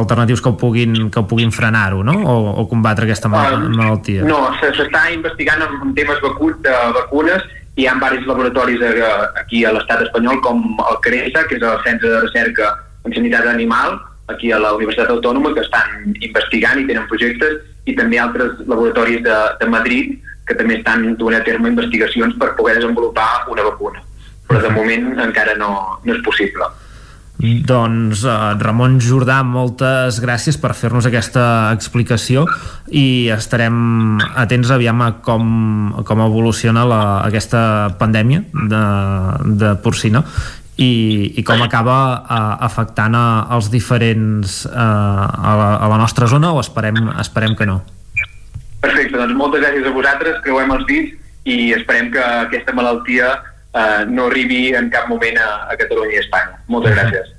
[0.00, 2.12] alternatius que ho puguin, que ho puguin frenar-ho, no?
[2.12, 4.22] O, o combatre aquesta mal uh, malaltia?
[4.24, 7.42] No, s'està investigant en, en temes vacu de vacunes
[7.80, 8.82] hi ha diversos laboratoris
[9.40, 12.74] aquí a l'estat espanyol com el CRESA, que és el Centre de Recerca
[13.08, 13.96] en Sanitat Animal,
[14.28, 19.24] aquí a la Universitat Autònoma, que estan investigant i tenen projectes, i també altres laboratoris
[19.24, 24.02] de, de Madrid que també estan duent a terme investigacions per poder desenvolupar una vacuna.
[24.50, 25.72] Però de moment encara no,
[26.04, 26.66] no és possible.
[27.40, 32.44] Doncs uh, Ramon Jordà, moltes gràcies per fer-nos aquesta explicació
[32.92, 35.46] i estarem atents aviam a com,
[36.04, 37.62] com evoluciona la, aquesta
[38.00, 38.82] pandèmia de,
[39.62, 40.20] de porcina
[40.76, 43.24] i, i com acaba uh, afectant a,
[43.56, 47.80] als diferents uh, a, la, a la nostra zona o esperem, esperem que no.
[48.84, 51.16] Perfecte, doncs moltes gràcies a vosaltres, creuem els dits
[51.48, 53.32] i esperem que aquesta malaltia
[53.74, 56.58] eh, no arribi en cap moment a, a Catalunya i Espanya.
[56.68, 57.36] Moltes gràcies.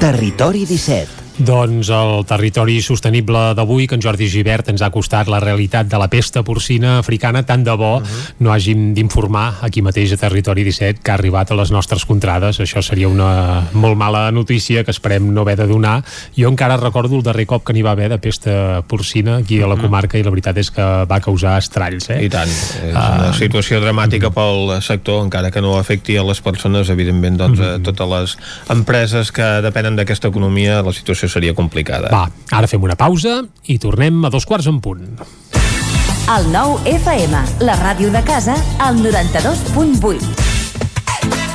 [0.00, 5.38] Territori 17 Doncs el territori sostenible d'avui, que en Jordi Givert ens ha costat la
[5.40, 8.34] realitat de la pesta porcina africana, tant de bo uh -huh.
[8.40, 12.60] no hàgim d'informar aquí mateix a Territori 17 que ha arribat a les nostres contrades.
[12.60, 16.04] Això seria una molt mala notícia que esperem no haver de donar.
[16.36, 19.66] Jo encara recordo el darrer cop que n'hi va haver de pesta porcina aquí a
[19.66, 22.10] la comarca i la veritat és que va causar estralls.
[22.10, 22.24] Eh?
[22.24, 22.48] I tant.
[22.48, 27.60] És una situació dramàtica pel sector, encara que no afecti a les persones, evidentment, doncs,
[27.60, 28.38] a totes les
[28.68, 32.10] empreses que depenen d'aquesta economia, la situació seria complicada.
[32.12, 35.06] Va, ara fem una pausa i tornem a dos quarts en punt.
[36.30, 40.59] El nou FM, la ràdio de casa, al 92.8.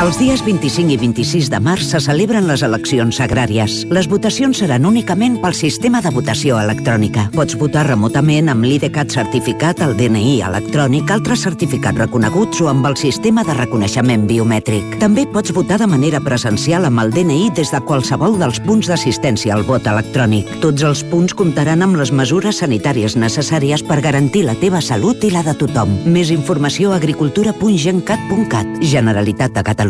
[0.00, 3.82] Els dies 25 i 26 de març se celebren les eleccions agràries.
[3.92, 7.26] Les votacions seran únicament pel sistema de votació electrònica.
[7.34, 12.96] Pots votar remotament amb l'IDCAT certificat, el DNI electrònic, altres certificats reconeguts o amb el
[12.96, 14.96] sistema de reconeixement biomètric.
[15.02, 19.52] També pots votar de manera presencial amb el DNI des de qualsevol dels punts d'assistència
[19.52, 20.48] al vot electrònic.
[20.64, 25.34] Tots els punts comptaran amb les mesures sanitàries necessàries per garantir la teva salut i
[25.36, 25.92] la de tothom.
[26.08, 29.89] Més informació a agricultura.gencat.cat, Generalitat de Catalunya.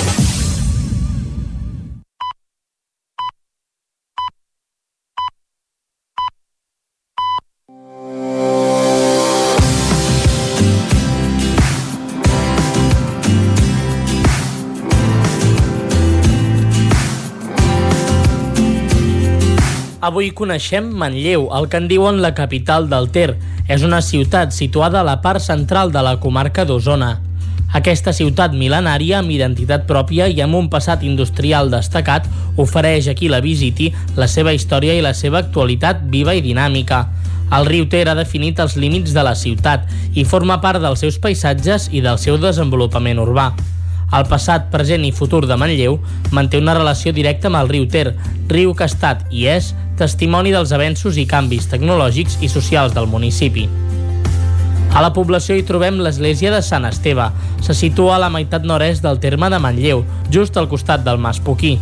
[20.01, 23.35] Avui coneixem Manlleu, el que en diuen la capital del Ter.
[23.69, 27.19] És una ciutat situada a la part central de la comarca d'Osona.
[27.77, 32.25] Aquesta ciutat mil·lenària, amb identitat pròpia i amb un passat industrial destacat,
[32.57, 37.03] ofereix a qui la visiti la seva història i la seva actualitat viva i dinàmica.
[37.53, 39.85] El riu Ter ha definit els límits de la ciutat
[40.17, 43.51] i forma part dels seus paisatges i del seu desenvolupament urbà.
[44.11, 45.95] El passat, present i futur de Manlleu
[46.35, 48.11] manté una relació directa amb el riu Ter,
[48.51, 53.07] riu que ha estat i és testimoni dels avenços i canvis tecnològics i socials del
[53.07, 53.69] municipi.
[54.91, 57.29] A la població hi trobem l'església de Sant Esteve.
[57.63, 61.39] Se situa a la meitat nord-est del terme de Manlleu, just al costat del Mas
[61.39, 61.77] Poquí.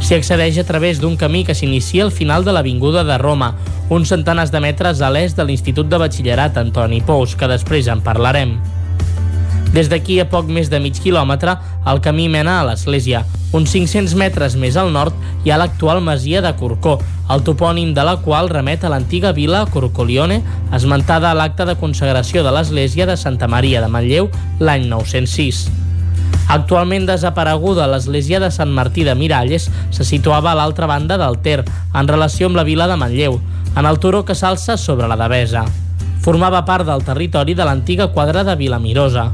[0.00, 3.52] S'hi accedeix a través d'un camí que s'inicia al final de l'Avinguda de Roma,
[3.92, 8.00] uns centenars de metres a l'est de l'Institut de Batxillerat Antoni Pous, que després en
[8.00, 8.56] parlarem.
[9.72, 11.56] Des d'aquí a poc més de mig quilòmetre,
[11.88, 13.24] el camí mena a l'església.
[13.56, 16.98] Uns 500 metres més al nord hi ha l'actual masia de Corcó,
[17.32, 20.42] el topònim de la qual remet a l'antiga vila Corcolione,
[20.76, 24.28] esmentada a l'acte de consagració de l'església de Santa Maria de Manlleu
[24.60, 25.66] l'any 906.
[26.52, 31.62] Actualment desapareguda, l'església de Sant Martí de Miralles se situava a l'altra banda del Ter,
[31.94, 33.40] en relació amb la vila de Manlleu,
[33.72, 35.64] en el turó que s'alça sobre la Devesa.
[36.22, 39.30] Formava part del territori de l'antiga quadra de Vilamirosa.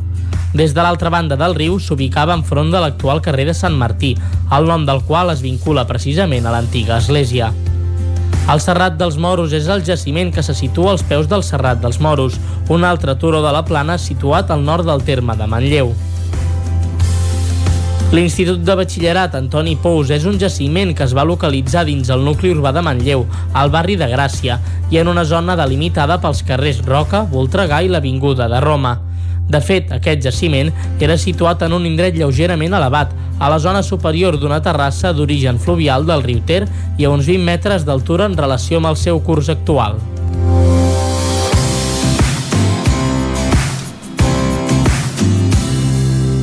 [0.54, 4.14] Des de l'altra banda del riu s'ubicava enfront de l'actual carrer de Sant Martí,
[4.56, 7.52] el nom del qual es vincula precisament a l'antiga església.
[8.48, 11.98] El Serrat dels Moros és el jaciment que se situa als peus del Serrat dels
[12.00, 12.38] Moros,
[12.72, 15.92] un altre turó de la plana situat al nord del terme de Manlleu.
[18.08, 22.54] L'Institut de Batxillerat Antoni Pous és un jaciment que es va localitzar dins el nucli
[22.54, 24.56] urbà de Manlleu, al barri de Gràcia,
[24.88, 28.94] i en una zona delimitada pels carrers Roca, Voltregà i l'Avinguda de Roma.
[29.48, 30.68] De fet, aquest jaciment
[31.00, 36.04] era situat en un indret lleugerament elevat, a la zona superior d'una terrassa d'origen fluvial
[36.06, 36.66] del riu Ter
[36.98, 39.96] i a uns 20 metres d'altura en relació amb el seu curs actual.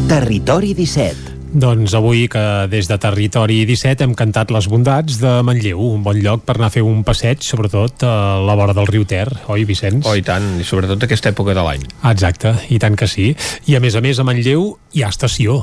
[0.09, 5.79] Territori 17 doncs avui que des de Territori 17 hem cantat les bondats de Manlleu,
[5.95, 9.05] un bon lloc per anar a fer un passeig, sobretot a la vora del riu
[9.07, 10.03] Ter, oi Vicenç?
[10.03, 11.85] Oh, i tant, i sobretot aquesta època de l'any.
[12.11, 13.29] Exacte, i tant que sí.
[13.71, 15.61] I a més a més a Manlleu hi ha estació.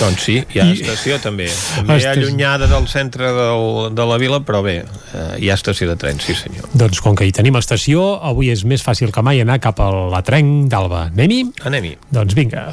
[0.00, 0.80] Doncs sí, hi ha I...
[0.80, 1.46] estació també.
[1.76, 2.16] També Estació...
[2.16, 6.18] allunyada del centre del, de la vila, però bé, eh, hi ha estació de tren,
[6.22, 6.66] sí senyor.
[6.74, 9.92] Doncs com que hi tenim estació, avui és més fàcil que mai anar cap a
[10.16, 11.06] la Trenc d'Alba.
[11.14, 11.44] Anem-hi?
[11.70, 11.94] Anem-hi.
[12.10, 12.72] Doncs vinga.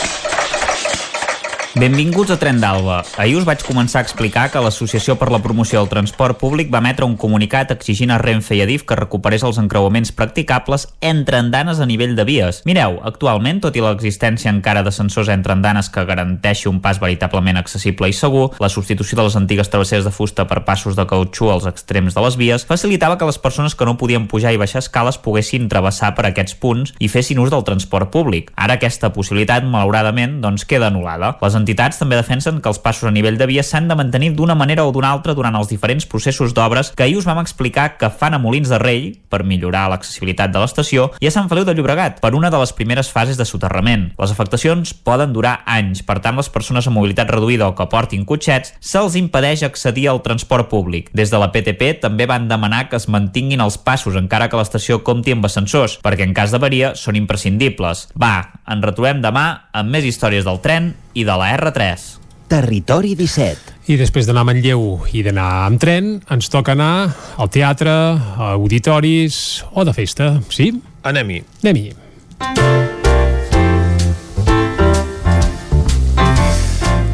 [1.71, 2.97] Benvinguts a Tren d'Alba.
[3.15, 6.81] Ahir us vaig començar a explicar que l'Associació per la Promoció del Transport Públic va
[6.83, 11.39] emetre un comunicat exigint a Renfe i a DIF que recuperés els encreuaments practicables entre
[11.39, 12.59] andanes a nivell de vies.
[12.67, 18.11] Mireu, actualment, tot i l'existència encara d'ascensors entre andanes que garanteixi un pas veritablement accessible
[18.11, 21.69] i segur, la substitució de les antigues travesseres de fusta per passos de cautxú als
[21.71, 25.21] extrems de les vies facilitava que les persones que no podien pujar i baixar escales
[25.23, 28.51] poguessin travessar per aquests punts i fessin ús del transport públic.
[28.59, 31.37] Ara aquesta possibilitat, malauradament, doncs queda anul·lada.
[31.39, 34.57] Les entitats també defensen que els passos a nivell de via s'han de mantenir d'una
[34.57, 38.09] manera o d'una altra durant els diferents processos d'obres que ahir us vam explicar que
[38.09, 41.75] fan a Molins de Rei per millorar l'accessibilitat de l'estació i a Sant Feliu de
[41.77, 44.09] Llobregat per una de les primeres fases de soterrament.
[44.19, 48.25] Les afectacions poden durar anys, per tant les persones amb mobilitat reduïda o que portin
[48.27, 51.11] cotxets se'ls impedeix accedir al transport públic.
[51.17, 55.01] Des de la PTP també van demanar que es mantinguin els passos encara que l'estació
[55.07, 58.07] compti amb ascensors, perquè en cas d'avaria són imprescindibles.
[58.19, 58.33] Va,
[58.67, 62.17] ens retrobem demà amb més històries del tren i de la R3.
[62.51, 63.77] Territori 17.
[63.91, 68.53] I després d'anar a Manlleu i d'anar amb tren, ens toca anar al teatre, a
[68.57, 70.73] auditoris o de festa, sí?
[71.07, 71.43] Anem-hi.
[71.63, 73.00] Anem-hi.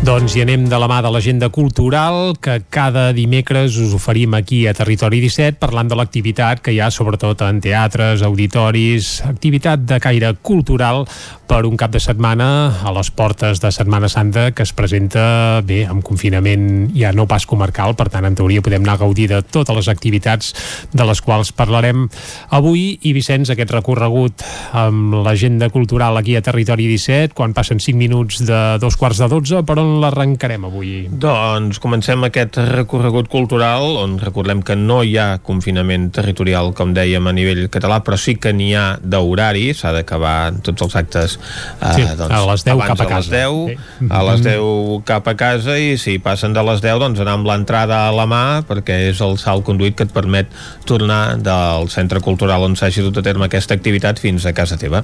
[0.08, 4.62] Doncs hi anem de la mà de l'agenda cultural que cada dimecres us oferim aquí
[4.64, 10.00] a Territori 17 parlant de l'activitat que hi ha sobretot en teatres, auditoris, activitat de
[10.00, 11.04] caire cultural
[11.48, 12.48] per un cap de setmana
[12.88, 17.44] a les portes de Setmana Santa que es presenta bé amb confinament ja no pas
[17.48, 20.54] comarcal, per tant en teoria podem anar a gaudir de totes les activitats
[20.94, 22.08] de les quals parlarem
[22.56, 22.98] avui.
[23.04, 28.40] I Vicenç aquest recorregut amb l'agenda cultural aquí a Territori 17 quan passen 5 minuts
[28.48, 31.08] de dos quarts de 12 per on l'arrencarem avui?
[31.12, 37.28] Doncs comencem aquest recorregut cultural on recordem que no hi ha confinament territorial com dèiem
[37.28, 41.94] a nivell català però sí que n'hi ha d'horari s'ha d'acabar tots els actes eh,
[41.96, 43.16] sí, doncs, a les 10 cap a casa.
[43.18, 44.10] A les 10, sí.
[44.10, 47.50] a les 10 cap a casa i si passen de les 10 doncs anar amb
[47.50, 50.52] l'entrada a la mà perquè és el salt conduït que et permet
[50.88, 55.04] tornar del centre cultural on s'hagi dut a terme aquesta activitat fins a casa teva.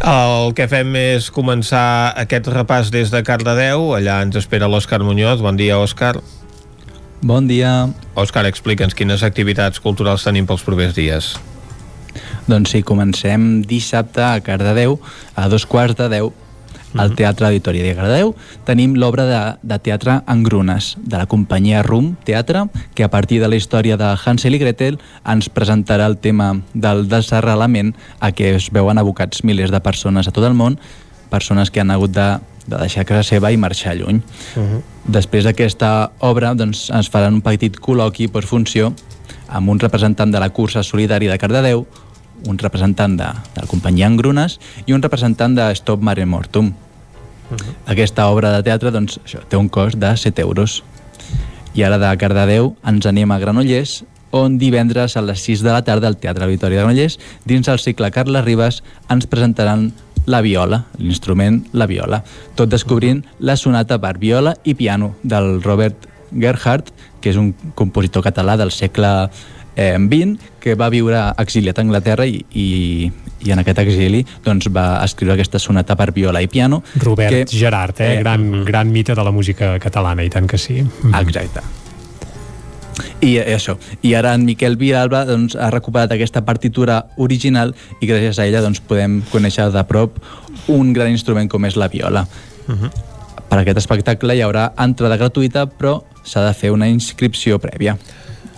[0.00, 5.44] El que fem és començar aquest repàs des de Cardedeu, allà ens espera l'Òscar Muñoz.
[5.44, 6.16] Bon dia, Òscar.
[7.20, 7.90] Bon dia.
[8.16, 11.34] Òscar, explica'ns quines activitats culturals tenim pels propers dies.
[12.48, 14.98] Doncs sí, comencem dissabte a Cardedeu
[15.36, 16.32] a dos quarts de deu
[16.96, 17.16] al mhm.
[17.20, 18.32] Teatre Auditori de Cardedeu
[18.66, 22.64] tenim l'obra de, de teatre Engrunes, de la companyia RUM Teatre,
[22.94, 27.06] que a partir de la història de Hansel i Gretel ens presentarà el tema del
[27.08, 30.80] desarrelament a què es veuen abocats milers de persones a tot el món,
[31.30, 34.22] persones que han hagut de, de deixar casa seva i marxar lluny.
[34.56, 34.76] Uh mhm.
[34.76, 34.82] -huh.
[35.04, 38.92] Després d'aquesta obra doncs, ens faran un petit col·loqui per funció
[39.48, 41.86] amb un representant de la cursa solidària de Cardedeu,
[42.46, 46.66] un representant de, de la companyia Engrunes i un representant de Stop Mare Mortum.
[46.66, 47.74] Uh -huh.
[47.86, 50.82] Aquesta obra de teatre doncs, això, té un cost de 7 euros.
[51.74, 55.82] I ara de Cardedeu ens anem a Granollers, on divendres a les 6 de la
[55.82, 59.92] tarda al Teatre Auditori de Granollers, dins el cicle Carles Ribes, ens presentaran
[60.30, 62.22] la viola, l'instrument la viola,
[62.54, 68.24] tot descobrint la sonata per viola i piano del Robert Gerhardt, que és un compositor
[68.24, 69.10] català del segle
[69.74, 73.10] eh, 20 que va viure exiliat a Anglaterra i, i,
[73.44, 77.44] i en aquest exili doncs, va escriure aquesta sonata per viola i piano Robert que,
[77.50, 78.14] Gerard, eh?
[78.14, 80.82] eh gran, gran mite de la música catalana, i tant que sí.
[81.10, 81.79] Exacte.
[83.20, 83.76] I eh, això.
[84.02, 88.62] I ara en Miquel Vilalba doncs, ha recuperat aquesta partitura original i gràcies a ella
[88.64, 90.18] doncs, podem conèixer de prop
[90.68, 92.26] un gran instrument com és la viola.
[92.66, 92.90] Uh -huh.
[93.48, 97.96] Per aquest espectacle hi haurà entrada gratuïta, però s'ha de fer una inscripció prèvia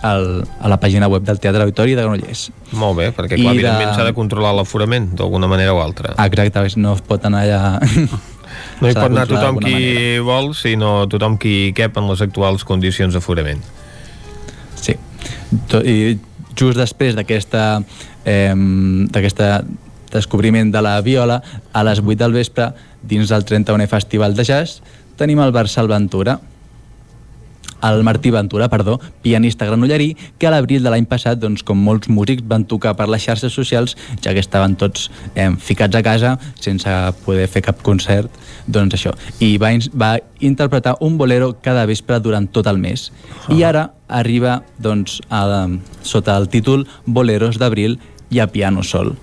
[0.03, 2.51] al, a la pàgina web del Teatre Auditori de Granollers.
[2.71, 6.13] Molt bé, perquè clar, evidentment s'ha de controlar l'aforament d'alguna manera o altra.
[6.25, 7.63] Exacte, no es pot anar allà...
[8.81, 10.23] No hi pot anar tothom qui manera.
[10.27, 13.63] vol, sinó tothom qui cap en les actuals condicions d'aforament.
[14.83, 14.97] Sí.
[15.79, 16.19] I
[16.59, 17.81] just després d'aquesta
[18.25, 19.63] eh, d'aquesta
[20.13, 21.39] descobriment de la viola,
[21.73, 22.69] a les 8 del vespre,
[23.01, 24.83] dins del 31è Festival de Jazz,
[25.17, 26.37] tenim el Barçal Ventura,
[27.83, 32.09] el Martí Ventura, perdó, pianista granollerí, que a l'abril de l'any passat, doncs, com molts
[32.09, 36.37] músics, van tocar per les xarxes socials, ja que estaven tots eh, ficats a casa,
[36.59, 36.89] sense
[37.25, 38.31] poder fer cap concert,
[38.67, 39.13] doncs això.
[39.43, 43.11] I va, va interpretar un bolero cada vespre durant tot el mes.
[43.47, 43.57] -huh.
[43.57, 45.67] I ara arriba, doncs, a,
[46.01, 49.15] sota el títol Boleros d'abril i a piano sol.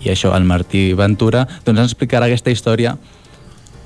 [0.00, 2.96] I això, el Martí Ventura, doncs ens explicarà aquesta història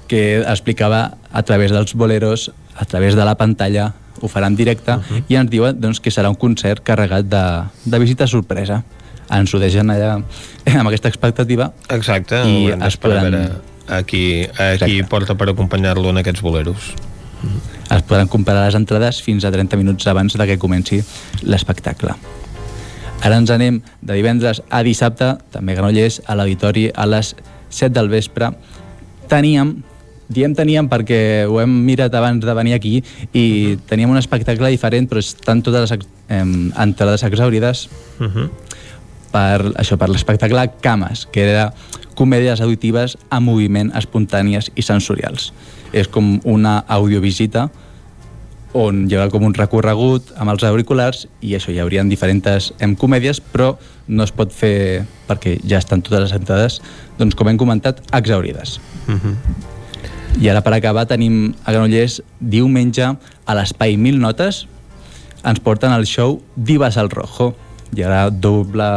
[0.07, 4.93] que explicava a través dels boleros, a través de la pantalla, ho farà en directe,
[4.93, 5.23] uh -huh.
[5.29, 7.45] i ens diuen doncs, que serà un concert carregat de,
[7.85, 8.83] de visita sorpresa.
[9.31, 10.23] Ens ho deixen allà
[10.81, 11.73] amb aquesta expectativa.
[11.89, 13.61] Exacte, i es podran...
[13.87, 16.95] Aquí, aquí porta per acompanyar-lo en aquests boleros.
[17.43, 17.97] Uh -huh.
[17.97, 21.03] Es podran comprar les entrades fins a 30 minuts abans de que comenci
[21.43, 22.15] l'espectacle.
[23.25, 27.35] Ara ens anem de divendres a dissabte, també Granollers, a l'auditori a les
[27.71, 28.51] 7 del vespre.
[29.29, 29.83] Teníem
[30.29, 35.09] diem teníem perquè ho hem mirat abans de venir aquí i teníem un espectacle diferent
[35.11, 36.45] però estan totes les eh,
[36.85, 37.89] entrades exaurides
[38.19, 38.49] uh -huh.
[39.33, 41.73] per, això, per l'espectacle Cames, que era
[42.15, 45.53] comèdies auditives a moviment espontànies i sensorials.
[45.93, 47.71] És com una audiovisita
[48.75, 52.97] on hi haurà com un recorregut amb els auriculars i això, hi haurien diferents em,
[52.99, 53.77] comèdies, però
[54.09, 56.81] no es pot fer perquè ja estan totes les entrades,
[57.19, 58.81] doncs com hem comentat, exaurides.
[59.07, 59.74] Uh -huh.
[60.35, 64.65] I ara per acabar tenim a Granollers diumenge a l'Espai Mil Notes.
[65.47, 67.53] Ens porten el show Divas al Rojo.
[67.95, 68.89] Hi haurà doble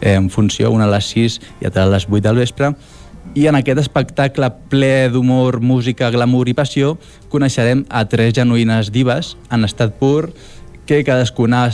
[0.00, 2.70] eh, en funció, una a les 6 i altra a les 8 del vespre.
[3.34, 6.94] I en aquest espectacle ple d'humor, música, glamour i passió
[7.28, 10.30] coneixerem a tres genuïnes divas en estat pur
[10.88, 11.66] que cadascuna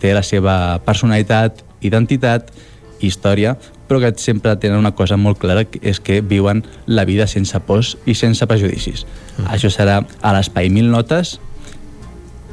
[0.00, 2.54] té la seva personalitat, identitat
[3.00, 3.58] i història,
[3.88, 7.58] però que sempre tenen una cosa molt clara, que és que viuen la vida sense
[7.66, 9.06] pors i sense prejudicis.
[9.38, 9.50] Mm.
[9.54, 11.38] Això serà a l'Espai Mil Notes,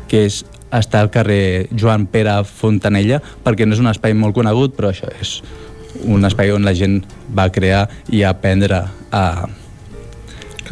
[0.08, 4.74] que és està al carrer Joan Pere Fontanella, perquè no és un espai molt conegut,
[4.78, 5.38] però això és
[6.10, 7.04] un espai on la gent
[7.38, 8.82] va crear i aprendre
[9.14, 9.24] a...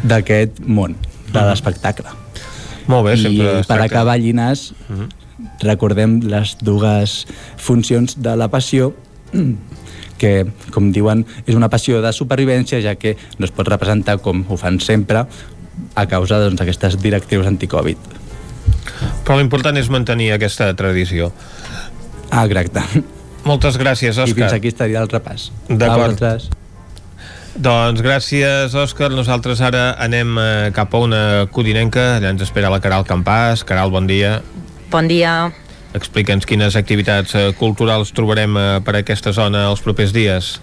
[0.02, 0.96] d'aquest món,
[1.30, 1.46] de mm.
[1.46, 2.10] l'espectacle.
[2.90, 5.06] Molt bé, sempre I per acabar, Llinàs, uh mm-hmm.
[5.06, 5.68] -huh.
[5.68, 7.26] recordem les dues
[7.56, 8.92] funcions de la passió
[10.22, 14.44] que, com diuen, és una passió de supervivència, ja que no es pot representar com
[14.46, 15.26] ho fan sempre
[15.98, 17.98] a causa doncs, d'aquestes doncs, directius anticovid.
[19.26, 21.32] Però l'important és mantenir aquesta tradició.
[22.30, 22.82] Ah, exacte.
[23.48, 24.30] Moltes gràcies, Òscar.
[24.30, 25.50] I fins aquí estaria el repàs.
[25.68, 26.22] D'acord.
[27.52, 29.10] Doncs gràcies, Òscar.
[29.12, 32.14] Nosaltres ara anem eh, cap a una codinenca.
[32.20, 33.66] Allà ens espera la Caral Campàs.
[33.68, 34.38] Caral, bon dia.
[34.92, 35.52] Bon dia.
[35.94, 40.58] Explica'ns quines activitats eh, culturals trobarem eh, per aquesta zona els propers dies.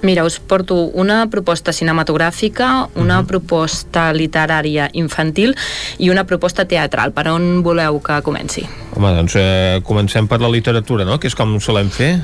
[0.00, 3.24] Mira, us porto una proposta cinematogràfica, una uh mhm.
[3.24, 3.26] -huh.
[3.26, 5.56] proposta literària infantil
[5.98, 7.12] i una proposta teatral.
[7.12, 8.66] Per on voleu que comenci?
[8.94, 12.20] Home, doncs eh, comencem per la literatura, no?, que és com solem fer.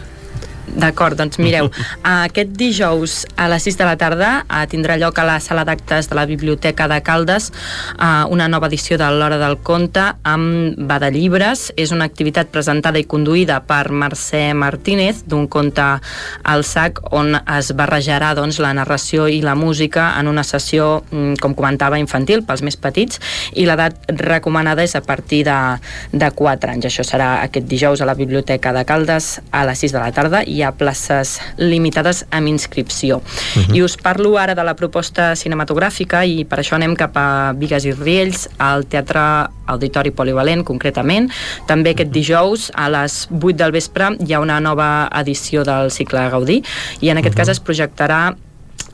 [0.67, 1.69] D'acord, doncs mireu,
[2.03, 6.09] aquest dijous a les 6 de la tarda eh, tindrà lloc a la sala d'actes
[6.11, 11.71] de la Biblioteca de Caldes eh, una nova edició de l'Hora del Conte amb Badallibres.
[11.77, 15.85] És una activitat presentada i conduïda per Mercè Martínez d'un conte
[16.43, 21.39] al sac on es barrejarà doncs, la narració i la música en una sessió, mm,
[21.43, 23.21] com comentava, infantil pels més petits
[23.55, 25.59] i l'edat recomanada és a partir de,
[26.13, 26.89] de 4 anys.
[26.91, 30.43] Això serà aquest dijous a la Biblioteca de Caldes a les 6 de la tarda
[30.47, 33.19] i ha places limitades amb inscripció.
[33.19, 33.65] Uh mhm.
[33.67, 33.77] -huh.
[33.77, 37.85] I us parlo ara de la proposta cinematogràfica i per això anem cap a Vigues
[37.85, 41.31] i Riells, al Teatre Auditori Polivalent, concretament.
[41.67, 42.15] També aquest mhm.
[42.15, 46.63] dijous, a les 8 del vespre, hi ha una nova edició del cicle Gaudí
[47.01, 47.43] i en aquest uh mhm.
[47.43, 47.47] -huh.
[47.47, 48.37] cas es projectarà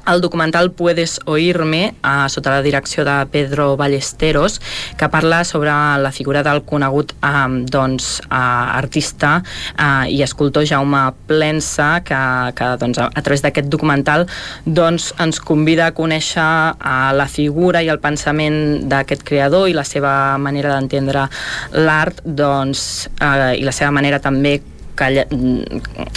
[0.07, 4.61] el documental Puedes oírme, eh, sota la direcció de Pedro Ballesteros,
[4.97, 9.43] que parla sobre la figura del conegut eh, doncs, eh, artista
[9.79, 12.21] eh, i escultor Jaume Plensa, que,
[12.57, 14.27] que doncs, a, a través d'aquest documental
[14.65, 19.85] doncs, ens convida a conèixer eh, la figura i el pensament d'aquest creador i la
[19.85, 21.29] seva manera d'entendre
[21.77, 24.61] l'art doncs, eh, i la seva manera també
[25.01, 25.25] que,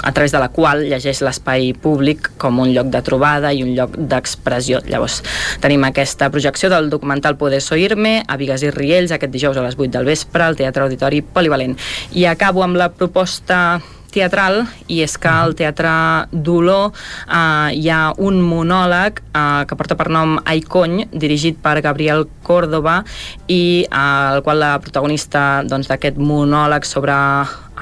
[0.04, 3.74] a través de la qual llegeix l'espai públic com un lloc de trobada i un
[3.78, 4.84] lloc d'expressió.
[4.90, 5.22] Llavors,
[5.64, 9.80] tenim aquesta projecció del documental Poder Oírme a Vigues i Riells aquest dijous a les
[9.80, 11.78] 8 del vespre al Teatre Auditori Polivalent.
[12.14, 13.82] I acabo amb la proposta
[14.14, 15.94] teatral i és que al Teatre
[16.32, 22.28] Dolor eh, hi ha un monòleg eh, que porta per nom Aicony, dirigit per Gabriel
[22.46, 23.02] Córdoba
[23.48, 23.98] i eh,
[24.36, 27.18] el qual la protagonista doncs, d'aquest doncs, monòleg sobre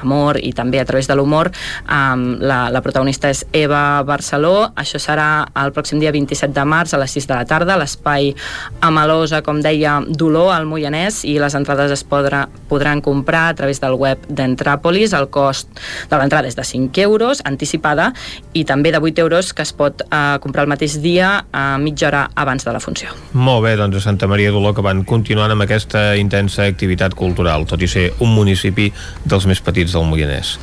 [0.02, 1.52] amor i també a través de l'humor.
[1.86, 4.72] Um, la, la protagonista és Eva Barceló.
[4.76, 8.34] Això serà el pròxim dia 27 de març a les 6 de la tarda, l'espai
[8.82, 13.82] Amalosa, com deia, Dolor, al Moianès, i les entrades es podrà, podran comprar a través
[13.82, 15.16] del web d'Entràpolis.
[15.18, 15.70] El cost
[16.10, 18.12] de l'entrada és de 5 euros, anticipada,
[18.54, 22.10] i també de 8 euros que es pot uh, comprar el mateix dia a mitja
[22.10, 23.14] hora abans de la funció.
[23.34, 27.66] Molt bé, doncs a Santa Maria d'Oló que van continuant amb aquesta intensa activitat cultural,
[27.70, 28.90] tot i ser un municipi
[29.26, 30.56] dels més petits del Moianès.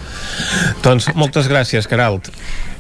[0.85, 2.31] Doncs moltes gràcies, Caralt.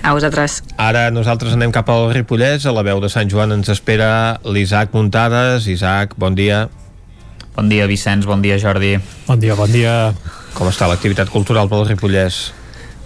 [0.02, 0.60] A vosaltres.
[0.78, 4.94] Ara nosaltres anem cap al Ripollès, a la veu de Sant Joan ens espera l'Isaac
[4.94, 5.66] Muntades.
[5.70, 6.68] Isaac, bon dia.
[7.56, 8.96] Bon dia, Vicenç, bon dia, Jordi.
[9.26, 10.12] Bon dia, bon dia.
[10.54, 12.48] Com està l'activitat cultural pel Ripollès?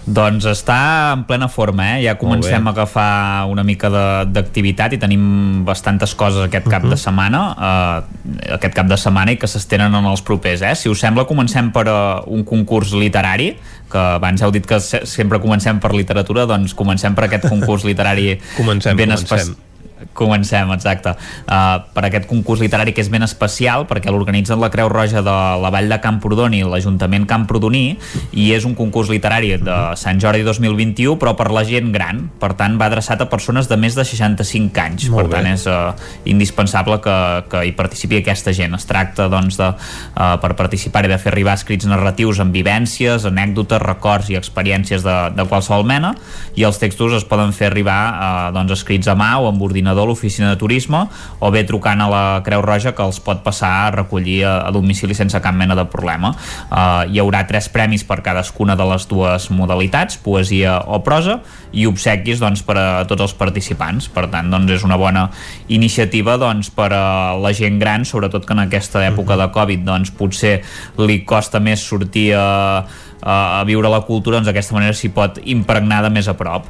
[0.02, 0.76] Doncs està
[1.14, 2.02] en plena forma, eh?
[2.02, 3.90] Ja comencem a agafar una mica
[4.26, 6.90] d'activitat i tenim bastantes coses aquest cap uh -huh.
[6.90, 7.04] de mhm.
[7.04, 10.74] setmana, uh, aquest cap de setmana i que s'estenen en els propers, eh?
[10.74, 13.56] Si us sembla, comencem per uh, un concurs literari,
[13.90, 17.84] que abans heu dit que se sempre comencem per literatura, doncs comencem per aquest concurs
[17.84, 19.71] literari comencem, ben comencem
[20.16, 21.14] Comencem, exacte.
[21.46, 25.36] Uh, per aquest concurs literari que és ben especial, perquè l'organitzen la Creu Roja de
[25.62, 27.84] la Vall de Camprodon i l'Ajuntament Camprodoní,
[28.32, 32.24] i és un concurs literari de Sant Jordi 2021, però per la gent gran.
[32.40, 35.08] Per tant, va adreçat a persones de més de 65 anys.
[35.12, 35.36] Molt per bé.
[35.36, 37.16] tant, és uh, indispensable que,
[37.52, 38.76] que hi participi aquesta gent.
[38.78, 43.26] Es tracta, doncs, de, uh, per participar i de fer arribar escrits narratius amb vivències,
[43.28, 46.14] anècdotes, records i experiències de, de qualsevol mena,
[46.58, 49.91] i els textos es poden fer arribar uh, doncs, escrits a mà o amb ordinador
[49.92, 53.42] coordinador a l'oficina de turisme o bé trucant a la Creu Roja que els pot
[53.44, 56.32] passar a recollir a, a domicili sense cap mena de problema.
[56.70, 61.40] Uh, hi haurà tres premis per cadascuna de les dues modalitats, poesia o prosa,
[61.72, 64.08] i obsequis doncs, per a tots els participants.
[64.12, 65.28] Per tant, doncs, és una bona
[65.68, 70.12] iniciativa doncs, per a la gent gran, sobretot que en aquesta època de Covid doncs,
[70.16, 70.60] potser
[70.98, 72.84] li costa més sortir a,
[73.20, 76.68] a, a viure la cultura, doncs d'aquesta manera s'hi pot impregnar de més a prop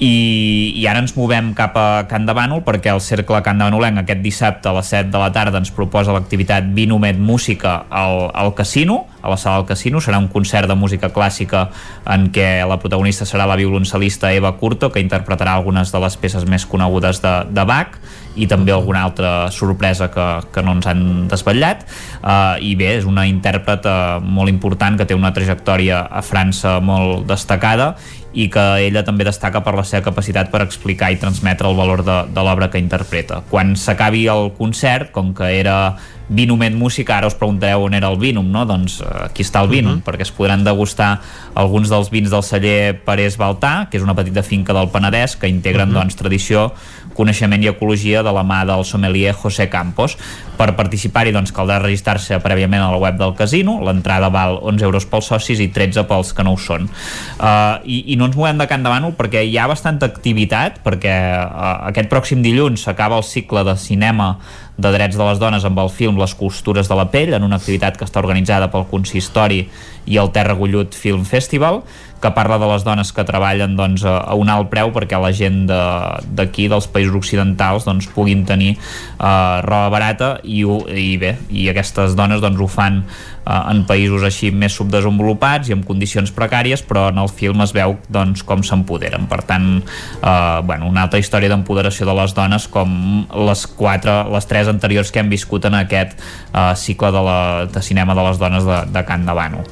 [0.00, 3.68] i, i ara ens movem cap a Can de Bànol perquè el Cercle Can de
[3.68, 8.30] Bànolenc aquest dissabte a les 7 de la tarda ens proposa l'activitat Vinomet Música al,
[8.32, 10.00] al Casino a la sala del Casino.
[10.00, 11.68] Serà un concert de música clàssica
[12.08, 16.46] en què la protagonista serà la violoncel·lista Eva Curto, que interpretarà algunes de les peces
[16.48, 17.98] més conegudes de, de Bach
[18.40, 21.82] i també alguna altra sorpresa que, que no ens han desvetllat
[22.22, 26.78] uh, i bé, és una intèrpret uh, molt important que té una trajectòria a França
[26.80, 27.96] molt destacada
[28.32, 32.04] i que ella també destaca per la seva capacitat per explicar i transmetre el valor
[32.06, 33.42] de, de l'obra que interpreta.
[33.50, 35.96] Quan s'acabi el concert, com que era
[36.30, 38.62] Vinumet Música, ara us preguntareu on era el Vinum, no?
[38.68, 40.02] Doncs uh, aquí està el Vinum, uh mhm.
[40.02, 40.06] -huh.
[40.06, 41.20] perquè es podran degustar
[41.54, 45.48] alguns dels vins del celler Parés Baltà, que és una petita finca del Penedès, que
[45.48, 45.96] integren uh mhm.
[45.96, 46.00] -huh.
[46.02, 46.72] doncs, tradició,
[47.20, 50.16] coneixement i ecologia de la mà del sommelier José Campos.
[50.60, 55.06] Per participar-hi doncs, caldrà registrar-se prèviament a la web del casino, l'entrada val 11 euros
[55.08, 56.88] pels socis i 13 pels que no ho són.
[57.38, 60.80] Uh, i, I no ens movem de Can de Bànol perquè hi ha bastanta activitat,
[60.84, 64.34] perquè uh, aquest pròxim dilluns s'acaba el cicle de cinema
[64.80, 67.58] de Drets de les Dones amb el film Les costures de la pell, en una
[67.60, 69.66] activitat que està organitzada pel Consistori
[70.08, 71.82] i el Terra Gullut Film Festival,
[72.20, 75.64] que parla de les dones que treballen doncs, a un alt preu perquè la gent
[75.68, 81.68] d'aquí, de, dels països occidentals, doncs, puguin tenir uh, roba barata i, i bé, i
[81.72, 83.02] aquestes dones doncs, ho fan
[83.46, 87.96] en països així més subdesenvolupats i amb condicions precàries, però en el film es veu
[88.12, 89.26] doncs, com s'empoderen.
[89.30, 89.68] Per tant,
[90.20, 92.92] uh, bueno, una altra història d'empoderació de les dones com
[93.48, 96.14] les quatre, les tres anteriors que hem viscut en aquest
[96.52, 97.40] uh, cicle de, la,
[97.72, 99.66] de cinema de les dones de, de Can de Bànol.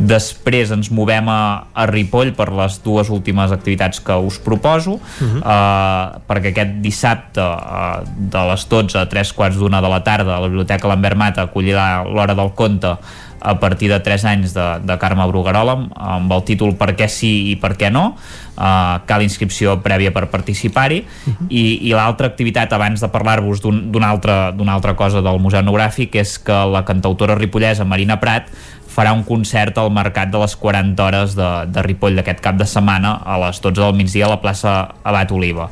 [0.00, 1.40] Després ens movem a,
[1.76, 5.40] a Ripoll per les dues últimes activitats que us proposo, uh -huh.
[5.44, 10.36] uh, perquè aquest dissabte uh, de les 12 a 3 quarts d'una de la tarda
[10.36, 12.96] a la Biblioteca Lambert Mata acollirà l'Hora del Conte
[13.40, 17.50] a partir de 3 anys de, de Carme Bruguerola amb el títol Per què sí
[17.50, 18.14] i per què no.
[18.60, 21.00] Uh, cal inscripció prèvia per participar-hi.
[21.00, 21.46] Uh -huh.
[21.48, 26.14] i, i l'altra activitat abans de parlar-vos d'una un, altra, altra cosa del Museu Etnogràfic
[26.14, 28.48] és que la cantautora ripollesa Marina Prat
[28.90, 32.66] farà un concert al Mercat de les 40 hores de, de Ripoll d'aquest cap de
[32.66, 35.70] setmana a les 12 del migdia a la plaça Abat Oliva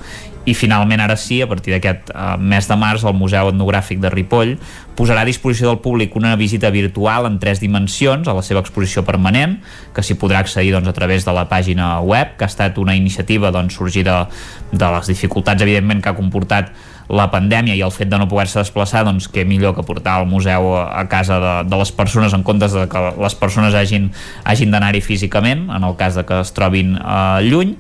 [0.49, 4.11] i finalment ara sí, a partir d'aquest uh, mes de març el Museu Etnogràfic de
[4.13, 4.55] Ripoll
[4.99, 9.05] posarà a disposició del públic una visita virtual en tres dimensions a la seva exposició
[9.07, 9.59] permanent,
[9.95, 12.97] que s'hi podrà accedir doncs, a través de la pàgina web, que ha estat una
[12.97, 14.25] iniciativa doncs, sorgida
[14.73, 16.73] de les dificultats, evidentment, que ha comportat
[17.09, 20.29] la pandèmia i el fet de no poder-se desplaçar doncs que millor que portar el
[20.29, 24.11] museu a casa de, de les persones en comptes de que les persones hagin,
[24.45, 27.79] hagin d'anar-hi físicament en el cas de que es trobin eh, lluny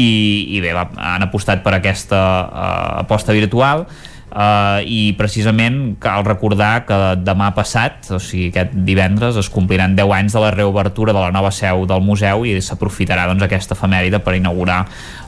[0.00, 3.86] i, i bé, va, han apostat per aquesta uh, aposta virtual
[4.30, 10.12] Uh, i precisament cal recordar que demà passat, o sigui aquest divendres es compliran 10
[10.14, 14.20] anys de la reobertura de la nova seu del museu i s'aprofitarà doncs, aquesta efemèride
[14.22, 14.84] per inaugurar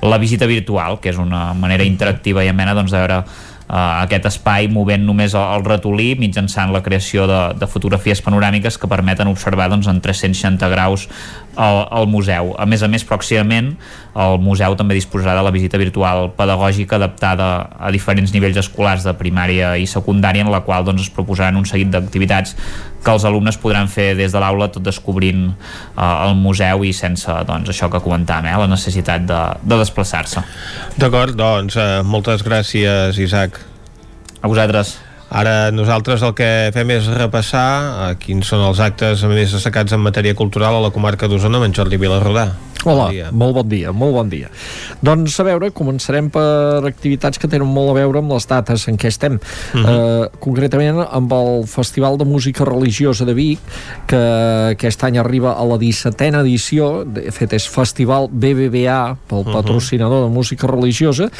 [0.07, 3.19] la visita virtual, que és una manera interactiva i amena doncs, de veure
[3.73, 8.91] aquest espai movent només el, el ratolí mitjançant la creació de, de fotografies panoràmiques que
[8.91, 11.07] permeten observar doncs, en 360 graus
[11.57, 12.53] el, el museu.
[12.61, 13.73] A més a més, pròximament
[14.13, 17.49] el museu també disposarà de la visita virtual pedagògica adaptada
[17.81, 21.69] a diferents nivells escolars de primària i secundària en la qual doncs, es proposaran un
[21.69, 22.57] seguit d'activitats
[23.03, 27.35] que els alumnes podran fer des de l'aula tot descobrint uh, el museu i sense
[27.49, 30.45] doncs, això que comentàvem, eh, la necessitat de, de desplaçar-se.
[30.97, 33.59] D'acord, doncs eh, moltes gràcies Isaac.
[34.43, 34.97] A vosaltres.
[35.33, 37.69] Ara nosaltres el que fem és repassar
[38.11, 41.71] eh, quins són els actes més destacats en matèria cultural a la comarca d'Osona amb
[41.71, 42.51] en Jordi Vilarrodà.
[42.83, 44.49] Hola, bon molt bon dia, molt bon dia.
[45.07, 48.99] Doncs a veure, començarem per activitats que tenen molt a veure amb les dates en
[48.99, 49.39] què estem.
[49.39, 49.93] Uh -huh.
[49.93, 53.61] uh, concretament amb el Festival de Música Religiosa de Vic,
[54.07, 54.23] que
[54.73, 60.25] aquest any arriba a la 17a edició, de fet és Festival BBVA, pel patrocinador uh
[60.25, 60.29] -huh.
[60.29, 61.31] de música religiosa,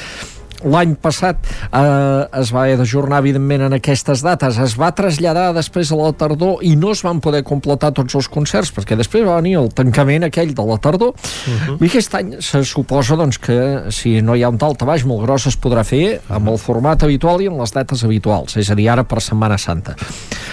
[0.65, 1.39] l'any passat
[1.73, 6.13] eh, es va haver d'ajornar evidentment en aquestes dates es va traslladar després a la
[6.17, 9.71] tardor i no es van poder completar tots els concerts perquè després va venir el
[9.75, 11.77] tancament aquell de la tardor uh -huh.
[11.81, 15.23] i aquest any se suposa doncs, que si no hi ha un talta baix molt
[15.23, 18.75] gros es podrà fer amb el format habitual i amb les dates habituals és a
[18.75, 19.97] dir, ara per Setmana Santa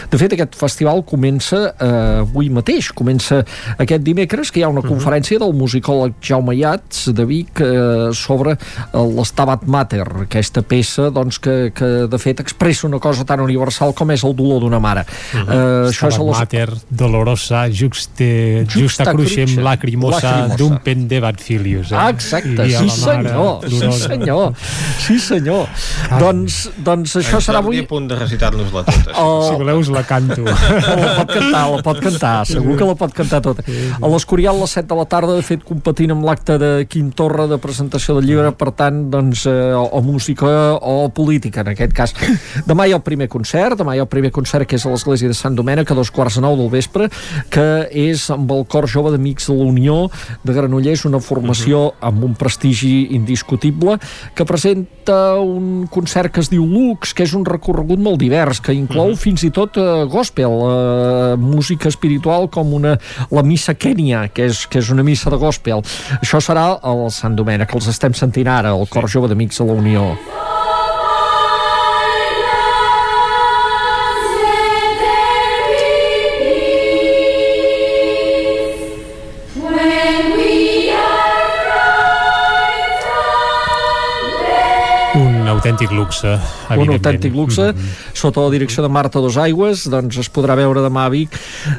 [0.10, 3.44] de fet aquest festival comença eh, avui mateix, comença
[3.78, 4.90] aquest dimecres que hi ha una uh -huh.
[4.90, 8.58] conferència del musicòleg Jaume Iats de Vic eh, sobre
[8.94, 13.94] l'Estabat Mater Mater, aquesta peça doncs, que, que de fet expressa una cosa tan universal
[13.94, 15.06] com és el dolor d'una mare.
[15.34, 15.86] Uh -huh.
[15.86, 16.38] uh, això és los...
[16.38, 21.92] Mater, dolorosa, juxte, justa, justa cruixem lacrimosa d'un pendebat filius.
[21.92, 21.98] Eh?
[21.98, 24.54] Ah, exacte, I, sí senyor, sí senyor,
[25.00, 25.68] sí senyor.
[26.10, 26.20] Ai.
[26.20, 27.80] Doncs, doncs això en serà avui...
[27.80, 29.12] a punt de recitar-nos-la tota.
[29.20, 29.50] Oh.
[29.50, 30.44] Si voleu us la canto.
[31.04, 33.64] la pot cantar, la pot cantar, segur que la pot cantar tota.
[34.02, 37.12] A l'Escorial a les 7 de la tarda, de fet, competint amb l'acte de Quim
[37.12, 41.94] Torra de presentació del llibre, per tant, doncs, eh, o música o política, en aquest
[41.94, 42.14] cas.
[42.70, 44.94] Demà hi ha el primer concert, demà hi ha el primer concert que és a
[44.94, 47.10] l'església de Sant Domènec a dos quarts de nou del vespre,
[47.50, 49.98] que és amb el cor jove d'Amics de la Unió
[50.44, 52.08] de Granollers, una formació uh -huh.
[52.08, 53.98] amb un prestigi indiscutible,
[54.36, 58.74] que presenta un concert que es diu Lux, que és un recorregut molt divers, que
[58.74, 59.18] inclou uh -huh.
[59.18, 62.98] fins i tot uh, gospel, uh, música espiritual com una,
[63.32, 65.82] la missa Kènia, que és, que és una missa de gospel.
[66.22, 69.74] Això serà al Sant Domènec, els estem sentint ara, el cor jove d'Amics de la
[69.80, 70.20] Unió.
[85.70, 86.40] Autèntic luxe,
[86.70, 88.14] Un autèntic luxe, mm -hmm.
[88.14, 91.30] sota la direcció de Marta Dos Aigües, doncs es podrà veure demà a Vic.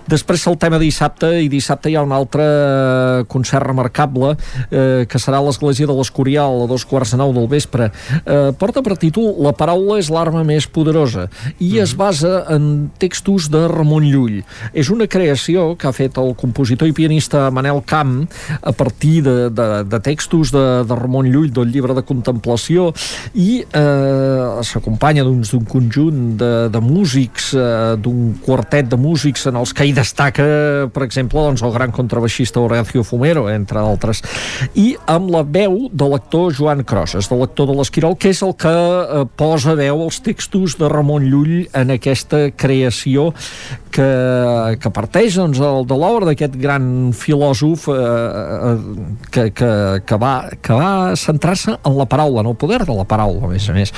[0.07, 4.37] Després el tema dissabte, i dissabte hi ha un altre concert remarcable,
[4.71, 7.91] eh, que serà a l'Església de l'Escorial, a dos quarts de nou del vespre.
[8.27, 11.29] Eh, porta per títol La paraula és l'arma més poderosa,
[11.59, 11.83] i mm -hmm.
[11.83, 14.45] es basa en textos de Ramon Llull.
[14.73, 18.31] És una creació que ha fet el compositor i pianista Manel Camp
[18.63, 22.93] a partir de, de, de textos de, de Ramon Llull, del llibre de contemplació,
[23.35, 23.80] i eh,
[24.67, 29.95] s'acompanya d'un conjunt de, de músics, eh, d'un quartet de músics en els que hi
[29.97, 30.47] destaca,
[30.93, 34.23] per exemple, doncs, el gran contrabaixista Horacio Fumero, entre altres,
[34.75, 38.57] i amb la veu de l'actor Joan Crosses, de l'actor de l'Esquirol, que és el
[38.61, 43.31] que eh, posa veu als textos de Ramon Llull en aquesta creació
[43.91, 44.11] que
[44.81, 48.75] que, parteix doncs, el, de l'obra d'aquest gran filòsof eh, eh,
[49.33, 49.71] que, que,
[50.07, 53.70] que va, que va centrar-se en la paraula, en el poder de la paraula, més
[53.71, 53.95] a més.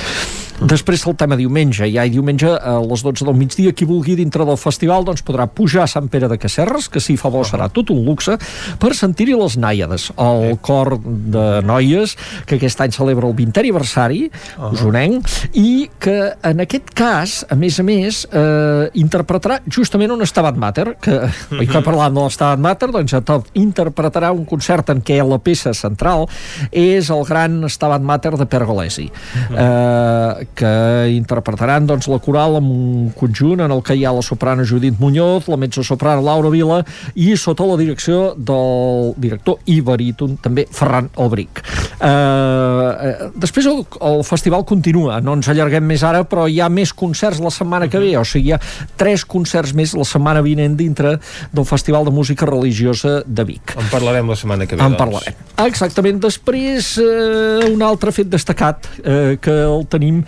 [0.62, 4.44] Després el tema diumenge, ja i diumenge a les 12 del migdia, qui vulgui dintre
[4.46, 7.66] del festival doncs podrà pujar a Sant Pere de Casserres, que si fa bo serà
[7.72, 8.36] tot un luxe,
[8.78, 12.14] per sentir-hi les nàiades, el cor de noies
[12.46, 14.72] que aquest any celebra el 20è aniversari, uh -huh.
[14.72, 20.56] usonenc, i que en aquest cas, a més a més, eh, interpretarà justament un Stabat
[20.56, 21.10] Mater, que,
[21.50, 21.66] -huh.
[21.66, 23.14] que parlant de l'Stabat Mater, doncs
[23.54, 26.28] interpretarà un concert en què la peça central
[26.70, 29.10] és el gran Stabat Mater de Pergolesi.
[29.10, 29.58] Uh -huh.
[29.62, 30.72] Eh, que
[31.14, 34.98] interpretaran doncs, la coral amb un conjunt en el que hi ha la soprana Judit
[35.00, 36.80] Muñoz, la mezzosoprana Laura Vila
[37.14, 41.62] i sota la direcció del director i baríton també Ferran Albric.
[41.62, 46.70] Eh, eh, després el, el festival continua, no ens allarguem més ara, però hi ha
[46.72, 48.60] més concerts la setmana que ve, o sigui, hi ha
[48.98, 51.16] tres concerts més la setmana vinent dintre
[51.52, 53.76] del Festival de Música Religiosa de Vic.
[53.78, 55.00] En parlarem la setmana que ve, en doncs.
[55.00, 55.38] parlarem.
[55.62, 56.18] Exactament.
[56.22, 60.22] Després, eh, un altre fet destacat eh, que el tenim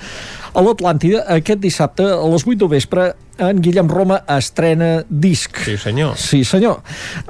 [0.55, 5.59] a l'Atlàntida aquest dissabte a les 8 del vespre en Guillem Roma estrena disc.
[5.65, 6.17] Sí, senyor.
[6.17, 6.83] Sí, senyor.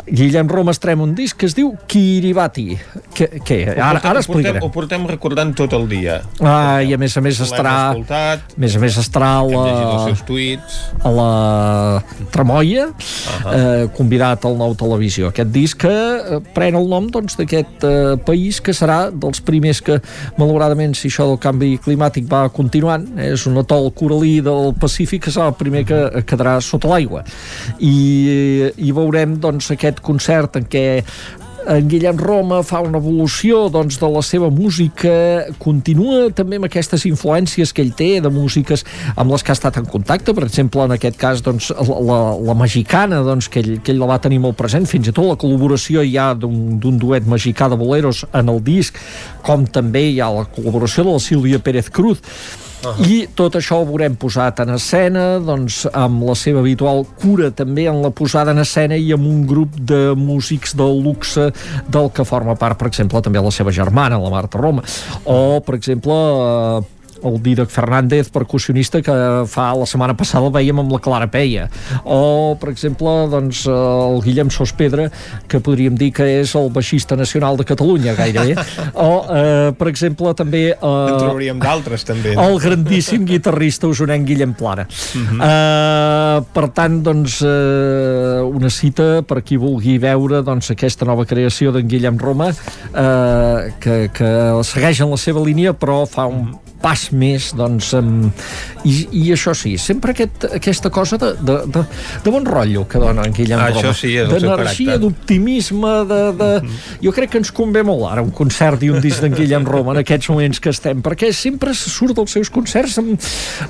[0.07, 2.67] Guillem Roma estrena un disc que es diu Kiribati.
[3.17, 3.29] Què?
[3.41, 3.59] què?
[3.73, 4.61] Ara, ara explicaré.
[4.65, 6.21] Ho portem, recordant tot el dia.
[6.41, 7.75] Ah, i a més a més estarà...
[7.95, 8.53] escoltat.
[8.57, 9.65] A més a més estarà a la...
[9.85, 10.79] els seus tuits.
[11.01, 11.31] A la
[12.35, 13.55] Tremolla, uh -huh.
[13.55, 15.33] eh, convidat al nou televisió.
[15.33, 19.41] Aquest disc que eh, pren el nom doncs, d'aquest doncs, eh, país que serà dels
[19.41, 20.01] primers que,
[20.37, 25.35] malauradament, si això del canvi climàtic va continuant, és un atol coralí del Pacífic, que
[25.35, 27.25] serà el primer que quedarà sota l'aigua.
[27.79, 27.95] I,
[28.77, 30.85] i veurem doncs aquest concert en què
[31.67, 35.13] en Guillem Roma fa una evolució doncs, de la seva música,
[35.63, 38.85] continua també amb aquestes influències que ell té de músiques
[39.17, 42.57] amb les que ha estat en contacte, per exemple, en aquest cas doncs, la, la
[42.59, 45.39] mexicana, doncs, que, ell, que ell la va tenir molt present, fins i tot la
[45.41, 49.01] col·laboració hi ha d'un duet mexicà de boleros en el disc,
[49.47, 52.21] com també hi ha la col·laboració de la Sílvia Pérez Cruz
[52.85, 53.07] Uh -huh.
[53.09, 57.87] i tot això ho veurem posat en escena doncs amb la seva habitual cura també
[57.89, 61.53] en la posada en escena i amb un grup de músics de luxe
[61.89, 64.83] del que forma part, per exemple, també la seva germana, la Marta Roma
[65.25, 66.83] o, per exemple, eh,
[67.25, 69.15] el Didac Fernández, percussionista que
[69.51, 71.69] fa la setmana passada el veiem amb la Clara Peia
[72.05, 75.09] o per exemple doncs, el Guillem Sospedra
[75.49, 78.57] que podríem dir que és el baixista nacional de Catalunya gairebé
[79.09, 82.49] o eh, per exemple també eh, en trobaríem d'altres també no?
[82.49, 85.41] el grandíssim guitarrista usonenc Guillem Plana uh -huh.
[85.49, 91.73] eh, per tant doncs eh, una cita per qui vulgui veure doncs, aquesta nova creació
[91.73, 94.31] d'en Guillem Roma eh, que, que
[94.63, 96.55] segueix en la seva línia però fa un
[96.85, 98.29] pas més doncs, um,
[98.85, 101.83] i, i això sí, sempre aquest, aquesta cosa de, de, de,
[102.25, 106.21] de bon rotllo que dona en Guillem ah, Roma això sí, és d'energia, d'optimisme de,
[106.37, 106.51] de...
[106.61, 106.99] Mm -hmm.
[107.07, 109.93] jo crec que ens convé molt ara un concert i un disc d'en Guillem Roma
[109.93, 113.21] en aquests moments que estem, perquè sempre surt dels seus concerts amb,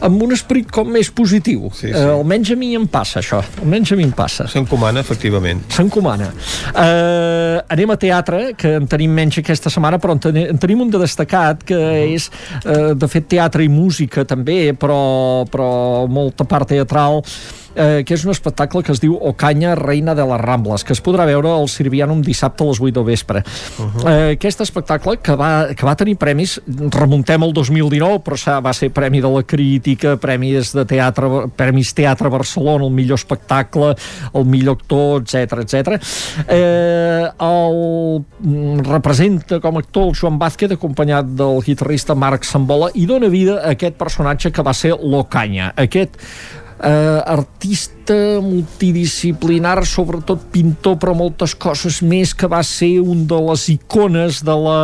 [0.01, 1.95] amb un esperit com més positiu, sí, sí.
[1.95, 6.33] Uh, almenys a mi em passa això, almenys a mi em passa s'encomana efectivament s'encomana
[6.75, 10.81] uh, anem a teatre que en tenim menys aquesta setmana però en, ten en tenim
[10.81, 12.15] un de destacat que uh -huh.
[12.15, 12.31] és
[12.65, 15.71] uh, de fet teatre i música també, però, però
[16.11, 17.23] molta part teatral
[17.75, 21.03] eh, que és un espectacle que es diu Ocaña, reina de les Rambles, que es
[21.03, 23.45] podrà veure al Sirvianum dissabte a les 8 del vespre.
[23.79, 24.09] Uh -huh.
[24.11, 28.91] eh, aquest espectacle que va, que va tenir premis, remuntem al 2019, però va ser
[28.91, 33.95] Premi de la Crítica, Premis de Teatre, Premis Teatre Barcelona, el millor espectacle,
[34.33, 36.01] el millor actor, etc etc.
[36.49, 38.25] Eh, el
[38.85, 43.61] representa com a actor el Joan Vázquez, acompanyat del guitarrista Marc Sambola, i dona vida
[43.63, 45.73] a aquest personatge que va ser l'Ocaña.
[45.77, 46.19] Aquest
[46.85, 53.67] eh, artista multidisciplinar, sobretot pintor, però moltes coses més, que va ser un de les
[53.73, 54.79] icones de la,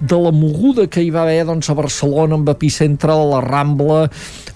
[0.00, 4.00] de la moguda que hi va haver doncs, a Barcelona, amb epicentre de la Rambla,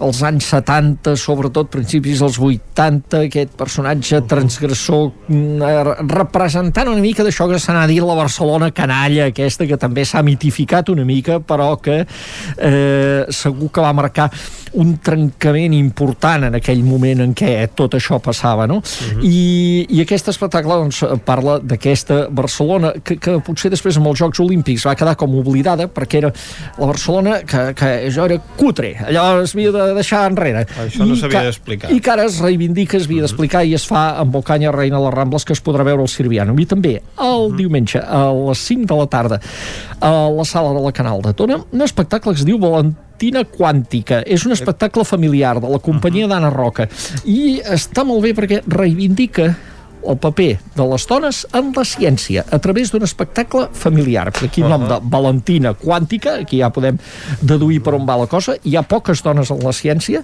[0.03, 7.47] als anys 70, sobretot principis dels 80, aquest personatge transgressor mm, representant una mica d'això
[7.51, 12.03] que s'ha dit la Barcelona canalla, aquesta que també s'ha mitificat una mica, però que
[12.03, 14.29] eh, segur que va marcar
[14.79, 18.77] un trencament important en aquell moment en què tot això passava, no?
[18.77, 19.23] Uh -huh.
[19.23, 24.39] I, I aquest espectacle doncs, parla d'aquesta Barcelona que, que potser després amb els Jocs
[24.39, 26.33] Olímpics va quedar com oblidada perquè era
[26.79, 30.65] la Barcelona que, que allò era cutre, allò es havia de deixar enrere.
[30.85, 31.91] Això no s'havia d'explicar.
[31.91, 33.27] I que ara es reivindica, es havia uh -huh.
[33.27, 36.55] d'explicar i es fa amb Bocanya Reina les Rambles que es podrà veure al Sirviano.
[36.57, 37.55] I també el uh -huh.
[37.55, 39.39] diumenge a les 5 de la tarda
[39.99, 42.57] a la sala de la Canal de Tona un espectacle que es diu
[43.13, 44.23] Valentina Quàntica.
[44.25, 46.87] És un espectacle familiar de la companyia d'Anna Roca
[47.25, 49.53] i està molt bé perquè reivindica
[50.03, 54.33] el paper de les dones en la ciència a través d'un espectacle familiar.
[54.33, 56.97] Aquí el nom de Valentina Quàntica, aquí ja podem
[57.41, 58.57] deduir per on va la cosa.
[58.63, 60.23] Hi ha poques dones en la ciència,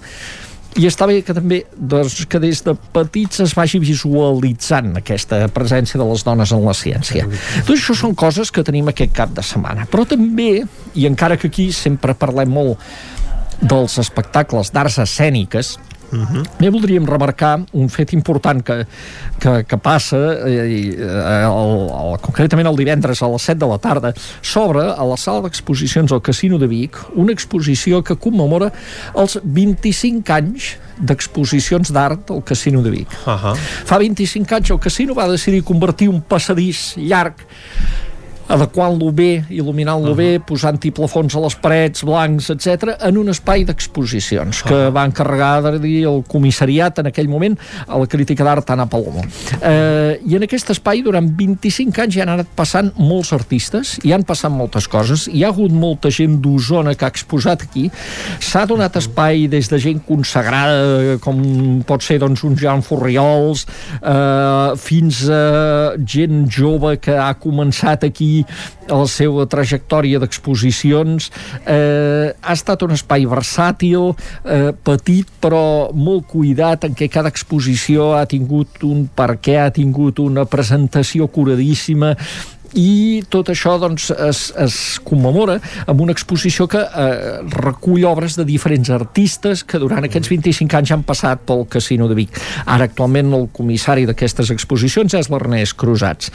[0.78, 5.98] i està bé que també doncs, que des de petits es vagi visualitzant aquesta presència
[6.00, 7.26] de les dones en la ciència.
[7.66, 9.88] Tot això són coses que tenim aquest cap de setmana.
[9.90, 12.78] Però també, i encara que aquí sempre parlem molt
[13.60, 15.74] dels espectacles d'arts escèniques,
[16.12, 16.44] Uh -huh.
[16.60, 18.86] Bé, voldríem remarcar un fet important que,
[19.40, 24.14] que, que passa eh, el, el, concretament el divendres a les 7 de la tarda
[24.42, 28.72] s'obre a la sala d'exposicions al Casino de Vic una exposició que commemora
[29.16, 33.08] els 25 anys d'exposicions d'art al Casino de Vic.
[33.26, 33.56] Uh -huh.
[33.86, 37.36] Fa 25 anys el casino va decidir convertir un passadís llarg
[38.50, 40.18] adequant-lo bé, il·luminant-lo uh -huh.
[40.18, 44.94] bé, posant-hi plafons a les parets, blancs, etc, en un espai d'exposicions que uh -huh.
[44.94, 49.22] va encarregar de dir el comissariat en aquell moment a la crítica d'art Anna Palomo.
[49.62, 54.14] Eh, I en aquest espai, durant 25 anys, hi han anat passant molts artistes, hi
[54.14, 57.92] han passat moltes coses, hi ha hagut molta gent d'Osona que ha exposat aquí,
[58.40, 63.66] s'ha donat espai des de gent consagrada, com pot ser doncs, un Joan Forriols,
[64.02, 68.39] eh, fins a gent jove que ha començat aquí
[68.90, 71.30] a la seva trajectòria d'exposicions.
[71.66, 78.14] Eh, ha estat un espai versàtil, eh, petit però molt cuidat, en què cada exposició
[78.18, 82.16] ha tingut un per què, ha tingut una presentació curadíssima,
[82.78, 88.46] i tot això doncs, es, es commemora amb una exposició que eh, recull obres de
[88.48, 92.40] diferents artistes que durant aquests 25 anys han passat pel Casino de Vic.
[92.66, 96.32] Ara actualment el comissari d'aquestes exposicions és l'Ernest Cruzats.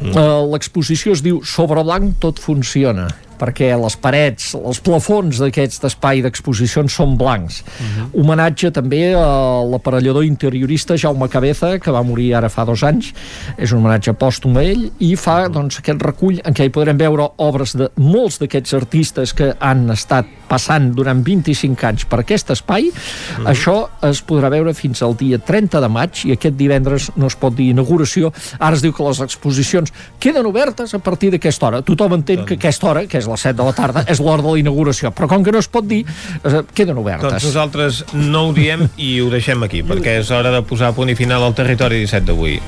[0.00, 0.14] Mm.
[0.14, 3.08] Eh, L'exposició es diu Sobre blanc tot funciona
[3.44, 7.60] perquè les parets, els plafons d'aquest espai d'exposicions són blancs.
[7.60, 7.90] Uh mhm.
[7.94, 8.20] -huh.
[8.20, 13.12] Homenatge també a l'aparellador interiorista Jaume Cabeza, que va morir ara fa dos anys.
[13.58, 16.96] És un homenatge pòstum a ell i fa doncs, aquest recull en què hi podrem
[16.96, 22.50] veure obres de molts d'aquests artistes que han estat passant durant 25 anys per aquest
[22.50, 22.82] espai.
[22.82, 23.46] Uh mhm.
[23.46, 23.50] -huh.
[23.50, 27.36] Això es podrà veure fins al dia 30 de maig i aquest divendres no es
[27.36, 28.32] pot dir inauguració.
[28.58, 31.82] Ara es diu que les exposicions queden obertes a partir d'aquesta hora.
[31.82, 32.48] Tothom entén doncs...
[32.48, 35.12] que aquesta hora, que és les 7 de la tarda, és l'hora de la inauguració,
[35.14, 36.04] però com que no es pot dir,
[36.44, 37.30] eh, queden obertes.
[37.30, 41.10] Doncs nosaltres no ho diem i ho deixem aquí, perquè és hora de posar punt
[41.10, 42.60] i final al territori 17 d'avui.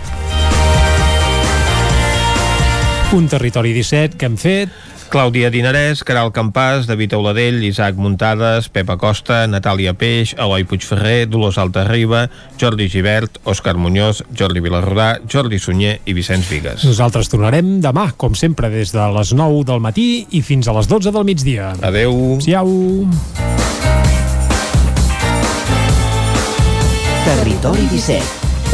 [3.16, 8.96] Un territori 17 que hem fet Clàudia Dinarès, Caral Campàs, David Auladell, Isaac Muntades, Pepa
[9.00, 12.26] Costa, Natàlia Peix, Eloi Puigferrer, Dolors Altarriba,
[12.58, 16.86] Jordi Givert, Òscar Muñoz, Jordi Vilarrodà, Jordi Sunyer i Vicenç Vigues.
[16.88, 20.90] Nosaltres tornarem demà, com sempre, des de les 9 del matí i fins a les
[20.90, 21.74] 12 del migdia.
[21.86, 22.40] Adeu.
[22.44, 22.72] Siau.
[27.26, 28.45] Territori 17